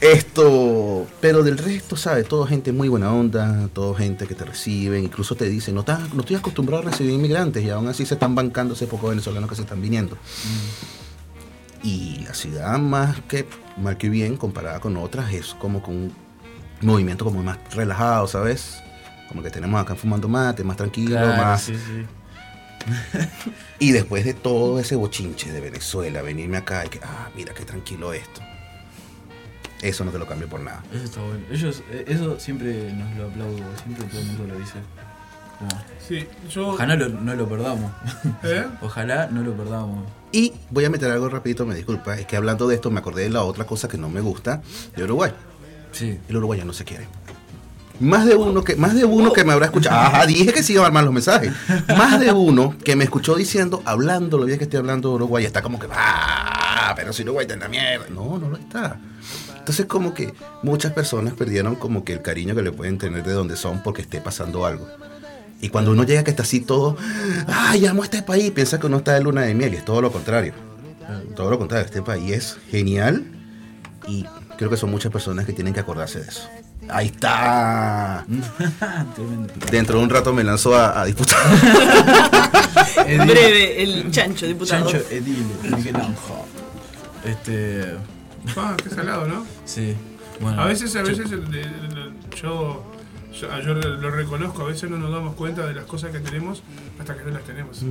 Esto, 0.00 1.06
pero 1.20 1.42
del 1.44 1.58
resto, 1.58 1.94
¿sabes? 1.96 2.26
Todo 2.26 2.44
gente 2.46 2.72
muy 2.72 2.88
buena 2.88 3.12
onda, 3.12 3.68
todo 3.72 3.94
gente 3.94 4.26
que 4.26 4.34
te 4.34 4.44
reciben, 4.44 5.04
incluso 5.04 5.34
te 5.36 5.48
dicen, 5.48 5.74
no, 5.76 5.80
estás- 5.80 6.12
no 6.12 6.20
estoy 6.20 6.36
acostumbrado 6.36 6.82
a 6.82 6.90
recibir 6.90 7.12
inmigrantes 7.12 7.62
y 7.64 7.70
aún 7.70 7.86
así 7.86 8.04
se 8.04 8.14
están 8.14 8.34
bancando 8.34 8.74
ese 8.74 8.86
poco 8.88 9.08
venezolanos 9.08 9.48
que 9.48 9.54
se 9.56 9.62
están 9.62 9.80
viniendo. 9.80 10.16
Y 11.82 12.24
la 12.26 12.34
ciudad 12.34 12.78
más 12.78 13.20
que 13.28 13.46
mal 13.76 13.96
que 13.96 14.08
bien 14.08 14.36
comparada 14.36 14.80
con 14.80 14.96
otras 14.96 15.32
es 15.32 15.54
como 15.54 15.82
con 15.82 15.94
un 15.94 16.12
movimiento 16.82 17.24
como 17.24 17.42
más 17.42 17.58
relajado, 17.74 18.26
¿sabes? 18.26 18.82
Como 19.28 19.42
que 19.42 19.50
tenemos 19.50 19.80
acá 19.80 19.94
fumando 19.94 20.28
mate, 20.28 20.64
más 20.64 20.76
tranquilo, 20.76 21.10
Claro, 21.16 21.36
más... 21.42 21.62
sí, 21.62 21.74
sí. 21.76 22.06
Y 23.78 23.92
después 23.92 24.24
de 24.24 24.34
todo 24.34 24.80
ese 24.80 24.96
bochinche 24.96 25.52
de 25.52 25.60
Venezuela, 25.60 26.22
venirme 26.22 26.56
acá 26.56 26.84
y 26.86 26.88
que, 26.88 27.00
ah, 27.02 27.28
mira 27.36 27.54
qué 27.54 27.64
tranquilo 27.64 28.12
esto. 28.12 28.40
Eso 29.82 30.04
no 30.04 30.10
te 30.10 30.18
lo 30.18 30.26
cambio 30.26 30.48
por 30.48 30.58
nada. 30.60 30.82
Eso 30.92 31.04
está 31.04 31.20
bueno. 31.20 31.44
Ellos, 31.50 31.82
eh, 31.92 32.04
eso 32.08 32.40
siempre 32.40 32.92
nos 32.92 33.16
lo 33.16 33.26
aplaudo, 33.28 33.58
siempre 33.84 34.04
todo 34.06 34.20
el 34.20 34.26
mundo 34.26 34.46
lo 34.54 34.58
dice. 34.58 34.78
Sí, 36.06 36.26
yo. 36.50 36.68
Ojalá 36.70 36.96
lo- 36.96 37.08
no 37.08 37.34
lo 37.34 37.48
perdamos. 37.48 37.92
¿Eh? 38.42 38.64
Ojalá 38.80 39.28
no 39.30 39.42
lo 39.42 39.52
perdamos. 39.56 40.04
Y 40.32 40.52
voy 40.70 40.84
a 40.84 40.90
meter 40.90 41.10
algo 41.10 41.28
rapidito, 41.28 41.64
me 41.64 41.74
disculpa, 41.74 42.18
es 42.18 42.26
que 42.26 42.36
hablando 42.36 42.68
de 42.68 42.74
esto 42.74 42.90
me 42.90 43.00
acordé 43.00 43.22
de 43.24 43.30
la 43.30 43.42
otra 43.42 43.64
cosa 43.64 43.88
que 43.88 43.96
no 43.96 44.08
me 44.08 44.20
gusta 44.20 44.62
de 44.96 45.04
Uruguay. 45.04 45.32
Sí. 45.92 46.18
El 46.28 46.36
uruguayo 46.36 46.64
no 46.64 46.72
se 46.72 46.84
quiere. 46.84 47.08
Más 48.00 48.26
de 48.26 48.36
uno 48.36 48.62
que, 48.62 48.76
más 48.76 48.94
de 48.94 49.04
uno 49.04 49.32
que 49.32 49.44
me 49.44 49.52
habrá 49.52 49.66
escuchado. 49.66 49.96
Ajá, 50.00 50.26
dije 50.26 50.52
que 50.52 50.62
sí 50.62 50.74
iba 50.74 50.84
a 50.84 50.86
armar 50.86 51.04
los 51.04 51.12
mensajes. 51.12 51.52
Más 51.96 52.20
de 52.20 52.30
uno 52.32 52.76
que 52.84 52.94
me 52.94 53.04
escuchó 53.04 53.34
diciendo, 53.34 53.82
hablando 53.84 54.38
lo 54.38 54.44
bien 54.44 54.58
que 54.58 54.64
estoy 54.64 54.78
hablando 54.78 55.08
de 55.08 55.14
Uruguay, 55.16 55.44
está 55.44 55.62
como 55.62 55.78
que, 55.78 55.88
ah, 55.90 56.92
pero 56.94 57.12
si 57.12 57.22
Uruguay 57.22 57.44
está 57.44 57.54
en 57.54 57.60
la 57.60 57.68
mierda. 57.68 58.06
No, 58.10 58.38
no 58.38 58.50
lo 58.50 58.56
está. 58.56 59.00
Entonces 59.58 59.86
como 59.86 60.14
que 60.14 60.32
muchas 60.62 60.92
personas 60.92 61.34
perdieron 61.34 61.74
como 61.74 62.04
que 62.04 62.12
el 62.12 62.22
cariño 62.22 62.54
que 62.54 62.62
le 62.62 62.72
pueden 62.72 62.96
tener 62.96 63.24
de 63.24 63.32
donde 63.32 63.56
son 63.56 63.82
porque 63.82 64.02
esté 64.02 64.20
pasando 64.20 64.64
algo. 64.64 64.88
Y 65.60 65.68
cuando 65.70 65.90
uno 65.90 66.04
llega 66.04 66.22
que 66.24 66.30
está 66.30 66.42
así 66.44 66.60
todo, 66.60 66.96
ay, 67.48 67.84
amo 67.86 68.04
este 68.04 68.22
país, 68.22 68.50
piensa 68.52 68.78
que 68.78 68.86
uno 68.86 68.98
está 68.98 69.14
de 69.14 69.20
luna 69.22 69.42
de 69.42 69.54
miel 69.54 69.74
y 69.74 69.76
es 69.78 69.84
todo 69.84 70.00
lo 70.00 70.12
contrario. 70.12 70.52
Todo 71.34 71.50
lo 71.50 71.58
contrario, 71.58 71.86
este 71.86 72.02
país 72.02 72.30
es 72.32 72.58
genial 72.70 73.24
y 74.06 74.24
creo 74.56 74.70
que 74.70 74.76
son 74.76 74.90
muchas 74.90 75.10
personas 75.10 75.46
que 75.46 75.52
tienen 75.52 75.72
que 75.74 75.80
acordarse 75.80 76.20
de 76.20 76.28
eso. 76.28 76.48
Ahí 76.90 77.06
está. 77.06 78.24
Dentro 79.70 79.98
de 79.98 80.04
un 80.04 80.10
rato 80.10 80.32
me 80.32 80.44
lanzó 80.44 80.76
a, 80.76 81.00
a 81.00 81.04
disputar. 81.04 81.38
En 83.06 83.26
breve, 83.26 83.82
el 83.82 84.10
chancho 84.10 84.46
diputado. 84.46 84.90
Chancho 84.90 85.04
Edil, 85.10 85.44
Miguel. 85.76 85.96
Este. 87.24 87.94
Ah, 88.56 88.76
qué 88.82 88.90
salado, 88.90 89.26
¿no? 89.26 89.46
Sí. 89.64 89.94
Bueno. 90.40 90.60
A 90.62 90.66
veces, 90.66 90.94
a 90.96 91.02
veces 91.02 91.30
el- 91.32 91.44
el- 91.54 91.54
el- 91.56 92.12
yo, 92.42 92.84
yo, 93.40 93.60
yo 93.60 93.74
lo 93.74 94.10
reconozco, 94.10 94.62
a 94.62 94.66
veces 94.66 94.90
no 94.90 94.96
nos 94.98 95.10
damos 95.12 95.34
cuenta 95.34 95.66
de 95.66 95.74
las 95.74 95.84
cosas 95.84 96.10
que 96.10 96.20
tenemos 96.20 96.62
hasta 96.98 97.16
que 97.16 97.24
no 97.24 97.30
las 97.30 97.44
tenemos. 97.44 97.78
Tal 97.78 97.86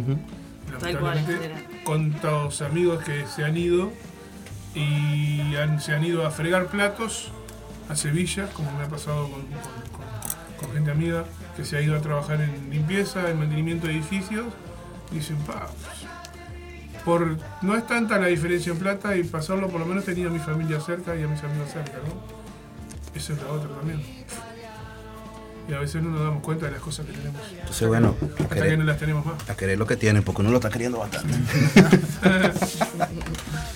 cual, 0.99 1.15
Lamentablemente, 1.25 1.65
Cuántos 1.83 2.61
amigos 2.61 3.03
que 3.03 3.25
se 3.27 3.43
han 3.45 3.55
ido 3.57 3.91
y 4.75 5.55
han- 5.55 5.79
se 5.81 5.93
han 5.93 6.03
ido 6.03 6.25
a 6.25 6.31
fregar 6.31 6.67
platos 6.67 7.31
a 7.89 7.95
Sevilla, 7.95 8.47
como 8.53 8.71
me 8.73 8.83
ha 8.83 8.87
pasado 8.89 9.23
con, 9.29 9.41
con- 9.41 9.51
con- 9.51 10.57
con 10.67 10.73
gente 10.75 10.91
amiga 10.91 11.25
que 11.55 11.63
se 11.65 11.77
ha 11.77 11.81
ido 11.81 11.95
a 11.95 12.01
trabajar 12.01 12.41
en 12.41 12.69
limpieza, 12.69 13.29
en 13.29 13.39
mantenimiento 13.39 13.87
de 13.87 13.93
edificios. 13.93 14.45
Dicen, 15.11 15.37
pa, 15.37 15.67
pues, 15.67 17.03
por, 17.05 17.37
no 17.61 17.75
es 17.77 17.87
tanta 17.87 18.19
la 18.19 18.27
diferencia 18.27 18.73
en 18.73 18.79
plata 18.79 19.15
y 19.15 19.23
pasarlo, 19.23 19.69
por 19.69 19.79
lo 19.79 19.85
menos 19.85 20.03
tenía 20.03 20.27
a 20.27 20.29
mi 20.29 20.39
familia 20.39 20.81
cerca 20.81 21.15
y 21.15 21.23
a 21.23 21.27
mis 21.27 21.41
amigos 21.41 21.69
cerca, 21.71 21.93
¿no? 22.05 22.21
Esa 23.17 23.33
es 23.33 23.41
la 23.41 23.49
otra 23.51 23.69
también. 23.69 24.01
Y 25.69 25.73
a 25.73 25.79
veces 25.79 26.01
no 26.01 26.09
nos 26.11 26.21
damos 26.21 26.41
cuenta 26.43 26.65
de 26.67 26.71
las 26.73 26.81
cosas 26.81 27.05
que 27.05 27.11
tenemos. 27.11 27.41
Entonces, 27.51 27.87
bueno, 27.87 28.15
a 28.21 28.25
Hasta 28.25 28.47
que 28.55 28.61
querer, 28.61 28.79
no 28.79 28.85
las 28.85 28.97
tenemos 28.97 29.25
más. 29.25 29.49
a 29.49 29.55
querer 29.55 29.77
lo 29.77 29.85
que 29.85 29.97
tienen, 29.97 30.23
porque 30.23 30.41
uno 30.41 30.51
lo 30.51 30.57
está 30.57 30.69
queriendo 30.69 30.99
bastante. 30.99 31.33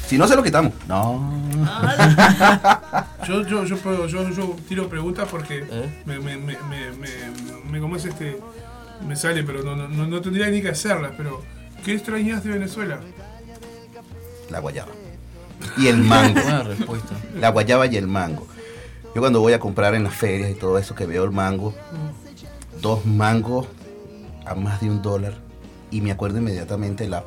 si 0.08 0.18
no, 0.18 0.28
se 0.28 0.36
lo 0.36 0.44
quitamos. 0.44 0.74
No. 0.88 1.42
Yo, 3.28 3.46
yo, 3.46 3.64
yo, 3.66 3.78
puedo- 3.78 4.08
yo, 4.08 4.28
yo 4.32 4.56
tiro 4.68 4.90
preguntas 4.90 5.28
porque 5.30 5.64
¿Eh? 5.70 6.02
me, 6.06 6.20
me, 6.20 6.38
me, 6.38 6.58
me, 6.64 6.92
me- 6.92 7.70
me- 7.70 7.80
como 7.80 7.96
es 7.96 8.04
este, 8.06 8.40
me 9.08 9.16
sale, 9.16 9.44
pero 9.44 9.62
no, 9.64 9.76
no, 9.76 9.88
no- 9.88 10.08
no 10.08 10.22
tendría 10.22 10.48
ni 10.50 10.62
que 10.62 10.70
hacerlas, 10.70 11.12
pero 11.16 11.42
¿qué 11.86 11.94
extrañas 11.94 12.44
de 12.44 12.50
Venezuela? 12.50 13.00
La 14.50 14.60
guayaba. 14.60 14.92
Y 15.78 15.88
el 15.88 15.98
mango. 15.98 16.42
Buena 16.42 16.64
respuesta. 16.64 17.16
La 17.40 17.50
guayaba 17.50 17.86
y 17.86 17.96
el 17.96 18.08
mango. 18.08 18.48
Yo 19.14 19.20
cuando 19.22 19.42
voy 19.42 19.54
a 19.54 19.60
comprar 19.60 19.94
en 19.94 20.04
las 20.04 20.16
ferias 20.16 20.50
y 20.52 20.54
todo 20.54 20.78
eso 20.78 20.96
que 20.96 21.06
veo 21.06 21.26
el 21.26 21.32
mango, 21.32 21.74
dos 22.82 23.06
mangos 23.06 23.68
a 24.46 24.56
más 24.56 24.80
de 24.82 24.90
un 24.90 25.02
dólar 25.02 25.36
y 25.92 26.02
me 26.02 26.12
acuerdo 26.12 26.38
inmediatamente 26.38 27.08
la, 27.08 27.24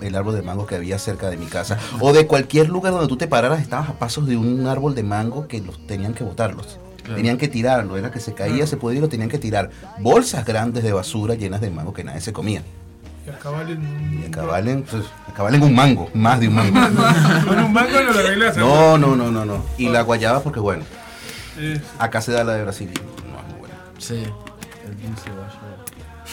el 0.00 0.16
árbol 0.16 0.34
de 0.34 0.42
mango 0.42 0.66
que 0.66 0.74
había 0.74 0.98
cerca 0.98 1.30
de 1.30 1.36
mi 1.36 1.46
casa 1.46 1.78
o 2.00 2.12
de 2.12 2.26
cualquier 2.26 2.68
lugar 2.68 2.92
donde 2.92 3.06
tú 3.06 3.16
te 3.16 3.28
pararas 3.28 3.60
estabas 3.60 3.90
a 3.90 3.92
pasos 3.94 4.26
de 4.26 4.36
un 4.36 4.66
árbol 4.66 4.94
de 4.94 5.04
mango 5.04 5.46
que 5.46 5.60
los 5.60 5.86
tenían 5.86 6.14
que 6.14 6.24
botarlos. 6.24 6.78
Claro. 6.98 7.16
Tenían 7.16 7.38
que 7.38 7.48
tirarlo, 7.48 7.96
era 7.96 8.10
que 8.10 8.20
se 8.20 8.34
caía, 8.34 8.66
se 8.66 8.76
podía 8.76 8.98
y 8.98 9.00
lo 9.00 9.08
tenían 9.08 9.28
que 9.28 9.38
tirar. 9.38 9.70
Bolsas 10.00 10.44
grandes 10.44 10.82
de 10.82 10.92
basura 10.92 11.34
llenas 11.34 11.60
de 11.60 11.70
mango 11.70 11.92
que 11.94 12.04
nadie 12.04 12.20
se 12.20 12.32
comía. 12.32 12.62
Y 13.26 13.30
acabar 13.30 13.70
en... 13.70 14.20
Y 14.22 14.26
acabalen, 14.26 14.82
pues, 14.82 15.04
acabalen 15.28 15.62
un 15.62 15.74
mango, 15.74 16.10
más 16.12 16.40
de 16.40 16.48
un 16.48 16.54
mango. 16.54 16.80
Con 17.46 17.58
un 17.58 17.72
mango 17.72 18.02
no 18.02 18.12
lo 18.12 18.18
arreglas. 18.18 18.56
No, 18.56 18.98
no, 18.98 19.16
no, 19.16 19.30
no, 19.30 19.44
no. 19.44 19.62
Y 19.78 19.88
la 19.88 20.02
guayaba 20.02 20.42
porque 20.42 20.60
bueno, 20.60 20.84
Acá 21.98 22.20
se 22.20 22.32
da 22.32 22.44
la 22.44 22.54
de 22.54 22.62
Brasil 22.62 22.90
no 22.92 23.38
es 23.38 23.46
muy 23.46 23.58
buena. 23.60 23.74
Sí, 23.98 24.22
el 24.86 24.96
dulce 25.02 25.30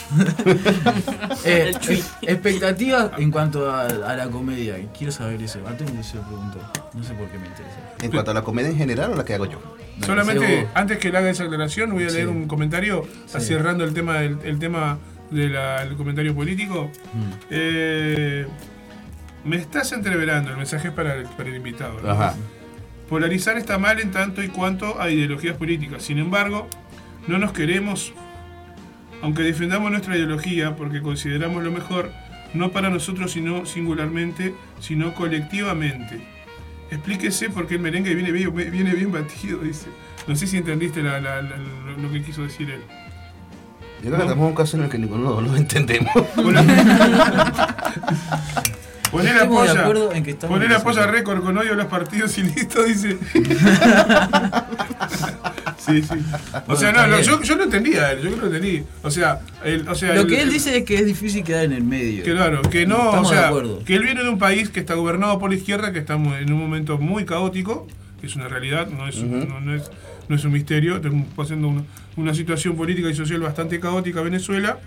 eh, 1.44 1.72
ex- 1.74 2.12
expectativas 2.22 3.10
en 3.18 3.30
cuanto 3.30 3.70
a, 3.70 3.82
a 3.86 4.16
la 4.16 4.28
comedia. 4.28 4.76
Quiero 4.96 5.12
saber 5.12 5.42
eso. 5.42 5.60
Antes 5.66 5.92
me 5.92 6.02
se 6.02 6.16
lo 6.16 6.22
preguntó. 6.22 6.58
No 6.94 7.02
sé 7.02 7.14
por 7.14 7.28
qué 7.28 7.38
me 7.38 7.46
interesa. 7.48 7.76
En 8.00 8.10
cuanto 8.10 8.30
a 8.30 8.34
la 8.34 8.42
comedia 8.42 8.70
en 8.70 8.76
general 8.78 9.12
o 9.12 9.16
la 9.16 9.24
que 9.24 9.34
hago 9.34 9.46
yo. 9.46 9.60
No, 9.98 10.06
Solamente, 10.06 10.68
antes 10.74 10.98
que 10.98 11.10
le 11.10 11.18
haga 11.18 11.30
esa 11.30 11.44
aclaración, 11.44 11.92
voy 11.92 12.04
a 12.04 12.10
leer 12.10 12.26
Sí. 12.28 12.32
un 12.32 12.46
comentario 12.46 13.04
Sí. 13.26 13.40
cerrando 13.40 13.84
el 13.84 13.92
tema 13.92 14.18
del 14.18 14.38
el 14.44 14.58
tema 14.58 14.98
del 15.30 15.94
comentario 15.96 16.34
político. 16.34 16.90
Mm. 17.12 17.30
Eh, 17.50 18.46
me 19.44 19.56
estás 19.56 19.92
entreverando, 19.92 20.50
el 20.50 20.56
mensaje 20.56 20.88
es 20.88 20.94
para 20.94 21.14
el, 21.14 21.24
para 21.24 21.48
el 21.48 21.56
invitado. 21.56 22.00
¿no? 22.00 22.10
Ajá. 22.10 22.34
Polarizar 23.08 23.56
está 23.56 23.78
mal 23.78 24.00
en 24.00 24.10
tanto 24.10 24.42
y 24.42 24.48
cuanto 24.48 25.00
a 25.00 25.10
ideologías 25.10 25.56
políticas. 25.56 26.02
Sin 26.02 26.18
embargo, 26.18 26.68
no 27.26 27.38
nos 27.38 27.52
queremos, 27.52 28.12
aunque 29.22 29.42
defendamos 29.42 29.90
nuestra 29.90 30.16
ideología 30.16 30.76
porque 30.76 31.00
consideramos 31.00 31.64
lo 31.64 31.70
mejor, 31.72 32.10
no 32.54 32.70
para 32.70 32.90
nosotros 32.90 33.32
sino 33.32 33.64
singularmente, 33.66 34.54
sino 34.80 35.14
colectivamente. 35.14 36.20
Explíquese 36.90 37.50
por 37.50 37.66
qué 37.66 37.74
el 37.74 37.80
merengue 37.80 38.14
viene 38.14 38.32
bien, 38.32 38.54
viene 38.54 38.94
bien 38.94 39.12
batido, 39.12 39.58
dice. 39.58 39.86
No 40.26 40.36
sé 40.36 40.46
si 40.46 40.58
entendiste 40.58 41.02
la- 41.02 41.20
la- 41.20 41.42
la- 41.42 41.56
lo, 42.00 42.12
que 42.12 42.22
quiso 42.22 42.42
decir 42.42 42.70
él. 42.70 42.82
Yo 44.02 44.10
creo 44.10 44.16
que 44.16 44.22
estamos 44.24 44.44
en 44.44 44.50
un 44.50 44.54
caso 44.54 44.76
en 44.76 44.84
el 44.84 44.90
que 44.90 44.98
ninguno 44.98 45.40
lo 45.40 45.56
entendemos. 45.56 46.12
Poner 49.10 49.34
la 49.36 49.48
polla, 49.48 49.84
poner 50.48 50.70
la 50.70 50.82
polla 50.82 51.06
récord 51.06 51.42
con 51.42 51.56
odio 51.56 51.72
a 51.72 51.76
los 51.76 51.86
partidos 51.86 52.36
y 52.38 52.42
listo, 52.42 52.84
dice. 52.84 53.16
sí, 55.78 56.02
sí. 56.02 56.14
O 56.66 56.76
sea, 56.76 56.92
no, 56.92 56.98
está 57.00 57.06
bien. 57.16 57.22
yo, 57.22 57.42
yo 57.42 57.56
lo 57.56 57.64
entendía, 57.64 58.12
él, 58.12 58.20
yo 58.22 58.36
lo 58.36 58.46
entendí. 58.46 58.84
O 59.02 59.10
sea, 59.10 59.40
el, 59.64 59.88
o 59.88 59.94
sea 59.94 60.14
Lo 60.14 60.22
el- 60.22 60.26
que 60.26 60.42
él 60.42 60.50
dice 60.50 60.76
es 60.78 60.84
que 60.84 60.96
es 60.96 61.06
difícil 61.06 61.42
quedar 61.44 61.64
en 61.64 61.72
el 61.72 61.84
medio. 61.84 62.22
que 62.22 62.32
Claro, 62.32 62.62
que 62.62 62.86
no, 62.86 62.96
Estamos 63.06 63.28
o 63.28 63.30
de 63.32 63.36
sea, 63.38 63.48
acuerdo. 63.48 63.84
que 63.84 63.94
él 63.96 64.02
viene 64.02 64.22
de 64.22 64.28
un 64.28 64.38
país 64.38 64.68
que 64.70 64.80
está 64.80 64.94
gobernado 64.94 65.38
por 65.38 65.50
la 65.50 65.56
izquierda, 65.56 65.92
que 65.92 65.98
estamos 65.98 66.38
en 66.38 66.52
un 66.52 66.58
momento 66.60 66.98
muy 66.98 67.24
caótico, 67.24 67.86
que 68.20 68.26
es 68.26 68.36
una 68.36 68.48
realidad, 68.48 68.88
no 68.88 69.08
es, 69.08 69.16
un- 69.16 69.48
no, 69.48 69.60
no 69.60 69.74
es, 69.74 69.90
no 70.28 70.36
es 70.36 70.44
un 70.44 70.52
misterio, 70.52 70.96
estamos 70.96 71.26
pasando 71.34 71.68
una, 71.68 71.82
una 72.16 72.34
situación 72.34 72.76
política 72.76 73.08
y 73.08 73.14
social 73.14 73.40
bastante 73.40 73.80
caótica 73.80 74.20
Venezuela, 74.20 74.78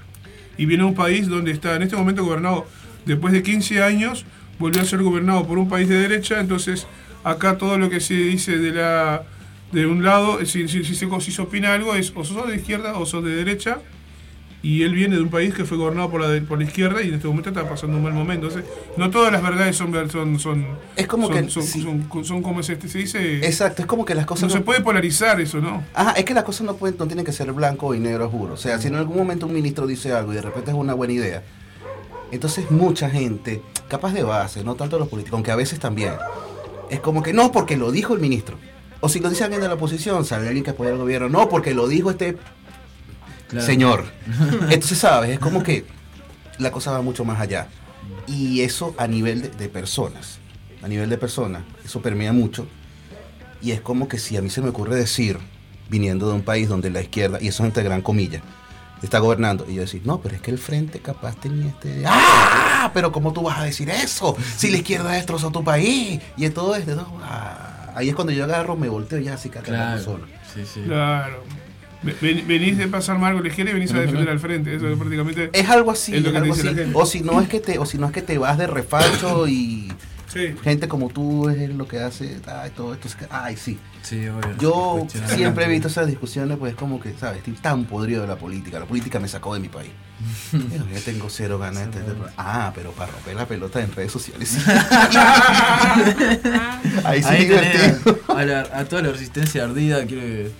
y 0.58 0.66
viene 0.66 0.84
de 0.84 0.90
un 0.90 0.96
país 0.96 1.28
donde 1.28 1.52
está 1.52 1.76
en 1.76 1.82
este 1.84 1.96
momento 1.96 2.24
gobernado, 2.24 2.68
después 3.06 3.34
de 3.34 3.44
15 3.44 3.82
años, 3.84 4.26
volvió 4.60 4.82
a 4.82 4.86
ser 4.86 5.02
gobernado 5.04 5.46
por 5.48 5.58
un 5.58 5.68
país 5.70 5.88
de 5.90 5.96
derecha, 6.00 6.40
entonces 6.40 6.88
acá 7.24 7.58
todo 7.58 7.78
lo 7.78 7.90
que 7.90 8.00
se 8.00 8.14
dice 8.16 8.58
de 8.58 8.72
la 8.72 9.24
de 9.72 9.86
un 9.86 10.04
lado, 10.04 10.46
si, 10.46 10.68
si, 10.68 10.84
si 10.84 10.96
se, 10.96 11.08
si 11.22 11.32
se 11.32 11.42
opina 11.42 11.74
algo, 11.74 11.96
es 11.96 12.12
o 12.16 12.26
sos 12.26 12.48
de 12.48 12.56
izquierda 12.58 12.98
o 12.98 13.06
sos 13.06 13.24
de 13.24 13.34
derecha, 13.36 13.80
y 14.64 14.84
él 14.84 14.94
viene 14.94 15.16
de 15.16 15.22
un 15.24 15.30
país 15.30 15.56
que 15.56 15.66
fue 15.66 15.76
gobernado 15.78 16.12
por 16.12 16.22
la, 16.22 16.28
de- 16.30 16.42
por 16.42 16.60
la 16.60 16.66
izquierda 16.66 17.02
y 17.02 17.08
en 17.08 17.16
este 17.16 17.28
momento 17.28 17.50
está 17.50 17.68
pasando 17.68 17.98
un 17.98 18.04
mal 18.04 18.14
momento. 18.14 18.46
Entonces, 18.48 18.70
no 18.98 19.10
todas 19.10 19.32
las 19.32 19.42
verdades 19.42 19.76
son 19.76 19.92
son 20.12 20.40
son 20.40 20.66
Es 20.96 21.08
como 21.08 21.28
son, 21.30 21.46
que- 21.46 21.50
son, 21.50 21.64
sí. 21.64 21.82
son- 21.82 22.26
son 22.26 22.44
como 22.44 22.62
se, 22.62 22.80
se 22.88 22.98
dice 23.00 23.38
Exacto, 23.38 23.82
es 23.82 23.88
como 23.88 24.06
que 24.06 24.14
las 24.14 24.26
cosas 24.28 24.44
no 24.44 24.50
no, 24.50 24.54
se 24.60 24.62
puede 24.62 24.82
polarizar 24.82 25.42
eso, 25.42 25.60
¿no? 25.62 25.84
Ajá, 25.96 26.12
es 26.12 26.26
que 26.26 26.34
las 26.36 26.44
cosas 26.44 26.62
no, 26.68 26.76
pueden, 26.76 26.96
no 27.00 27.08
tienen 27.08 27.26
que 27.26 27.32
ser 27.32 27.52
blanco 27.54 27.96
y 27.96 28.00
negro, 28.00 28.30
juro. 28.30 28.54
O 28.54 28.58
sea, 28.58 28.78
si 28.78 28.90
en 28.90 28.96
algún 28.96 29.18
momento 29.18 29.48
un 29.48 29.54
ministro 29.54 29.88
dice 29.88 30.12
algo 30.14 30.32
y 30.34 30.36
de 30.36 30.42
repente 30.44 30.70
es 30.70 30.78
una 30.78 30.94
buena 30.94 31.14
idea, 31.14 31.42
entonces 32.32 32.70
mucha 32.72 33.10
gente, 33.10 33.62
capaz 33.88 34.14
de 34.14 34.24
base, 34.24 34.64
no 34.64 34.76
tanto 34.76 34.98
los 35.00 35.08
políticos, 35.08 35.38
aunque 35.38 35.52
a 35.52 35.56
veces 35.56 35.80
también, 35.80 36.14
es 36.90 37.00
como 37.00 37.22
que 37.24 37.34
no, 37.34 37.52
porque 37.52 37.78
lo 37.78 37.92
dijo 37.92 38.14
el 38.14 38.20
ministro. 38.20 38.58
O 39.00 39.10
si 39.10 39.20
lo 39.20 39.30
dice 39.30 39.44
alguien 39.44 39.62
de 39.62 39.68
la 39.68 39.74
oposición, 39.76 40.26
sale 40.26 40.48
alguien 40.48 40.64
que 40.64 40.72
apoya 40.72 40.92
al 40.92 40.98
gobierno, 40.98 41.30
no, 41.30 41.50
porque 41.50 41.74
lo 41.74 41.88
dijo 41.88 42.12
este 42.12 42.38
Claro. 43.50 43.66
señor. 43.66 44.06
Entonces, 44.70 44.98
¿sabes? 44.98 45.32
Es 45.32 45.40
como 45.40 45.62
que 45.64 45.86
la 46.58 46.72
cosa 46.72 46.92
va 46.92 47.02
mucho 47.02 47.26
más 47.26 47.42
allá. 47.42 47.68
Y 48.28 48.62
eso 48.62 48.94
a 48.98 49.08
nivel 49.08 49.42
de, 49.42 49.50
de 49.50 49.68
personas, 49.70 50.40
a 50.82 50.88
nivel 50.88 51.10
de 51.10 51.18
personas, 51.18 51.64
eso 51.84 52.02
permea 52.02 52.32
mucho. 52.32 52.66
Y 53.62 53.72
es 53.72 53.82
como 53.82 54.08
que 54.08 54.20
si 54.20 54.38
a 54.38 54.42
mí 54.42 54.50
se 54.50 54.62
me 54.62 54.70
ocurre 54.70 54.96
decir, 54.96 55.38
viniendo 55.90 56.28
de 56.30 56.36
un 56.36 56.44
país 56.44 56.70
donde 56.70 56.90
la 56.90 57.02
izquierda, 57.02 57.40
y 57.42 57.48
eso 57.50 57.64
es 57.64 57.68
entre 57.68 57.84
gran 57.84 58.02
comillas, 58.02 58.42
está 59.06 59.20
gobernando, 59.20 59.66
y 59.68 59.76
yo 59.76 59.82
decir, 59.82 60.02
no, 60.06 60.20
pero 60.22 60.36
es 60.36 60.42
que 60.42 60.52
el 60.52 60.58
frente 60.58 61.00
capaz 61.00 61.36
tenía 61.38 61.70
este... 61.70 62.04
¡Ah! 62.06 62.92
Pero 62.94 63.12
¿cómo 63.12 63.34
tú 63.34 63.42
vas 63.44 63.60
a 63.60 63.64
decir 63.64 63.90
eso? 63.90 64.36
Si 64.58 64.70
la 64.72 64.78
izquierda 64.78 65.12
destrozó 65.12 65.52
tu 65.52 65.64
país, 65.64 66.20
y 66.38 66.50
todo 66.50 66.76
esto... 66.76 66.96
no, 66.96 67.20
ah. 67.24 67.78
Ahí 67.94 68.08
es 68.08 68.16
cuando 68.16 68.32
yo 68.32 68.46
agarro, 68.46 68.78
me 68.78 68.88
volteo 68.88 69.20
y 69.20 69.26
ya 69.26 69.34
así 69.34 69.50
que 69.50 69.60
Claro. 69.60 70.02
solo. 70.02 70.26
Sí, 70.54 70.62
sí. 70.66 70.82
Claro. 70.86 71.44
Ven- 72.04 72.48
Venís 72.48 72.78
de 72.78 72.88
pasar 72.88 73.20
mal 73.20 73.34
con 73.34 73.44
la 73.44 73.50
izquierda 73.50 73.72
y 73.72 73.74
venís 73.76 73.92
a 73.94 74.00
defender 74.00 74.30
al 74.30 74.40
frente. 74.40 74.74
Eso 74.76 74.88
es 74.90 74.98
prácticamente. 74.98 75.50
Es 75.54 75.70
algo 75.70 75.92
así, 75.92 76.16
Es 76.16 76.22
lo 76.24 76.30
es 76.30 76.34
que 76.34 76.40
te 76.40 76.44
algo 76.44 76.56
dice 76.56 76.68
así. 76.70 76.76
la 76.78 76.84
gente. 76.84 76.98
O 77.00 77.06
si 77.06 77.20
no 77.22 77.42
es 77.42 77.50
que 77.50 77.60
te, 77.60 77.78
o 77.80 77.86
si 77.86 77.98
no 77.98 78.06
es 78.08 78.14
que 78.14 78.22
te 78.22 78.38
vas 78.38 78.58
de 78.58 78.66
refacho 78.68 79.46
y 79.48 79.92
Sí. 80.32 80.56
gente 80.64 80.88
como 80.88 81.10
tú 81.10 81.50
es 81.50 81.70
lo 81.70 81.88
que 81.88 82.00
hace, 82.00 82.40
ay, 82.48 82.72
todo 82.76 82.94
esto 82.94 83.08
es 83.08 83.16
que, 83.16 83.26
ay, 83.30 83.58
sí. 83.58 83.78
Sí, 84.02 84.28
obvio. 84.28 84.58
Yo 84.60 85.06
siempre 85.28 85.66
he 85.66 85.68
visto 85.68 85.88
esas 85.88 86.08
discusiones, 86.08 86.58
pues 86.58 86.74
como 86.76 87.00
que, 87.00 87.14
¿sabes? 87.20 87.38
Estoy 87.40 87.54
tan 87.54 87.86
podrido 87.86 88.22
de 88.22 88.28
la 88.28 88.36
política. 88.36 88.80
La 88.80 88.86
política 88.86 89.20
me 89.20 89.28
sacó 89.28 89.54
de 89.54 89.60
mi 89.60 89.70
país. 89.70 89.92
Ya 90.94 91.00
tengo 91.06 91.30
cero 91.30 91.58
ganas 91.60 91.92
de 91.94 92.00
este- 92.00 92.14
Ah, 92.38 92.72
pero 92.76 92.92
para 92.92 93.12
romper 93.12 93.36
la 93.36 93.46
pelota 93.48 93.80
en 93.82 93.92
redes 93.94 94.12
sociales. 94.12 94.58
Ahí 97.04 97.22
sí 97.24 97.30
Ahí 97.30 97.46
divertido. 97.46 98.20
a, 98.36 98.44
la- 98.44 98.68
a 98.74 98.86
toda 98.86 99.02
la 99.04 99.12
resistencia 99.12 99.64
ardida, 99.64 100.06
quiero 100.06 100.22
que 100.22 100.52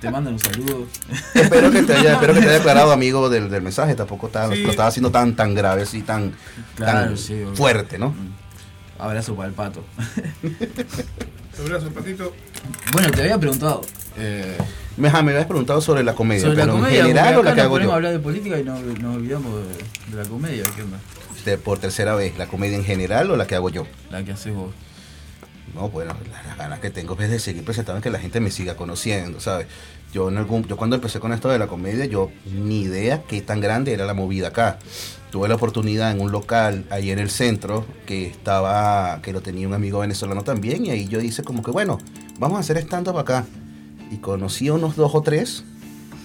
te 0.00 0.10
mandan 0.10 0.34
un 0.34 0.40
saludo. 0.40 0.86
espero 1.34 1.70
que 1.70 1.82
te 1.82 1.94
haya, 1.94 2.12
espero 2.14 2.34
que 2.34 2.40
te 2.40 2.48
haya 2.48 2.58
aclarado, 2.60 2.92
amigo, 2.92 3.28
del, 3.28 3.50
del 3.50 3.62
mensaje. 3.62 3.94
Tampoco 3.94 4.26
estaba, 4.28 4.54
Sí. 4.54 4.62
lo 4.62 4.70
estaba 4.70 4.88
haciendo 4.88 5.10
tan, 5.10 5.34
tan 5.36 5.54
grave, 5.54 5.82
así, 5.82 6.02
tan, 6.02 6.32
Claro, 6.76 7.06
tan 7.08 7.18
sí, 7.18 7.44
fuerte, 7.54 7.98
¿no? 7.98 8.14
Abrazo 9.00 9.34
para 9.34 9.48
el 9.48 9.54
pato. 9.54 9.82
Abrazo, 11.58 11.90
patito. 11.90 12.32
Bueno, 12.92 13.10
te 13.10 13.22
había 13.22 13.38
preguntado. 13.38 13.82
Eh, 14.16 14.56
Me, 14.96 15.08
habías 15.08 15.46
preguntado 15.46 15.80
sobre 15.80 16.02
la 16.02 16.14
comedia, 16.14 16.42
sobre 16.42 16.56
la 16.56 16.62
pero 16.64 16.74
comedia, 16.74 17.00
en 17.00 17.06
general 17.08 17.38
o 17.38 17.42
la 17.42 17.54
que 17.54 17.60
hago 17.60 17.78
yo. 17.78 17.92
hablar 17.92 18.12
de 18.12 18.18
política 18.18 18.58
y 18.58 18.64
nos, 18.64 18.80
nos 18.82 19.16
olvidamos 19.16 19.52
de, 19.54 20.16
de 20.16 20.22
la 20.22 20.28
comedia. 20.28 20.64
¿Qué 20.74 20.82
onda? 20.82 20.98
De- 21.44 21.58
por 21.58 21.78
tercera 21.78 22.14
vez, 22.14 22.36
¿la 22.38 22.46
comedia 22.46 22.76
en 22.76 22.84
general 22.84 23.30
o 23.30 23.36
la 23.36 23.46
que 23.46 23.54
hago 23.54 23.70
yo? 23.70 23.86
La 24.10 24.22
que 24.24 24.32
haces 24.32 24.54
vos. 24.54 24.72
No, 25.74 25.88
bueno, 25.88 26.14
la- 26.32 26.42
las 26.42 26.56
ganas 26.58 26.80
que 26.80 26.90
tengo 26.90 27.16
es 27.20 27.30
de 27.30 27.38
seguir 27.38 27.64
presentando 27.64 28.00
que 28.02 28.10
la 28.10 28.18
gente 28.18 28.40
me 28.40 28.50
siga 28.50 28.76
conociendo, 28.76 29.40
¿sabes? 29.40 29.66
Yo, 30.12 30.28
en 30.28 30.38
algún, 30.38 30.64
yo 30.66 30.76
cuando 30.76 30.96
empecé 30.96 31.20
con 31.20 31.32
esto 31.32 31.48
de 31.48 31.58
la 31.58 31.66
comedia, 31.68 32.04
yo 32.04 32.30
ni 32.52 32.80
idea 32.82 33.22
qué 33.28 33.40
tan 33.42 33.60
grande 33.60 33.92
era 33.92 34.06
la 34.06 34.14
movida 34.14 34.48
acá. 34.48 34.78
Tuve 35.30 35.48
la 35.48 35.54
oportunidad 35.54 36.10
en 36.10 36.20
un 36.20 36.32
local 36.32 36.84
ahí 36.90 37.10
en 37.12 37.20
el 37.20 37.30
centro 37.30 37.86
que 38.06 38.26
estaba, 38.26 39.20
que 39.22 39.32
lo 39.32 39.40
tenía 39.40 39.68
un 39.68 39.74
amigo 39.74 40.00
venezolano 40.00 40.42
también, 40.42 40.84
y 40.86 40.90
ahí 40.90 41.06
yo 41.06 41.20
hice 41.20 41.44
como 41.44 41.62
que, 41.62 41.70
bueno, 41.70 41.98
vamos 42.40 42.56
a 42.56 42.60
hacer 42.60 42.78
stand-up 42.78 43.18
acá. 43.18 43.46
y 44.10 44.16
conocí 44.16 44.66
a 44.66 44.72
unos 44.72 44.96
dos 44.96 45.14
o 45.14 45.22
tres. 45.22 45.62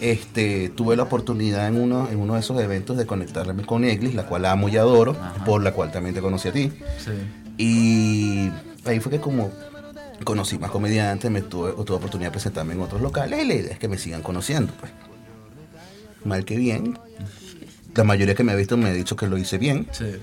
Este, 0.02 0.70
tuve 0.70 0.98
la 0.98 1.04
oportunidad 1.04 1.68
en 1.68 1.80
uno, 1.80 2.10
en 2.12 2.18
uno 2.20 2.34
de 2.34 2.40
esos 2.42 2.60
eventos 2.60 2.98
de 2.98 3.06
conectarme 3.06 3.64
con 3.64 3.86
Eglis, 3.86 4.16
la 4.16 4.26
cual 4.26 4.46
amo 4.46 4.68
y 4.68 4.76
adoro, 4.78 5.12
Ajá. 5.12 5.46
por 5.46 5.62
la 5.64 5.72
cual 5.72 5.92
también 5.92 6.16
te 6.16 6.22
conocí 6.22 6.48
a 6.50 6.52
ti. 6.52 6.72
Sí. 6.98 7.12
Y 7.58 8.52
ahí 8.90 9.00
fue 9.00 9.12
que 9.12 9.20
como 9.20 9.52
conocí 10.24 10.58
más 10.58 10.72
comediantes, 10.72 11.30
me 11.30 11.42
tuve, 11.42 11.72
tuve 11.84 11.98
oportunidad 11.98 12.30
de 12.30 12.34
presentarme 12.34 12.74
en 12.74 12.82
otros 12.82 13.02
locales 13.02 13.44
y 13.44 13.48
la 13.48 13.54
idea 13.54 13.74
es 13.74 13.80
que 13.80 13.88
me 13.88 13.98
sigan 13.98 14.22
conociendo. 14.22 14.74
Pues. 14.80 14.92
Mal 16.24 16.46
que 16.46 16.58
bien. 16.58 16.98
La 17.94 18.04
mayoría 18.04 18.36
que 18.36 18.44
me 18.44 18.52
ha 18.52 18.56
visto 18.56 18.78
me 18.78 18.90
ha 18.90 18.94
dicho 18.94 19.16
que 19.16 19.28
lo 19.28 19.38
hice 19.38 19.58
bien. 19.58 19.88
Sí. 19.92 20.16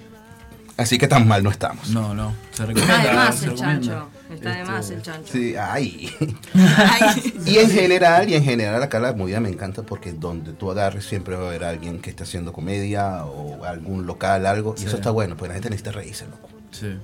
Así 0.77 0.99
que 0.99 1.07
tan 1.07 1.29
mal 1.29 1.45
no 1.45 1.51
estamos. 1.51 1.91
No, 1.91 2.15
no. 2.15 2.35
Se 2.51 2.65
Está 2.65 3.03
de 3.03 3.13
más 3.13 3.43
el 3.43 3.55
chancho. 3.55 4.09
Está 4.33 4.51
de 4.55 4.61
Este, 4.61 4.73
más 4.73 4.91
el 4.91 5.03
chancho. 5.03 5.33
Sí, 5.33 5.55
ay. 5.57 6.11
y 7.47 7.59
en 7.59 7.71
general, 7.71 8.29
y 8.29 8.35
en 8.35 8.43
general 8.45 8.83
acá 8.83 8.99
la 8.99 9.13
movida 9.13 9.39
me 9.41 9.51
encanta 9.51 9.83
porque 9.83 10.13
donde 10.13 10.53
tú 10.53 10.71
agarres 10.71 11.05
siempre 11.05 11.37
va 11.37 11.45
a 11.45 11.49
haber 11.49 11.65
alguien 11.65 12.01
que 12.01 12.11
esté 12.11 12.23
haciendo 12.25 12.53
comedia 12.53 13.25
o 13.27 13.65
algún 13.65 14.07
local, 14.07 14.47
algo. 14.47 14.75
Y 14.77 14.81
Sí. 14.81 14.87
eso 14.87 14.97
está 14.97 15.11
bueno, 15.11 15.37
pues 15.37 15.51
la 15.51 15.55
gente 15.55 15.69
necesita 15.71 15.93
reírse, 15.93 16.25
loco. 16.27 16.49
Sí. 16.71 16.95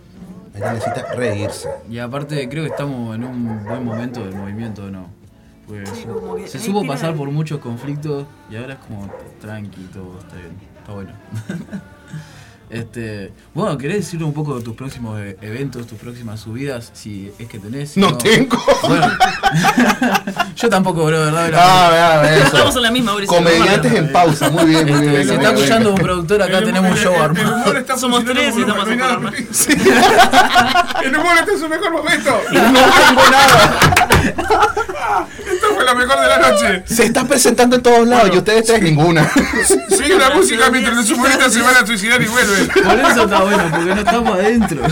Necesita 0.58 1.12
reírse. 1.14 1.68
Y 1.88 1.98
aparte 1.98 2.48
creo 2.48 2.64
que 2.64 2.70
estamos 2.70 3.14
en 3.14 3.24
un 3.24 3.64
buen 3.64 3.84
momento 3.84 4.24
del 4.24 4.34
movimiento, 4.34 4.90
¿no? 4.90 5.08
Pues, 5.66 5.88
Sí, 5.90 6.04
como 6.04 6.36
que 6.36 6.48
se 6.48 6.58
ahí 6.58 6.64
supo 6.64 6.86
pasar 6.86 7.14
por 7.14 7.30
muchos 7.30 7.60
conflictos 7.60 8.26
y 8.50 8.56
ahora 8.56 8.74
es 8.74 8.78
como 8.80 9.08
tranqui, 9.40 9.82
todo 9.92 10.18
está 10.18 10.36
bien, 10.36 10.56
está 10.78 10.92
bueno. 10.92 11.10
este, 12.70 13.32
bueno, 13.54 13.78
¿querés 13.78 13.98
decir 13.98 14.22
un 14.22 14.32
poco 14.32 14.58
de 14.58 14.64
tus 14.64 14.74
próximos 14.74 15.18
e- 15.20 15.36
eventos, 15.40 15.86
tus 15.86 15.98
próximas 15.98 16.40
subidas? 16.40 16.90
Si 16.94 17.32
es 17.38 17.48
que 17.48 17.58
tenés. 17.58 17.90
si 17.92 18.00
No 18.00 18.16
tengo. 18.16 18.62
Bueno, 18.86 19.06
yo 20.56 20.68
tampoco, 20.68 21.04
bro, 21.06 21.18
¿verdad? 21.18 21.50
Ah, 21.54 21.88
vea, 22.22 22.36
eso. 22.36 22.46
Estamos 22.46 22.76
en 22.76 22.82
la 22.82 22.90
misma, 22.90 23.12
Mauricio. 23.12 23.36
Comediantes 23.36 23.92
en 23.92 24.12
pausa, 24.12 24.50
muy 24.50 24.66
bien, 24.66 24.86
muy 24.86 25.00
bien. 25.00 25.14
Este, 25.14 25.24
si 25.24 25.30
venga, 25.30 25.42
está 25.48 25.54
escuchando 25.58 25.90
un 25.90 25.96
productor, 25.96 26.42
acá 26.42 26.58
El 26.58 26.64
tenemos 26.64 26.90
un 26.90 26.96
show 26.98 27.14
armado. 27.14 27.46
El 27.56 27.62
humor 27.62 27.76
está 27.76 27.96
Somos 27.98 28.24
tres 28.24 28.54
y 28.56 28.60
estamos 28.60 28.88
nada. 28.88 29.32
El 31.02 31.16
humor 31.16 31.36
está 31.38 31.52
en 31.52 31.58
su 31.58 31.68
mejor 31.68 31.92
momento. 31.92 32.40
No 32.52 32.62
tengo 32.62 33.22
nada. 33.30 33.80
Esto 35.68 35.74
fue 35.74 35.84
la 35.84 35.94
mejor 35.94 36.20
de 36.20 36.26
la 36.26 36.38
noche. 36.38 36.82
Se 36.86 37.04
está 37.04 37.24
presentando 37.24 37.76
en 37.76 37.82
todos 37.82 38.06
lados 38.06 38.30
y 38.32 38.38
ustedes 38.38 38.64
tres 38.64 38.82
ninguna. 38.82 39.28
Sigue 39.88 40.18
la 40.18 40.30
música 40.30 40.70
mientras 40.70 40.96
los 40.96 41.10
humoristas 41.10 41.52
se 41.52 41.62
van 41.62 41.76
a 41.76 41.86
suicidar 41.86 42.20
y 42.22 42.26
vuelven. 42.26 42.68
Por 42.68 42.98
eso 42.98 43.22
está 43.24 43.40
bueno, 43.42 43.64
porque 43.70 43.94
no 43.94 44.00
estamos 44.00 44.34
adentro. 44.38 44.82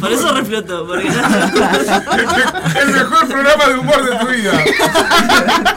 Por 0.00 0.12
eso 0.12 0.32
reflotó, 0.34 0.86
porque 0.86 1.06
El, 1.08 1.14
el 2.80 2.88
mejor 2.94 3.28
programa 3.28 3.66
de 3.66 3.74
humor 3.74 4.04
de 4.04 4.16
tu 4.16 4.26
vida. 4.26 4.64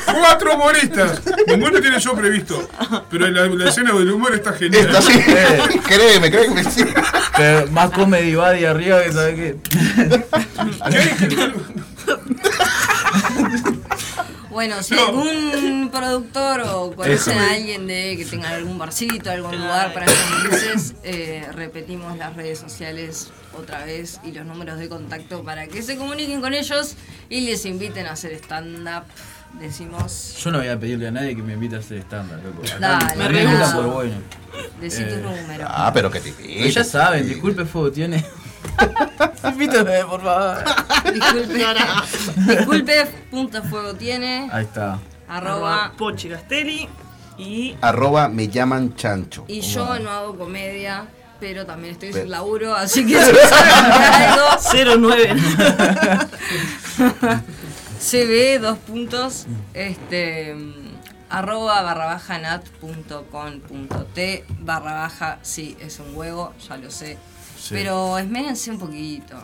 Cuatro 0.06 0.56
humoristas. 0.56 1.22
Ninguno 1.48 1.80
tiene 1.82 2.00
show 2.00 2.16
previsto. 2.16 2.68
Pero 3.10 3.28
la, 3.30 3.48
la 3.48 3.70
escena 3.70 3.92
del 3.94 4.12
humor 4.12 4.34
está 4.36 4.54
genial. 4.54 4.86
Está 4.86 5.00
así. 5.00 5.20
créeme, 5.88 6.32
créeme. 6.32 6.64
sí. 6.64 6.86
Pero 7.36 7.68
más 7.72 7.90
comedy 7.92 8.36
body 8.36 8.66
arriba 8.66 9.04
que 9.04 9.12
sabes 9.12 9.36
qué. 9.36 9.56
Bueno, 14.56 14.82
si 14.84 14.96
No. 14.96 15.08
algún 15.08 15.90
productor 15.92 16.62
o 16.62 16.96
conocen 16.96 17.38
a 17.38 17.52
alguien 17.52 17.88
de 17.88 18.16
que 18.18 18.24
tenga 18.24 18.52
algún 18.52 18.78
barcito, 18.78 19.30
algún 19.30 19.58
lugar 19.58 19.94
para 19.94 20.06
comunicarse, 20.06 20.96
eh, 21.04 21.46
repetimos 21.52 22.18
las 22.18 22.38
redes 22.38 22.60
sociales 22.60 23.32
otra 23.60 23.84
vez 23.84 24.22
y 24.24 24.32
los 24.32 24.46
números 24.46 24.80
de 24.80 24.88
contacto 24.88 25.44
para 25.44 25.68
que 25.68 25.82
se 25.84 25.98
comuniquen 25.98 26.40
con 26.40 26.54
ellos 26.54 26.96
y 27.30 27.42
les 27.42 27.66
inviten 27.66 28.08
a 28.08 28.12
hacer 28.14 28.32
stand-up. 28.36 29.04
Decimos, 29.60 30.38
Yo 30.42 30.52
no 30.52 30.60
voy 30.60 30.70
a 30.70 30.80
pedirle 30.80 31.10
a 31.10 31.12
nadie 31.12 31.36
que 31.36 31.42
me 31.44 31.52
invite 31.56 31.76
a 31.76 31.80
hacer 31.80 31.98
estándar, 31.98 32.40
loco. 32.42 32.62
Dale, 32.80 33.14
me 33.18 33.28
rehuso. 33.28 33.76
por 33.76 33.86
bueno. 33.88 34.16
decí 34.80 35.04
Eh, 35.04 35.06
tu 35.08 35.16
número. 35.18 35.66
Ah, 35.68 35.92
pero 35.94 36.10
que 36.10 36.22
te 36.22 36.32
Pero 36.32 36.66
ya 36.70 36.84
saben, 36.86 37.28
disculpe 37.28 37.66
Fuego 37.66 37.92
tiene. 37.92 38.24
Invítame, 39.44 40.04
por 40.06 40.22
favor. 40.22 40.64
Disculpe, 41.14 41.66
disculpe, 42.56 43.06
punto 43.30 43.64
fuego 43.64 43.94
tiene, 43.96 44.50
Ahí 44.52 44.64
está. 44.66 45.00
arroba. 45.28 45.92
Pochi 45.98 46.30
Castelli 46.30 46.90
y 47.38 47.76
Arroba 47.82 48.28
me 48.30 48.48
llaman 48.48 48.96
chancho. 48.96 49.46
Y 49.48 49.62
yo 49.62 50.00
no 50.00 50.10
hago 50.10 50.38
comedia, 50.38 51.06
pero 51.40 51.66
también 51.66 51.94
estoy 51.94 52.14
sin 52.14 52.30
laburo, 52.32 52.74
así 52.76 53.06
que 53.06 53.22
si 53.22 53.32
saben 53.50 54.94
algo, 54.94 55.10
09. 55.10 55.42
CB, 58.00 58.60
dos 58.62 58.78
puntos, 58.80 59.46
este, 59.74 60.56
arroba 61.30 61.82
barra 61.82 62.06
baja 62.06 62.38
nat 62.38 62.64
punto 62.80 63.26
com 63.32 63.60
punto 63.60 64.06
t 64.14 64.46
barra 64.62 64.94
baja, 64.94 65.40
sí, 65.42 65.76
es 65.80 66.00
un 66.00 66.16
huevo, 66.16 66.54
ya 66.68 66.78
lo 66.78 66.92
sé. 66.92 67.18
Sí. 67.68 67.74
Pero 67.74 68.18
esmérense 68.20 68.70
un 68.70 68.78
poquito. 68.78 69.36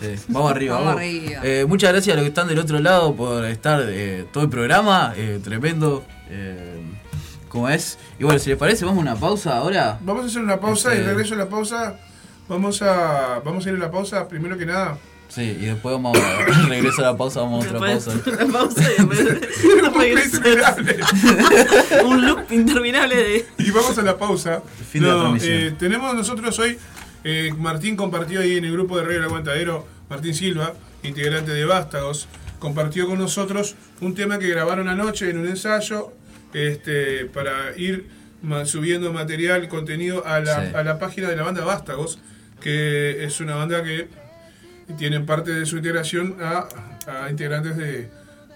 Sí, 0.00 0.14
vamos 0.28 0.50
arriba. 0.50 0.78
Vamos 0.78 0.94
arriba. 0.96 1.40
Eh, 1.44 1.66
muchas 1.68 1.92
gracias 1.92 2.14
a 2.14 2.16
los 2.16 2.22
que 2.24 2.28
están 2.28 2.48
del 2.48 2.58
otro 2.58 2.78
lado 2.80 3.14
por 3.14 3.44
estar 3.44 3.82
eh, 3.86 4.24
todo 4.32 4.44
el 4.44 4.50
programa. 4.50 5.12
eh, 5.16 5.40
tremendo. 5.44 6.02
Eh, 6.30 6.80
como 7.48 7.68
es. 7.68 7.98
Y 8.18 8.24
bueno, 8.24 8.38
si 8.38 8.48
les 8.48 8.58
parece, 8.58 8.84
vamos 8.86 8.98
a 8.98 9.02
una 9.02 9.16
pausa 9.20 9.58
ahora. 9.58 9.98
Vamos 10.02 10.24
a 10.24 10.26
hacer 10.28 10.40
una 10.42 10.58
pausa 10.58 10.94
y 10.94 10.98
Este- 10.98 11.10
regreso 11.10 11.34
a 11.34 11.38
la 11.38 11.48
pausa. 11.50 11.96
Vamos 12.48 12.80
a, 12.82 13.40
vamos 13.44 13.66
a 13.66 13.68
ir 13.68 13.74
a 13.76 13.78
la 13.78 13.90
pausa 13.90 14.26
primero 14.26 14.56
que 14.56 14.64
nada. 14.66 14.96
Sí, 15.28 15.42
y 15.42 15.66
después 15.66 15.92
vamos 15.94 16.16
a 16.18 16.44
regreso 16.68 17.02
a 17.02 17.12
la 17.12 17.16
pausa, 17.16 17.40
vamos 17.40 17.64
a 17.66 17.68
otra 17.68 17.86
Después 17.88 18.24
pausa. 18.24 18.44
la 18.44 18.52
pausa 18.52 18.82
y 18.82 18.96
después 18.96 20.40
un 22.04 22.26
loop 22.26 22.50
interminable 22.50 23.16
de. 23.16 23.46
Y 23.58 23.70
vamos 23.70 23.96
a 23.98 24.02
la 24.02 24.16
pausa. 24.16 24.62
Fin 24.90 25.02
de 25.02 25.08
la 25.08 25.18
transmisión. 25.18 25.52
eh, 25.52 25.74
tenemos 25.78 26.14
nosotros 26.14 26.58
hoy, 26.58 26.78
eh, 27.24 27.52
Martín 27.56 27.96
compartió 27.96 28.40
ahí 28.40 28.56
en 28.56 28.64
el 28.64 28.72
grupo 28.72 28.96
de 28.98 29.04
Radio 29.04 29.18
El 29.18 29.24
Aguantadero, 29.24 29.86
Martín 30.08 30.34
Silva, 30.34 30.74
integrante 31.02 31.52
de 31.52 31.64
Vástagos, 31.64 32.28
compartió 32.58 33.06
con 33.06 33.18
nosotros 33.18 33.74
un 34.00 34.14
tema 34.14 34.38
que 34.38 34.48
grabaron 34.48 34.88
anoche 34.88 35.30
en 35.30 35.38
un 35.38 35.48
ensayo 35.48 36.12
este, 36.52 37.26
para 37.26 37.76
ir 37.76 38.06
subiendo 38.64 39.12
material, 39.12 39.68
contenido 39.68 40.26
a 40.26 40.40
la, 40.40 40.66
Sí. 40.70 40.74
a 40.74 40.82
la 40.82 40.98
página 40.98 41.28
de 41.28 41.36
la 41.36 41.42
banda 41.42 41.64
Vástagos, 41.64 42.18
que 42.60 43.24
es 43.24 43.40
una 43.40 43.54
banda 43.56 43.82
que 43.82 44.08
tiene 44.98 45.20
parte 45.20 45.52
de 45.52 45.66
su 45.66 45.76
integración 45.76 46.36
a, 46.40 46.66
a 47.06 47.30
integrantes 47.30 47.76
de, 47.76 48.08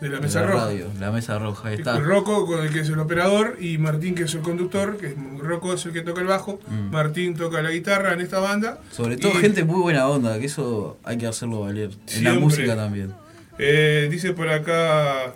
de 0.05 0.11
la 0.11 0.17
De 0.17 0.23
Mesa 0.23 0.41
la 0.41 0.47
Roja. 0.47 0.65
radio, 0.67 0.87
la 1.01 1.11
mesa 1.11 1.39
roja, 1.39 1.69
ahí 1.69 1.75
está. 1.77 1.99
Rocco, 1.99 2.47
con 2.47 2.61
el 2.65 2.73
que 2.73 2.81
es 2.81 2.89
el 2.89 2.99
operador, 2.99 3.57
y 3.61 3.79
Martín, 3.79 4.15
que 4.15 4.25
es 4.25 4.35
el 4.35 4.41
conductor, 4.43 4.97
que 4.97 5.09
es 5.09 5.15
Rocco 5.39 5.73
es 5.75 5.85
el 5.87 5.93
que 5.93 6.03
toca 6.03 6.21
el 6.21 6.27
bajo, 6.27 6.61
Mm. 6.69 6.91
Martín 6.91 7.35
toca 7.37 7.63
la 7.63 7.71
guitarra 7.71 8.13
en 8.13 8.21
esta 8.21 8.39
banda. 8.39 8.79
Sobre 8.93 9.17
todo 9.17 9.33
Y, 9.33 9.37
gente 9.37 9.65
muy 9.65 9.81
buena 9.81 10.07
onda, 10.09 10.39
que 10.39 10.47
eso 10.47 10.99
hay 11.05 11.17
que 11.19 11.27
hacerlo 11.27 11.61
valer. 11.61 11.91
En 12.15 12.25
la 12.25 12.35
música 12.35 12.77
también. 12.77 13.13
eh, 13.59 14.09
dice 14.11 14.33
por 14.33 14.49
acá, 14.49 15.35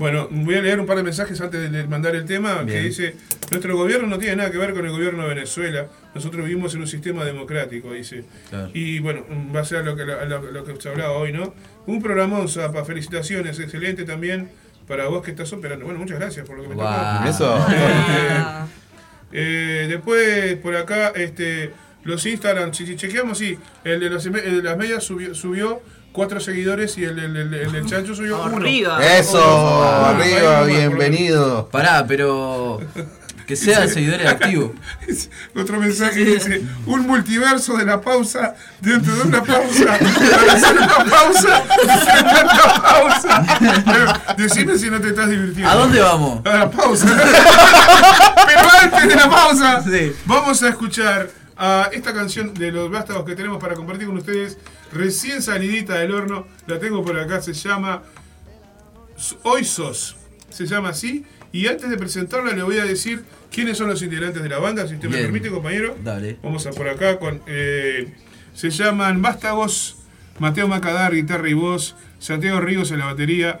bueno, 0.00 0.28
voy 0.30 0.54
a 0.54 0.62
leer 0.62 0.80
un 0.80 0.86
par 0.86 0.96
de 0.96 1.02
mensajes 1.02 1.38
antes 1.42 1.70
de 1.70 1.86
mandar 1.86 2.16
el 2.16 2.24
tema, 2.24 2.64
que 2.64 2.80
dice, 2.80 3.16
nuestro 3.50 3.76
gobierno 3.76 4.08
no 4.08 4.16
tiene 4.16 4.36
nada 4.36 4.50
que 4.50 4.56
ver 4.56 4.72
con 4.72 4.86
el 4.86 4.92
gobierno 4.92 5.24
de 5.24 5.34
Venezuela, 5.34 5.88
nosotros 6.14 6.46
vivimos 6.46 6.74
en 6.74 6.80
un 6.80 6.86
sistema 6.86 7.22
democrático, 7.22 7.92
dice. 7.92 8.24
Claro. 8.48 8.70
Y 8.72 8.98
bueno, 9.00 9.26
va 9.54 9.60
a 9.60 9.64
ser 9.66 9.84
lo 9.84 9.94
que, 9.94 10.06
lo, 10.06 10.64
que 10.64 10.80
se 10.80 10.88
hablaba 10.88 11.12
hoy, 11.12 11.34
¿no? 11.34 11.52
Un 11.84 12.00
programón, 12.02 12.48
Zapa, 12.48 12.82
felicitaciones, 12.86 13.58
excelente 13.58 14.04
también 14.04 14.48
para 14.88 15.06
vos 15.08 15.22
que 15.22 15.32
estás 15.32 15.52
operando. 15.52 15.84
Bueno, 15.84 16.00
muchas 16.00 16.18
gracias 16.18 16.46
por 16.48 16.56
lo 16.56 16.62
que 16.62 16.70
me 16.70 16.76
Guau. 16.76 17.18
tocó. 17.18 17.28
Eso. 17.28 17.54
Ah, 17.58 18.66
Eh, 19.32 19.86
después, 19.88 20.56
por 20.56 20.74
acá, 20.76 21.12
este, 21.14 21.72
los 22.04 22.24
Instagram, 22.24 22.72
si, 22.72 22.86
si 22.86 22.96
chequeamos, 22.96 23.38
sí, 23.38 23.58
el 23.84 24.00
de, 24.00 24.10
los, 24.10 24.24
el 24.24 24.32
de 24.32 24.62
las 24.62 24.76
medias 24.76 25.04
subió, 25.04 25.34
subió 25.34 25.82
cuatro 26.12 26.40
seguidores 26.40 26.96
y 26.98 27.04
el, 27.04 27.18
el, 27.18 27.36
el- 27.36 27.74
el 27.74 27.86
chancho 27.86 28.14
subió 28.14 28.42
uno. 28.42 28.56
Arriba. 28.56 29.04
Eso, 29.04 29.38
Oh, 29.42 30.04
arriba, 30.06 30.58
ahí 30.60 30.64
nomás, 30.64 30.66
bienvenido. 30.66 31.68
Pará, 31.70 32.04
pero. 32.06 32.80
Que 33.46 33.56
sean 33.56 33.88
seguidores 33.88 34.28
activos. 34.28 34.70
Otro 35.56 35.80
mensaje 35.80 36.24
dice, 36.24 36.62
un 36.86 37.00
multiverso 37.04 37.76
de 37.76 37.84
la 37.84 38.00
pausa 38.00 38.54
dentro 38.80 39.12
de 39.16 39.22
una 39.22 39.42
pausa. 39.42 39.98
Para 39.98 40.52
hacer 40.52 40.76
una 40.76 41.04
pausa, 41.04 41.64
dentro 42.14 42.36
de 42.36 42.44
una 42.44 42.82
pausa. 42.82 44.34
Decime 44.36 44.78
si 44.78 44.88
no 44.88 45.00
te 45.00 45.08
estás 45.08 45.28
divirtiendo. 45.30 45.68
¿A 45.68 45.74
dónde 45.74 45.98
vamos? 46.00 46.46
A 46.46 46.58
la 46.58 46.70
pausa. 46.70 47.06
Pero 48.46 48.68
antes 48.82 49.08
de 49.08 49.16
la 49.16 49.28
pausa, 49.30 49.82
Sí. 49.82 50.12
vamos 50.26 50.62
a 50.62 50.68
escuchar 50.68 51.28
a 51.56 51.88
esta 51.92 52.12
canción 52.14 52.54
de 52.54 52.70
los 52.70 52.88
vástagos 52.88 53.24
que 53.24 53.34
tenemos 53.34 53.58
para 53.60 53.74
compartir 53.74 54.06
con 54.06 54.16
ustedes. 54.18 54.58
Recién 54.92 55.42
salidita 55.42 55.94
del 55.98 56.12
horno, 56.12 56.46
la 56.66 56.78
tengo 56.78 57.04
por 57.04 57.18
acá, 57.18 57.40
se 57.40 57.52
llama 57.52 58.02
Hoy 59.42 59.64
Sos. 59.64 60.16
Se 60.48 60.66
llama 60.66 60.90
así. 60.90 61.24
Y 61.52 61.66
antes 61.66 61.90
de 61.90 61.96
presentarla, 61.96 62.52
le 62.52 62.62
voy 62.62 62.78
a 62.78 62.84
decir 62.84 63.24
quiénes 63.52 63.78
son 63.78 63.88
los 63.88 64.02
integrantes 64.02 64.42
de 64.42 64.48
la 64.48 64.58
banda, 64.58 64.86
si 64.86 64.94
usted 64.94 65.08
me 65.08 65.16
Bien. 65.16 65.26
permite, 65.26 65.50
compañero. 65.50 65.96
Dale. 66.02 66.38
Vamos 66.42 66.66
a 66.66 66.70
por 66.70 66.88
acá 66.88 67.18
con. 67.18 67.40
eh, 67.46 68.12
se 68.54 68.70
llaman 68.70 69.22
Vástagos 69.22 69.96
Mateo 70.38 70.68
Macadar, 70.68 71.14
guitarra 71.14 71.48
y 71.48 71.54
voz, 71.54 71.96
Santiago 72.18 72.60
Ríos 72.60 72.90
en 72.90 72.98
la 73.00 73.06
batería, 73.06 73.60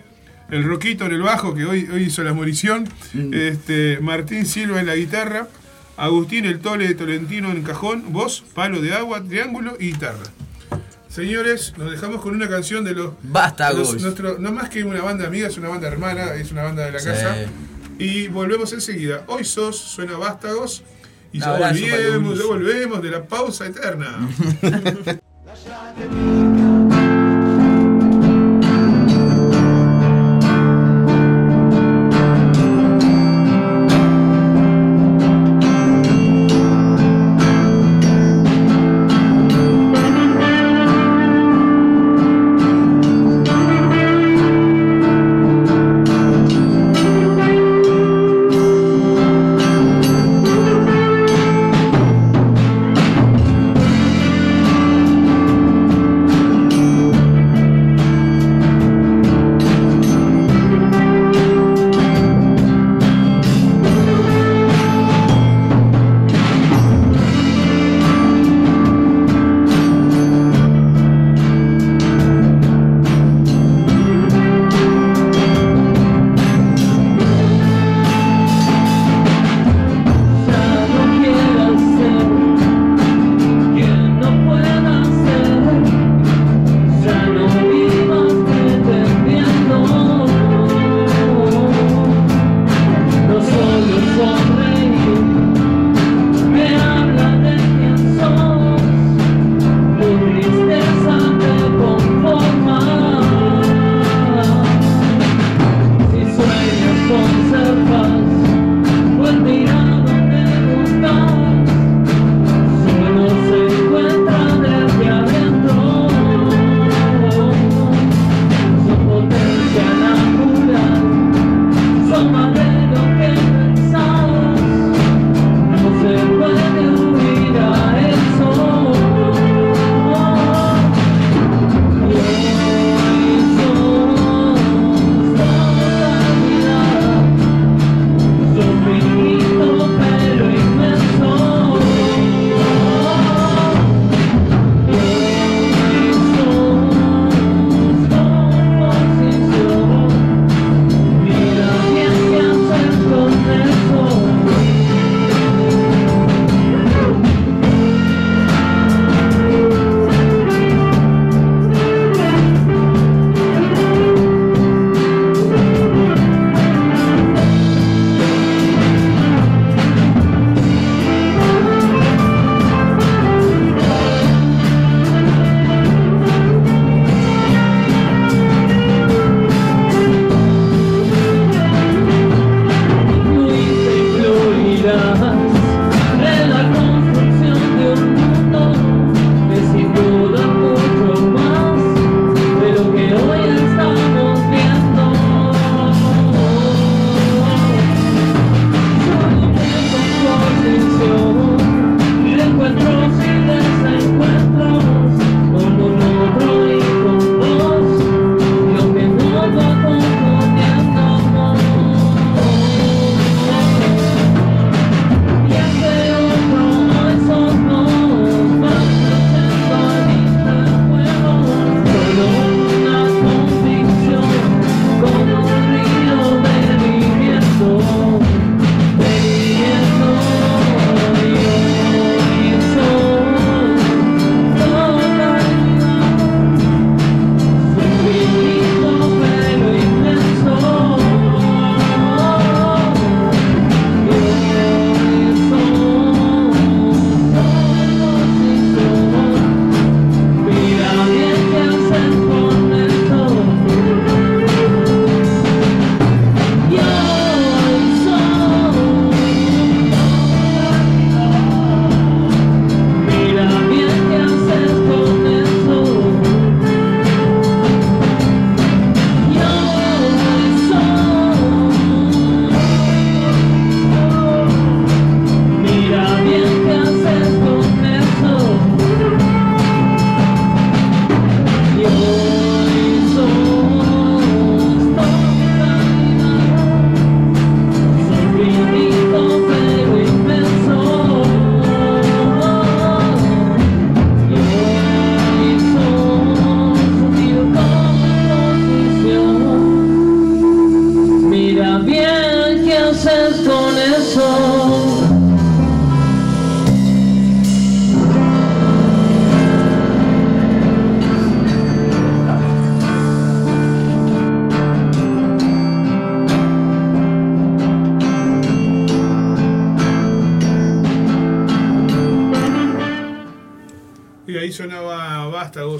el 0.50 0.64
Roquito 0.64 1.06
en 1.06 1.12
el 1.12 1.22
bajo, 1.22 1.54
que 1.54 1.64
hoy, 1.64 1.88
hoy 1.92 2.04
hizo 2.04 2.24
la 2.24 2.32
morición, 2.32 2.88
este, 3.32 3.98
Martín 4.00 4.46
Silva 4.46 4.80
en 4.80 4.86
la 4.86 4.96
guitarra, 4.96 5.48
Agustín 5.96 6.44
el 6.46 6.60
Tole 6.60 6.92
Tolentino 6.94 7.50
en 7.52 7.62
cajón, 7.62 8.12
voz, 8.12 8.42
palo 8.54 8.80
de 8.80 8.94
agua, 8.94 9.22
triángulo 9.22 9.76
y 9.78 9.92
guitarra. 9.92 10.24
Señores, 11.10 11.74
nos 11.76 11.90
dejamos 11.90 12.20
con 12.22 12.34
una 12.36 12.48
canción 12.48 12.84
de 12.84 12.94
los. 12.94 13.12
Nuestro- 14.00 14.38
no 14.38 14.52
más 14.52 14.68
que 14.70 14.84
una 14.84 15.02
banda 15.02 15.26
amiga, 15.26 15.48
es 15.48 15.58
una 15.58 15.68
banda 15.68 15.88
hermana, 15.88 16.34
es 16.34 16.52
una 16.52 16.62
banda 16.62 16.84
de 16.86 16.92
la 16.92 16.98
Sí. 17.00 17.06
casa. 17.06 17.34
Y 17.98 18.28
volvemos 18.28 18.72
enseguida. 18.72 19.24
Hoy 19.26 19.44
sos, 19.44 19.76
suena 19.76 20.16
Vástagos. 20.16 20.84
Y 21.32 21.40
ya 21.40 21.52
volvemos, 21.52 22.38
ya 22.38 22.44
volvemos 22.46 23.02
de 23.02 23.10
la 23.10 23.24
pausa 23.24 23.66
eterna. 23.66 24.28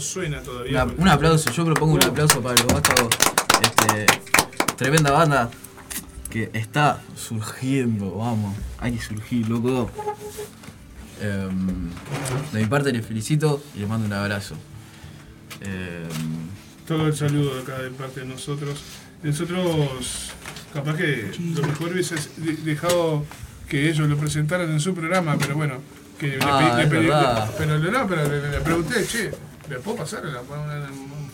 suena 0.00 0.40
todavía. 0.40 0.84
Una- 0.84 0.94
un 0.96 1.08
aplauso, 1.08 1.50
yo 1.52 1.64
propongo 1.64 1.94
un 1.94 2.04
aplauso 2.04 2.40
para 2.40 2.54
los 2.56 2.66
vástagos. 2.66 3.14
Este, 3.62 4.06
tremenda 4.76 5.10
banda 5.10 5.50
que 6.30 6.50
está 6.54 7.00
surgiendo, 7.16 8.12
vamos, 8.16 8.56
hay 8.78 8.92
que 8.92 9.02
surgir, 9.02 9.48
loco. 9.48 9.90
Em, 11.20 11.90
de 12.52 12.60
mi 12.60 12.66
parte 12.66 12.92
les 12.92 13.04
felicito 13.04 13.62
y 13.76 13.80
les 13.80 13.88
mando 13.88 14.06
un 14.06 14.12
abrazo. 14.12 14.54
Em, 15.60 16.08
Todo 16.86 17.06
el 17.06 17.14
saludo 17.14 17.60
acá 17.60 17.78
de 17.78 17.90
parte 17.90 18.20
de 18.20 18.26
nosotros. 18.26 18.80
Nosotros, 19.22 20.30
capaz 20.72 20.96
que 20.96 21.30
lo 21.54 21.62
mejor 21.66 21.92
hubiese 21.92 22.16
de- 22.38 22.54
dejado 22.64 23.24
que 23.68 23.88
ellos 23.90 24.08
lo 24.08 24.16
presentaran 24.16 24.70
en 24.70 24.80
su 24.80 24.94
programa, 24.94 25.36
pero 25.38 25.54
bueno, 25.54 25.74
que 26.18 26.28
le 26.28 26.38
Ah, 26.40 26.58
pedí- 26.58 26.76
le 26.78 26.82
es 26.82 26.88
pedí- 26.90 27.06
verdad. 27.08 27.46
le- 27.48 27.54
pero 27.58 27.78
no, 27.78 28.08
pero 28.08 28.28
le, 28.28 28.50
le 28.50 28.60
pregunté, 28.60 29.06
che, 29.06 29.30
¿le 29.70 29.78
puedo 29.78 29.96
pasar 29.98 30.22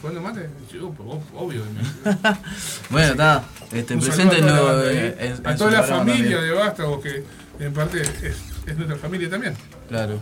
jugando 0.00 0.20
mate? 0.22 0.48
Yo, 0.72 0.90
pues, 0.90 1.08
ob- 1.08 1.22
obvio. 1.40 1.62
bueno, 2.90 3.08
está, 3.12 3.44
este, 3.72 3.96
preséntenlo 3.96 4.68
a 4.68 4.84
¿eh? 4.92 5.34
a 5.44 5.56
toda 5.56 5.70
la 5.70 5.78
programa 5.82 6.04
familia 6.12 6.36
también. 6.36 6.40
de 6.42 6.52
Vástago, 6.52 7.00
que 7.00 7.24
en 7.58 7.72
parte 7.72 8.02
es, 8.02 8.36
es 8.66 8.76
nuestra 8.76 8.96
familia 8.98 9.30
también. 9.30 9.54
Claro. 9.88 10.18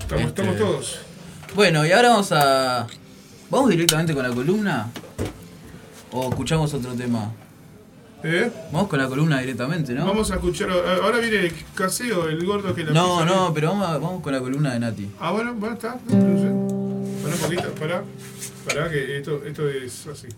Estamos, 0.00 0.24
Este, 0.26 0.42
estamos 0.42 0.56
todos. 0.58 0.98
Bueno, 1.54 1.86
y 1.86 1.92
ahora 1.92 2.10
vamos 2.10 2.30
a. 2.32 2.86
¿Vamos 3.50 3.70
directamente 3.70 4.12
con 4.14 4.28
la 4.28 4.34
columna? 4.34 4.88
¿O 6.12 6.28
escuchamos 6.28 6.72
otro 6.74 6.92
tema? 6.94 7.32
¿Eh? 8.22 8.50
Vamos 8.72 8.88
con 8.88 8.98
la 8.98 9.06
columna 9.06 9.38
directamente, 9.40 9.92
¿no? 9.94 10.04
Vamos 10.06 10.30
a 10.30 10.34
escuchar. 10.34 10.68
Ahora 10.70 11.18
viene 11.18 11.46
el 11.46 11.52
caseo, 11.74 12.28
el 12.28 12.44
gordo 12.44 12.74
que 12.74 12.82
la 12.84 12.90
No, 12.92 13.24
no, 13.24 13.54
pero 13.54 13.68
vamos, 13.70 13.88
a- 13.88 13.98
vamos 13.98 14.22
con 14.22 14.32
la 14.32 14.40
columna 14.40 14.72
de 14.72 14.80
Nati. 14.80 15.10
Ah, 15.20 15.30
bueno, 15.30 15.54
bueno, 15.54 15.74
está. 15.76 15.96
No 16.06 16.38
sé. 16.38 16.65
Pará 17.26 17.34
un 17.34 17.42
poquito, 17.42 17.74
pará. 17.74 18.04
Pará, 18.64 18.90
que 18.90 19.18
esto, 19.18 19.44
esto 19.44 19.68
es 19.68 20.06
así. 20.06 20.28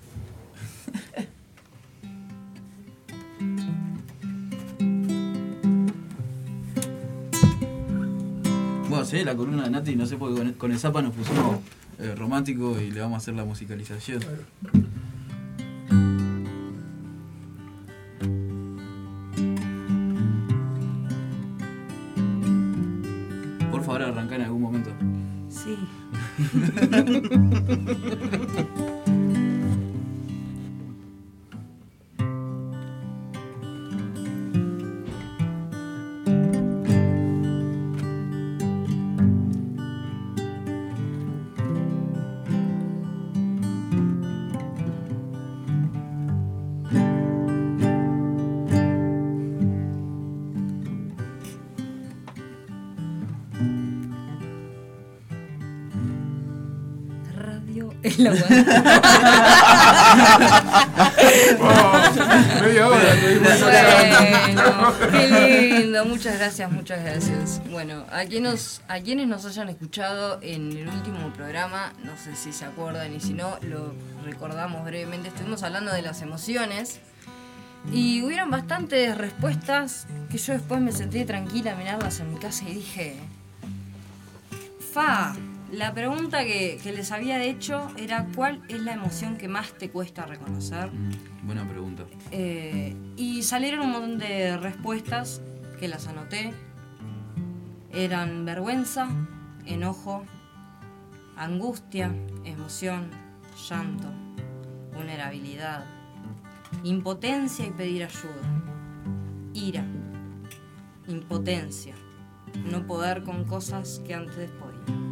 Bueno, 8.89 9.05
sí, 9.05 9.23
la 9.23 9.37
columna 9.37 9.65
de 9.65 9.71
Nati, 9.71 9.97
no 9.97 10.07
sé 10.07 10.17
porque 10.17 10.39
con, 10.39 10.53
con 10.55 10.73
el 10.73 10.79
Zapa 10.79 11.03
nos 11.03 11.15
pusimos 11.15 11.61
eh, 11.99 12.15
romántico 12.17 12.81
y 12.81 12.91
le 12.91 13.01
vamos 13.01 13.17
a 13.17 13.19
hacer 13.19 13.35
la 13.35 13.45
musicalización. 13.45 14.23
Oh, 61.61 62.61
media 62.63 62.89
hora 62.89 63.17
Bueno, 64.45 64.95
qué 65.11 65.71
lindo, 65.81 66.05
muchas 66.05 66.39
gracias, 66.39 66.71
muchas 66.71 67.03
gracias. 67.03 67.63
Bueno, 67.71 68.05
a 68.13 68.25
quienes, 68.25 68.83
a 68.89 69.01
quienes 69.01 69.29
nos 69.29 69.45
hayan 69.47 69.69
escuchado 69.69 70.39
en 70.43 70.73
el 70.73 70.89
último 70.89 71.33
programa, 71.33 71.93
no 72.05 72.17
sé 72.17 72.37
si 72.37 72.53
se 72.53 72.65
acuerdan 72.65 73.15
y 73.15 73.21
si 73.21 73.33
no, 73.33 73.59
lo 73.63 73.95
recordamos 74.25 74.85
brevemente, 74.85 75.29
estuvimos 75.29 75.63
hablando 75.63 75.93
de 75.93 76.03
las 76.03 76.23
emociones 76.23 77.01
y 77.93 78.23
hubieron 78.23 78.51
bastantes 78.51 79.17
respuestas 79.17 80.07
que 80.31 80.39
yo 80.39 80.53
después 80.53 80.81
me 80.81 80.93
sentí 80.93 81.25
tranquila 81.25 81.73
a 81.73 81.77
mirarlas 81.77 82.21
en 82.21 82.35
mi 82.35 82.39
casa 82.39 82.65
y 82.69 82.75
dije, 82.75 83.17
Fa, 84.93 85.35
la 85.71 85.93
pregunta 85.93 86.45
que, 86.45 86.79
que 86.83 86.93
les 86.93 87.13
había 87.13 87.43
hecho 87.43 87.89
era 87.97 88.27
cuál 88.35 88.63
es 88.69 88.81
la 88.81 88.95
emoción 88.95 89.37
que 89.37 89.49
más 89.49 89.73
te 89.73 89.91
cuesta 89.91 90.25
reconocer. 90.25 90.91
Mm, 90.91 91.47
buena 91.47 91.69
pregunta. 91.69 92.05
Eh, 92.31 92.97
y 93.17 93.43
salieron 93.43 93.81
un 93.81 93.93
montón 93.93 94.19
de 94.19 94.57
respuestas 94.57 95.43
que 95.79 95.89
las 95.89 96.07
anoté. 96.07 96.53
Eran 97.93 98.45
vergüenza, 98.45 99.09
enojo, 99.67 100.25
angustia, 101.37 102.15
emoción, 102.45 103.11
llanto, 103.69 104.09
vulnerabilidad, 104.95 105.85
impotencia 106.83 107.67
y 107.67 107.71
pedir 107.71 108.05
ayuda, 108.05 108.65
ira, 109.55 109.85
impotencia, 111.07 111.95
no 112.71 112.87
poder 112.87 113.23
con 113.23 113.45
cosas 113.45 114.03
que 114.07 114.15
antes 114.15 114.51
podía. 114.53 115.08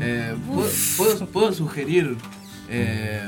Eh, 0.00 0.34
¿puedo, 0.46 0.68
puedo, 0.96 1.26
puedo 1.26 1.52
sugerir 1.52 2.16
eh, 2.68 3.22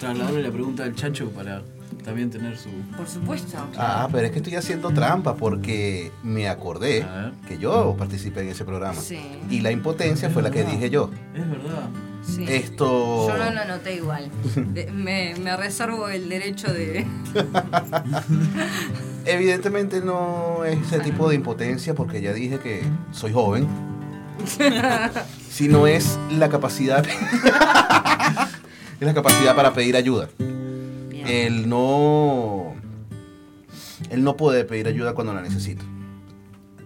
trasladarle 0.00 0.42
la 0.42 0.50
pregunta 0.50 0.84
al 0.84 0.94
Chacho 0.94 1.30
para 1.30 1.62
también 2.04 2.30
tener 2.30 2.56
su. 2.56 2.70
Por 2.96 3.06
supuesto. 3.06 3.56
Ah, 3.76 4.08
pero 4.10 4.26
es 4.26 4.32
que 4.32 4.38
estoy 4.38 4.54
haciendo 4.56 4.90
trampa 4.90 5.36
porque 5.36 6.10
me 6.22 6.48
acordé 6.48 7.06
que 7.46 7.58
yo 7.58 7.94
participé 7.98 8.40
en 8.40 8.48
ese 8.48 8.64
programa. 8.64 9.00
Sí. 9.00 9.18
Y 9.50 9.60
la 9.60 9.70
impotencia 9.70 10.30
fue 10.30 10.42
la 10.42 10.50
que 10.50 10.64
dije 10.64 10.90
yo. 10.90 11.10
Es 11.34 11.48
verdad. 11.48 11.88
Sí. 12.24 12.44
Esto. 12.48 13.28
Yo 13.28 13.36
no 13.36 13.50
lo 13.52 13.60
anoté 13.60 13.96
igual. 13.96 14.30
De- 14.74 14.90
me, 14.92 15.34
me 15.42 15.56
reservo 15.56 16.08
el 16.08 16.28
derecho 16.28 16.72
de. 16.72 17.04
Evidentemente 19.24 20.00
no 20.00 20.64
es 20.64 20.78
ese 20.86 21.00
tipo 21.00 21.28
de 21.28 21.36
impotencia 21.36 21.94
porque 21.94 22.20
ya 22.20 22.32
dije 22.32 22.58
que 22.58 22.82
soy 23.12 23.32
joven. 23.32 23.68
Sino 25.50 25.86
es 25.86 26.18
la 26.30 26.48
capacidad. 26.48 27.04
es 29.00 29.06
la 29.06 29.14
capacidad 29.14 29.54
para 29.54 29.72
pedir 29.72 29.96
ayuda. 29.96 30.28
El 31.26 31.68
no. 31.68 32.74
El 34.10 34.24
no 34.24 34.36
poder 34.36 34.66
pedir 34.66 34.86
ayuda 34.88 35.14
cuando 35.14 35.34
la 35.34 35.42
necesito. 35.42 35.84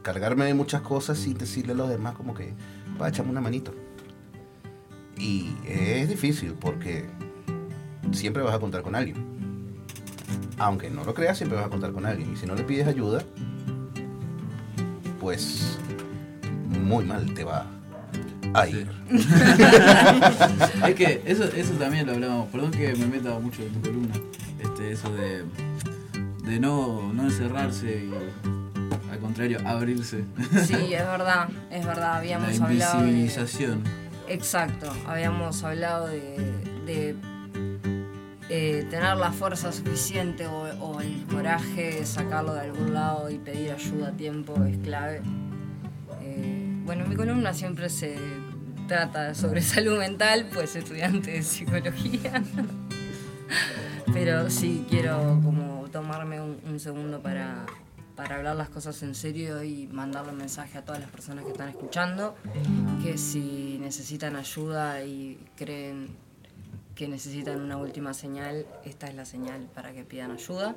Cargarme 0.03 0.45
de 0.45 0.55
muchas 0.55 0.83
cosas 0.83 1.19
sin 1.19 1.37
decirle 1.39 1.73
a 1.73 1.77
los 1.77 1.89
demás 1.89 2.15
como 2.15 2.35
que, 2.35 2.53
va, 3.01 3.09
échame 3.09 3.31
una 3.31 3.41
manito. 3.41 3.74
Y 5.19 5.55
es 5.65 6.09
difícil 6.09 6.55
porque 6.61 7.07
siempre 8.12 8.43
vas 8.43 8.55
a 8.55 8.59
contar 8.59 8.83
con 8.83 8.95
alguien. 8.95 9.16
Aunque 10.59 10.91
no 10.91 11.05
lo 11.05 11.15
creas, 11.15 11.39
siempre 11.39 11.57
vas 11.57 11.66
a 11.66 11.70
contar 11.70 11.93
con 11.93 12.07
alguien. 12.07 12.33
Y 12.33 12.37
si 12.37 12.47
no 12.47 12.55
le 12.55 12.62
pides 12.62 12.87
ayuda, 12.87 13.24
pues 15.20 15.78
muy 16.77 17.05
mal 17.05 17.32
te 17.35 17.44
va 17.44 17.66
a 18.55 18.66
ir. 18.69 18.89
es 20.89 20.94
que 20.94 21.23
eso, 21.27 21.44
eso 21.44 21.74
también 21.74 22.07
lo 22.07 22.12
hablábamos. 22.15 22.48
Perdón 22.48 22.70
que 22.70 22.94
me 22.94 23.07
meta 23.07 23.39
mucho 23.39 23.62
en 23.62 23.73
tu 23.74 23.81
columna. 23.81 24.15
Este, 24.61 24.93
eso 24.93 25.12
de, 25.15 25.44
de 26.48 26.61
no, 26.61 27.12
no 27.12 27.24
encerrarse 27.24 28.05
y 28.07 28.12
al 29.12 29.19
contrario, 29.19 29.59
abrirse. 29.66 30.24
Sí, 30.65 30.74
es 30.94 31.07
verdad, 31.07 31.48
es 31.70 31.85
verdad. 31.86 31.97
La 32.12 32.16
Habíamos 32.16 32.61
hablado. 32.61 33.01
de- 33.03 33.09
invisibilización. 33.09 33.82
Exacto, 34.28 34.93
habíamos 35.07 35.62
hablado 35.62 36.09
de, 36.09 36.20
de, 36.85 37.15
eh, 38.48 38.85
tener 38.90 39.16
la 39.16 39.31
fuerza 39.31 39.70
suficiente 39.70 40.47
o, 40.48 40.62
o 40.81 41.01
el 41.01 41.24
coraje 41.31 42.01
de 42.01 42.07
sacarlo 42.07 42.55
de 42.55 42.61
algún 42.62 42.93
lado 42.93 43.31
y 43.31 43.39
pedir 43.39 43.70
ayuda 43.70 44.09
a 44.09 44.12
tiempo 44.12 44.55
es 44.65 44.78
clave. 44.78 45.20
Bueno, 46.86 47.04
mi 47.04 47.16
columna 47.16 47.52
siempre 47.52 47.90
se 47.90 48.16
trata 48.86 49.34
sobre 49.34 49.60
salud 49.74 49.98
mental, 49.98 50.48
pues 50.54 50.76
estudiante 50.76 51.32
de 51.32 51.42
psicología. 51.42 52.40
Pero 54.12 54.48
sí, 54.48 54.86
quiero 54.88 55.40
como 55.42 55.88
tomarme 55.90 56.40
un, 56.40 56.60
un 56.64 56.78
segundo 56.78 57.20
para, 57.20 57.66
para 58.14 58.36
hablar 58.36 58.54
las 58.54 58.68
cosas 58.68 59.02
en 59.02 59.16
serio 59.16 59.64
y 59.64 59.88
mandarle 59.88 60.30
un 60.30 60.38
mensaje 60.38 60.78
a 60.78 60.84
todas 60.84 61.00
las 61.00 61.10
personas 61.10 61.44
que 61.44 61.50
están 61.50 61.70
escuchando, 61.70 62.36
que 63.02 63.18
si 63.18 63.78
necesitan 63.80 64.36
ayuda 64.36 65.02
y 65.02 65.44
creen 65.56 66.06
que 66.94 67.08
necesitan 67.08 67.60
una 67.60 67.78
última 67.78 68.14
señal, 68.14 68.64
esta 68.84 69.08
es 69.08 69.16
la 69.16 69.24
señal 69.24 69.68
para 69.74 69.92
que 69.92 70.04
pidan 70.04 70.30
ayuda. 70.30 70.76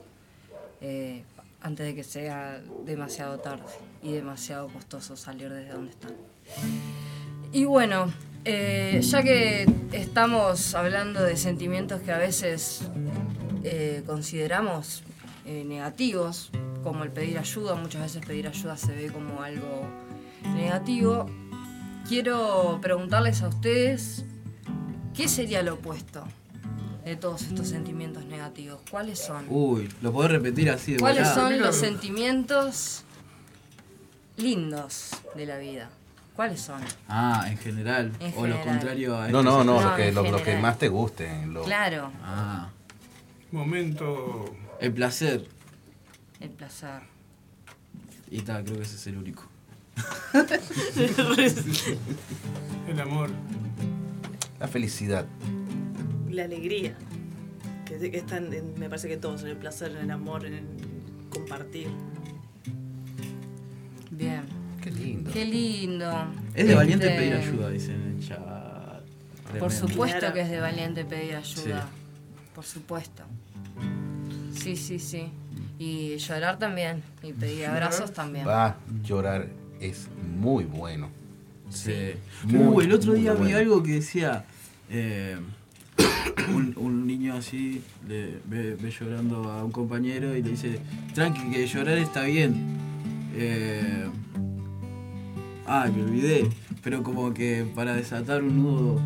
Eh, 0.81 1.23
antes 1.61 1.85
de 1.85 1.95
que 1.95 2.03
sea 2.03 2.61
demasiado 2.85 3.39
tarde 3.39 3.63
y 4.01 4.13
demasiado 4.13 4.67
costoso 4.67 5.15
salir 5.15 5.51
desde 5.51 5.71
donde 5.71 5.91
están. 5.91 6.13
Y 7.51 7.65
bueno, 7.65 8.11
eh, 8.45 8.99
ya 9.01 9.23
que 9.23 9.65
estamos 9.91 10.75
hablando 10.75 11.21
de 11.21 11.35
sentimientos 11.35 12.01
que 12.01 12.11
a 12.11 12.17
veces 12.17 12.81
eh, 13.63 14.03
consideramos 14.05 15.03
eh, 15.45 15.63
negativos, 15.65 16.51
como 16.83 17.03
el 17.03 17.11
pedir 17.11 17.37
ayuda, 17.37 17.75
muchas 17.75 18.03
veces 18.03 18.25
pedir 18.25 18.47
ayuda 18.47 18.77
se 18.77 18.93
ve 18.93 19.11
como 19.11 19.41
algo 19.41 19.87
negativo, 20.55 21.25
quiero 22.07 22.79
preguntarles 22.81 23.41
a 23.41 23.49
ustedes 23.49 24.23
qué 25.13 25.27
sería 25.27 25.61
lo 25.61 25.73
opuesto 25.73 26.23
de 27.09 27.15
todos 27.15 27.41
estos 27.43 27.67
sentimientos 27.67 28.25
negativos. 28.25 28.79
¿Cuáles 28.89 29.19
son? 29.19 29.45
Uy, 29.49 29.89
lo 30.01 30.11
podés 30.13 30.31
repetir 30.31 30.69
así 30.69 30.93
de 30.93 30.99
¿Cuáles 30.99 31.27
volada? 31.29 31.49
son 31.49 31.59
los 31.59 31.75
sentimientos 31.75 33.03
lindos 34.37 35.11
de 35.35 35.45
la 35.45 35.57
vida? 35.57 35.89
¿Cuáles 36.35 36.61
son? 36.61 36.81
Ah, 37.07 37.45
en 37.49 37.57
general. 37.57 38.13
En 38.19 38.33
o 38.37 38.47
lo 38.47 38.61
contrario 38.63 39.17
a 39.17 39.27
No, 39.27 39.43
no, 39.43 39.63
no, 39.63 39.81
No, 39.81 39.89
lo 39.89 39.95
que, 39.97 40.11
lo, 40.11 40.23
lo 40.31 40.41
que 40.43 40.57
más 40.57 40.77
te 40.77 40.87
guste. 40.87 41.45
lo- 41.47 41.63
Claro, 41.63 42.11
Ah, 42.23 42.69
Momento. 43.51 44.55
el 44.79 44.93
placer. 44.93 45.47
el 46.39 46.49
placer. 46.51 47.01
Y 48.31 48.41
tal, 48.41 48.63
creo 48.63 48.77
que 48.77 48.83
ese 48.83 48.95
es 48.95 49.07
el 49.07 49.17
único. 49.17 49.43
El 52.87 52.99
amor. 53.01 53.29
La 54.59 54.67
felicidad. 54.67 55.25
La 56.29 56.43
alegría. 56.43 56.95
Que, 57.85 58.11
que 58.11 58.17
está 58.17 58.37
en- 58.37 58.53
en- 58.53 58.79
me 58.79 58.87
parece 58.89 59.07
que 59.07 59.17
todos, 59.17 59.41
en 59.43 59.49
el 59.49 59.57
placer, 59.57 59.91
en 59.91 59.97
el 59.97 60.11
amor, 60.11 60.45
en 60.45 60.53
el 60.53 60.63
compartir. 61.29 61.87
Bien. 64.11 64.41
Qué 64.81 64.91
lindo. 64.91 65.31
Qué 65.31 65.45
lindo. 65.45 66.11
Es 66.55 66.67
de 66.67 66.75
valiente 66.75 67.07
Este, 67.07 67.17
pedir 67.19 67.33
ayuda, 67.35 67.69
dicen 67.69 67.95
en 67.95 68.17
el 68.17 68.27
chat. 68.27 68.39
Por 69.59 69.71
supuesto 69.71 70.19
Claro. 70.19 70.33
que 70.35 70.41
es 70.41 70.49
de 70.49 70.59
valiente 70.59 71.05
pedir 71.05 71.35
ayuda. 71.35 71.81
Sí. 71.81 71.87
Por 72.55 72.63
supuesto. 72.65 73.23
Sí, 74.55 74.75
sí, 74.75 74.99
sí. 74.99 75.27
Y 75.79 76.17
llorar 76.17 76.59
también. 76.59 77.01
Y 77.23 77.33
pedir 77.33 77.65
abrazos 77.65 78.13
también. 78.13 78.47
Va, 78.47 78.77
llorar 79.03 79.47
es 79.79 80.07
muy 80.39 80.65
bueno. 80.65 81.09
Sí. 81.69 82.13
Muy, 82.45 82.59
Uh, 82.67 82.81
el 82.81 82.93
otro 82.93 83.13
día 83.13 83.33
vi 83.33 83.39
bueno. 83.39 83.57
algo 83.57 83.83
que 83.83 83.93
decía. 83.93 84.45
eh, 84.89 85.37
un, 86.53 86.73
un 86.77 87.07
niño 87.07 87.35
así 87.35 87.81
le 88.07 88.39
ve, 88.45 88.75
ve 88.75 88.91
llorando 88.91 89.51
a 89.51 89.63
un 89.63 89.71
compañero 89.71 90.35
y 90.35 90.41
le 90.41 90.51
dice: 90.51 90.79
Tranqui, 91.13 91.51
que 91.51 91.67
llorar 91.67 91.97
está 91.97 92.23
bien. 92.23 92.77
Eh, 93.35 94.05
ah, 95.67 95.87
me 95.95 96.03
olvidé. 96.03 96.49
Pero 96.83 97.03
como 97.03 97.33
que 97.33 97.65
para 97.75 97.93
desatar 97.93 98.43
un 98.43 98.63
nudo 98.63 98.99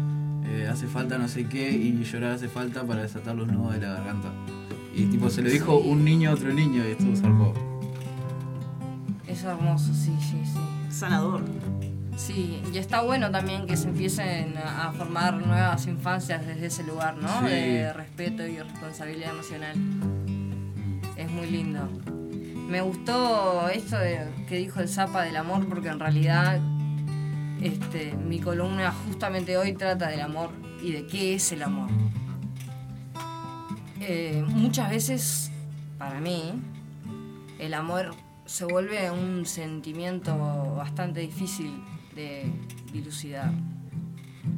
eh, 0.45 0.67
hace 0.71 0.87
falta 0.87 1.17
no 1.17 1.27
sé 1.27 1.45
qué 1.45 1.71
y 1.71 2.03
llorar 2.03 2.33
hace 2.33 2.47
falta 2.47 2.83
para 2.83 3.01
desatar 3.01 3.35
los 3.35 3.47
nudos 3.47 3.73
de 3.73 3.81
la 3.81 3.93
garganta. 3.93 4.31
Y 4.95 5.05
tipo 5.05 5.29
se 5.29 5.41
lo 5.41 5.49
dijo 5.49 5.79
un 5.79 6.05
niño 6.05 6.29
a 6.29 6.33
otro 6.33 6.53
niño 6.53 6.87
y 6.87 6.91
estuvo 6.91 7.15
zarpado. 7.15 7.53
Es 9.27 9.43
hermoso, 9.43 9.91
sí, 9.93 10.11
sí, 10.19 10.39
sí. 10.45 10.59
Sanador. 10.91 11.41
Sí, 12.15 12.61
y 12.71 12.77
está 12.77 13.01
bueno 13.01 13.31
también 13.31 13.65
que 13.65 13.75
se 13.75 13.87
empiecen 13.87 14.55
a 14.57 14.91
formar 14.91 15.33
nuevas 15.33 15.87
infancias 15.87 16.45
desde 16.45 16.67
ese 16.67 16.83
lugar, 16.83 17.17
¿no? 17.17 17.41
Sí. 17.41 17.47
De 17.47 17.93
respeto 17.93 18.45
y 18.45 18.59
responsabilidad 18.59 19.31
emocional. 19.31 19.75
Es 21.17 21.31
muy 21.31 21.49
lindo. 21.49 21.89
Me 22.69 22.81
gustó 22.81 23.67
esto 23.69 23.97
de, 23.97 24.27
que 24.47 24.57
dijo 24.57 24.79
el 24.79 24.89
Zapa 24.89 25.23
del 25.23 25.35
amor, 25.35 25.67
porque 25.67 25.89
en 25.89 25.99
realidad 25.99 26.59
este, 27.61 28.13
mi 28.13 28.39
columna 28.39 28.93
justamente 29.05 29.57
hoy 29.57 29.73
trata 29.73 30.07
del 30.07 30.21
amor 30.21 30.51
y 30.81 30.91
de 30.91 31.07
qué 31.07 31.35
es 31.35 31.51
el 31.51 31.63
amor. 31.63 31.89
Eh, 34.01 34.43
muchas 34.47 34.89
veces, 34.89 35.51
para 35.97 36.19
mí, 36.19 36.53
el 37.59 37.73
amor 37.73 38.13
se 38.45 38.65
vuelve 38.65 39.09
un 39.09 39.45
sentimiento 39.45 40.35
bastante 40.75 41.21
difícil 41.21 41.81
de 42.15 42.51
dilucidar. 42.91 43.51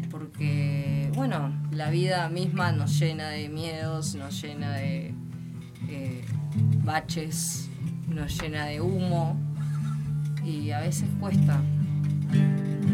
Porque, 0.10 1.12
bueno, 1.14 1.52
la 1.72 1.90
vida 1.90 2.28
misma 2.30 2.72
nos 2.72 3.00
llena 3.00 3.30
de 3.30 3.50
miedos, 3.50 4.16
nos 4.16 4.42
llena 4.42 4.74
de 4.74 5.14
eh, 5.90 6.26
baches, 6.84 7.70
nos 8.08 8.42
llena 8.42 8.66
de 8.66 8.82
humo 8.82 9.38
y 10.44 10.72
a 10.72 10.80
veces 10.80 11.10
cuesta 11.20 11.62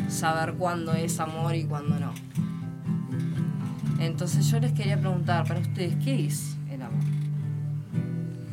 saber 0.10 0.54
cuándo 0.56 0.94
es 0.94 1.20
amor 1.20 1.56
y 1.56 1.64
cuándo 1.64 2.00
no. 2.00 2.14
Entonces 4.00 4.48
yo 4.48 4.60
les 4.60 4.74
quería 4.74 5.00
preguntar 5.00 5.48
para 5.48 5.60
ustedes, 5.60 5.96
¿qué 6.04 6.26
es 6.26 6.58
el 6.72 6.82
amor? 6.82 7.04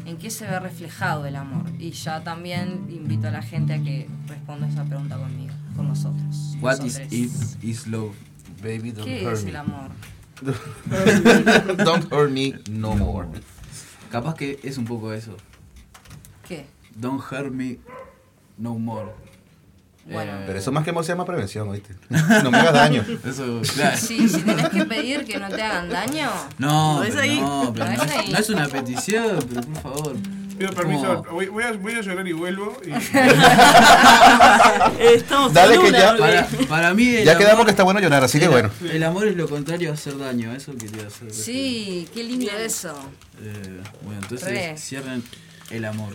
¿En 0.05 0.17
qué 0.19 0.31
se 0.31 0.47
ve 0.47 0.61
reflejado 0.61 1.27
el 1.27 1.37
amor? 1.37 1.65
Y 1.79 1.93
ya 1.93 2.23
también 2.23 2.87
invito 2.91 3.29
a 3.29 3.31
la 3.31 3.43
gente 3.43 3.75
a 3.75 3.83
que 3.83 4.09
responda 4.27 4.69
esa 4.69 4.85
pregunta 4.85 5.17
conmigo, 5.17 5.55
con 5.79 5.89
nosotros. 5.89 6.57
What 6.61 6.75
is, 6.85 6.99
nosotres. 6.99 7.13
is, 7.13 7.57
is 7.63 7.87
love? 7.87 8.15
Baby, 8.61 8.91
don't 8.91 9.07
¿Qué 9.07 9.23
hurt 9.25 9.35
es 9.35 9.45
me. 9.45 9.51
el 9.51 9.57
amor? 9.57 9.91
don't 11.85 12.13
hurt 12.13 12.31
me 12.31 12.55
no 12.71 12.95
more. 12.97 13.29
Capaz 14.11 14.35
que 14.35 14.59
es 14.63 14.77
un 14.79 14.85
poco 14.85 15.13
eso. 15.13 15.37
¿Qué? 16.49 16.67
Don't 16.97 17.21
hurt 17.31 17.53
me 17.53 17.79
no 18.57 18.75
more. 18.79 19.13
Bueno. 20.11 20.33
Eh, 20.39 20.45
Pero 20.47 20.59
eso 20.59 20.73
más 20.73 20.85
que 20.85 20.91
amor 20.91 21.05
se 21.05 21.13
llama 21.13 21.25
prevención, 21.27 21.69
¿oíste? 21.69 21.95
No 22.43 22.51
me 22.51 22.59
hagas 22.59 22.73
daño. 22.73 23.05
Eso, 23.25 23.61
claro. 23.75 23.97
Sí, 23.97 24.29
si 24.29 24.41
tenés 24.43 24.69
que 24.71 24.85
pedir 24.87 25.25
que 25.25 25.39
no 25.39 25.49
te 25.49 25.63
hagan 25.63 25.89
daño, 25.91 26.31
No, 26.59 26.95
¿Lo 26.95 27.01
ves 27.01 27.11
pero 27.11 27.23
ahí? 27.23 27.41
no, 27.41 27.73
pero 27.75 27.85
¿Lo 27.87 27.93
no, 27.93 28.03
es- 28.05 28.29
no 28.31 28.39
es 28.39 28.51
una 28.51 28.69
petición, 28.69 29.39
pero 29.49 29.61
por 29.61 29.77
favor. 29.83 30.17
Pido 30.59 30.73
permiso. 30.73 31.23
Voy, 31.31 31.47
voy 31.47 31.63
a, 31.65 31.73
voy 31.73 31.95
a 31.95 32.01
llorar 32.01 32.27
y 32.27 32.33
vuelvo. 32.33 32.77
Y, 32.85 32.91
Estamos 35.01 35.53
Dale 35.53 35.75
en 35.77 35.81
que 35.83 35.89
una, 35.89 35.99
ya- 35.99 36.17
Para, 36.17 36.47
para 36.69 36.95
mí 36.95 37.09
el 37.09 37.25
Ya 37.25 37.33
amor, 37.33 37.45
quedamos 37.45 37.65
que 37.65 37.71
está 37.71 37.83
bueno 37.85 38.01
llorar, 38.01 38.25
así 38.25 38.39
que 38.41 38.49
bueno. 38.49 38.71
El 38.91 39.03
amor 39.05 39.27
es 39.29 39.37
lo 39.37 39.49
contrario 39.49 39.91
a 39.91 39.95
hacer 39.95 40.19
daño, 40.19 40.53
eso 40.55 40.75
quería 40.77 41.07
hacer. 41.07 41.33
sí, 41.33 42.09
qué 42.13 42.25
lindo 42.25 42.51
eso. 42.53 42.95
Eh, 43.43 43.83
bueno, 44.03 44.21
entonces 44.23 44.49
Re. 44.49 44.77
cierren 44.79 45.23
el 45.71 45.85
amor. 45.85 46.13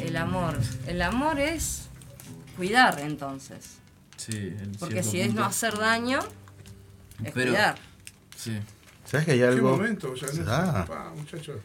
El 0.00 0.16
amor. 0.16 0.58
El 0.86 1.02
amor 1.02 1.40
es 1.40 1.88
cuidar 2.56 3.00
entonces. 3.00 3.78
Sí, 4.16 4.36
en 4.36 4.72
Porque 4.78 5.02
si 5.02 5.20
es 5.20 5.34
no 5.34 5.44
hacer 5.44 5.76
daño, 5.78 6.20
es 7.24 7.32
Pero- 7.32 7.50
cuidar. 7.52 7.76
Sí. 8.36 8.58
¿Sabes 9.04 9.26
que 9.26 9.32
hay 9.32 9.38
¿Qué 9.40 9.46
algo? 9.46 9.70
momento, 9.76 10.14
ya 10.14 10.26
no? 10.28 10.44
Ah. 10.48 11.12
Muchachos. 11.16 11.56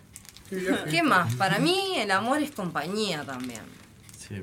Qué 0.49 0.55
viaje. 0.59 0.89
¿Qué 0.89 1.03
más? 1.03 1.33
Para 1.35 1.59
mí 1.59 1.93
el 1.97 2.11
amor 2.11 2.41
es 2.41 2.51
compañía 2.51 3.23
también. 3.25 3.61
Sí. 4.17 4.41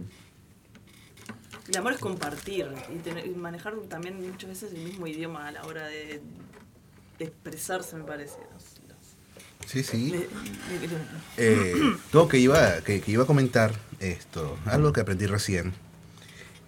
El 1.68 1.76
amor 1.78 1.94
es 1.94 1.98
compartir 1.98 2.66
y, 2.94 2.98
tener- 2.98 3.26
y 3.26 3.30
manejar 3.30 3.74
también 3.88 4.20
muchas 4.30 4.50
veces 4.50 4.72
el 4.74 4.80
mismo 4.80 5.06
idioma 5.06 5.48
a 5.48 5.52
la 5.52 5.64
hora 5.64 5.86
de, 5.86 6.20
de 7.18 7.24
expresarse, 7.24 7.96
me 7.96 8.04
parece. 8.04 8.36
Sí, 9.66 9.82
sí. 9.82 10.14
Eh, 11.38 11.74
no, 12.12 12.28
que 12.28 12.38
iba, 12.38 12.80
que, 12.82 13.00
que 13.00 13.10
iba 13.12 13.24
a 13.24 13.26
comentar 13.26 13.72
esto, 13.98 14.58
algo 14.66 14.92
que 14.92 15.00
aprendí 15.00 15.24
recién 15.26 15.72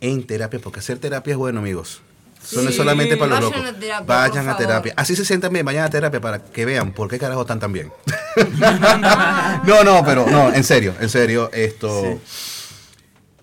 en 0.01 0.27
terapia, 0.27 0.59
porque 0.61 0.81
hacer 0.81 0.99
terapia 0.99 1.33
es 1.33 1.37
bueno, 1.37 1.61
amigos. 1.61 2.01
Eso 2.43 2.63
no 2.63 2.71
es 2.71 2.77
solamente 2.77 3.17
para 3.17 3.41
los 3.41 3.51
vayan 3.51 3.65
locos. 3.65 3.77
a 3.77 3.81
terapia, 3.81 4.07
vayan 4.07 4.49
a 4.49 4.57
terapia. 4.57 4.95
Así 4.97 5.15
se 5.17 5.25
sientan 5.25 5.53
bien, 5.53 5.67
vayan 5.67 5.85
a 5.85 5.91
terapia 5.91 6.21
para 6.21 6.43
que 6.43 6.65
vean 6.65 6.93
por 6.93 7.09
qué 7.11 7.19
carajo 7.19 7.43
están 7.43 7.61
tan 7.61 7.73
bien. 7.73 7.93
no, 9.67 9.85
no, 9.85 10.05
pero 10.05 10.27
no, 10.29 10.53
en 10.53 10.65
serio, 10.65 10.95
en 11.01 11.09
serio, 11.09 11.51
esto. 11.53 12.21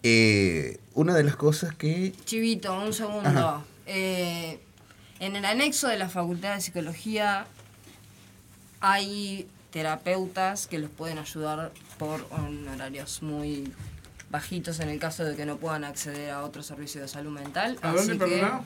eh, 0.04 0.80
una 0.94 1.14
de 1.16 1.24
las 1.24 1.36
cosas 1.36 1.74
que. 1.76 2.14
Chivito, 2.26 2.74
un 2.80 2.94
segundo. 2.94 3.64
Eh, 3.86 4.60
en 5.20 5.36
el 5.36 5.46
anexo 5.46 5.88
de 5.88 5.98
la 5.98 6.10
Facultad 6.10 6.56
de 6.56 6.62
Psicología 6.62 7.46
hay 8.80 9.48
terapeutas 9.72 10.68
que 10.68 10.78
los 10.78 10.90
pueden 10.90 11.18
ayudar 11.18 11.72
por 11.98 12.26
horarios 12.32 13.22
muy 13.24 13.72
bajitos 14.30 14.80
en 14.80 14.90
el 14.90 15.00
caso 15.00 15.24
de 15.24 15.36
que 15.36 15.46
no 15.46 15.58
puedan 15.58 15.84
acceder 15.84 16.32
a 16.32 16.44
otro 16.44 16.64
servicio 16.64 17.02
de 17.02 17.08
salud 17.08 17.32
mental. 17.32 17.78
¿A 17.82 17.92
Así 17.92 18.10
dónde, 18.10 18.26
que- 18.26 18.32
perdona? 18.42 18.62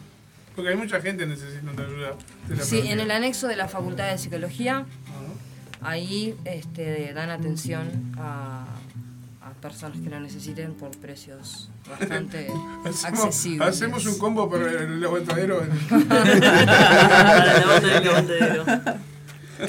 Porque 0.56 0.72
hay 0.72 0.76
mucha 0.78 1.00
gente 1.02 1.28
necesitando 1.28 1.84
ayuda. 1.84 2.16
Sí, 2.64 2.80
en 2.88 3.00
el 3.00 3.12
anexo 3.12 3.48
de 3.48 3.56
la 3.56 3.68
Facultad 3.68 4.10
de 4.10 4.18
Psicología, 4.18 4.86
ahí 5.82 6.36
este, 6.46 7.14
dan 7.14 7.30
atención 7.30 8.14
a, 8.18 8.66
a 9.42 9.50
personas 9.62 10.00
que 10.02 10.10
lo 10.10 10.20
necesiten 10.20 10.74
por 10.74 10.92
precios 10.98 11.70
bastante 11.90 12.48
Hacemos, 12.86 13.04
accesibles. 13.26 13.68
hacemos 13.68 14.06
un 14.06 14.18
combo 14.18 14.50
para 14.50 14.70
el 14.70 15.04
aguantadero. 15.04 15.62
Para 15.90 17.78
el 17.78 18.04
levantadero. 18.04 18.66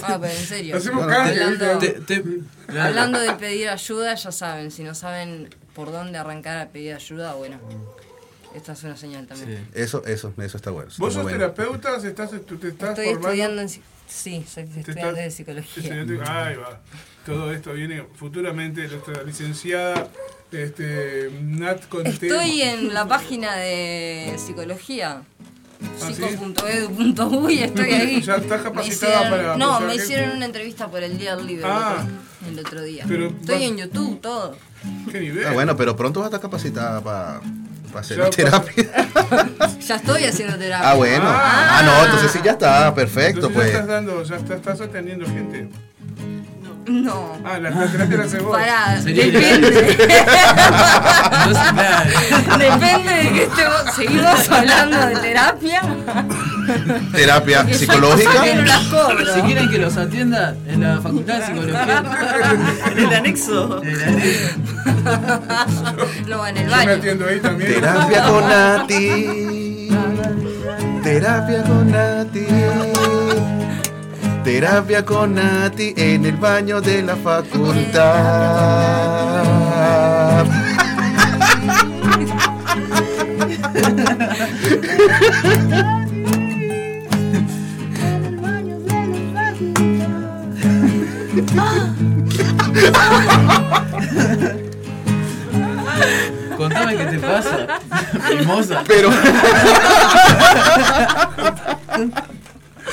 Ah, 0.02 0.18
pero 0.20 0.32
en 0.32 0.46
serio. 0.46 0.76
Hacemos 0.76 1.04
hablando, 1.10 1.78
Te- 1.78 1.92
te- 2.00 2.24
hablando 2.78 3.18
de 3.20 3.32
pedir 3.34 3.68
ayuda, 3.68 4.14
ya 4.14 4.32
saben, 4.32 4.70
si 4.70 4.82
no 4.82 4.94
saben 4.94 5.48
por 5.74 5.90
dónde 5.92 6.18
arrancar 6.18 6.58
a 6.58 6.68
pedir 6.68 6.94
ayuda, 6.94 7.34
bueno, 7.34 7.58
esta 8.54 8.72
es 8.72 8.82
una 8.84 8.96
señal 8.96 9.26
también. 9.26 9.66
Sí. 9.72 9.80
Eso, 9.80 10.04
eso, 10.04 10.34
eso 10.36 10.56
está 10.58 10.70
bueno. 10.70 10.90
¿Vos 10.98 11.08
está 11.10 11.22
sos 11.22 11.22
bueno. 11.22 11.38
terapeuta? 11.38 11.96
¿Estás, 11.96 12.30
te 12.30 12.36
estás 12.36 12.90
Estoy 12.90 13.04
formando? 13.06 13.28
estudiando 13.28 13.62
en... 13.62 13.68
Sí, 14.08 14.44
soy 14.52 14.64
¿Te 14.64 14.80
estudiante 14.80 15.20
de 15.20 15.30
psicología. 15.30 15.82
estudiante- 15.94 16.30
Ahí 16.30 16.56
va. 16.56 16.80
Todo 17.26 17.52
esto 17.52 17.72
viene 17.74 18.04
futuramente 18.14 18.88
nuestra 18.88 19.22
licenciada 19.22 20.08
este, 20.50 21.30
Nat 21.42 21.86
Conte. 21.88 22.08
Estoy 22.10 22.62
en 22.62 22.94
la 22.94 23.06
página 23.06 23.54
de 23.56 24.34
psicología. 24.38 25.22
¿Ah, 26.02 26.06
sí? 26.08 26.14
psico.edu.uy, 26.14 27.58
estoy 27.62 27.90
ahí. 27.92 28.20
Ya 28.22 28.36
estás 28.36 28.62
capacitada 28.62 29.12
hicieron- 29.20 29.30
para- 29.30 29.56
No, 29.56 29.80
me 29.80 29.94
hicieron 29.94 30.36
una 30.36 30.46
entrevista 30.46 30.88
por 30.90 31.02
el 31.02 31.18
Día 31.18 31.36
del 31.36 31.46
Libro 31.46 31.66
Ah. 31.70 31.98
el, 32.00 32.06
otro, 32.06 32.50
el 32.52 32.58
otro 32.66 32.82
día. 32.82 33.04
Pero 33.06 33.26
estoy 33.28 33.54
vas- 33.54 33.62
en 33.64 33.76
YouTube, 33.76 34.20
todo. 34.20 34.56
¿Qué 35.12 35.20
nivel? 35.20 35.46
Ah, 35.46 35.52
bueno, 35.52 35.76
pero 35.76 35.94
pronto 35.96 36.20
vas 36.20 36.26
a 36.26 36.28
estar 36.30 36.40
capacitada 36.40 37.00
para 37.02 37.40
hacer 37.96 38.18
Ya, 38.18 38.30
terapia. 38.30 38.84
Ya 39.88 39.96
estoy 39.96 40.24
haciendo 40.24 40.58
terapia. 40.58 40.90
Ah, 40.90 40.94
bueno. 40.94 41.24
Ah. 41.26 41.78
Ah, 41.78 41.82
no, 41.82 42.04
entonces 42.04 42.30
sí 42.32 42.40
ya 42.44 42.52
está, 42.52 42.94
perfecto, 42.94 43.46
Entonces 43.46 43.54
pues. 43.56 43.72
ya 43.72 43.78
estás 43.80 43.86
dando, 43.88 44.22
ya 44.22 44.36
estás, 44.36 44.56
estás 44.56 44.80
atendiendo 44.80 45.26
gente. 45.26 45.68
No. 46.88 47.38
Ah, 47.44 47.58
la, 47.58 47.70
terapia 47.86 48.16
la 48.16 48.24
vos. 48.42 48.56
Pará, 48.56 48.96
depende. 49.04 49.70
Depende 52.58 53.12
de 53.14 53.32
que 53.32 53.42
estemos. 53.44 53.94
Seguimos 53.94 54.50
hablando 54.50 55.06
de 55.06 55.16
terapia. 55.16 55.82
Terapia 57.12 57.66
psicológica. 57.74 58.30
pasa 58.30 58.44
que 58.44 58.54
no 58.54 58.62
las 58.64 58.82
cobro. 58.84 59.34
Si 59.34 59.40
quieren 59.42 59.68
que 59.70 59.78
los 59.78 59.96
atienda 59.96 60.54
en 60.66 60.80
la 60.82 61.00
facultad 61.00 61.38
de 61.38 61.46
psicología. 61.46 62.02
En 62.92 62.98
el 62.98 63.14
anexo. 63.14 63.82
en 63.82 63.98
la- 63.98 65.66
No, 66.26 66.46
en 66.46 66.56
el 66.56 66.64
Yo 66.64 66.70
me 66.70 66.76
baño. 66.76 66.92
atiendo 66.92 67.26
ahí 67.26 67.40
también. 67.40 67.74
Terapia 67.74 68.22
con 68.24 68.48
Nati. 68.48 69.88
Terapia 71.02 71.62
con 71.64 71.90
Nati. 71.90 72.46
Terapia 74.48 75.04
con 75.04 75.34
Nati 75.34 75.92
en 75.94 76.24
el 76.24 76.38
baño 76.38 76.80
de 76.80 77.02
la 77.02 77.16
facultad. 77.16 78.06
Contame 96.56 96.96
qué 96.96 97.04
te 97.04 97.18
pasa. 97.18 97.66
Mimosa. 98.30 98.82
Pero. 98.88 99.10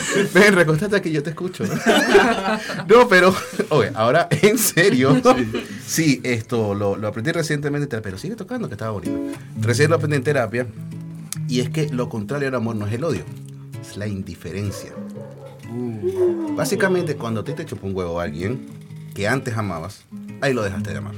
Ven, 0.33 0.55
recostate 0.55 1.01
que 1.01 1.11
yo 1.11 1.23
te 1.23 1.31
escucho. 1.31 1.63
No, 1.65 1.73
No, 2.87 3.07
pero, 3.07 3.35
oye, 3.69 3.91
ahora 3.93 4.27
en 4.29 4.57
serio. 4.57 5.21
Sí, 5.85 6.21
esto 6.23 6.73
lo, 6.73 6.95
lo 6.95 7.07
aprendí 7.07 7.31
recientemente, 7.31 8.01
pero 8.01 8.17
sigue 8.17 8.35
tocando 8.35 8.67
que 8.67 8.75
estaba 8.75 8.91
bonito. 8.91 9.17
Recién 9.61 9.89
lo 9.89 9.95
aprendí 9.97 10.17
en 10.17 10.23
terapia. 10.23 10.67
Y 11.47 11.59
es 11.59 11.69
que 11.69 11.89
lo 11.89 12.09
contrario 12.09 12.47
al 12.47 12.55
amor 12.55 12.75
no 12.75 12.87
es 12.87 12.93
el 12.93 13.03
odio, 13.03 13.23
es 13.81 13.97
la 13.97 14.07
indiferencia. 14.07 14.91
Básicamente, 16.55 17.15
cuando 17.15 17.41
a 17.41 17.43
ti 17.43 17.53
te 17.53 17.65
chupó 17.65 17.87
un 17.87 17.95
huevo 17.95 18.19
a 18.19 18.23
alguien 18.23 18.65
que 19.13 19.27
antes 19.27 19.55
amabas, 19.55 20.05
ahí 20.41 20.53
lo 20.53 20.63
dejaste 20.63 20.91
de 20.91 20.97
amar. 20.97 21.13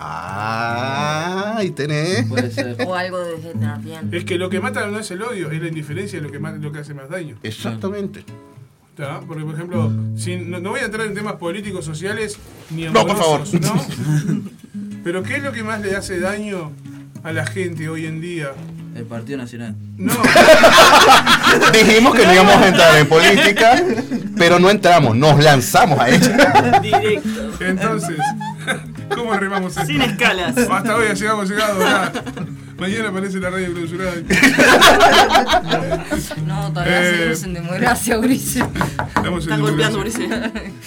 Ah, 0.00 1.54
ahí 1.58 1.70
tenés. 1.70 2.26
Puede 2.26 2.50
ser. 2.50 2.76
O 2.86 2.94
algo 2.94 3.20
de 3.20 3.36
terapia. 3.36 4.02
Es 4.12 4.24
que 4.24 4.36
lo 4.38 4.48
que 4.50 4.60
mata 4.60 4.86
no 4.86 4.98
es 4.98 5.10
el 5.10 5.22
odio, 5.22 5.50
es 5.50 5.60
la 5.62 5.68
indiferencia 5.68 6.20
lo 6.20 6.30
que, 6.30 6.38
más, 6.38 6.58
lo 6.58 6.72
que 6.72 6.78
hace 6.80 6.94
más 6.94 7.08
daño. 7.08 7.36
Exactamente. 7.42 8.24
¿Está? 8.90 9.20
Porque, 9.20 9.44
por 9.44 9.54
ejemplo, 9.54 9.92
sin- 10.16 10.50
no, 10.50 10.60
no 10.60 10.70
voy 10.70 10.80
a 10.80 10.84
entrar 10.84 11.06
en 11.06 11.14
temas 11.14 11.34
políticos, 11.34 11.84
sociales, 11.84 12.38
ni 12.70 12.84
No, 12.84 13.04
por 13.06 13.16
favor. 13.16 13.40
amorosos, 13.42 13.60
¿no? 13.60 13.84
Pero 15.04 15.22
¿qué 15.22 15.36
es 15.36 15.42
lo 15.42 15.52
que 15.52 15.62
más 15.64 15.80
le 15.80 15.96
hace 15.96 16.20
daño 16.20 16.70
a 17.22 17.32
la 17.32 17.44
gente 17.46 17.88
hoy 17.88 18.06
en 18.06 18.20
día? 18.20 18.52
El 18.94 19.04
Partido 19.06 19.38
Nacional. 19.38 19.74
No, 19.96 20.12
Dijimos 21.72 22.14
que 22.14 22.24
no 22.26 22.32
íbamos 22.32 22.54
a 22.54 22.68
entrar 22.68 22.96
en 22.96 23.08
política, 23.08 23.82
pero 24.38 24.60
no 24.60 24.70
entramos, 24.70 25.16
nos 25.16 25.42
lanzamos 25.42 25.98
a 25.98 26.08
ella. 26.10 26.78
Directo. 26.80 27.64
entonces, 27.64 28.16
¿cómo 29.16 29.32
arrimamos 29.32 29.76
esto? 29.76 29.86
Sin 29.86 30.00
escalas. 30.02 30.56
Hasta 30.56 30.96
hoy 30.96 31.06
ya 31.08 31.14
llegamos 31.14 31.48
llegado, 31.50 31.78
nada. 31.80 32.12
Mañana 32.78 33.08
aparece 33.10 33.38
la 33.38 33.50
radio 33.50 33.72
clausurada. 33.72 34.14
No, 36.46 36.72
todavía 36.72 37.00
Eh, 37.02 37.14
seguimos 37.16 37.42
en 37.44 37.54
democracia, 37.54 38.18
Ulises. 38.18 38.64
Estamos 39.08 39.46
en 39.46 39.52
Están 39.52 39.60
golpeando. 39.60 40.00
Ulises. 40.00 40.30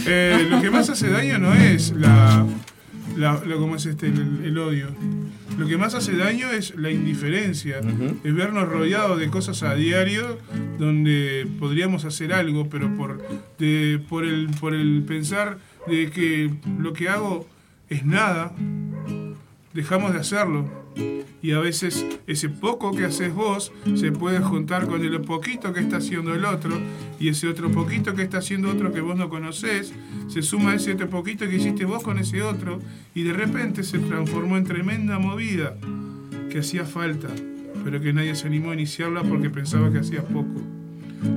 Eh, 0.06 0.48
lo 0.50 0.62
que 0.62 0.70
más 0.72 0.90
hace 0.90 1.10
daño 1.10 1.38
no 1.40 1.54
es 1.54 1.92
la, 1.92 2.46
la, 3.16 3.42
lo- 3.46 3.60
¿cómo 3.60 3.76
es 3.76 3.86
este, 3.86 4.08
el, 4.08 4.42
el 4.46 4.58
odio. 4.58 4.88
Lo 5.58 5.68
que 5.68 5.78
más 5.78 5.96
hace 5.96 6.16
daño 6.16 6.52
es 6.52 6.76
la 6.76 6.92
indiferencia, 6.92 7.80
es 8.24 8.36
vernos 8.36 8.68
rodeados 8.70 9.20
de 9.20 9.28
cosas 9.30 9.64
a 9.64 9.74
diario 9.74 10.38
donde 10.78 11.48
podríamos 11.60 12.06
hacer 12.06 12.32
algo, 12.34 12.70
pero 12.70 12.96
por, 12.96 13.22
de- 13.58 14.00
por, 14.08 14.24
el, 14.24 14.50
por 14.60 14.76
el 14.76 15.04
pensar 15.08 15.58
de 15.88 16.12
que 16.12 16.52
lo 16.80 16.94
que 16.94 17.10
hago 17.10 17.48
es 17.90 18.06
nada, 18.06 18.54
dejamos 19.74 20.14
de 20.14 20.20
hacerlo. 20.20 20.66
Y 21.42 21.52
a 21.52 21.60
veces 21.60 22.06
ese 22.26 22.50
poco 22.50 22.92
que 22.92 23.06
haces 23.06 23.34
vos 23.34 23.72
se 23.96 24.12
puede 24.12 24.40
juntar 24.40 24.88
con 24.88 25.04
el 25.06 25.22
poquito 25.22 25.72
que 25.72 25.80
está 25.80 25.98
haciendo 25.98 26.34
el 26.34 26.44
otro 26.46 26.78
y 27.20 27.30
ese 27.30 27.48
otro 27.48 27.72
poquito 27.72 28.16
que 28.16 28.24
está 28.24 28.40
haciendo 28.40 28.70
otro 28.70 28.92
que 28.92 29.02
vos 29.02 29.16
no 29.16 29.30
conocés 29.30 29.94
se 30.28 30.42
suma 30.42 30.72
a 30.72 30.76
ese 30.76 30.94
otro 30.94 31.10
poquito 31.10 31.48
que 31.48 31.58
hiciste 31.58 31.86
vos 31.86 32.04
con 32.04 32.18
ese 32.18 32.42
otro 32.42 32.80
y 33.14 33.24
de 33.24 33.34
repente 33.34 33.84
se 33.84 34.00
transformó 34.00 34.58
en 34.58 34.64
tremenda 34.64 35.20
movida 35.20 35.78
que 36.50 36.60
hacía 36.60 36.86
falta, 36.86 37.30
pero 37.84 38.02
que 38.02 38.14
nadie 38.14 38.36
se 38.36 38.48
animó 38.48 38.72
a 38.72 38.74
iniciarla 38.74 39.22
porque 39.24 39.52
pensaba 39.52 39.92
que 39.92 40.00
hacía 40.00 40.24
poco. 40.24 40.60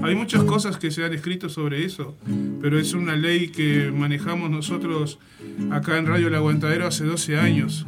Hay 0.02 0.14
muchas 0.14 0.44
cosas 0.44 0.76
que 0.76 0.90
se 0.90 1.04
han 1.04 1.12
escrito 1.12 1.48
sobre 1.48 1.84
eso, 1.84 2.16
pero 2.60 2.78
es 2.78 2.94
una 2.94 3.16
ley 3.16 3.48
que 3.48 3.90
manejamos 3.90 4.50
nosotros 4.50 5.18
acá 5.70 5.98
en 5.98 6.06
Radio 6.06 6.28
El 6.28 6.34
Aguantadero 6.34 6.86
hace 6.86 7.04
12 7.04 7.38
años, 7.38 7.86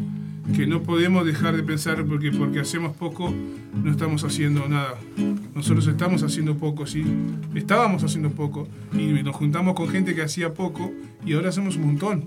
que 0.54 0.66
no 0.66 0.82
podemos 0.82 1.24
dejar 1.24 1.56
de 1.56 1.62
pensar 1.62 2.04
porque 2.04 2.30
porque 2.30 2.60
hacemos 2.60 2.96
poco 2.96 3.34
no 3.74 3.90
estamos 3.90 4.22
haciendo 4.24 4.68
nada. 4.68 4.94
Nosotros 5.54 5.86
estamos 5.86 6.22
haciendo 6.22 6.56
poco, 6.56 6.86
sí. 6.86 7.04
Estábamos 7.54 8.04
haciendo 8.04 8.30
poco 8.30 8.68
y 8.92 9.06
nos 9.22 9.34
juntamos 9.34 9.74
con 9.74 9.88
gente 9.88 10.14
que 10.14 10.22
hacía 10.22 10.52
poco 10.54 10.92
y 11.24 11.32
ahora 11.32 11.48
hacemos 11.48 11.76
un 11.76 11.86
montón. 11.86 12.24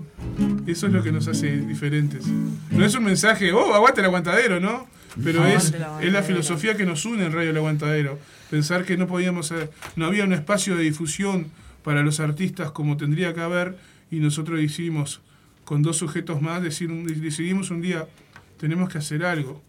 Eso 0.66 0.86
es 0.86 0.92
lo 0.92 1.02
que 1.02 1.12
nos 1.12 1.28
hace 1.28 1.56
diferentes. 1.58 2.26
No 2.70 2.84
es 2.84 2.94
un 2.94 3.04
mensaje, 3.04 3.52
oh, 3.52 3.74
aguante 3.74 4.00
el 4.00 4.06
aguantadero, 4.06 4.60
¿no? 4.60 4.86
Pero 5.24 5.46
es, 5.46 5.74
es 6.02 6.12
la 6.12 6.22
filosofía 6.22 6.76
que 6.76 6.84
nos 6.84 7.04
une 7.06 7.24
en 7.24 7.32
Radio 7.32 7.50
El 7.50 7.56
Aguantadero. 7.56 8.18
Pensar 8.50 8.84
que 8.84 8.96
no 8.96 9.06
podíamos, 9.06 9.50
hacer- 9.52 9.70
no 9.96 10.06
había 10.06 10.24
un 10.24 10.32
espacio 10.32 10.76
de 10.76 10.82
difusión 10.84 11.46
para 11.82 12.02
los 12.02 12.20
artistas 12.20 12.70
como 12.72 12.96
tendría 12.96 13.32
que 13.32 13.40
haber 13.40 13.76
y 14.10 14.20
nosotros 14.20 14.60
decidimos, 14.60 15.20
con 15.64 15.82
dos 15.82 15.96
sujetos 15.96 16.42
más, 16.42 16.62
decir, 16.62 16.90
decidimos 16.90 17.70
un 17.70 17.80
día, 17.80 18.06
tenemos 18.58 18.88
que 18.90 18.98
hacer 18.98 19.24
algo. 19.24 19.62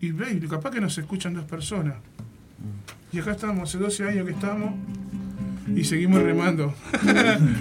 Y 0.00 0.10
ve, 0.12 0.40
capaz 0.48 0.70
que 0.70 0.80
nos 0.80 0.96
escuchan 0.98 1.34
dos 1.34 1.44
personas. 1.44 1.94
Y 3.12 3.18
acá 3.18 3.32
estamos, 3.32 3.68
hace 3.68 3.78
12 3.78 4.08
años 4.08 4.26
que 4.26 4.32
estamos 4.32 4.74
y 5.74 5.84
seguimos 5.84 6.22
remando. 6.22 6.74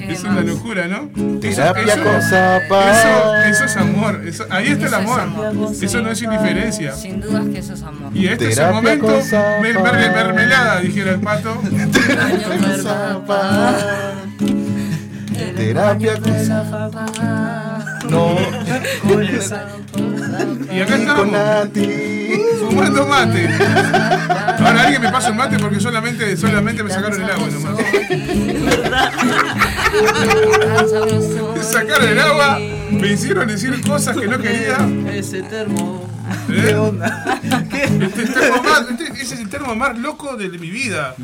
es 0.08 0.24
una 0.24 0.42
locura, 0.42 0.88
¿no? 0.88 1.10
Terapia 1.40 1.94
Eso- 1.94 2.04
con 2.04 2.16
Eso, 2.16 2.30
zapa. 2.30 3.48
eso 3.50 3.64
es 3.66 3.78
amor, 3.78 4.22
eso- 4.26 4.46
ahí 4.50 4.68
está 4.68 4.88
el 4.88 4.94
Eso 4.94 5.02
es 5.02 5.20
amor. 5.20 5.74
Eso 5.82 6.02
no 6.02 6.12
es 6.12 6.22
indiferencia. 6.22 6.92
Sin 6.94 7.22
dudas 7.22 7.46
que 7.52 7.60
eso 7.60 7.74
es 7.74 7.84
amor. 7.84 8.12
Y 8.16 8.28
este 8.28 8.46
es 8.46 8.52
el 8.52 8.56
Terapia 8.58 8.76
momento, 8.82 9.06
con 9.08 9.22
mermelada, 10.14 10.80
dijera 10.82 11.12
el 11.12 11.20
pato. 11.20 11.62
Terapia 15.56 16.18
con 16.20 16.34
No, 18.10 18.36
Y 20.80 20.82
acá 20.82 20.96
estamos, 20.96 21.28
fumando 22.70 23.06
mate. 23.08 23.50
Ahora 24.60 24.84
alguien 24.84 25.02
me 25.02 25.12
pasa 25.12 25.32
un 25.32 25.38
mate 25.38 25.58
porque 25.60 25.80
solamente, 25.82 26.38
solamente 26.38 26.84
me 26.84 26.90
sacaron 26.90 27.22
el 27.22 27.30
agua 27.30 27.48
nomás. 27.50 27.76
Me 31.56 31.64
sacaron 31.64 32.08
el 32.08 32.20
agua, 32.20 32.60
me 32.92 33.08
hicieron 33.12 33.48
decir 33.48 33.82
cosas 33.86 34.16
que 34.16 34.28
no 34.28 34.38
quería. 34.40 34.78
Ese 35.14 35.42
termo. 35.44 36.08
¿Qué 36.48 36.76
onda? 36.76 37.40
Este 37.42 38.26
termo 38.28 38.62
más- 38.64 38.86
este- 38.92 39.22
ese 39.22 39.34
es 39.36 39.40
el 39.42 39.50
termo 39.50 39.76
más 39.76 39.98
loco 39.98 40.38
de 40.38 40.48
mi 40.50 40.70
vida. 40.70 41.16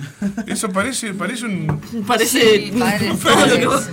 Eso 0.47 0.69
parece, 0.69 1.13
parece 1.13 1.45
un. 1.45 1.79
Parece. 2.07 2.39
Sí, 2.71 2.73
parece. 2.77 3.65
vos 3.67 3.87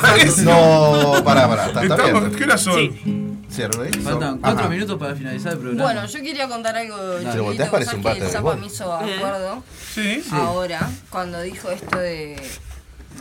Parece- 0.00 0.42
No, 0.44 1.22
pará, 1.24 1.48
pará, 1.48 1.66
está, 1.66 1.82
está 1.82 1.94
Estamos- 1.96 2.24
bien. 2.26 2.36
¿Qué 2.38 2.44
hora 2.44 2.56
son? 2.58 2.74
Cierro, 2.74 3.27
¿eh? 3.64 3.90
Faltan 4.02 4.38
cuatro 4.38 4.60
Ajá. 4.60 4.68
minutos 4.68 4.98
para 4.98 5.14
finalizar 5.14 5.52
el 5.54 5.58
programa. 5.58 5.82
Bueno, 5.82 6.06
yo 6.06 6.22
quería 6.22 6.48
contar 6.48 6.76
algo 6.76 6.96
Te 6.96 7.40
volteás, 7.40 7.68
parece 7.70 7.96
un 7.96 8.02
¿sabes 8.02 8.04
bate 8.04 8.14
que 8.18 8.20
de 8.20 8.26
el 8.26 8.32
Zapa 8.32 8.54
béisbol. 8.54 8.60
me 8.60 8.66
hizo 8.66 8.92
acuerdo 8.92 9.64
Sí. 9.94 10.22
ahora 10.32 10.90
cuando 11.10 11.40
dijo 11.42 11.70
esto 11.70 11.98
de, 11.98 12.40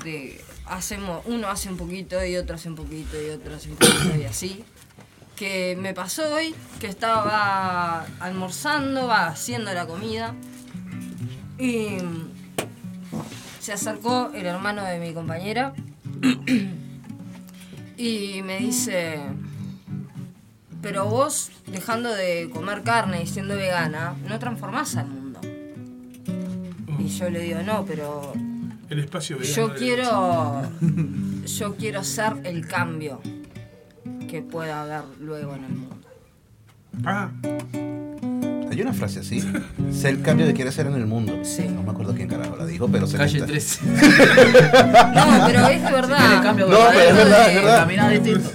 de 0.04 0.42
hacemos 0.66 1.22
uno 1.26 1.48
hace 1.50 1.70
un 1.70 1.78
poquito 1.78 2.24
y 2.24 2.36
otro 2.38 2.56
hace 2.56 2.70
un 2.70 2.76
poquito 2.76 3.22
y 3.22 3.30
otro 3.32 3.56
hace 3.56 3.70
un 3.70 3.76
poquito 3.78 4.16
y 4.20 4.26
así 4.26 4.64
que 5.36 5.78
me 5.80 5.94
pasó 5.94 6.34
hoy 6.34 6.54
que 6.80 6.88
estaba 6.88 8.06
almorzando 8.20 9.08
va 9.08 9.28
haciendo 9.28 9.74
la 9.74 9.86
comida 9.88 10.34
y 11.60 11.98
se 13.60 13.74
acercó 13.74 14.32
el 14.34 14.46
hermano 14.46 14.84
de 14.84 15.00
mi 15.00 15.14
compañera 15.14 15.74
y 17.98 18.42
me 18.44 18.58
dice 18.60 19.20
pero 20.82 21.06
vos 21.06 21.52
dejando 21.68 22.10
de 22.14 22.50
comer 22.54 22.84
carne 22.84 23.24
y 23.24 23.28
siendo 23.28 23.56
vegana 23.56 24.16
no 24.28 24.40
transformás 24.40 24.96
al 24.96 25.08
mundo. 25.08 25.40
Y 27.00 27.08
yo 27.08 27.30
le 27.30 27.40
digo 27.42 27.62
no 27.64 27.86
pero 27.86 28.34
El 28.90 29.00
espacio 29.00 29.38
vegano 29.38 29.56
yo 29.56 29.76
quiero 29.76 30.62
yo 31.46 31.76
quiero 31.76 32.04
ser 32.04 32.34
el 32.44 32.68
cambio 32.68 33.22
que 34.30 34.42
pueda 34.42 34.82
haber 34.82 35.04
luego 35.20 35.56
en 35.56 35.64
el 35.64 35.72
mundo. 35.72 36.08
Ah, 37.06 37.32
Hay 38.78 38.84
una 38.84 38.94
frase 38.94 39.22
así. 39.22 39.44
Sé 39.92 40.10
el 40.10 40.22
cambio 40.22 40.46
que 40.46 40.54
quiere 40.54 40.70
hacer 40.70 40.86
en 40.86 40.94
el 40.94 41.08
mundo. 41.08 41.40
Sí. 41.42 41.64
No 41.68 41.82
me 41.82 41.90
acuerdo 41.90 42.14
quién 42.14 42.28
carajo 42.28 42.56
la 42.58 42.64
dijo, 42.68 42.88
pero 42.88 43.08
que 43.08 43.18
Calle 43.18 43.40
está- 43.40 43.48
13. 43.48 43.80
no 43.88 45.48
pero 45.48 45.68
es 45.68 45.82
Si 45.88 45.92
verdad 45.94 46.44
cambio, 46.44 46.68
No, 46.68 46.78
pero 46.92 47.00
es 47.02 47.16
verdad, 47.16 47.46
de- 47.48 47.50
es 47.50 47.56
verdad. 47.56 47.80
Caminar 47.80 48.12
distinto. 48.12 48.52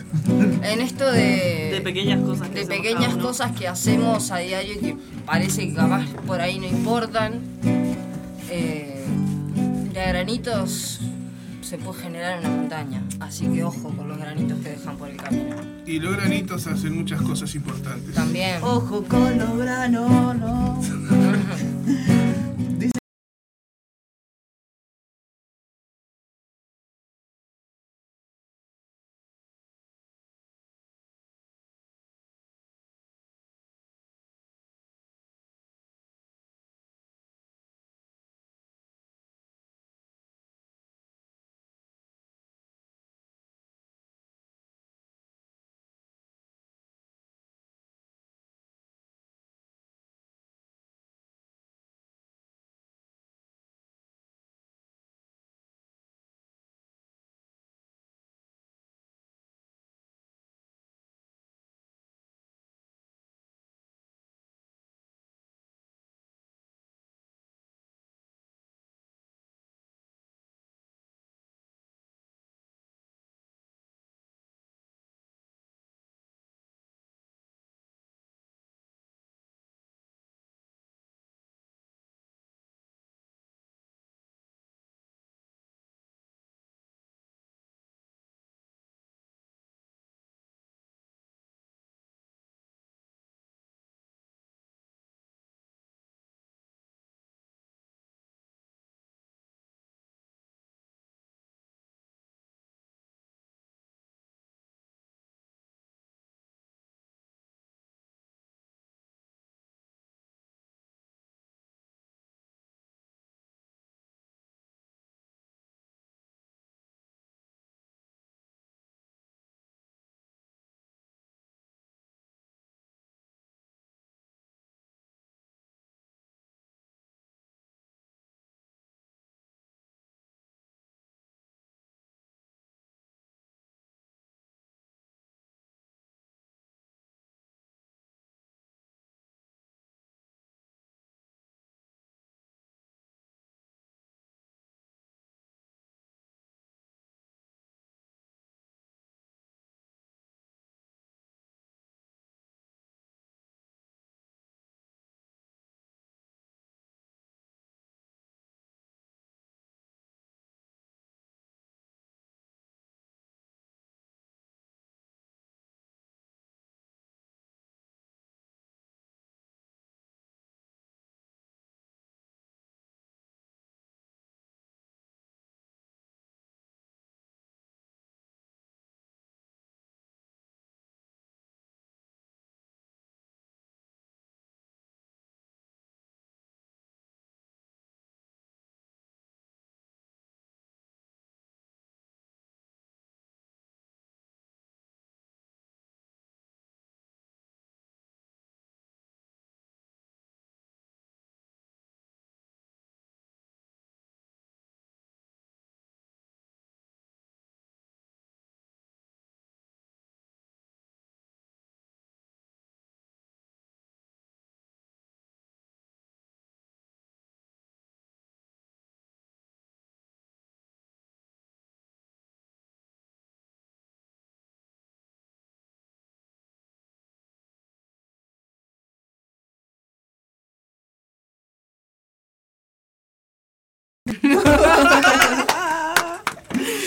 en 0.63 0.81
esto 0.81 1.11
de 1.11 1.71
De 1.73 1.81
pequeñas 1.83 2.21
cosas 2.21 2.49
que 2.51 2.55
de 2.55 2.61
hacemos 2.61 2.77
pequeñas 2.79 3.17
cosas 3.17 3.51
que 3.59 3.67
hacemos 3.67 4.31
a 4.31 4.37
diario 4.39 4.75
y 4.75 4.79
que 4.79 4.97
parece 5.27 5.67
que 5.69 5.75
capaz 5.75 6.05
por 6.25 6.41
ahí 6.41 6.61
no 6.61 6.67
importan. 6.69 7.41
Eh, 8.49 9.05
de 9.93 10.01
granitos 10.07 11.01
se 11.73 11.79
puede 11.79 12.03
generar 12.03 12.39
una 12.41 12.51
montaña. 12.51 13.03
Así 13.19 13.47
que 13.47 13.65
ojo 13.65 13.89
con 13.97 14.07
los 14.07 14.19
granitos 14.19 14.59
que 14.59 14.69
dejan 14.73 14.95
por 14.99 15.09
el 15.09 15.17
camino. 15.17 15.57
y 15.87 15.99
los 16.01 16.15
granitos 16.15 16.67
hacen 16.67 16.95
muchas 16.95 17.23
cosas 17.23 17.55
importantes. 17.55 18.15
También. 18.15 18.63
Ojo 18.63 19.03
con 19.05 19.39
los 19.39 19.57
granos, 19.57 20.37
no. 20.37 20.83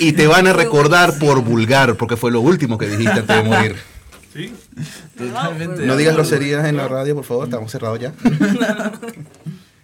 Y 0.07 0.14
te 0.14 0.27
van 0.27 0.45
a 0.48 0.53
recordar 0.53 1.18
por 1.19 1.41
vulgar, 1.41 1.95
porque 1.95 2.15
fue 2.18 2.32
lo 2.32 2.41
último 2.41 2.77
que 2.77 2.88
dijiste 2.88 3.19
antes 3.19 3.36
de 3.36 3.44
morir. 3.44 3.76
¿Sí? 4.34 4.53
Totalmente. 5.18 5.86
No 5.86 5.95
digas 5.95 6.14
groserías 6.15 6.65
en 6.65 6.77
la 6.77 6.88
radio, 6.88 7.15
por 7.15 7.23
favor, 7.23 7.45
estamos 7.45 7.72
cerrados 7.72 7.99
ya. 7.99 8.14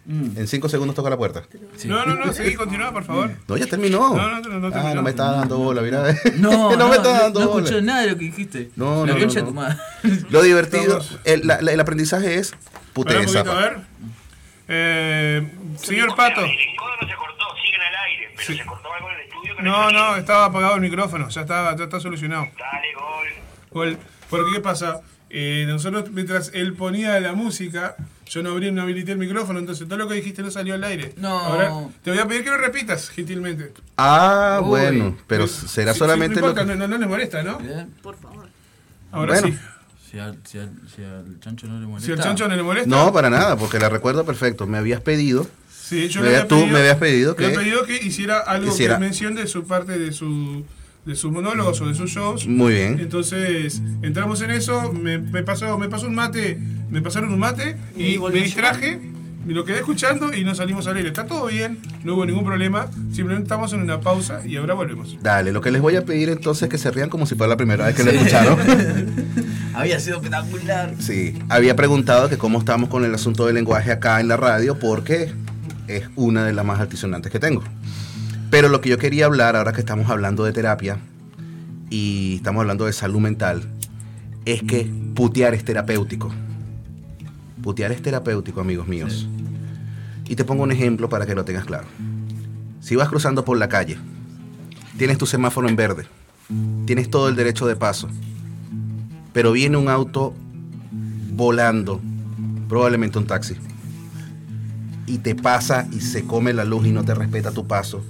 En 0.07 0.47
cinco 0.47 0.67
segundos 0.67 0.95
toca 0.95 1.09
la 1.09 1.15
puerta. 1.17 1.43
No, 1.85 2.05
no, 2.05 2.15
no, 2.15 2.33
seguí, 2.33 2.55
continúa, 2.55 2.91
por 2.91 3.03
favor. 3.05 3.31
No, 3.47 3.55
ya 3.55 3.65
terminó. 3.67 4.15
No, 4.15 4.29
no, 4.29 4.39
no, 4.41 4.69
no 4.69 4.75
ah, 4.75 4.93
no 4.93 5.01
me 5.03 5.11
está 5.11 5.31
dando 5.31 5.57
bola, 5.59 5.81
mira. 5.81 6.13
No, 6.37 6.75
no 6.75 6.89
me 6.89 6.95
está 6.97 7.21
dando 7.21 7.39
no 7.39 7.47
bola. 7.49 7.63
escuché 7.65 7.81
nada 7.81 8.01
de 8.01 8.07
lo 8.11 8.17
que 8.17 8.25
dijiste. 8.25 8.71
No, 8.75 9.05
no, 9.05 9.13
no, 9.13 9.19
de 9.19 9.27
tu 9.27 9.45
no. 9.45 9.51
madre. 9.51 9.77
Lo 10.29 10.41
divertido, 10.41 10.99
el, 11.23 11.47
la- 11.47 11.55
el 11.59 11.79
aprendizaje 11.79 12.35
es 12.35 12.53
poquito, 12.93 13.19
a 13.39 13.53
ver. 13.59 13.77
Eh, 14.67 15.49
señor 15.77 16.15
Pato. 16.15 16.41
Sí. 18.45 18.57
No, 18.57 18.63
no, 19.61 20.15
estaba 20.15 20.45
apagado 20.45 20.75
el 20.75 20.81
micrófono, 20.81 21.29
ya 21.29 21.41
está, 21.41 21.75
ya 21.75 21.83
está 21.85 21.99
solucionado. 21.99 22.43
Dale, 22.57 22.93
gol. 22.95 23.27
Gol. 23.71 23.97
Porque, 24.29 24.51
¿qué 24.53 24.59
pasa? 24.61 25.01
Eh, 25.29 25.65
nosotros, 25.67 26.11
mientras 26.11 26.51
él 26.53 26.73
ponía 26.73 27.19
la 27.19 27.33
música, 27.33 27.95
yo 28.25 28.43
no 28.43 28.51
abrí, 28.51 28.71
no 28.71 28.81
habilité 28.81 29.13
el 29.13 29.17
micrófono, 29.17 29.59
entonces 29.59 29.87
todo 29.87 29.97
lo 29.97 30.07
que 30.07 30.15
dijiste 30.15 30.41
no 30.41 30.51
salió 30.51 30.73
al 30.73 30.83
aire. 30.83 31.13
No. 31.17 31.37
Ahora, 31.39 31.71
te 32.03 32.11
voy 32.11 32.19
a 32.19 32.27
pedir 32.27 32.43
que 32.43 32.49
lo 32.49 32.57
repitas, 32.57 33.09
gentilmente. 33.09 33.73
Ah, 33.97 34.59
Uy. 34.61 34.67
bueno, 34.69 35.17
pero 35.27 35.47
será 35.47 35.93
sí, 35.93 35.99
solamente 35.99 36.35
no, 36.35 36.47
lo 36.47 36.51
importa, 36.51 36.69
que... 36.69 36.77
no, 36.77 36.87
no, 36.87 36.93
no 36.93 36.97
les 36.97 37.07
molesta, 37.09 37.43
¿no? 37.43 37.57
Bien. 37.59 37.89
Por 38.01 38.17
favor. 38.17 38.47
Ahora 39.11 39.39
Bueno. 39.39 39.47
sí. 39.47 39.59
Si 40.11 40.19
al, 40.19 40.37
si, 40.43 40.57
al, 40.59 40.69
si 40.93 41.03
al 41.03 41.39
chancho 41.39 41.67
no 41.67 41.79
le 41.79 41.87
molesta. 41.87 42.05
Si 42.05 42.11
al 42.11 42.19
chancho 42.19 42.47
no 42.49 42.55
le 42.57 42.63
molesta. 42.63 42.89
No, 42.89 43.13
para 43.13 43.29
nada, 43.29 43.55
porque 43.55 43.79
la 43.79 43.87
recuerdo 43.87 44.25
perfecto. 44.25 44.67
Me 44.67 44.77
habías 44.77 44.99
pedido, 44.99 45.47
Sí, 45.91 46.07
yo 46.07 46.21
Me 46.21 46.27
había 46.29 46.47
tú 46.47 46.55
pedido, 46.55 46.67
me 46.73 46.79
habías 46.79 46.95
pedido 46.95 47.35
le 47.37 47.45
había 47.47 47.57
que- 47.57 47.63
pedido 47.65 47.85
que 47.85 47.97
hiciera 48.07 48.39
algo 48.39 48.69
hiciera- 48.71 48.95
que 48.95 49.01
mención 49.01 49.35
de 49.35 49.45
su 49.45 49.65
parte 49.65 49.99
de 49.99 50.13
su 50.13 50.63
de 51.05 51.15
sus 51.15 51.31
monólogos 51.33 51.81
o 51.81 51.87
de 51.87 51.95
sus 51.95 52.09
shows. 52.11 52.47
muy 52.47 52.73
bien. 52.75 52.99
Entonces, 53.01 53.81
entramos 54.03 54.41
en 54.41 54.51
eso, 54.51 54.93
me, 54.93 55.17
me 55.17 55.43
pasó, 55.43 55.77
me 55.77 55.89
pasó 55.89 56.07
un 56.07 56.15
mate, 56.15 56.57
me 56.89 57.01
pasaron 57.01 57.33
un 57.33 57.39
mate 57.39 57.75
y, 57.97 58.17
me 58.19 58.31
distraje, 58.41 59.01
me 59.45 59.53
lo 59.53 59.65
quedé 59.65 59.77
escuchando 59.79 60.33
y 60.33 60.45
nos 60.45 60.57
salimos 60.59 60.87
al 60.87 60.95
aire. 60.95 61.09
Está 61.09 61.25
todo 61.25 61.47
bien, 61.47 61.79
no 62.05 62.13
hubo 62.13 62.25
ningún 62.25 62.45
problema, 62.45 62.87
simplemente 63.11 63.43
estamos 63.47 63.73
en 63.73 63.81
una 63.81 63.99
pausa 63.99 64.41
y 64.47 64.55
ahora 64.55 64.75
volvemos. 64.75 65.17
Dale, 65.21 65.51
lo 65.51 65.59
que 65.59 65.71
les 65.71 65.81
voy 65.81 65.97
a 65.97 66.05
pedir 66.05 66.29
entonces 66.29 66.63
es 66.63 66.69
que 66.69 66.77
se 66.77 66.89
rían 66.91 67.09
como 67.09 67.25
si 67.25 67.35
fuera 67.35 67.49
la 67.49 67.57
primera 67.57 67.85
vez 67.87 67.95
que 67.95 68.03
lo 68.05 68.11
escucharon. 68.11 68.57
Había 69.73 69.99
sido 69.99 70.17
espectacular. 70.17 70.93
Sí, 70.99 71.33
había 71.49 71.75
preguntado 71.75 72.29
que 72.29 72.37
cómo 72.37 72.59
estamos 72.59 72.89
con 72.89 73.05
el 73.05 73.15
asunto 73.15 73.45
del 73.45 73.55
lenguaje 73.55 73.91
acá 73.91 74.19
en 74.19 74.27
la 74.27 74.35
radio, 74.37 74.77
porque 74.77 75.31
es 75.97 76.09
una 76.15 76.45
de 76.45 76.53
las 76.53 76.65
más 76.65 76.79
altisonantes 76.79 77.31
que 77.31 77.39
tengo. 77.39 77.63
Pero 78.49 78.69
lo 78.69 78.81
que 78.81 78.89
yo 78.89 78.97
quería 78.97 79.25
hablar, 79.25 79.55
ahora 79.55 79.73
que 79.73 79.79
estamos 79.79 80.09
hablando 80.09 80.43
de 80.43 80.53
terapia 80.53 80.97
y 81.89 82.35
estamos 82.35 82.61
hablando 82.61 82.85
de 82.85 82.93
salud 82.93 83.19
mental, 83.19 83.63
es 84.45 84.63
que 84.63 84.91
putear 85.15 85.53
es 85.53 85.63
terapéutico. 85.63 86.31
Putear 87.61 87.91
es 87.91 88.01
terapéutico, 88.01 88.61
amigos 88.61 88.87
míos. 88.87 89.27
Y 90.27 90.35
te 90.35 90.43
pongo 90.43 90.63
un 90.63 90.71
ejemplo 90.71 91.09
para 91.09 91.25
que 91.25 91.35
lo 91.35 91.45
tengas 91.45 91.65
claro. 91.65 91.87
Si 92.79 92.95
vas 92.95 93.09
cruzando 93.09 93.45
por 93.45 93.57
la 93.57 93.69
calle, 93.69 93.97
tienes 94.97 95.17
tu 95.17 95.25
semáforo 95.25 95.69
en 95.69 95.75
verde, 95.75 96.05
tienes 96.85 97.09
todo 97.09 97.29
el 97.29 97.35
derecho 97.35 97.67
de 97.67 97.75
paso, 97.75 98.09
pero 99.33 99.51
viene 99.51 99.77
un 99.77 99.87
auto 99.89 100.33
volando, 101.33 102.01
probablemente 102.67 103.17
un 103.19 103.27
taxi, 103.27 103.55
y 105.05 105.19
te 105.19 105.35
pasa 105.35 105.87
y 105.91 106.01
se 106.01 106.25
come 106.25 106.53
la 106.53 106.65
luz 106.65 106.87
y 106.87 106.91
no 106.91 107.03
te 107.03 107.13
respeta 107.13 107.51
tu 107.51 107.67
paso, 107.67 108.03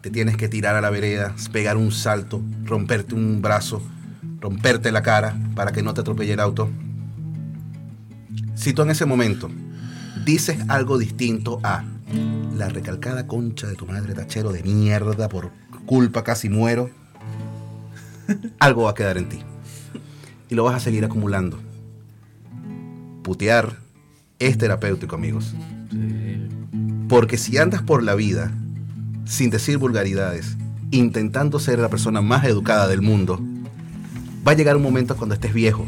te 0.00 0.10
tienes 0.10 0.36
que 0.36 0.48
tirar 0.48 0.76
a 0.76 0.80
la 0.80 0.90
vereda, 0.90 1.34
pegar 1.52 1.76
un 1.76 1.92
salto, 1.92 2.42
romperte 2.64 3.14
un 3.14 3.42
brazo, 3.42 3.82
romperte 4.40 4.92
la 4.92 5.02
cara 5.02 5.36
para 5.54 5.72
que 5.72 5.82
no 5.82 5.94
te 5.94 6.00
atropelle 6.00 6.32
el 6.32 6.40
auto. 6.40 6.70
Si 8.54 8.72
tú 8.72 8.82
en 8.82 8.90
ese 8.90 9.06
momento 9.06 9.50
dices 10.24 10.58
algo 10.68 10.98
distinto 10.98 11.60
a 11.62 11.84
la 12.56 12.68
recalcada 12.68 13.26
concha 13.26 13.66
de 13.66 13.74
tu 13.74 13.86
madre 13.86 14.14
tachero 14.14 14.52
de 14.52 14.62
mierda, 14.62 15.28
por 15.28 15.50
culpa 15.86 16.24
casi 16.24 16.48
muero, 16.48 16.90
algo 18.58 18.84
va 18.84 18.90
a 18.90 18.94
quedar 18.94 19.18
en 19.18 19.28
ti. 19.28 19.38
Y 20.48 20.54
lo 20.54 20.64
vas 20.64 20.74
a 20.74 20.80
seguir 20.80 21.04
acumulando. 21.04 21.60
Putear 23.22 23.76
es 24.38 24.58
terapéutico, 24.58 25.14
amigos. 25.14 25.54
Porque 27.08 27.36
si 27.36 27.58
andas 27.58 27.82
por 27.82 28.02
la 28.02 28.14
vida 28.14 28.52
sin 29.24 29.50
decir 29.50 29.78
vulgaridades, 29.78 30.56
intentando 30.90 31.58
ser 31.58 31.78
la 31.78 31.88
persona 31.88 32.20
más 32.20 32.44
educada 32.44 32.88
del 32.88 33.02
mundo, 33.02 33.40
va 34.46 34.52
a 34.52 34.54
llegar 34.54 34.76
un 34.76 34.82
momento 34.82 35.16
cuando 35.16 35.34
estés 35.34 35.54
viejo. 35.54 35.86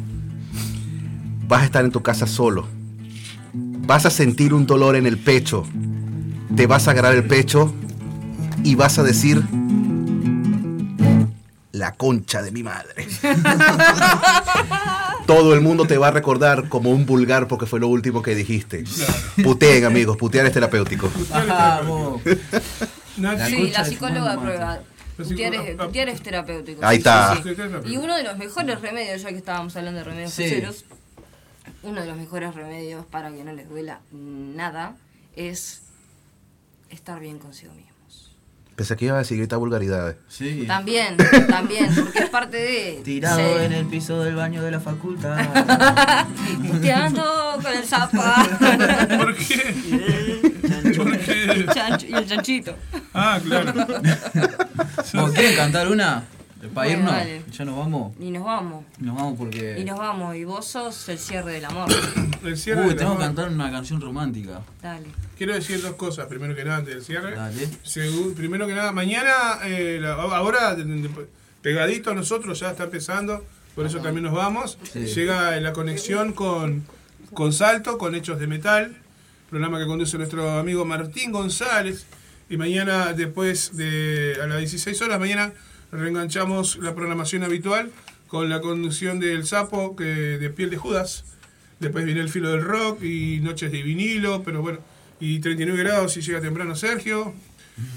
Vas 1.49 1.63
a 1.63 1.65
estar 1.65 1.85
en 1.85 1.91
tu 1.91 2.03
casa 2.03 2.27
solo. 2.27 2.67
Vas 3.53 4.07
a 4.07 4.11
sentir 4.11 4.55
un 4.55 4.67
dolor 4.67 4.97
en 4.97 5.07
el 5.07 5.19
pecho. 5.19 5.65
Te 6.55 6.67
vas 6.67 6.89
a 6.89 6.93
agarrar 6.93 7.15
el 7.15 7.25
pecho 7.25 7.73
y 8.65 8.75
vas 8.75 8.99
a 8.99 9.03
decir 9.03 9.43
la 11.83 11.93
concha 11.95 12.43
de 12.43 12.53
mi 12.53 12.63
madre. 12.63 13.09
Todo 15.27 15.53
el 15.53 15.61
mundo 15.61 15.85
te 15.85 15.99
va 15.99 16.09
a 16.09 16.11
recordar 16.13 16.69
como 16.69 16.91
un 16.91 17.07
vulgar 17.07 17.49
porque 17.49 17.67
fue 17.67 17.81
lo 17.81 17.89
último 17.89 18.23
que 18.23 18.37
dijiste. 18.37 18.85
Puteen, 19.43 19.85
amigos, 19.85 20.17
putear 20.17 20.47
es 20.47 20.53
terapéutico. 20.53 21.11
Nachi, 23.17 23.57
Sí, 23.57 23.71
la 23.71 23.85
psicóloga 23.85 24.37
madre. 24.37 24.41
prueba. 24.41 24.81
La 25.19 25.25
Putear 25.25 25.55
es, 25.55 25.61
psicóloga- 25.61 25.87
putear 25.87 26.09
es 26.09 26.23
terapéutico. 26.23 26.87
Ahí 26.87 26.99
está. 26.99 27.35
sí, 27.43 27.55
sí. 27.55 27.63
Y 27.93 27.97
uno 27.97 28.17
de 28.17 28.23
los 28.23 28.39
mejores 28.39 28.81
remedios, 28.81 29.23
ya 29.23 29.31
que 29.31 29.39
estábamos 29.39 29.75
hablando 29.77 29.99
de 29.99 30.05
remedios 30.05 30.33
Sí. 30.33 30.45
caseros, 30.45 30.85
uno 31.83 32.01
de 32.01 32.07
los 32.07 32.17
mejores 32.17 32.55
remedios 32.55 33.05
para 33.07 33.33
que 33.33 33.43
no 33.43 33.53
les 33.53 33.69
duela 33.69 34.01
nada 34.13 34.95
es 35.35 35.83
estar 36.91 37.19
bien 37.19 37.41
consigo 37.41 37.73
mismos. 37.75 37.92
Pensé 38.77 38.97
que 38.97 39.05
iba 39.05 39.17
a 39.17 39.19
decir 39.19 39.37
grita 39.39 39.57
vulgaridades. 39.57 40.17
Sí. 40.29 40.65
También, 40.67 41.17
también, 41.49 41.95
porque 41.95 42.21
es 42.21 42.31
parte 42.31 42.57
de... 42.57 43.01
Tirado 43.05 43.39
sí. 43.39 43.65
en 43.65 43.73
el 43.73 43.87
piso 43.87 44.23
del 44.23 44.35
baño 44.35 44.63
de 44.63 44.71
la 44.71 44.81
facultad. 44.81 45.37
Puteando 46.71 47.59
con 47.63 47.73
el 47.73 47.85
zapa. 47.85 48.47
¿Por 49.19 49.37
qué? 49.37 50.95
¿Por 50.97 51.19
qué? 51.19 51.45
el 51.45 51.67
chancho 51.69 52.07
y 52.07 52.15
el 52.15 52.27
chanchito. 52.27 52.75
Ah, 53.13 53.39
claro. 53.45 53.73
¿Vos 55.15 55.31
quieren 55.33 55.57
cantar 55.57 55.89
una? 55.89 56.25
Para 56.69 56.87
Bueno, 56.89 56.93
irnos. 57.01 57.13
dale. 57.13 57.43
Ya 57.51 57.65
nos 57.65 57.77
vamos. 57.77 58.15
Y 58.21 58.31
nos 58.31 58.45
vamos. 58.45 58.85
Nos 58.99 59.17
vamos 59.17 59.35
porque. 59.39 59.77
Y 59.79 59.85
nos 59.85 59.99
vamos. 59.99 60.37
Y 60.37 60.45
vos 60.45 60.65
sos 60.67 61.09
el 61.09 61.19
cierre 61.19 61.53
del 61.53 61.65
amor. 61.65 61.89
El 62.45 62.57
cierre 62.59 62.83
Uy, 62.83 62.89
del 62.89 62.97
tengo 62.99 63.15
que 63.17 63.23
cantar 63.23 63.49
una 63.51 63.71
canción 63.71 64.01
romántica. 64.01 64.63
Dale. 64.83 65.07
Quiero 65.39 65.55
decir 65.55 65.81
dos 65.81 65.95
cosas, 65.95 66.27
primero 66.27 66.55
que 66.57 66.65
nada, 66.65 66.79
antes 66.79 66.95
del 66.95 67.05
cierre. 67.05 67.37
Dale. 67.37 67.69
Segu- 67.85 68.35
primero 68.35 68.67
que 68.67 68.75
nada, 68.75 68.91
mañana, 68.93 69.59
eh, 69.65 69.99
la- 70.01 70.15
ahora, 70.15 70.77
pegadito 71.63 72.11
a 72.11 72.15
nosotros, 72.15 72.59
ya 72.61 72.71
está 72.71 72.85
empezando, 72.85 73.45
por 73.77 73.87
eso 73.87 74.01
también 74.01 74.25
nos 74.25 74.35
vamos. 74.35 74.77
Sí. 74.93 75.07
Llega 75.07 75.59
la 75.61 75.73
conexión 75.73 76.33
con, 76.33 76.85
con 77.33 77.53
Salto, 77.53 77.97
con 77.99 78.15
Hechos 78.17 78.41
de 78.41 78.47
Metal, 78.49 78.97
programa 79.51 79.79
que 79.79 79.87
conduce 79.87 80.17
nuestro 80.19 80.59
amigo 80.59 80.85
Martín 80.85 81.31
González. 81.33 82.07
Y 82.51 82.57
mañana, 82.57 83.13
después 83.13 83.77
de 83.77 84.37
a 84.43 84.47
las 84.47 84.59
16 84.59 85.01
horas, 85.03 85.19
mañana 85.21 85.53
reenganchamos 85.93 86.79
la 86.79 86.95
programación 86.95 87.45
habitual 87.45 87.91
con 88.27 88.49
la 88.49 88.61
conducción 88.61 89.21
del 89.21 89.47
Sapo 89.47 89.95
que, 89.95 90.05
de 90.05 90.51
Piel 90.51 90.71
de 90.71 90.79
Judas. 90.79 91.25
Después 91.81 92.05
viene 92.05 92.21
el 92.21 92.29
filo 92.29 92.51
del 92.51 92.63
rock 92.63 93.03
y 93.03 93.41
noches 93.41 93.71
de 93.71 93.83
vinilo, 93.83 94.43
pero 94.43 94.63
bueno, 94.63 94.79
y 95.21 95.39
39 95.41 95.83
grados 95.83 96.13
si 96.15 96.23
llega 96.23 96.41
temprano 96.41 96.75
Sergio. 96.75 97.35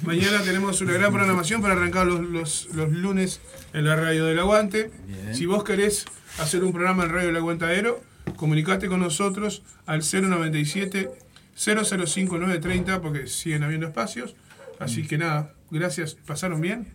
Mañana 0.03 0.41
tenemos 0.41 0.81
una 0.81 0.93
gran 0.93 1.11
programación 1.11 1.61
para 1.61 1.73
arrancar 1.73 2.07
los, 2.07 2.21
los, 2.21 2.67
los 2.73 2.91
lunes 2.91 3.41
en 3.73 3.85
la 3.85 3.95
radio 3.95 4.25
del 4.25 4.39
Aguante. 4.39 4.91
Bien. 5.07 5.35
Si 5.35 5.45
vos 5.45 5.63
querés 5.63 6.05
hacer 6.37 6.63
un 6.63 6.71
programa 6.71 7.03
en 7.03 7.11
Radio 7.11 7.27
del 7.27 7.37
Aguantadero, 7.37 8.01
comunicate 8.35 8.87
con 8.87 8.99
nosotros 8.99 9.63
al 9.85 10.01
097 10.01 11.11
005 11.55 12.37
930 12.37 13.01
porque 13.01 13.27
siguen 13.27 13.63
habiendo 13.63 13.87
espacios. 13.87 14.35
Así 14.79 15.07
que 15.07 15.17
nada, 15.17 15.53
gracias. 15.71 16.15
¿Pasaron 16.25 16.59
bien? 16.59 16.87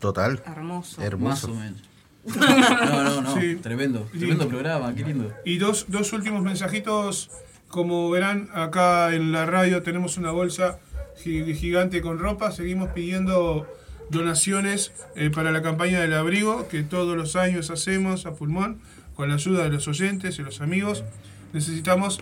Total. 0.00 0.42
Hermoso. 0.46 0.98
Más 1.00 1.06
Hermoso. 1.06 1.52
o 1.52 1.54
menos. 1.54 1.82
No, 2.28 3.04
no, 3.04 3.20
no. 3.22 3.40
Sí. 3.40 3.56
Tremendo. 3.56 4.08
Sí. 4.12 4.18
Tremendo 4.18 4.48
programa, 4.48 4.94
qué 4.94 5.04
lindo. 5.04 5.32
Y 5.44 5.58
dos, 5.58 5.86
dos 5.88 6.12
últimos 6.12 6.42
mensajitos. 6.42 7.30
Como 7.68 8.10
verán, 8.10 8.48
acá 8.54 9.14
en 9.14 9.30
la 9.32 9.44
radio 9.46 9.82
tenemos 9.82 10.16
una 10.16 10.30
bolsa 10.30 10.78
gi- 11.22 11.54
gigante 11.54 12.00
con 12.00 12.18
ropa. 12.18 12.50
Seguimos 12.52 12.90
pidiendo 12.90 13.66
donaciones 14.10 14.92
eh, 15.16 15.30
para 15.30 15.50
la 15.52 15.60
campaña 15.62 16.00
del 16.00 16.14
abrigo 16.14 16.66
que 16.68 16.82
todos 16.82 17.16
los 17.16 17.36
años 17.36 17.70
hacemos 17.70 18.24
a 18.26 18.32
pulmón 18.34 18.80
con 19.14 19.28
la 19.28 19.34
ayuda 19.34 19.64
de 19.64 19.70
los 19.70 19.86
oyentes 19.88 20.38
y 20.38 20.42
los 20.42 20.60
amigos. 20.62 21.04
Necesitamos 21.52 22.20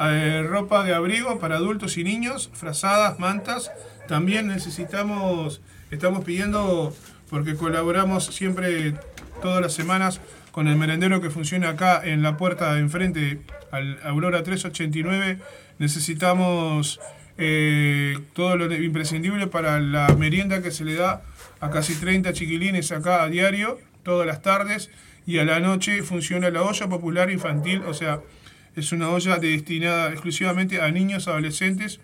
eh, 0.00 0.44
ropa 0.48 0.82
de 0.84 0.94
abrigo 0.94 1.38
para 1.38 1.56
adultos 1.56 1.96
y 1.96 2.04
niños, 2.04 2.50
frazadas, 2.54 3.18
mantas. 3.20 3.70
También 4.08 4.46
necesitamos 4.48 5.60
estamos 5.90 6.24
pidiendo, 6.24 6.92
porque 7.30 7.54
colaboramos 7.54 8.26
siempre 8.26 8.94
todas 9.42 9.60
las 9.60 9.72
semanas 9.72 10.20
con 10.50 10.66
el 10.68 10.76
merendero 10.76 11.20
que 11.20 11.30
funciona 11.30 11.70
acá 11.70 12.00
en 12.04 12.22
la 12.22 12.36
puerta 12.36 12.74
de 12.74 12.80
enfrente, 12.80 13.40
al 13.70 13.98
Aurora 14.02 14.42
389, 14.42 15.38
necesitamos 15.78 17.00
eh, 17.36 18.18
todo 18.32 18.56
lo 18.56 18.74
imprescindible 18.74 19.46
para 19.46 19.78
la 19.80 20.08
merienda 20.16 20.62
que 20.62 20.70
se 20.70 20.84
le 20.84 20.94
da 20.94 21.22
a 21.60 21.70
casi 21.70 21.94
30 21.94 22.32
chiquilines 22.32 22.90
acá 22.92 23.22
a 23.22 23.28
diario, 23.28 23.78
todas 24.02 24.26
las 24.26 24.42
tardes, 24.42 24.90
y 25.26 25.38
a 25.38 25.44
la 25.44 25.60
noche 25.60 26.02
funciona 26.02 26.50
la 26.50 26.62
olla 26.62 26.88
popular 26.88 27.30
infantil, 27.30 27.82
o 27.86 27.94
sea, 27.94 28.20
es 28.74 28.92
una 28.92 29.10
olla 29.10 29.36
destinada 29.36 30.10
exclusivamente 30.10 30.80
a 30.80 30.90
niños, 30.90 31.28
adolescentes 31.28 32.00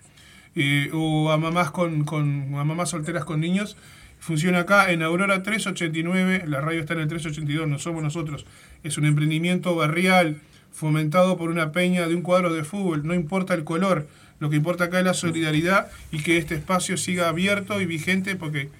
eh, 0.54 0.90
o 0.92 1.30
a 1.30 1.38
mamás, 1.38 1.70
con, 1.70 2.04
con, 2.04 2.54
a 2.54 2.64
mamás 2.64 2.90
solteras 2.90 3.24
con 3.24 3.40
niños. 3.40 3.76
Funciona 4.24 4.60
acá 4.60 4.90
en 4.90 5.02
Aurora 5.02 5.42
389, 5.42 6.44
la 6.46 6.62
radio 6.62 6.80
está 6.80 6.94
en 6.94 7.00
el 7.00 7.08
382, 7.08 7.68
no 7.68 7.78
somos 7.78 8.02
nosotros. 8.02 8.46
Es 8.82 8.96
un 8.96 9.04
emprendimiento 9.04 9.76
barrial 9.76 10.40
fomentado 10.72 11.36
por 11.36 11.50
una 11.50 11.72
peña 11.72 12.08
de 12.08 12.14
un 12.14 12.22
cuadro 12.22 12.50
de 12.54 12.64
fútbol, 12.64 13.06
no 13.06 13.12
importa 13.12 13.52
el 13.52 13.64
color, 13.64 14.08
lo 14.40 14.48
que 14.48 14.56
importa 14.56 14.84
acá 14.84 15.00
es 15.00 15.04
la 15.04 15.12
solidaridad 15.12 15.90
y 16.10 16.22
que 16.22 16.38
este 16.38 16.54
espacio 16.54 16.96
siga 16.96 17.28
abierto 17.28 17.82
y 17.82 17.84
vigente 17.84 18.34
porque, 18.34 18.70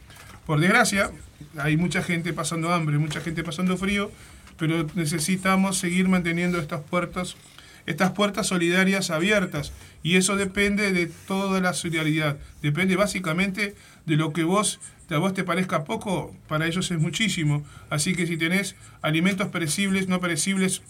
por 0.47 0.61
desgracia, 0.61 1.11
hay 1.59 1.77
mucha 1.77 2.03
gente 2.03 2.33
pasando 2.33 2.73
hambre, 2.73 2.97
mucha 2.97 3.21
gente 3.21 3.45
pasando 3.45 3.77
frío, 3.77 4.11
pero 4.57 4.87
necesitamos 4.95 5.77
seguir 5.77 6.09
manteniendo 6.09 6.59
estas 6.59 6.81
puertas, 6.81 7.37
estas 7.85 8.13
puertas 8.13 8.47
solidarias 8.47 9.11
abiertas. 9.11 9.75
Y 10.03 10.17
eso 10.17 10.37
depende 10.37 10.91
de 10.95 11.07
toda 11.07 11.61
la 11.61 11.75
solidaridad, 11.75 12.39
depende 12.63 12.97
básicamente 12.97 13.75
de 14.07 14.17
lo 14.17 14.33
que 14.33 14.45
vos 14.45 14.81
a 15.11 15.19
vos 15.19 15.35
te 15.35 15.45
parezca 15.45 15.85
poco, 15.85 16.35
para 16.49 16.67
ellos 16.67 16.91
es 16.91 16.99
muchísimo. 16.99 17.65
Así 17.91 18.15
que 18.15 18.27
si 18.27 18.37
tenés 18.37 18.77
alimentos 19.03 19.49
perecibles, 19.49 20.09
no 20.09 20.21
perecibles, 20.21 20.83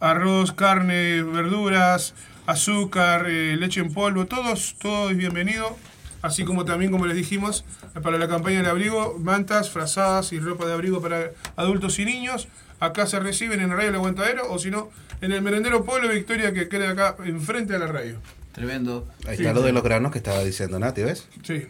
arroz, 0.00 0.52
carne, 0.52 1.22
verduras, 1.22 2.14
azúcar, 2.46 3.26
eh, 3.28 3.56
leche 3.56 3.80
en 3.80 3.92
polvo, 3.92 4.26
todos, 4.26 4.76
todo 4.78 5.10
es 5.10 5.16
bienvenido. 5.16 5.76
Así 6.22 6.44
como 6.44 6.64
también, 6.64 6.90
como 6.90 7.06
les 7.06 7.16
dijimos, 7.16 7.64
para 8.02 8.18
la 8.18 8.26
campaña 8.26 8.58
del 8.58 8.66
abrigo, 8.66 9.16
mantas, 9.20 9.70
frazadas 9.70 10.32
y 10.32 10.40
ropa 10.40 10.66
de 10.66 10.72
abrigo 10.72 11.00
para 11.00 11.30
adultos 11.54 11.98
y 11.98 12.04
niños. 12.04 12.48
Acá 12.80 13.06
se 13.06 13.20
reciben 13.20 13.60
en 13.60 13.70
Radio 13.70 13.90
El 13.90 13.94
Aguantadero 13.94 14.50
o 14.50 14.58
si 14.58 14.70
no, 14.70 14.90
en 15.20 15.32
el 15.32 15.40
merendero 15.40 15.84
Pueblo 15.84 16.08
Victoria 16.08 16.52
que 16.52 16.68
queda 16.68 16.90
acá 16.90 17.16
enfrente 17.24 17.74
de 17.74 17.78
la 17.78 17.86
radio. 17.86 18.18
Tremendo. 18.52 19.06
Ahí 19.26 19.36
está 19.36 19.52
lo 19.52 19.62
de 19.62 19.72
los 19.72 19.82
granos 19.82 20.12
que 20.12 20.18
estaba 20.18 20.42
diciendo 20.42 20.78
Nati, 20.78 21.02
¿ves? 21.02 21.28
Sí. 21.42 21.66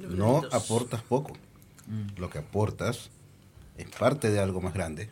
No 0.00 0.42
aportas 0.52 1.02
poco. 1.02 1.32
Lo 2.16 2.28
que 2.30 2.38
aportas 2.38 3.10
es 3.76 3.86
parte 3.88 4.30
de 4.30 4.40
algo 4.40 4.60
más 4.60 4.74
grande 4.74 5.08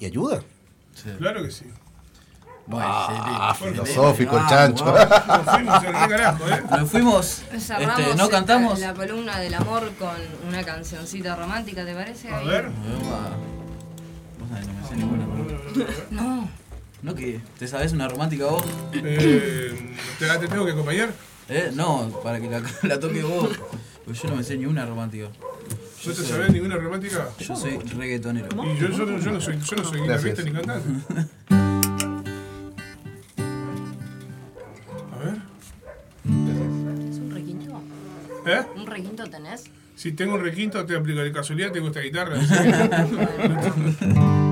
y 0.00 0.06
ayuda. 0.06 0.42
Claro 1.18 1.42
que 1.42 1.50
sí. 1.50 1.66
Bueno, 2.66 2.86
Ah, 2.88 3.50
excelente. 3.52 3.82
filosófico 3.84 4.36
el 4.38 4.42
Ah, 4.44 4.48
chancho. 4.48 4.84
wow. 4.86 4.94
Nos 5.36 5.44
fuimos 5.50 5.74
al 5.74 5.82
re 5.92 6.08
carajo, 6.08 6.48
¿eh? 6.48 6.62
Nos 6.70 6.90
fuimos. 6.90 7.42
Este, 7.52 8.16
¿No 8.16 8.28
cantamos? 8.30 8.78
la 8.80 8.94
columna 8.94 9.38
del 9.38 9.52
amor 9.54 9.92
con 9.98 10.16
una 10.48 10.62
cancioncita 10.64 11.36
romántica, 11.36 11.84
¿te 11.84 11.94
parece? 11.94 12.30
A 12.30 12.38
Ahí. 12.38 12.48
ver. 12.48 12.70
Vos 14.38 14.48
sabés, 14.48 14.66
no 14.66 14.74
me 14.74 14.88
sé 14.88 14.96
ninguna. 14.96 15.26
No. 16.10 16.48
¿No 17.02 17.14
que 17.14 17.38
te 17.58 17.68
sabés 17.68 17.92
una 17.92 18.08
romántica 18.08 18.46
vos? 18.46 18.64
Eh, 18.94 19.94
¿te, 20.18 20.26
te 20.26 20.48
tengo 20.48 20.64
que 20.64 20.72
acompañar? 20.72 21.12
¿Eh? 21.48 21.70
No, 21.74 22.08
para 22.22 22.40
que 22.40 22.48
la, 22.48 22.62
la 22.82 22.98
toque 22.98 23.22
vos. 23.22 23.50
Porque 24.04 24.20
yo 24.20 24.28
no 24.30 24.36
me 24.36 24.44
sé 24.44 24.56
ni 24.56 24.66
una 24.66 24.86
romántica. 24.86 25.28
¿No 26.06 26.12
te 26.12 26.22
sabés 26.22 26.52
ninguna 26.52 26.76
romántica? 26.76 27.28
Yo 27.38 27.56
soy 27.56 27.78
reggaetonero. 27.78 28.48
Y 28.64 28.78
yo, 28.78 28.88
yo, 28.88 29.18
yo 29.18 29.30
no 29.30 29.40
soy, 29.40 29.58
yo 29.58 29.76
no 29.76 29.84
soy 29.84 30.00
guitarrista 30.02 30.42
ni 30.42 30.52
cantante. 30.52 30.88
A 35.12 35.18
ver. 35.18 35.36
¿Es 37.10 37.18
un 37.18 37.30
requinto? 37.32 37.82
¿Eh? 38.46 38.62
¿Un 38.76 38.86
requinto 38.86 39.24
tenés? 39.30 39.64
Si 39.96 40.12
tengo 40.12 40.34
un 40.34 40.42
requinto, 40.42 40.84
te 40.84 40.94
aplico 40.94 41.20
de 41.20 41.32
casualidad, 41.32 41.72
te 41.72 41.80
gusta 41.80 42.00
guitarra. 42.00 42.36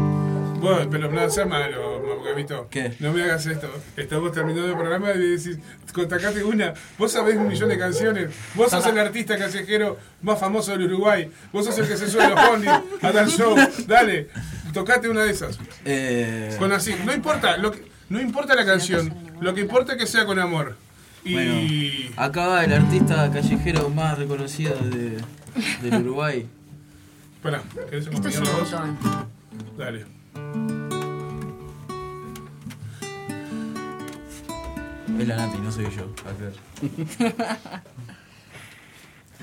bueno, 0.63 0.89
pero 0.91 1.11
no 1.11 1.29
seas 1.31 1.49
malo, 1.49 2.23
Gabito. 2.25 2.69
¿Qué? 2.71 2.95
No 3.01 3.13
me 3.13 3.23
hagas 3.23 3.45
esto. 3.47 3.69
Estamos 3.97 4.33
terminando 4.33 4.69
el 4.71 4.77
programa 4.77 5.13
y 5.13 5.19
decís, 5.19 5.59
contacate 5.93 6.43
una. 6.45 6.73
Vos 6.99 7.13
sabés 7.13 7.37
un 7.37 7.49
millón 7.49 7.69
de 7.69 7.79
canciones. 7.79 8.31
Vos 8.55 8.71
sos 8.71 8.87
el 8.87 8.99
artista 8.99 9.37
callejero 9.37 9.99
más 10.23 10.39
famoso 10.39 10.73
del 10.73 10.85
Uruguay. 10.85 11.31
Vos 11.53 11.67
sos 11.67 11.79
el 11.79 11.89
que 11.89 11.97
se 11.97 12.09
sube 12.09 12.23
a 12.25 12.29
los 12.31 12.49
bondis 12.49 12.71
a 13.03 13.13
dar 13.13 13.29
show. 13.29 13.55
Dale, 13.87 14.29
tocate 14.73 15.09
una 15.09 15.23
de 15.25 15.31
esas. 15.33 15.59
Eh, 15.85 16.55
Con 16.59 16.73
así. 16.73 16.95
No 17.05 17.13
importa, 17.13 17.57
lo 17.57 17.73
que- 17.73 17.85
no 18.09 18.21
importa 18.21 18.55
la 18.55 18.65
canción. 18.65 19.15
Lo 19.41 19.55
que 19.55 19.61
importa 19.61 19.93
es 19.93 19.99
que 19.99 20.07
sea 20.07 20.25
con 20.27 20.39
amor. 20.39 20.77
Y. 21.25 21.33
Bueno, 21.35 22.13
acá 22.17 22.47
va 22.47 22.65
el 22.65 22.73
artista 22.73 23.31
callejero 23.33 23.89
más 23.91 24.19
reconocido 24.19 24.75
de, 24.77 25.19
del 25.83 26.03
Uruguay. 26.03 26.47
Pará, 27.43 27.63
¿querés 27.91 28.07
Esto 28.07 28.29
es 28.29 28.39
un 28.39 28.47
montón. 28.53 28.99
Dale. 29.79 30.05
Es 35.19 35.29
la 35.29 35.37
Nati, 35.37 35.59
no 35.59 35.71
soy 35.73 35.87
yo. 35.95 36.09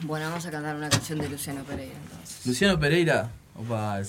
Bueno, 0.03 0.29
vamos 0.29 0.45
a 0.45 0.51
cantar 0.51 0.77
una 0.77 0.87
canción 0.87 1.19
de 1.19 1.27
Luciano 1.27 1.61
Pereira 1.65 1.93
entonces. 2.01 2.45
Luciano 2.45 2.79
Pereira. 2.79 3.29
Opa. 3.53 3.99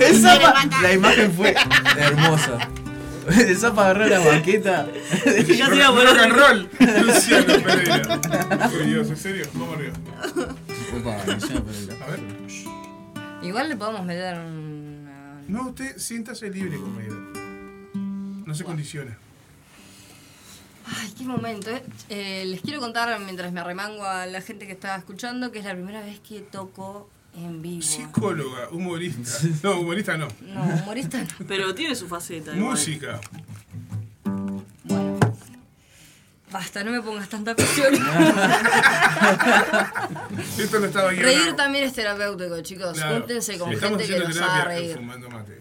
Esa 0.00 0.40
pa- 0.40 0.66
la 0.82 0.92
imagen 0.92 1.32
fue 1.32 1.54
hermosa. 1.96 2.58
Esa 3.28 3.72
para 3.72 3.90
agarrar 3.90 4.08
la 4.10 4.18
banqueta. 4.28 4.88
Ya 5.24 5.66
se 5.68 5.76
iba 5.76 5.86
a 5.86 5.90
Rock 5.92 6.18
and 6.18 6.32
roll. 6.32 6.68
Luciano 7.06 7.54
Pereira. 7.62 8.18
Uy, 8.76 8.86
Dios, 8.88 9.08
¿en 9.10 9.16
serio? 9.16 9.46
Vamos 9.54 9.76
arriba. 9.76 9.92
Opa, 10.98 11.32
Luciano 11.32 11.62
Pereira. 11.64 11.94
A 12.04 12.10
ver. 12.10 12.39
Igual 13.42 13.68
le 13.68 13.76
podemos 13.76 14.04
meter 14.04 14.38
una... 14.38 15.40
No, 15.48 15.68
usted 15.68 15.96
siéntase 15.96 16.50
libre, 16.50 16.76
compañero. 16.78 17.16
No 18.46 18.54
se 18.54 18.64
condiciona. 18.64 19.16
Ay, 20.86 21.12
qué 21.16 21.24
momento. 21.24 21.70
eh. 21.70 21.82
Eh, 22.08 22.44
les 22.46 22.60
quiero 22.60 22.80
contar 22.80 23.18
mientras 23.20 23.52
me 23.52 23.60
arremango 23.60 24.04
a 24.04 24.26
la 24.26 24.40
gente 24.40 24.66
que 24.66 24.72
está 24.72 24.96
escuchando 24.96 25.52
que 25.52 25.60
es 25.60 25.64
la 25.64 25.72
primera 25.72 26.00
vez 26.02 26.20
que 26.20 26.40
toco 26.40 27.08
en 27.36 27.62
vivo. 27.62 27.82
Psicóloga, 27.82 28.68
humorista. 28.70 29.38
No, 29.62 29.80
humorista 29.80 30.16
no. 30.16 30.28
No, 30.42 30.62
humorista 30.82 31.22
no. 31.22 31.46
Pero 31.46 31.74
tiene 31.74 31.94
su 31.94 32.08
faceta. 32.08 32.54
igual. 32.54 32.70
Música. 32.70 33.20
Basta, 36.52 36.82
no 36.82 36.90
me 36.90 37.00
pongas 37.00 37.28
tanta 37.28 37.54
presión. 37.54 37.94
Esto 40.58 40.80
no 40.80 40.86
estaba 40.86 41.12
guionado. 41.12 41.36
Reír 41.36 41.54
también 41.54 41.84
es 41.84 41.92
terapéutico, 41.92 42.60
chicos. 42.62 42.94
Claro. 42.94 43.18
Júntense 43.18 43.58
con 43.58 43.76
gente 43.76 44.06
que 44.06 44.18
los 44.18 44.36
haga 44.40 44.64
reír. 44.64 44.96
fumando 44.96 45.30
mate. 45.30 45.60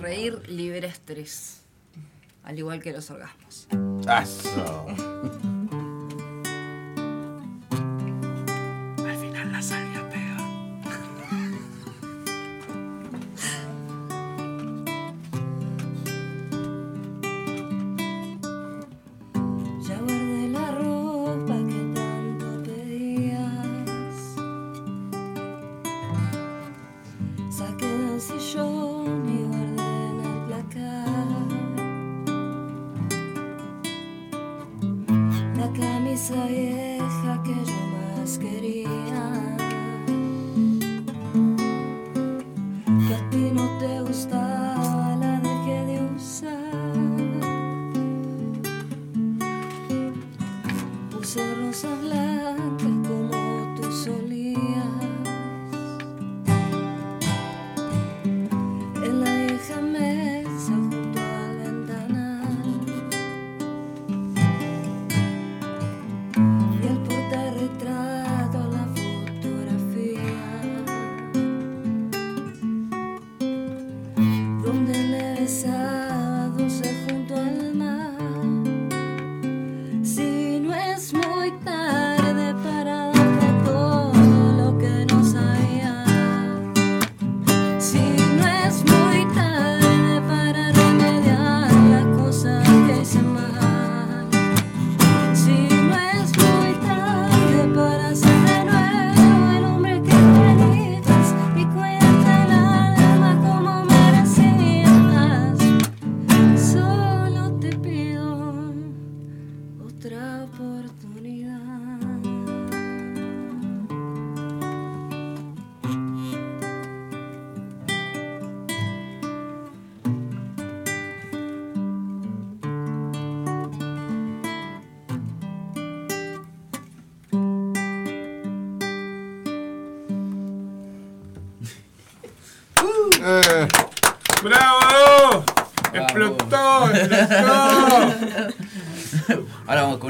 Reír 0.00 0.40
libera 0.48 0.88
estrés. 0.88 1.60
Al 2.42 2.58
igual 2.58 2.80
que 2.80 2.92
los 2.92 3.10
orgasmos. 3.10 3.68
Eso. 4.22 4.86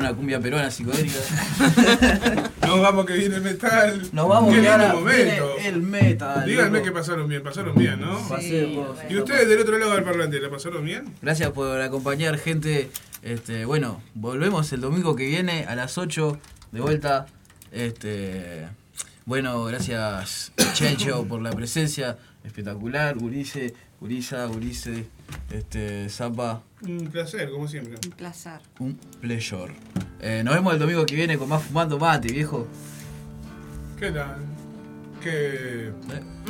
Una 0.09 0.15
cumbia 0.15 0.41
peruana 0.41 0.71
psicodélica. 0.71 1.19
Nos 2.67 2.81
vamos 2.81 3.07
que 3.07 3.15
viene 3.15 3.37
el 3.37 3.43
metal. 3.43 4.03
Nos 4.13 4.29
vamos 4.29 4.51
que 4.51 4.57
lindo 4.57 4.71
ahora 4.73 4.95
momento. 4.95 5.55
viene 5.57 5.69
el 5.69 5.83
metal. 5.83 6.45
Díganme 6.47 6.79
loco. 6.79 6.85
que 6.85 6.93
pasaron 6.93 7.29
bien, 7.29 7.43
pasaron 7.43 7.75
bien, 7.75 8.01
¿no? 8.01 8.19
Por- 8.29 8.41
¿Y 8.43 9.17
ustedes 9.19 9.49
del 9.49 9.61
otro 9.61 9.79
lado 9.79 9.95
del 9.95 10.05
parlante, 10.05 10.41
la 10.41 10.51
pasaron 10.51 10.85
bien? 10.85 11.15
Gracias 11.23 11.51
por 11.51 11.81
acompañar, 11.81 12.39
gente. 12.39 12.91
Este, 13.23 13.65
bueno, 13.65 14.03
volvemos 14.15 14.73
el 14.73 14.81
domingo 14.81 15.17
que 15.17 15.27
viene 15.27 15.65
a 15.67 15.75
las 15.75 15.97
8 15.99 16.39
de 16.73 16.81
vuelta. 16.81 17.27
Este, 17.73 18.67
bueno, 19.27 19.65
gracias 19.65 20.53
Chencho 20.75 21.25
por 21.27 21.41
la 21.43 21.51
presencia. 21.53 22.19
Espectacular, 22.45 23.17
Gurice, 23.17 23.73
Gurisa, 24.01 24.45
Gurice, 24.47 25.07
este, 25.51 26.09
Zapa, 26.11 26.63
Un 26.83 27.07
placer, 27.09 27.51
como 27.51 27.67
siempre. 27.67 27.95
Un 28.05 28.13
placer. 28.13 28.61
un 28.81 28.95
pleasure. 29.21 29.73
Eh, 30.21 30.43
nos 30.45 30.55
vemos 30.55 30.75
el 30.75 30.79
domingo 30.79 31.07
que 31.07 31.15
viene 31.15 31.39
con 31.39 31.49
más 31.49 31.63
fumando 31.63 31.99
mate, 31.99 32.31
viejo. 32.31 32.69
¿Qué 33.99 34.11
tal? 34.11 34.37
Qué, 35.23 35.89
Eh, 35.89 35.93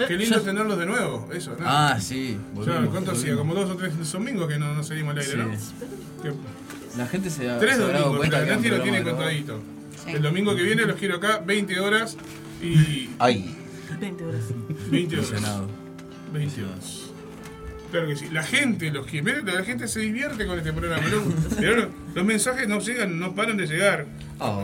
qué 0.09 0.16
lindo 0.16 0.36
yo- 0.38 0.42
tenerlos 0.42 0.76
de 0.76 0.86
nuevo, 0.86 1.28
eso, 1.32 1.51
¿no? 1.52 1.59
Ah, 1.64 1.96
sí. 2.01 2.36
O 2.56 2.64
sea, 2.64 2.72
volvimos, 2.74 2.90
¿Cuánto 2.92 3.12
hacía? 3.12 3.36
Como 3.36 3.55
dos 3.55 3.70
o 3.70 3.76
tres 3.76 4.10
domingos 4.10 4.48
que 4.48 4.59
no, 4.59 4.74
no 4.74 4.82
salimos 4.82 5.12
al 5.12 5.18
aire, 5.20 5.32
Sí. 5.32 5.38
¿no? 5.38 6.22
Que- 6.22 6.98
La 6.98 7.06
gente 7.06 7.30
se, 7.30 7.42
tres 7.60 7.76
se 7.76 7.82
habrá 7.84 8.01
dado 8.01 8.14
domingos, 8.14 8.40
un 8.40 8.48
Nati 8.48 8.68
lo 8.68 8.82
tiene 8.82 9.02
contadito. 9.05 9.60
Sí. 10.05 10.10
El 10.10 10.22
domingo 10.22 10.56
que 10.56 10.62
viene 10.62 10.84
los 10.86 10.96
quiero 10.96 11.16
acá, 11.16 11.38
20 11.38 11.78
horas 11.78 12.16
y 12.64 13.10
Ay, 13.18 13.54
20 14.00 14.24
horas. 14.24 14.42
20 14.90 15.16
horas. 15.16 15.30
Emocionado. 15.30 15.68
20 16.32 16.64
horas. 16.64 17.00
Claro 17.90 18.08
que 18.08 18.16
sí. 18.16 18.28
La 18.32 18.42
gente 18.42 18.90
los 18.90 19.06
quiere. 19.06 19.42
Mirá, 19.42 19.58
La 19.60 19.64
gente 19.64 19.86
se 19.86 20.00
divierte 20.00 20.46
con 20.46 20.58
este 20.58 20.72
programa. 20.72 21.06
¿no? 21.08 21.22
Pero 21.60 21.90
los 22.14 22.24
mensajes 22.24 22.66
no 22.68 22.80
llegan, 22.80 23.18
no 23.20 23.34
paran 23.34 23.56
de 23.56 23.66
llegar. 23.66 24.06
Oh. 24.40 24.62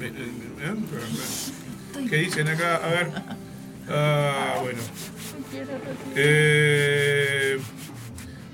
Eh, 0.00 0.12
eh, 0.14 0.28
eh, 0.62 2.06
¿Qué 2.08 2.16
dicen 2.16 2.48
acá? 2.48 2.76
A 2.76 2.88
ver. 2.88 3.10
Ah, 3.88 4.54
bueno. 4.62 4.78
Eh, 6.16 7.58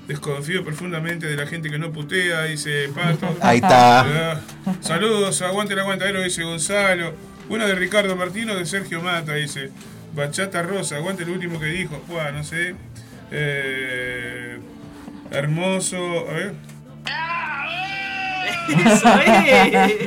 desconfío 0.07 0.63
profundamente 0.63 1.27
de 1.27 1.35
la 1.35 1.45
gente 1.45 1.69
que 1.69 1.77
no 1.77 1.91
putea, 1.91 2.43
dice 2.43 2.89
Pato. 2.95 3.35
ahí 3.41 3.57
está. 3.57 4.33
Ah, 4.35 4.41
Saludos, 4.81 5.41
aguante 5.41 5.73
el 5.73 5.79
aguantadero, 5.79 6.21
dice 6.23 6.43
Gonzalo. 6.43 7.13
Una 7.49 7.65
de 7.65 7.75
Ricardo 7.75 8.15
Martino, 8.15 8.55
de 8.55 8.65
Sergio 8.65 9.01
Mata, 9.01 9.33
dice. 9.33 9.71
Bachata 10.15 10.63
Rosa, 10.63 10.97
aguante 10.97 11.23
el 11.23 11.29
último 11.29 11.59
que 11.59 11.67
dijo. 11.67 12.01
Buah, 12.07 12.31
no 12.31 12.43
sé. 12.43 12.75
Eh, 13.31 14.59
hermoso, 15.31 16.27
a 16.29 16.33
ver. 16.33 16.53
Eso 18.67 19.09
es. 19.25 20.01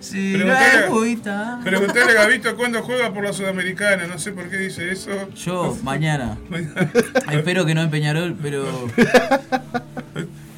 Sí, 0.00 0.34
Preguntale-. 0.34 1.64
Preguntale 1.64 2.10
a 2.10 2.14
Gabito 2.14 2.56
cuándo 2.56 2.82
juega 2.82 3.12
por 3.12 3.24
la 3.24 3.32
Sudamericana. 3.32 4.06
No 4.06 4.18
sé 4.18 4.32
por 4.32 4.50
qué 4.50 4.58
dice 4.58 4.90
eso. 4.90 5.10
Yo, 5.34 5.76
mañana. 5.82 6.36
Espero 7.32 7.64
que 7.64 7.74
no 7.74 7.82
en 7.82 7.90
Peñarol, 7.90 8.36
pero. 8.40 8.66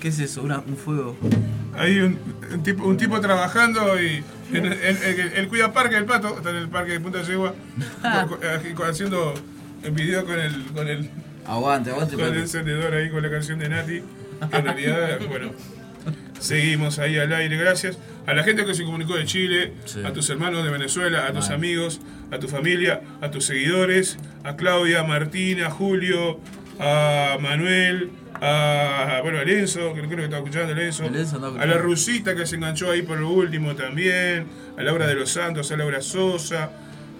¿Qué 0.04 0.08
es 0.08 0.18
eso? 0.18 0.42
Una- 0.42 0.58
un 0.58 0.76
fuego. 0.76 1.16
Hay 1.78 1.98
un, 2.00 2.18
un 2.52 2.62
tipo, 2.62 2.84
un 2.84 2.98
tipo 2.98 3.18
trabajando 3.22 3.98
y 3.98 4.22
en- 4.52 4.66
él 5.34 5.48
cuida 5.48 5.72
parque 5.72 5.96
el 5.96 6.04
pato, 6.04 6.36
está 6.36 6.50
en 6.50 6.56
el 6.56 6.68
parque 6.68 6.92
de 6.92 7.00
Punta 7.00 7.22
Yegua, 7.22 7.54
co- 8.28 8.38
co- 8.74 8.84
haciendo 8.84 9.32
el 9.82 9.92
video 9.92 10.26
con 10.26 10.38
el, 10.38 10.62
con 10.74 10.88
el, 10.88 11.08
Aguante, 11.46 11.88
aguante, 11.90 12.16
con 12.16 12.26
el 12.26 12.36
encendedor 12.36 12.92
ahí 12.92 13.08
con 13.08 13.22
la 13.22 13.30
canción 13.30 13.58
de 13.58 13.70
Nati. 13.70 14.02
Que 14.50 14.56
en 14.58 14.64
realidad, 14.66 15.20
bueno, 15.26 15.52
seguimos 16.38 16.98
ahí 16.98 17.16
al 17.18 17.32
aire. 17.32 17.56
Gracias 17.56 17.98
a 18.26 18.34
la 18.34 18.42
gente 18.44 18.66
que 18.66 18.74
se 18.74 18.84
comunicó 18.84 19.16
de 19.16 19.24
Chile, 19.24 19.72
Sí. 19.86 20.00
a 20.04 20.12
tus 20.12 20.28
hermanos 20.28 20.64
de 20.64 20.70
Venezuela, 20.70 21.26
a 21.26 21.32
tus 21.32 21.48
amigos, 21.48 22.02
a 22.30 22.38
tu 22.38 22.46
familia, 22.48 23.00
a 23.22 23.30
tus 23.30 23.46
seguidores, 23.46 24.18
a 24.44 24.54
Claudia, 24.56 25.00
a 25.00 25.04
Martina, 25.04 25.68
a 25.68 25.70
Julio, 25.70 26.40
a 26.78 27.38
Manuel, 27.40 28.10
a 28.46 29.20
bueno, 29.22 29.38
a 29.38 29.44
Lenzo, 29.44 29.94
que 29.94 30.02
creo 30.02 30.16
que 30.16 30.24
estaba 30.24 30.42
escuchando 30.42 30.74
Lenzo, 30.74 31.04
El 31.04 31.16
Enzo 31.16 31.36
andaba 31.36 31.62
a 31.62 31.66
la. 31.66 31.78
Rusita 31.78 32.34
que 32.34 32.46
se 32.46 32.56
enganchó 32.56 32.90
ahí 32.90 33.02
por 33.02 33.18
lo 33.18 33.30
último 33.30 33.74
también, 33.74 34.46
a 34.76 34.82
Laura 34.82 35.06
de 35.06 35.14
los 35.14 35.30
Santos, 35.30 35.72
a 35.72 35.76
Laura 35.76 36.02
Sosa, 36.02 36.70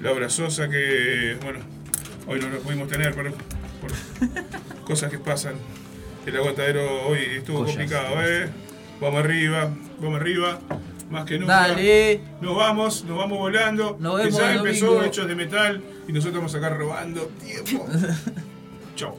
Laura 0.02 0.28
Sosa 0.28 0.68
que, 0.68 1.38
bueno, 1.42 1.60
hoy 2.26 2.40
no 2.40 2.48
lo 2.48 2.58
pudimos 2.58 2.88
tener 2.88 3.14
por, 3.14 3.32
por 3.32 4.84
cosas 4.84 5.10
que 5.10 5.18
pasan. 5.18 5.54
El 6.26 6.36
aguantadero 6.36 7.06
hoy 7.06 7.20
estuvo 7.38 7.64
complicado, 7.64 8.16
¿eh? 8.22 8.48
Vamos 9.00 9.24
arriba, 9.24 9.70
vamos 10.00 10.20
arriba, 10.20 10.58
más 11.10 11.24
que 11.24 11.38
nunca. 11.38 11.54
Dale. 11.54 12.20
Nos 12.40 12.56
vamos, 12.56 13.04
nos 13.04 13.16
vamos 13.16 13.38
volando. 13.38 13.96
Nos 13.98 14.16
que 14.16 14.26
vemos 14.26 14.40
ya 14.40 14.52
el 14.52 14.58
empezó 14.58 14.86
domingo. 14.86 15.04
Hechos 15.04 15.26
de 15.26 15.34
Metal 15.34 15.82
y 16.06 16.12
nosotros 16.12 16.36
vamos 16.36 16.54
a 16.54 16.58
acá 16.58 16.68
robando 16.70 17.30
tiempo. 17.42 17.86
Chau. 18.96 19.18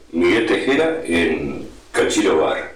Miguel 0.13 0.45
Tejera 0.45 1.01
en 1.05 1.67
Cachiro 1.91 2.37
Bar. 2.39 2.71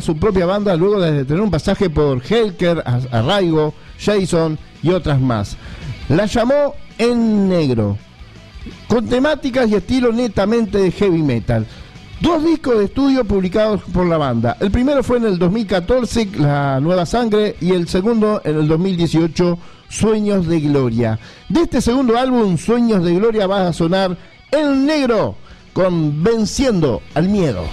Su 0.00 0.18
propia 0.18 0.44
banda 0.44 0.76
luego 0.76 1.00
de 1.00 1.24
tener 1.24 1.40
un 1.40 1.50
pasaje 1.50 1.88
por 1.88 2.20
Helker, 2.22 2.82
Ar- 2.84 3.08
Arraigo, 3.10 3.72
Jason 3.98 4.58
y 4.82 4.90
otras 4.90 5.18
más. 5.18 5.56
La 6.10 6.26
llamó 6.26 6.74
En 6.98 7.48
Negro, 7.48 7.98
con 8.88 9.06
temáticas 9.06 9.68
y 9.68 9.74
estilo 9.74 10.12
netamente 10.12 10.78
de 10.78 10.90
heavy 10.90 11.22
metal. 11.22 11.66
Dos 12.20 12.44
discos 12.44 12.78
de 12.78 12.84
estudio 12.84 13.24
publicados 13.24 13.82
por 13.92 14.06
la 14.06 14.16
banda. 14.16 14.56
El 14.60 14.70
primero 14.70 15.02
fue 15.02 15.18
en 15.18 15.24
el 15.24 15.38
2014, 15.38 16.30
La 16.38 16.80
Nueva 16.80 17.04
Sangre, 17.04 17.56
y 17.60 17.72
el 17.72 17.88
segundo 17.88 18.40
en 18.44 18.56
el 18.56 18.68
2018, 18.68 19.58
Sueños 19.88 20.46
de 20.46 20.60
Gloria. 20.60 21.18
De 21.48 21.62
este 21.62 21.80
segundo 21.80 22.16
álbum, 22.16 22.56
Sueños 22.56 23.04
de 23.04 23.14
Gloria, 23.14 23.46
va 23.46 23.68
a 23.68 23.72
sonar 23.72 24.16
El 24.50 24.86
Negro, 24.86 25.36
con 25.72 26.22
Venciendo 26.22 27.02
al 27.14 27.28
Miedo. 27.28 27.64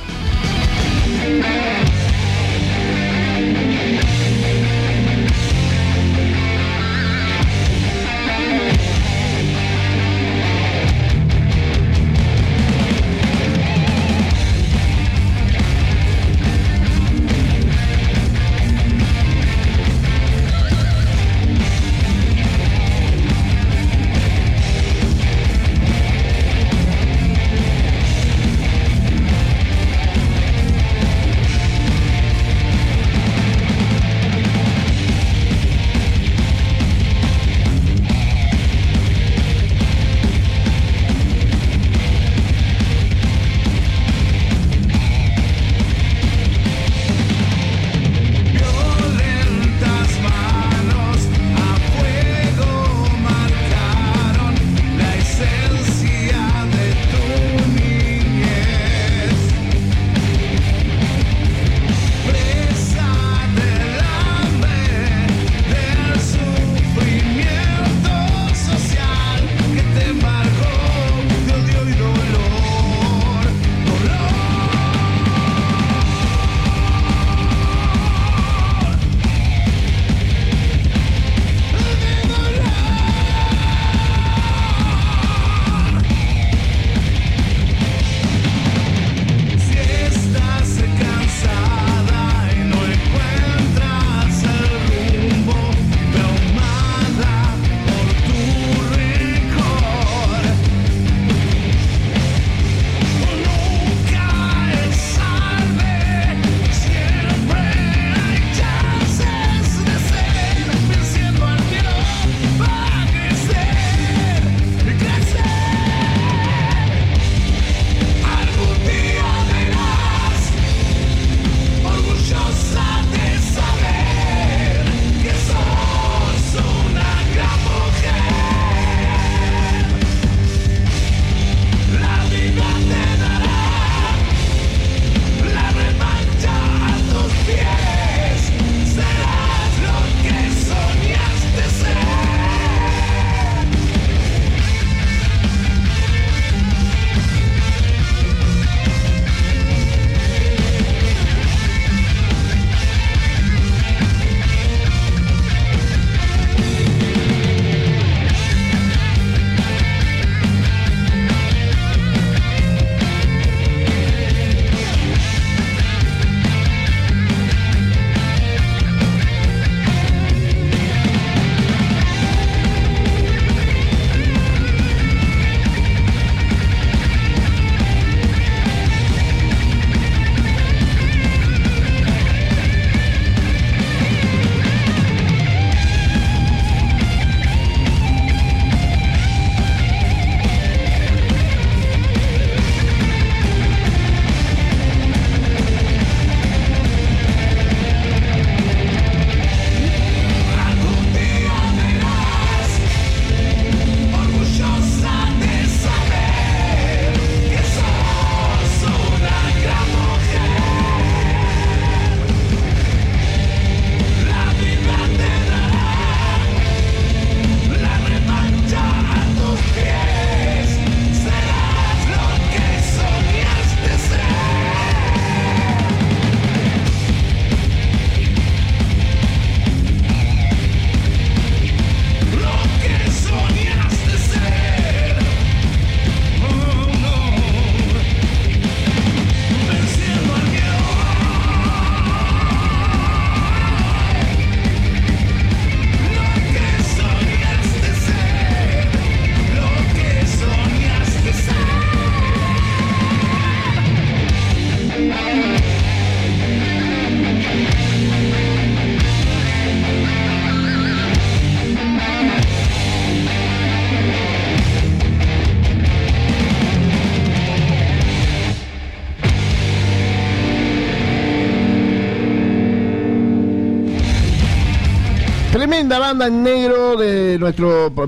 Tremenda 275.81 275.97
banda 275.97 276.27
en 276.27 276.43
negro 276.43 276.95
de 276.95 277.39
nuestro 277.39 277.91
pa- 277.95 278.05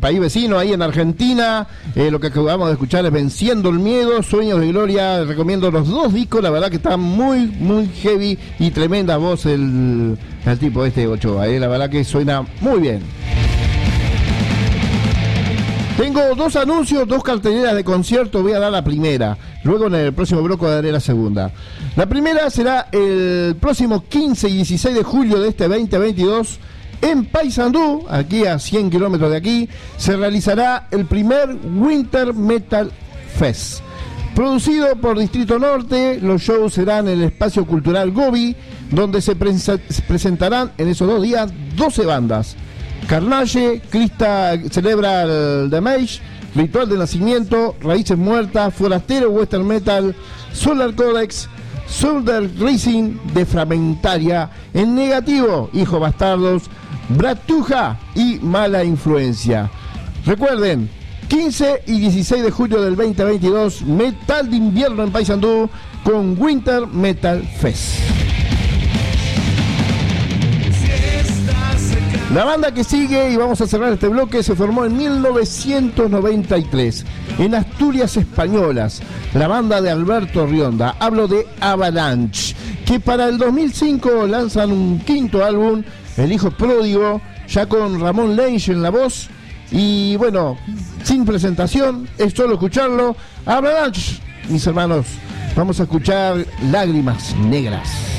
país 0.00 0.20
vecino, 0.20 0.60
ahí 0.60 0.72
en 0.72 0.80
Argentina. 0.80 1.66
Eh, 1.96 2.08
lo 2.08 2.20
que 2.20 2.28
acabamos 2.28 2.68
de 2.68 2.74
escuchar 2.74 3.04
es 3.04 3.10
Venciendo 3.10 3.68
el 3.70 3.80
Miedo, 3.80 4.22
Sueños 4.22 4.60
de 4.60 4.68
Gloria. 4.68 5.24
Recomiendo 5.24 5.68
los 5.72 5.88
dos 5.88 6.14
discos, 6.14 6.40
la 6.40 6.50
verdad 6.50 6.70
que 6.70 6.76
están 6.76 7.00
muy, 7.00 7.46
muy 7.58 7.88
heavy 8.00 8.38
y 8.60 8.70
tremenda 8.70 9.16
voz 9.16 9.44
el, 9.46 10.16
el 10.46 10.58
tipo 10.60 10.84
este 10.84 11.08
Ochoa. 11.08 11.48
eh, 11.48 11.58
La 11.58 11.66
verdad 11.66 11.90
que 11.90 12.04
suena 12.04 12.46
muy 12.60 12.78
bien. 12.78 13.00
Tengo 15.96 16.20
dos 16.36 16.54
anuncios, 16.54 17.08
dos 17.08 17.24
carteleras 17.24 17.74
de 17.74 17.82
concierto. 17.82 18.40
Voy 18.40 18.52
a 18.52 18.60
dar 18.60 18.70
la 18.70 18.84
primera. 18.84 19.36
Luego 19.64 19.88
en 19.88 19.96
el 19.96 20.12
próximo 20.12 20.42
bloque 20.42 20.66
daré 20.66 20.92
la 20.92 21.00
segunda. 21.00 21.50
La 21.96 22.06
primera 22.06 22.48
será 22.50 22.86
el 22.92 23.56
próximo 23.60 24.04
15 24.08 24.48
y 24.48 24.52
16 24.58 24.94
de 24.94 25.02
julio 25.02 25.40
de 25.40 25.48
este 25.48 25.66
2022. 25.66 26.60
En 27.02 27.26
Paysandú, 27.26 28.06
aquí 28.08 28.46
a 28.46 28.58
100 28.58 28.90
kilómetros 28.90 29.30
de 29.30 29.36
aquí, 29.36 29.68
se 29.96 30.16
realizará 30.16 30.88
el 30.90 31.06
primer 31.06 31.56
Winter 31.76 32.32
Metal 32.34 32.90
Fest. 33.38 33.80
Producido 34.34 34.94
por 34.96 35.18
Distrito 35.18 35.58
Norte, 35.58 36.18
los 36.20 36.42
shows 36.42 36.74
serán 36.74 37.08
en 37.08 37.20
el 37.20 37.24
espacio 37.24 37.64
cultural 37.66 38.10
Gobi, 38.10 38.54
donde 38.90 39.22
se 39.22 39.34
presentarán 39.34 40.72
en 40.76 40.88
esos 40.88 41.08
dos 41.08 41.22
días 41.22 41.50
12 41.74 42.04
bandas. 42.04 42.56
Carnage, 43.08 43.80
Crista 43.88 44.52
celebra 44.70 45.22
el 45.22 45.70
Damage, 45.70 46.20
Ritual 46.54 46.88
de 46.88 46.98
Nacimiento, 46.98 47.76
Raíces 47.80 48.18
Muertas, 48.18 48.74
Forastero 48.74 49.30
Western 49.30 49.66
Metal, 49.66 50.14
Solar 50.52 50.94
Codex, 50.94 51.48
Soldier 51.86 52.50
Racing 52.58 53.16
de 53.32 53.46
Fragmentaria, 53.46 54.50
En 54.74 54.94
Negativo, 54.94 55.70
Hijo 55.72 56.00
Bastardos, 56.00 56.64
Bratuja 57.08 57.98
y 58.14 58.38
Mala 58.40 58.84
Influencia. 58.84 59.70
Recuerden, 60.24 60.90
15 61.28 61.82
y 61.86 62.00
16 62.00 62.42
de 62.42 62.50
julio 62.50 62.82
del 62.82 62.96
2022, 62.96 63.82
Metal 63.82 64.50
de 64.50 64.56
Invierno 64.56 65.02
en 65.02 65.12
Paysandú 65.12 65.68
con 66.04 66.40
Winter 66.40 66.86
Metal 66.86 67.42
Fest. 67.60 68.00
La 72.34 72.44
banda 72.44 72.74
que 72.74 72.84
sigue, 72.84 73.32
y 73.32 73.36
vamos 73.36 73.60
a 73.60 73.66
cerrar 73.66 73.92
este 73.92 74.08
bloque, 74.08 74.42
se 74.42 74.54
formó 74.54 74.84
en 74.84 74.96
1993 74.96 77.04
en 77.38 77.54
Asturias 77.54 78.16
Españolas, 78.16 79.00
la 79.32 79.48
banda 79.48 79.80
de 79.80 79.90
Alberto 79.90 80.46
Rionda. 80.46 80.96
Hablo 80.98 81.28
de 81.28 81.46
Avalanche, 81.60 82.54
que 82.84 83.00
para 83.00 83.28
el 83.28 83.38
2005 83.38 84.26
lanzan 84.26 84.72
un 84.72 84.98
quinto 84.98 85.44
álbum, 85.44 85.82
El 86.16 86.32
Hijo 86.32 86.50
Pródigo, 86.50 87.20
ya 87.48 87.66
con 87.66 88.00
Ramón 88.00 88.36
Lange 88.36 88.72
en 88.72 88.82
la 88.82 88.90
voz. 88.90 89.28
Y 89.70 90.16
bueno, 90.16 90.56
sin 91.02 91.24
presentación, 91.24 92.08
es 92.18 92.32
solo 92.32 92.54
escucharlo. 92.54 93.16
Avalanche, 93.44 94.20
mis 94.48 94.66
hermanos, 94.66 95.06
vamos 95.54 95.80
a 95.80 95.84
escuchar 95.84 96.46
Lágrimas 96.70 97.34
Negras. 97.36 98.15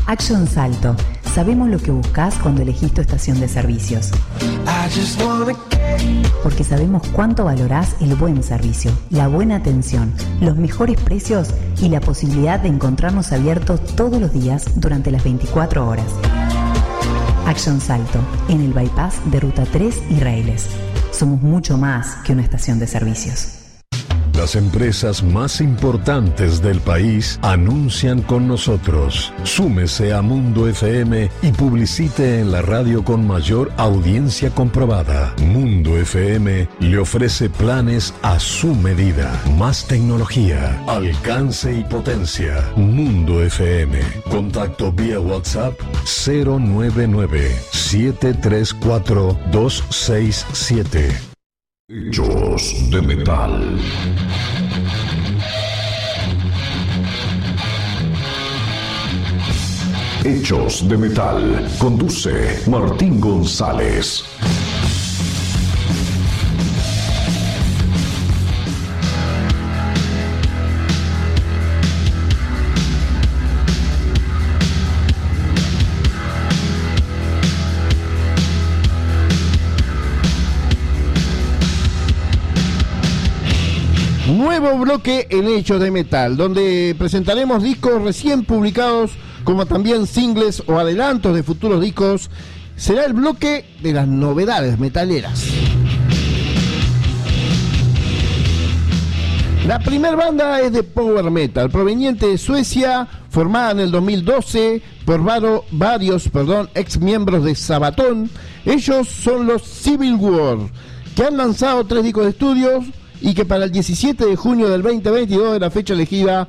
Action 0.05 0.47
Salto. 0.47 0.95
Sabemos 1.33 1.69
lo 1.69 1.79
que 1.79 1.91
buscas 1.91 2.35
cuando 2.35 2.61
elegís 2.61 2.93
tu 2.93 3.01
estación 3.01 3.39
de 3.39 3.47
servicios. 3.47 4.11
Porque 6.43 6.63
sabemos 6.63 7.07
cuánto 7.13 7.45
valorás 7.45 7.95
el 8.01 8.15
buen 8.15 8.43
servicio, 8.43 8.91
la 9.09 9.27
buena 9.27 9.55
atención, 9.55 10.13
los 10.41 10.57
mejores 10.57 10.99
precios 10.99 11.49
y 11.81 11.89
la 11.89 12.01
posibilidad 12.01 12.59
de 12.59 12.67
encontrarnos 12.67 13.31
abiertos 13.31 13.83
todos 13.95 14.19
los 14.19 14.33
días 14.33 14.65
durante 14.75 15.09
las 15.09 15.23
24 15.23 15.87
horas. 15.87 16.05
Action 17.47 17.79
Salto, 17.79 18.19
en 18.49 18.61
el 18.61 18.73
bypass 18.73 19.15
de 19.31 19.39
Ruta 19.39 19.65
3 19.65 20.03
Israeles. 20.11 20.67
Somos 21.11 21.41
mucho 21.41 21.77
más 21.77 22.15
que 22.25 22.33
una 22.33 22.43
estación 22.43 22.79
de 22.79 22.87
servicios. 22.87 23.62
Las 24.43 24.57
empresas 24.57 25.23
más 25.23 25.61
importantes 25.61 26.61
del 26.61 26.81
país 26.81 27.39
anuncian 27.43 28.21
con 28.21 28.45
nosotros. 28.45 29.31
Súmese 29.45 30.11
a 30.11 30.21
Mundo 30.21 30.67
FM 30.67 31.31
y 31.41 31.51
publicite 31.53 32.41
en 32.41 32.51
la 32.51 32.61
radio 32.61 33.05
con 33.05 33.25
mayor 33.25 33.71
audiencia 33.77 34.49
comprobada. 34.49 35.33
Mundo 35.41 35.97
FM 35.97 36.67
le 36.81 36.97
ofrece 36.97 37.49
planes 37.49 38.13
a 38.21 38.37
su 38.37 38.75
medida. 38.75 39.41
Más 39.57 39.87
tecnología, 39.87 40.83
alcance 40.89 41.79
y 41.79 41.85
potencia. 41.85 42.69
Mundo 42.75 43.41
FM. 43.41 43.97
Contacto 44.29 44.91
vía 44.91 45.21
WhatsApp 45.21 45.79
099 46.03 47.55
734 47.71 49.39
267. 49.53 51.32
Hechos 51.89 52.89
de 52.91 53.01
metal. 53.01 53.77
Hechos 60.23 60.87
de 60.87 60.97
metal. 60.97 61.67
Conduce 61.79 62.63
Martín 62.69 63.19
González. 63.19 64.23
Nuevo 84.43 84.77
bloque 84.77 85.25
en 85.29 85.47
Hechos 85.47 85.79
de 85.79 85.89
Metal, 85.89 86.35
donde 86.35 86.93
presentaremos 86.99 87.63
discos 87.63 88.01
recién 88.01 88.43
publicados, 88.43 89.11
como 89.45 89.65
también 89.65 90.05
singles 90.05 90.61
o 90.67 90.77
adelantos 90.77 91.33
de 91.33 91.43
futuros 91.43 91.79
discos. 91.79 92.29
Será 92.75 93.05
el 93.05 93.13
bloque 93.13 93.63
de 93.81 93.93
las 93.93 94.05
novedades 94.05 94.77
metaleras. 94.79 95.45
La 99.65 99.79
primera 99.79 100.17
banda 100.17 100.59
es 100.59 100.73
de 100.73 100.83
Power 100.83 101.31
Metal, 101.31 101.69
proveniente 101.69 102.27
de 102.27 102.37
Suecia, 102.37 103.07
formada 103.29 103.71
en 103.71 103.79
el 103.79 103.91
2012 103.91 104.81
por 105.05 105.23
varios 105.71 106.27
perdón, 106.27 106.69
ex 106.75 106.99
miembros 106.99 107.45
de 107.45 107.55
Sabaton. 107.55 108.29
Ellos 108.65 109.07
son 109.07 109.47
los 109.47 109.63
Civil 109.63 110.15
War, 110.15 110.57
que 111.15 111.23
han 111.23 111.37
lanzado 111.37 111.85
tres 111.85 112.03
discos 112.03 112.25
de 112.25 112.31
estudios 112.31 112.83
y 113.23 113.33
que 113.33 113.45
para 113.45 113.63
el 113.63 113.71
17 113.71 114.25
de 114.25 114.35
junio 114.35 114.69
del 114.69 114.81
2022 114.83 115.55
es 115.55 115.61
la 115.61 115.71
fecha 115.71 115.93
elegida 115.93 116.47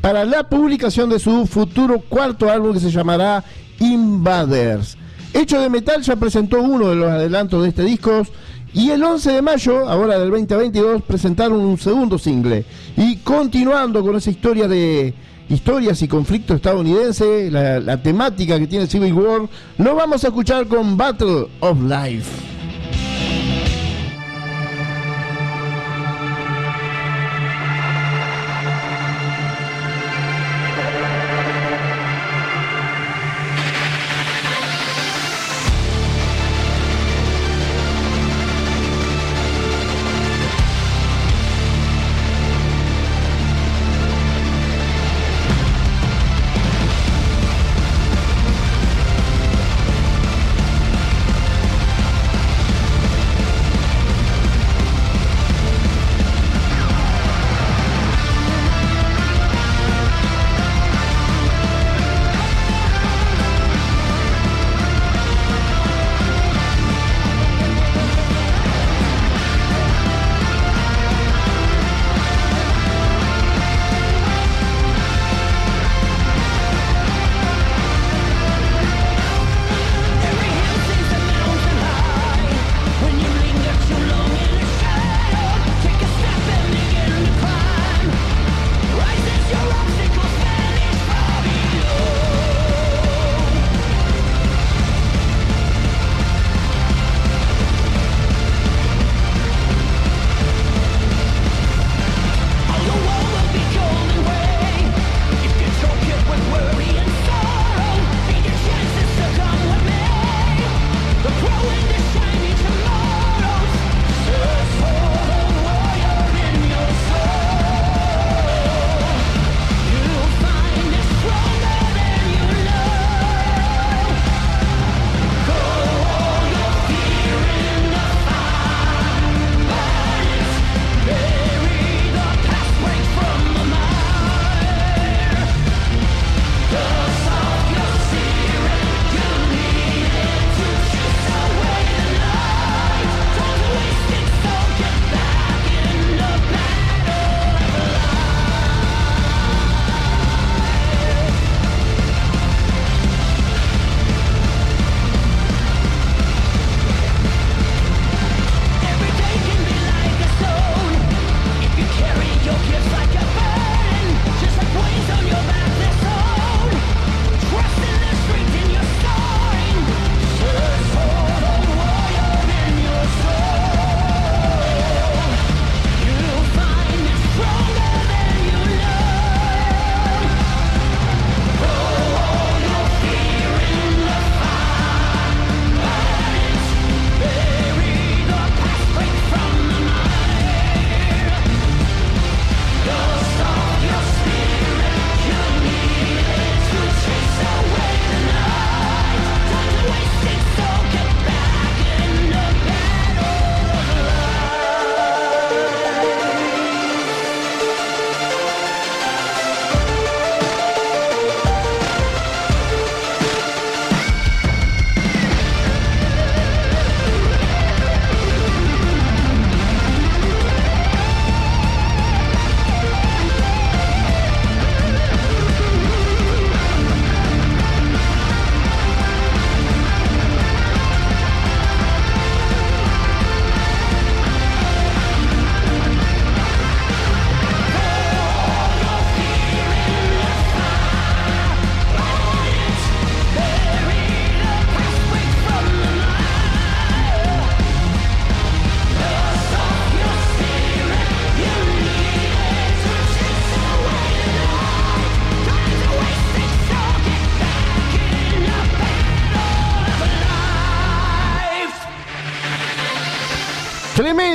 para 0.00 0.24
la 0.24 0.48
publicación 0.48 1.08
de 1.08 1.20
su 1.20 1.46
futuro 1.46 2.00
cuarto 2.00 2.50
álbum 2.50 2.74
que 2.74 2.80
se 2.80 2.90
llamará 2.90 3.44
Invaders. 3.78 4.98
Hecho 5.32 5.60
de 5.60 5.70
Metal 5.70 6.02
ya 6.02 6.16
presentó 6.16 6.60
uno 6.60 6.88
de 6.88 6.96
los 6.96 7.08
adelantos 7.08 7.62
de 7.62 7.68
este 7.68 7.84
disco 7.84 8.22
y 8.74 8.90
el 8.90 9.02
11 9.02 9.30
de 9.30 9.42
mayo, 9.42 9.88
ahora 9.88 10.18
del 10.18 10.30
2022, 10.30 11.02
presentaron 11.02 11.60
un 11.60 11.78
segundo 11.78 12.18
single. 12.18 12.64
Y 12.96 13.18
continuando 13.18 14.02
con 14.02 14.16
esa 14.16 14.30
historia 14.30 14.66
de 14.66 15.14
historias 15.48 16.02
y 16.02 16.08
conflicto 16.08 16.54
estadounidense, 16.54 17.48
la, 17.50 17.78
la 17.78 18.02
temática 18.02 18.58
que 18.58 18.66
tiene 18.66 18.88
Civil 18.88 19.14
War, 19.14 19.48
lo 19.78 19.94
vamos 19.94 20.24
a 20.24 20.28
escuchar 20.28 20.66
con 20.66 20.96
Battle 20.96 21.46
of 21.60 21.78
Life. 21.80 22.57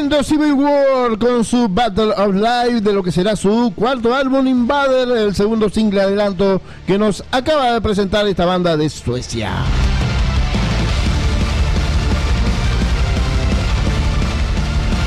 Tremendo 0.03 0.23
Civil 0.23 0.53
War 0.53 1.17
con 1.17 1.45
su 1.45 1.69
Battle 1.69 2.11
of 2.11 2.35
Life 2.35 2.81
de 2.81 2.91
lo 2.91 3.01
que 3.01 3.09
será 3.09 3.37
su 3.37 3.71
cuarto 3.73 4.13
álbum 4.13 4.45
Invader, 4.45 5.09
el 5.09 5.33
segundo 5.33 5.69
single 5.69 6.01
adelanto 6.01 6.61
que 6.85 6.97
nos 6.97 7.23
acaba 7.31 7.71
de 7.71 7.79
presentar 7.79 8.27
esta 8.27 8.43
banda 8.43 8.75
de 8.75 8.89
Suecia. 8.89 9.53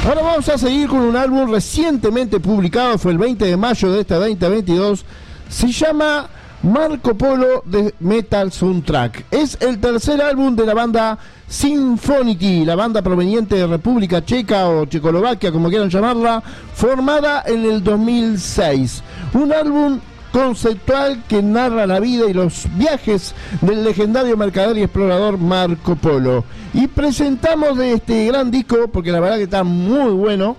Ahora 0.06 0.22
vamos 0.22 0.48
a 0.48 0.56
seguir 0.56 0.88
con 0.88 1.00
un 1.00 1.16
álbum 1.16 1.50
recientemente 1.50 2.40
publicado, 2.40 2.96
fue 2.96 3.12
el 3.12 3.18
20 3.18 3.44
de 3.44 3.56
mayo 3.58 3.92
de 3.92 4.00
este 4.00 4.14
2022. 4.14 5.04
Se 5.50 5.70
llama 5.72 6.26
Marco 6.62 7.14
Polo 7.14 7.62
de 7.66 7.94
Metal 8.00 8.50
Soundtrack. 8.50 9.26
Es 9.30 9.58
el 9.60 9.78
tercer 9.78 10.22
álbum 10.22 10.56
de 10.56 10.64
la 10.64 10.72
banda 10.72 11.18
Symphonity, 11.48 12.64
la 12.64 12.74
banda 12.74 13.02
proveniente 13.02 13.54
de 13.54 13.66
República 13.66 14.24
Checa 14.24 14.68
o 14.68 14.86
Checoslovaquia, 14.86 15.52
como 15.52 15.68
quieran 15.68 15.90
llamarla, 15.90 16.42
formada 16.74 17.44
en 17.46 17.64
el 17.64 17.84
2006. 17.84 19.02
Un 19.34 19.52
álbum 19.52 20.00
conceptual 20.32 21.22
que 21.28 21.42
narra 21.42 21.86
la 21.86 22.00
vida 22.00 22.28
y 22.28 22.34
los 22.34 22.66
viajes 22.76 23.34
del 23.62 23.84
legendario 23.84 24.36
mercader 24.36 24.76
y 24.76 24.82
explorador 24.82 25.38
Marco 25.38 25.96
Polo. 25.96 26.44
Y 26.74 26.88
presentamos 26.88 27.78
de 27.78 27.94
este 27.94 28.26
gran 28.26 28.50
disco, 28.50 28.88
porque 28.92 29.12
la 29.12 29.20
verdad 29.20 29.36
que 29.36 29.44
está 29.44 29.64
muy 29.64 30.10
bueno, 30.12 30.56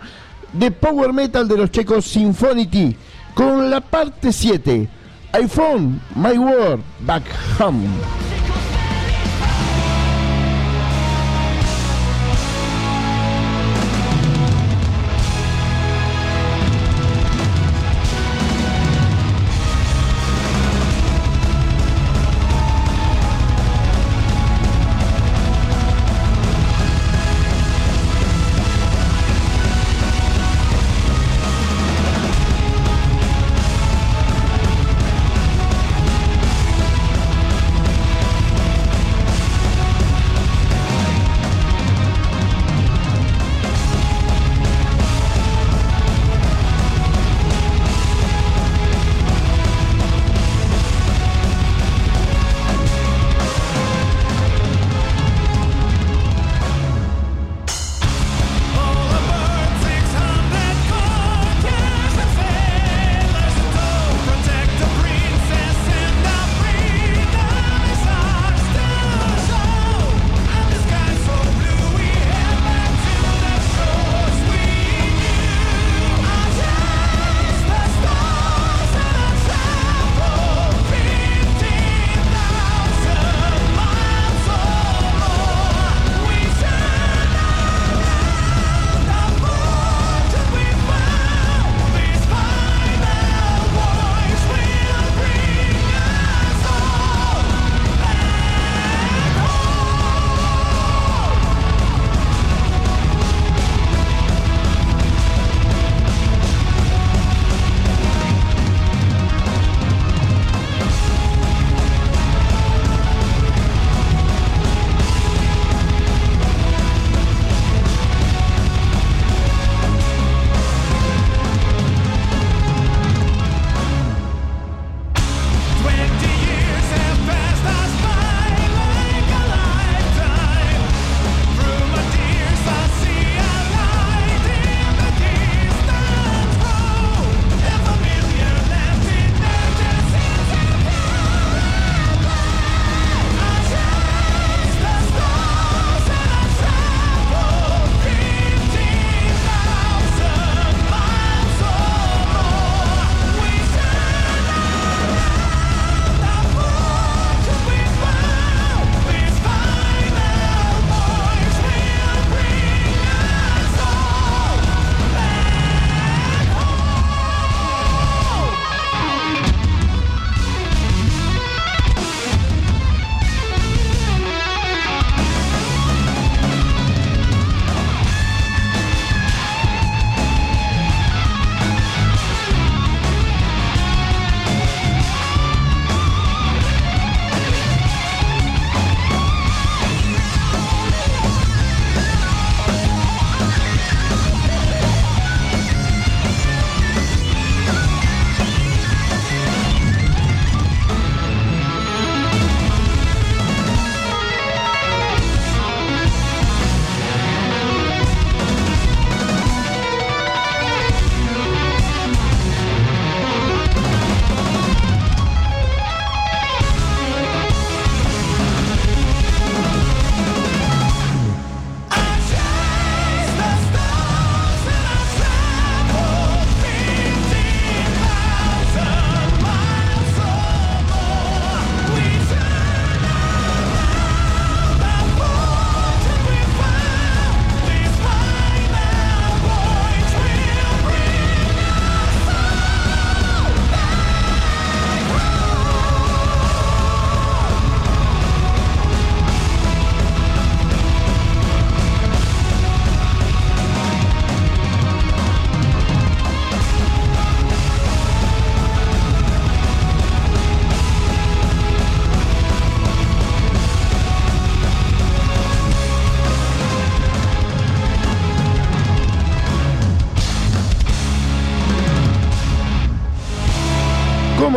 de 0.54 0.72
Power 0.72 1.14
Metal 1.14 1.48
de 1.48 1.58
los 1.58 1.70
checos 1.70 2.06
Symphonity, 2.06 2.96
con 3.34 3.70
la 3.70 3.82
parte 3.82 4.32
7, 4.32 4.90
iPhone, 5.34 6.02
My 6.16 6.38
World, 6.38 6.82
Back 7.02 7.24
Home. 7.60 7.88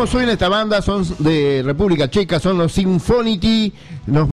¿Cómo 0.01 0.11
suena 0.11 0.31
esta 0.31 0.49
banda? 0.49 0.81
Son 0.81 1.05
de 1.19 1.61
República 1.63 2.09
Checa, 2.09 2.39
son 2.39 2.57
los 2.57 2.71
Symphonity. 2.71 3.71
Nos 4.07 4.31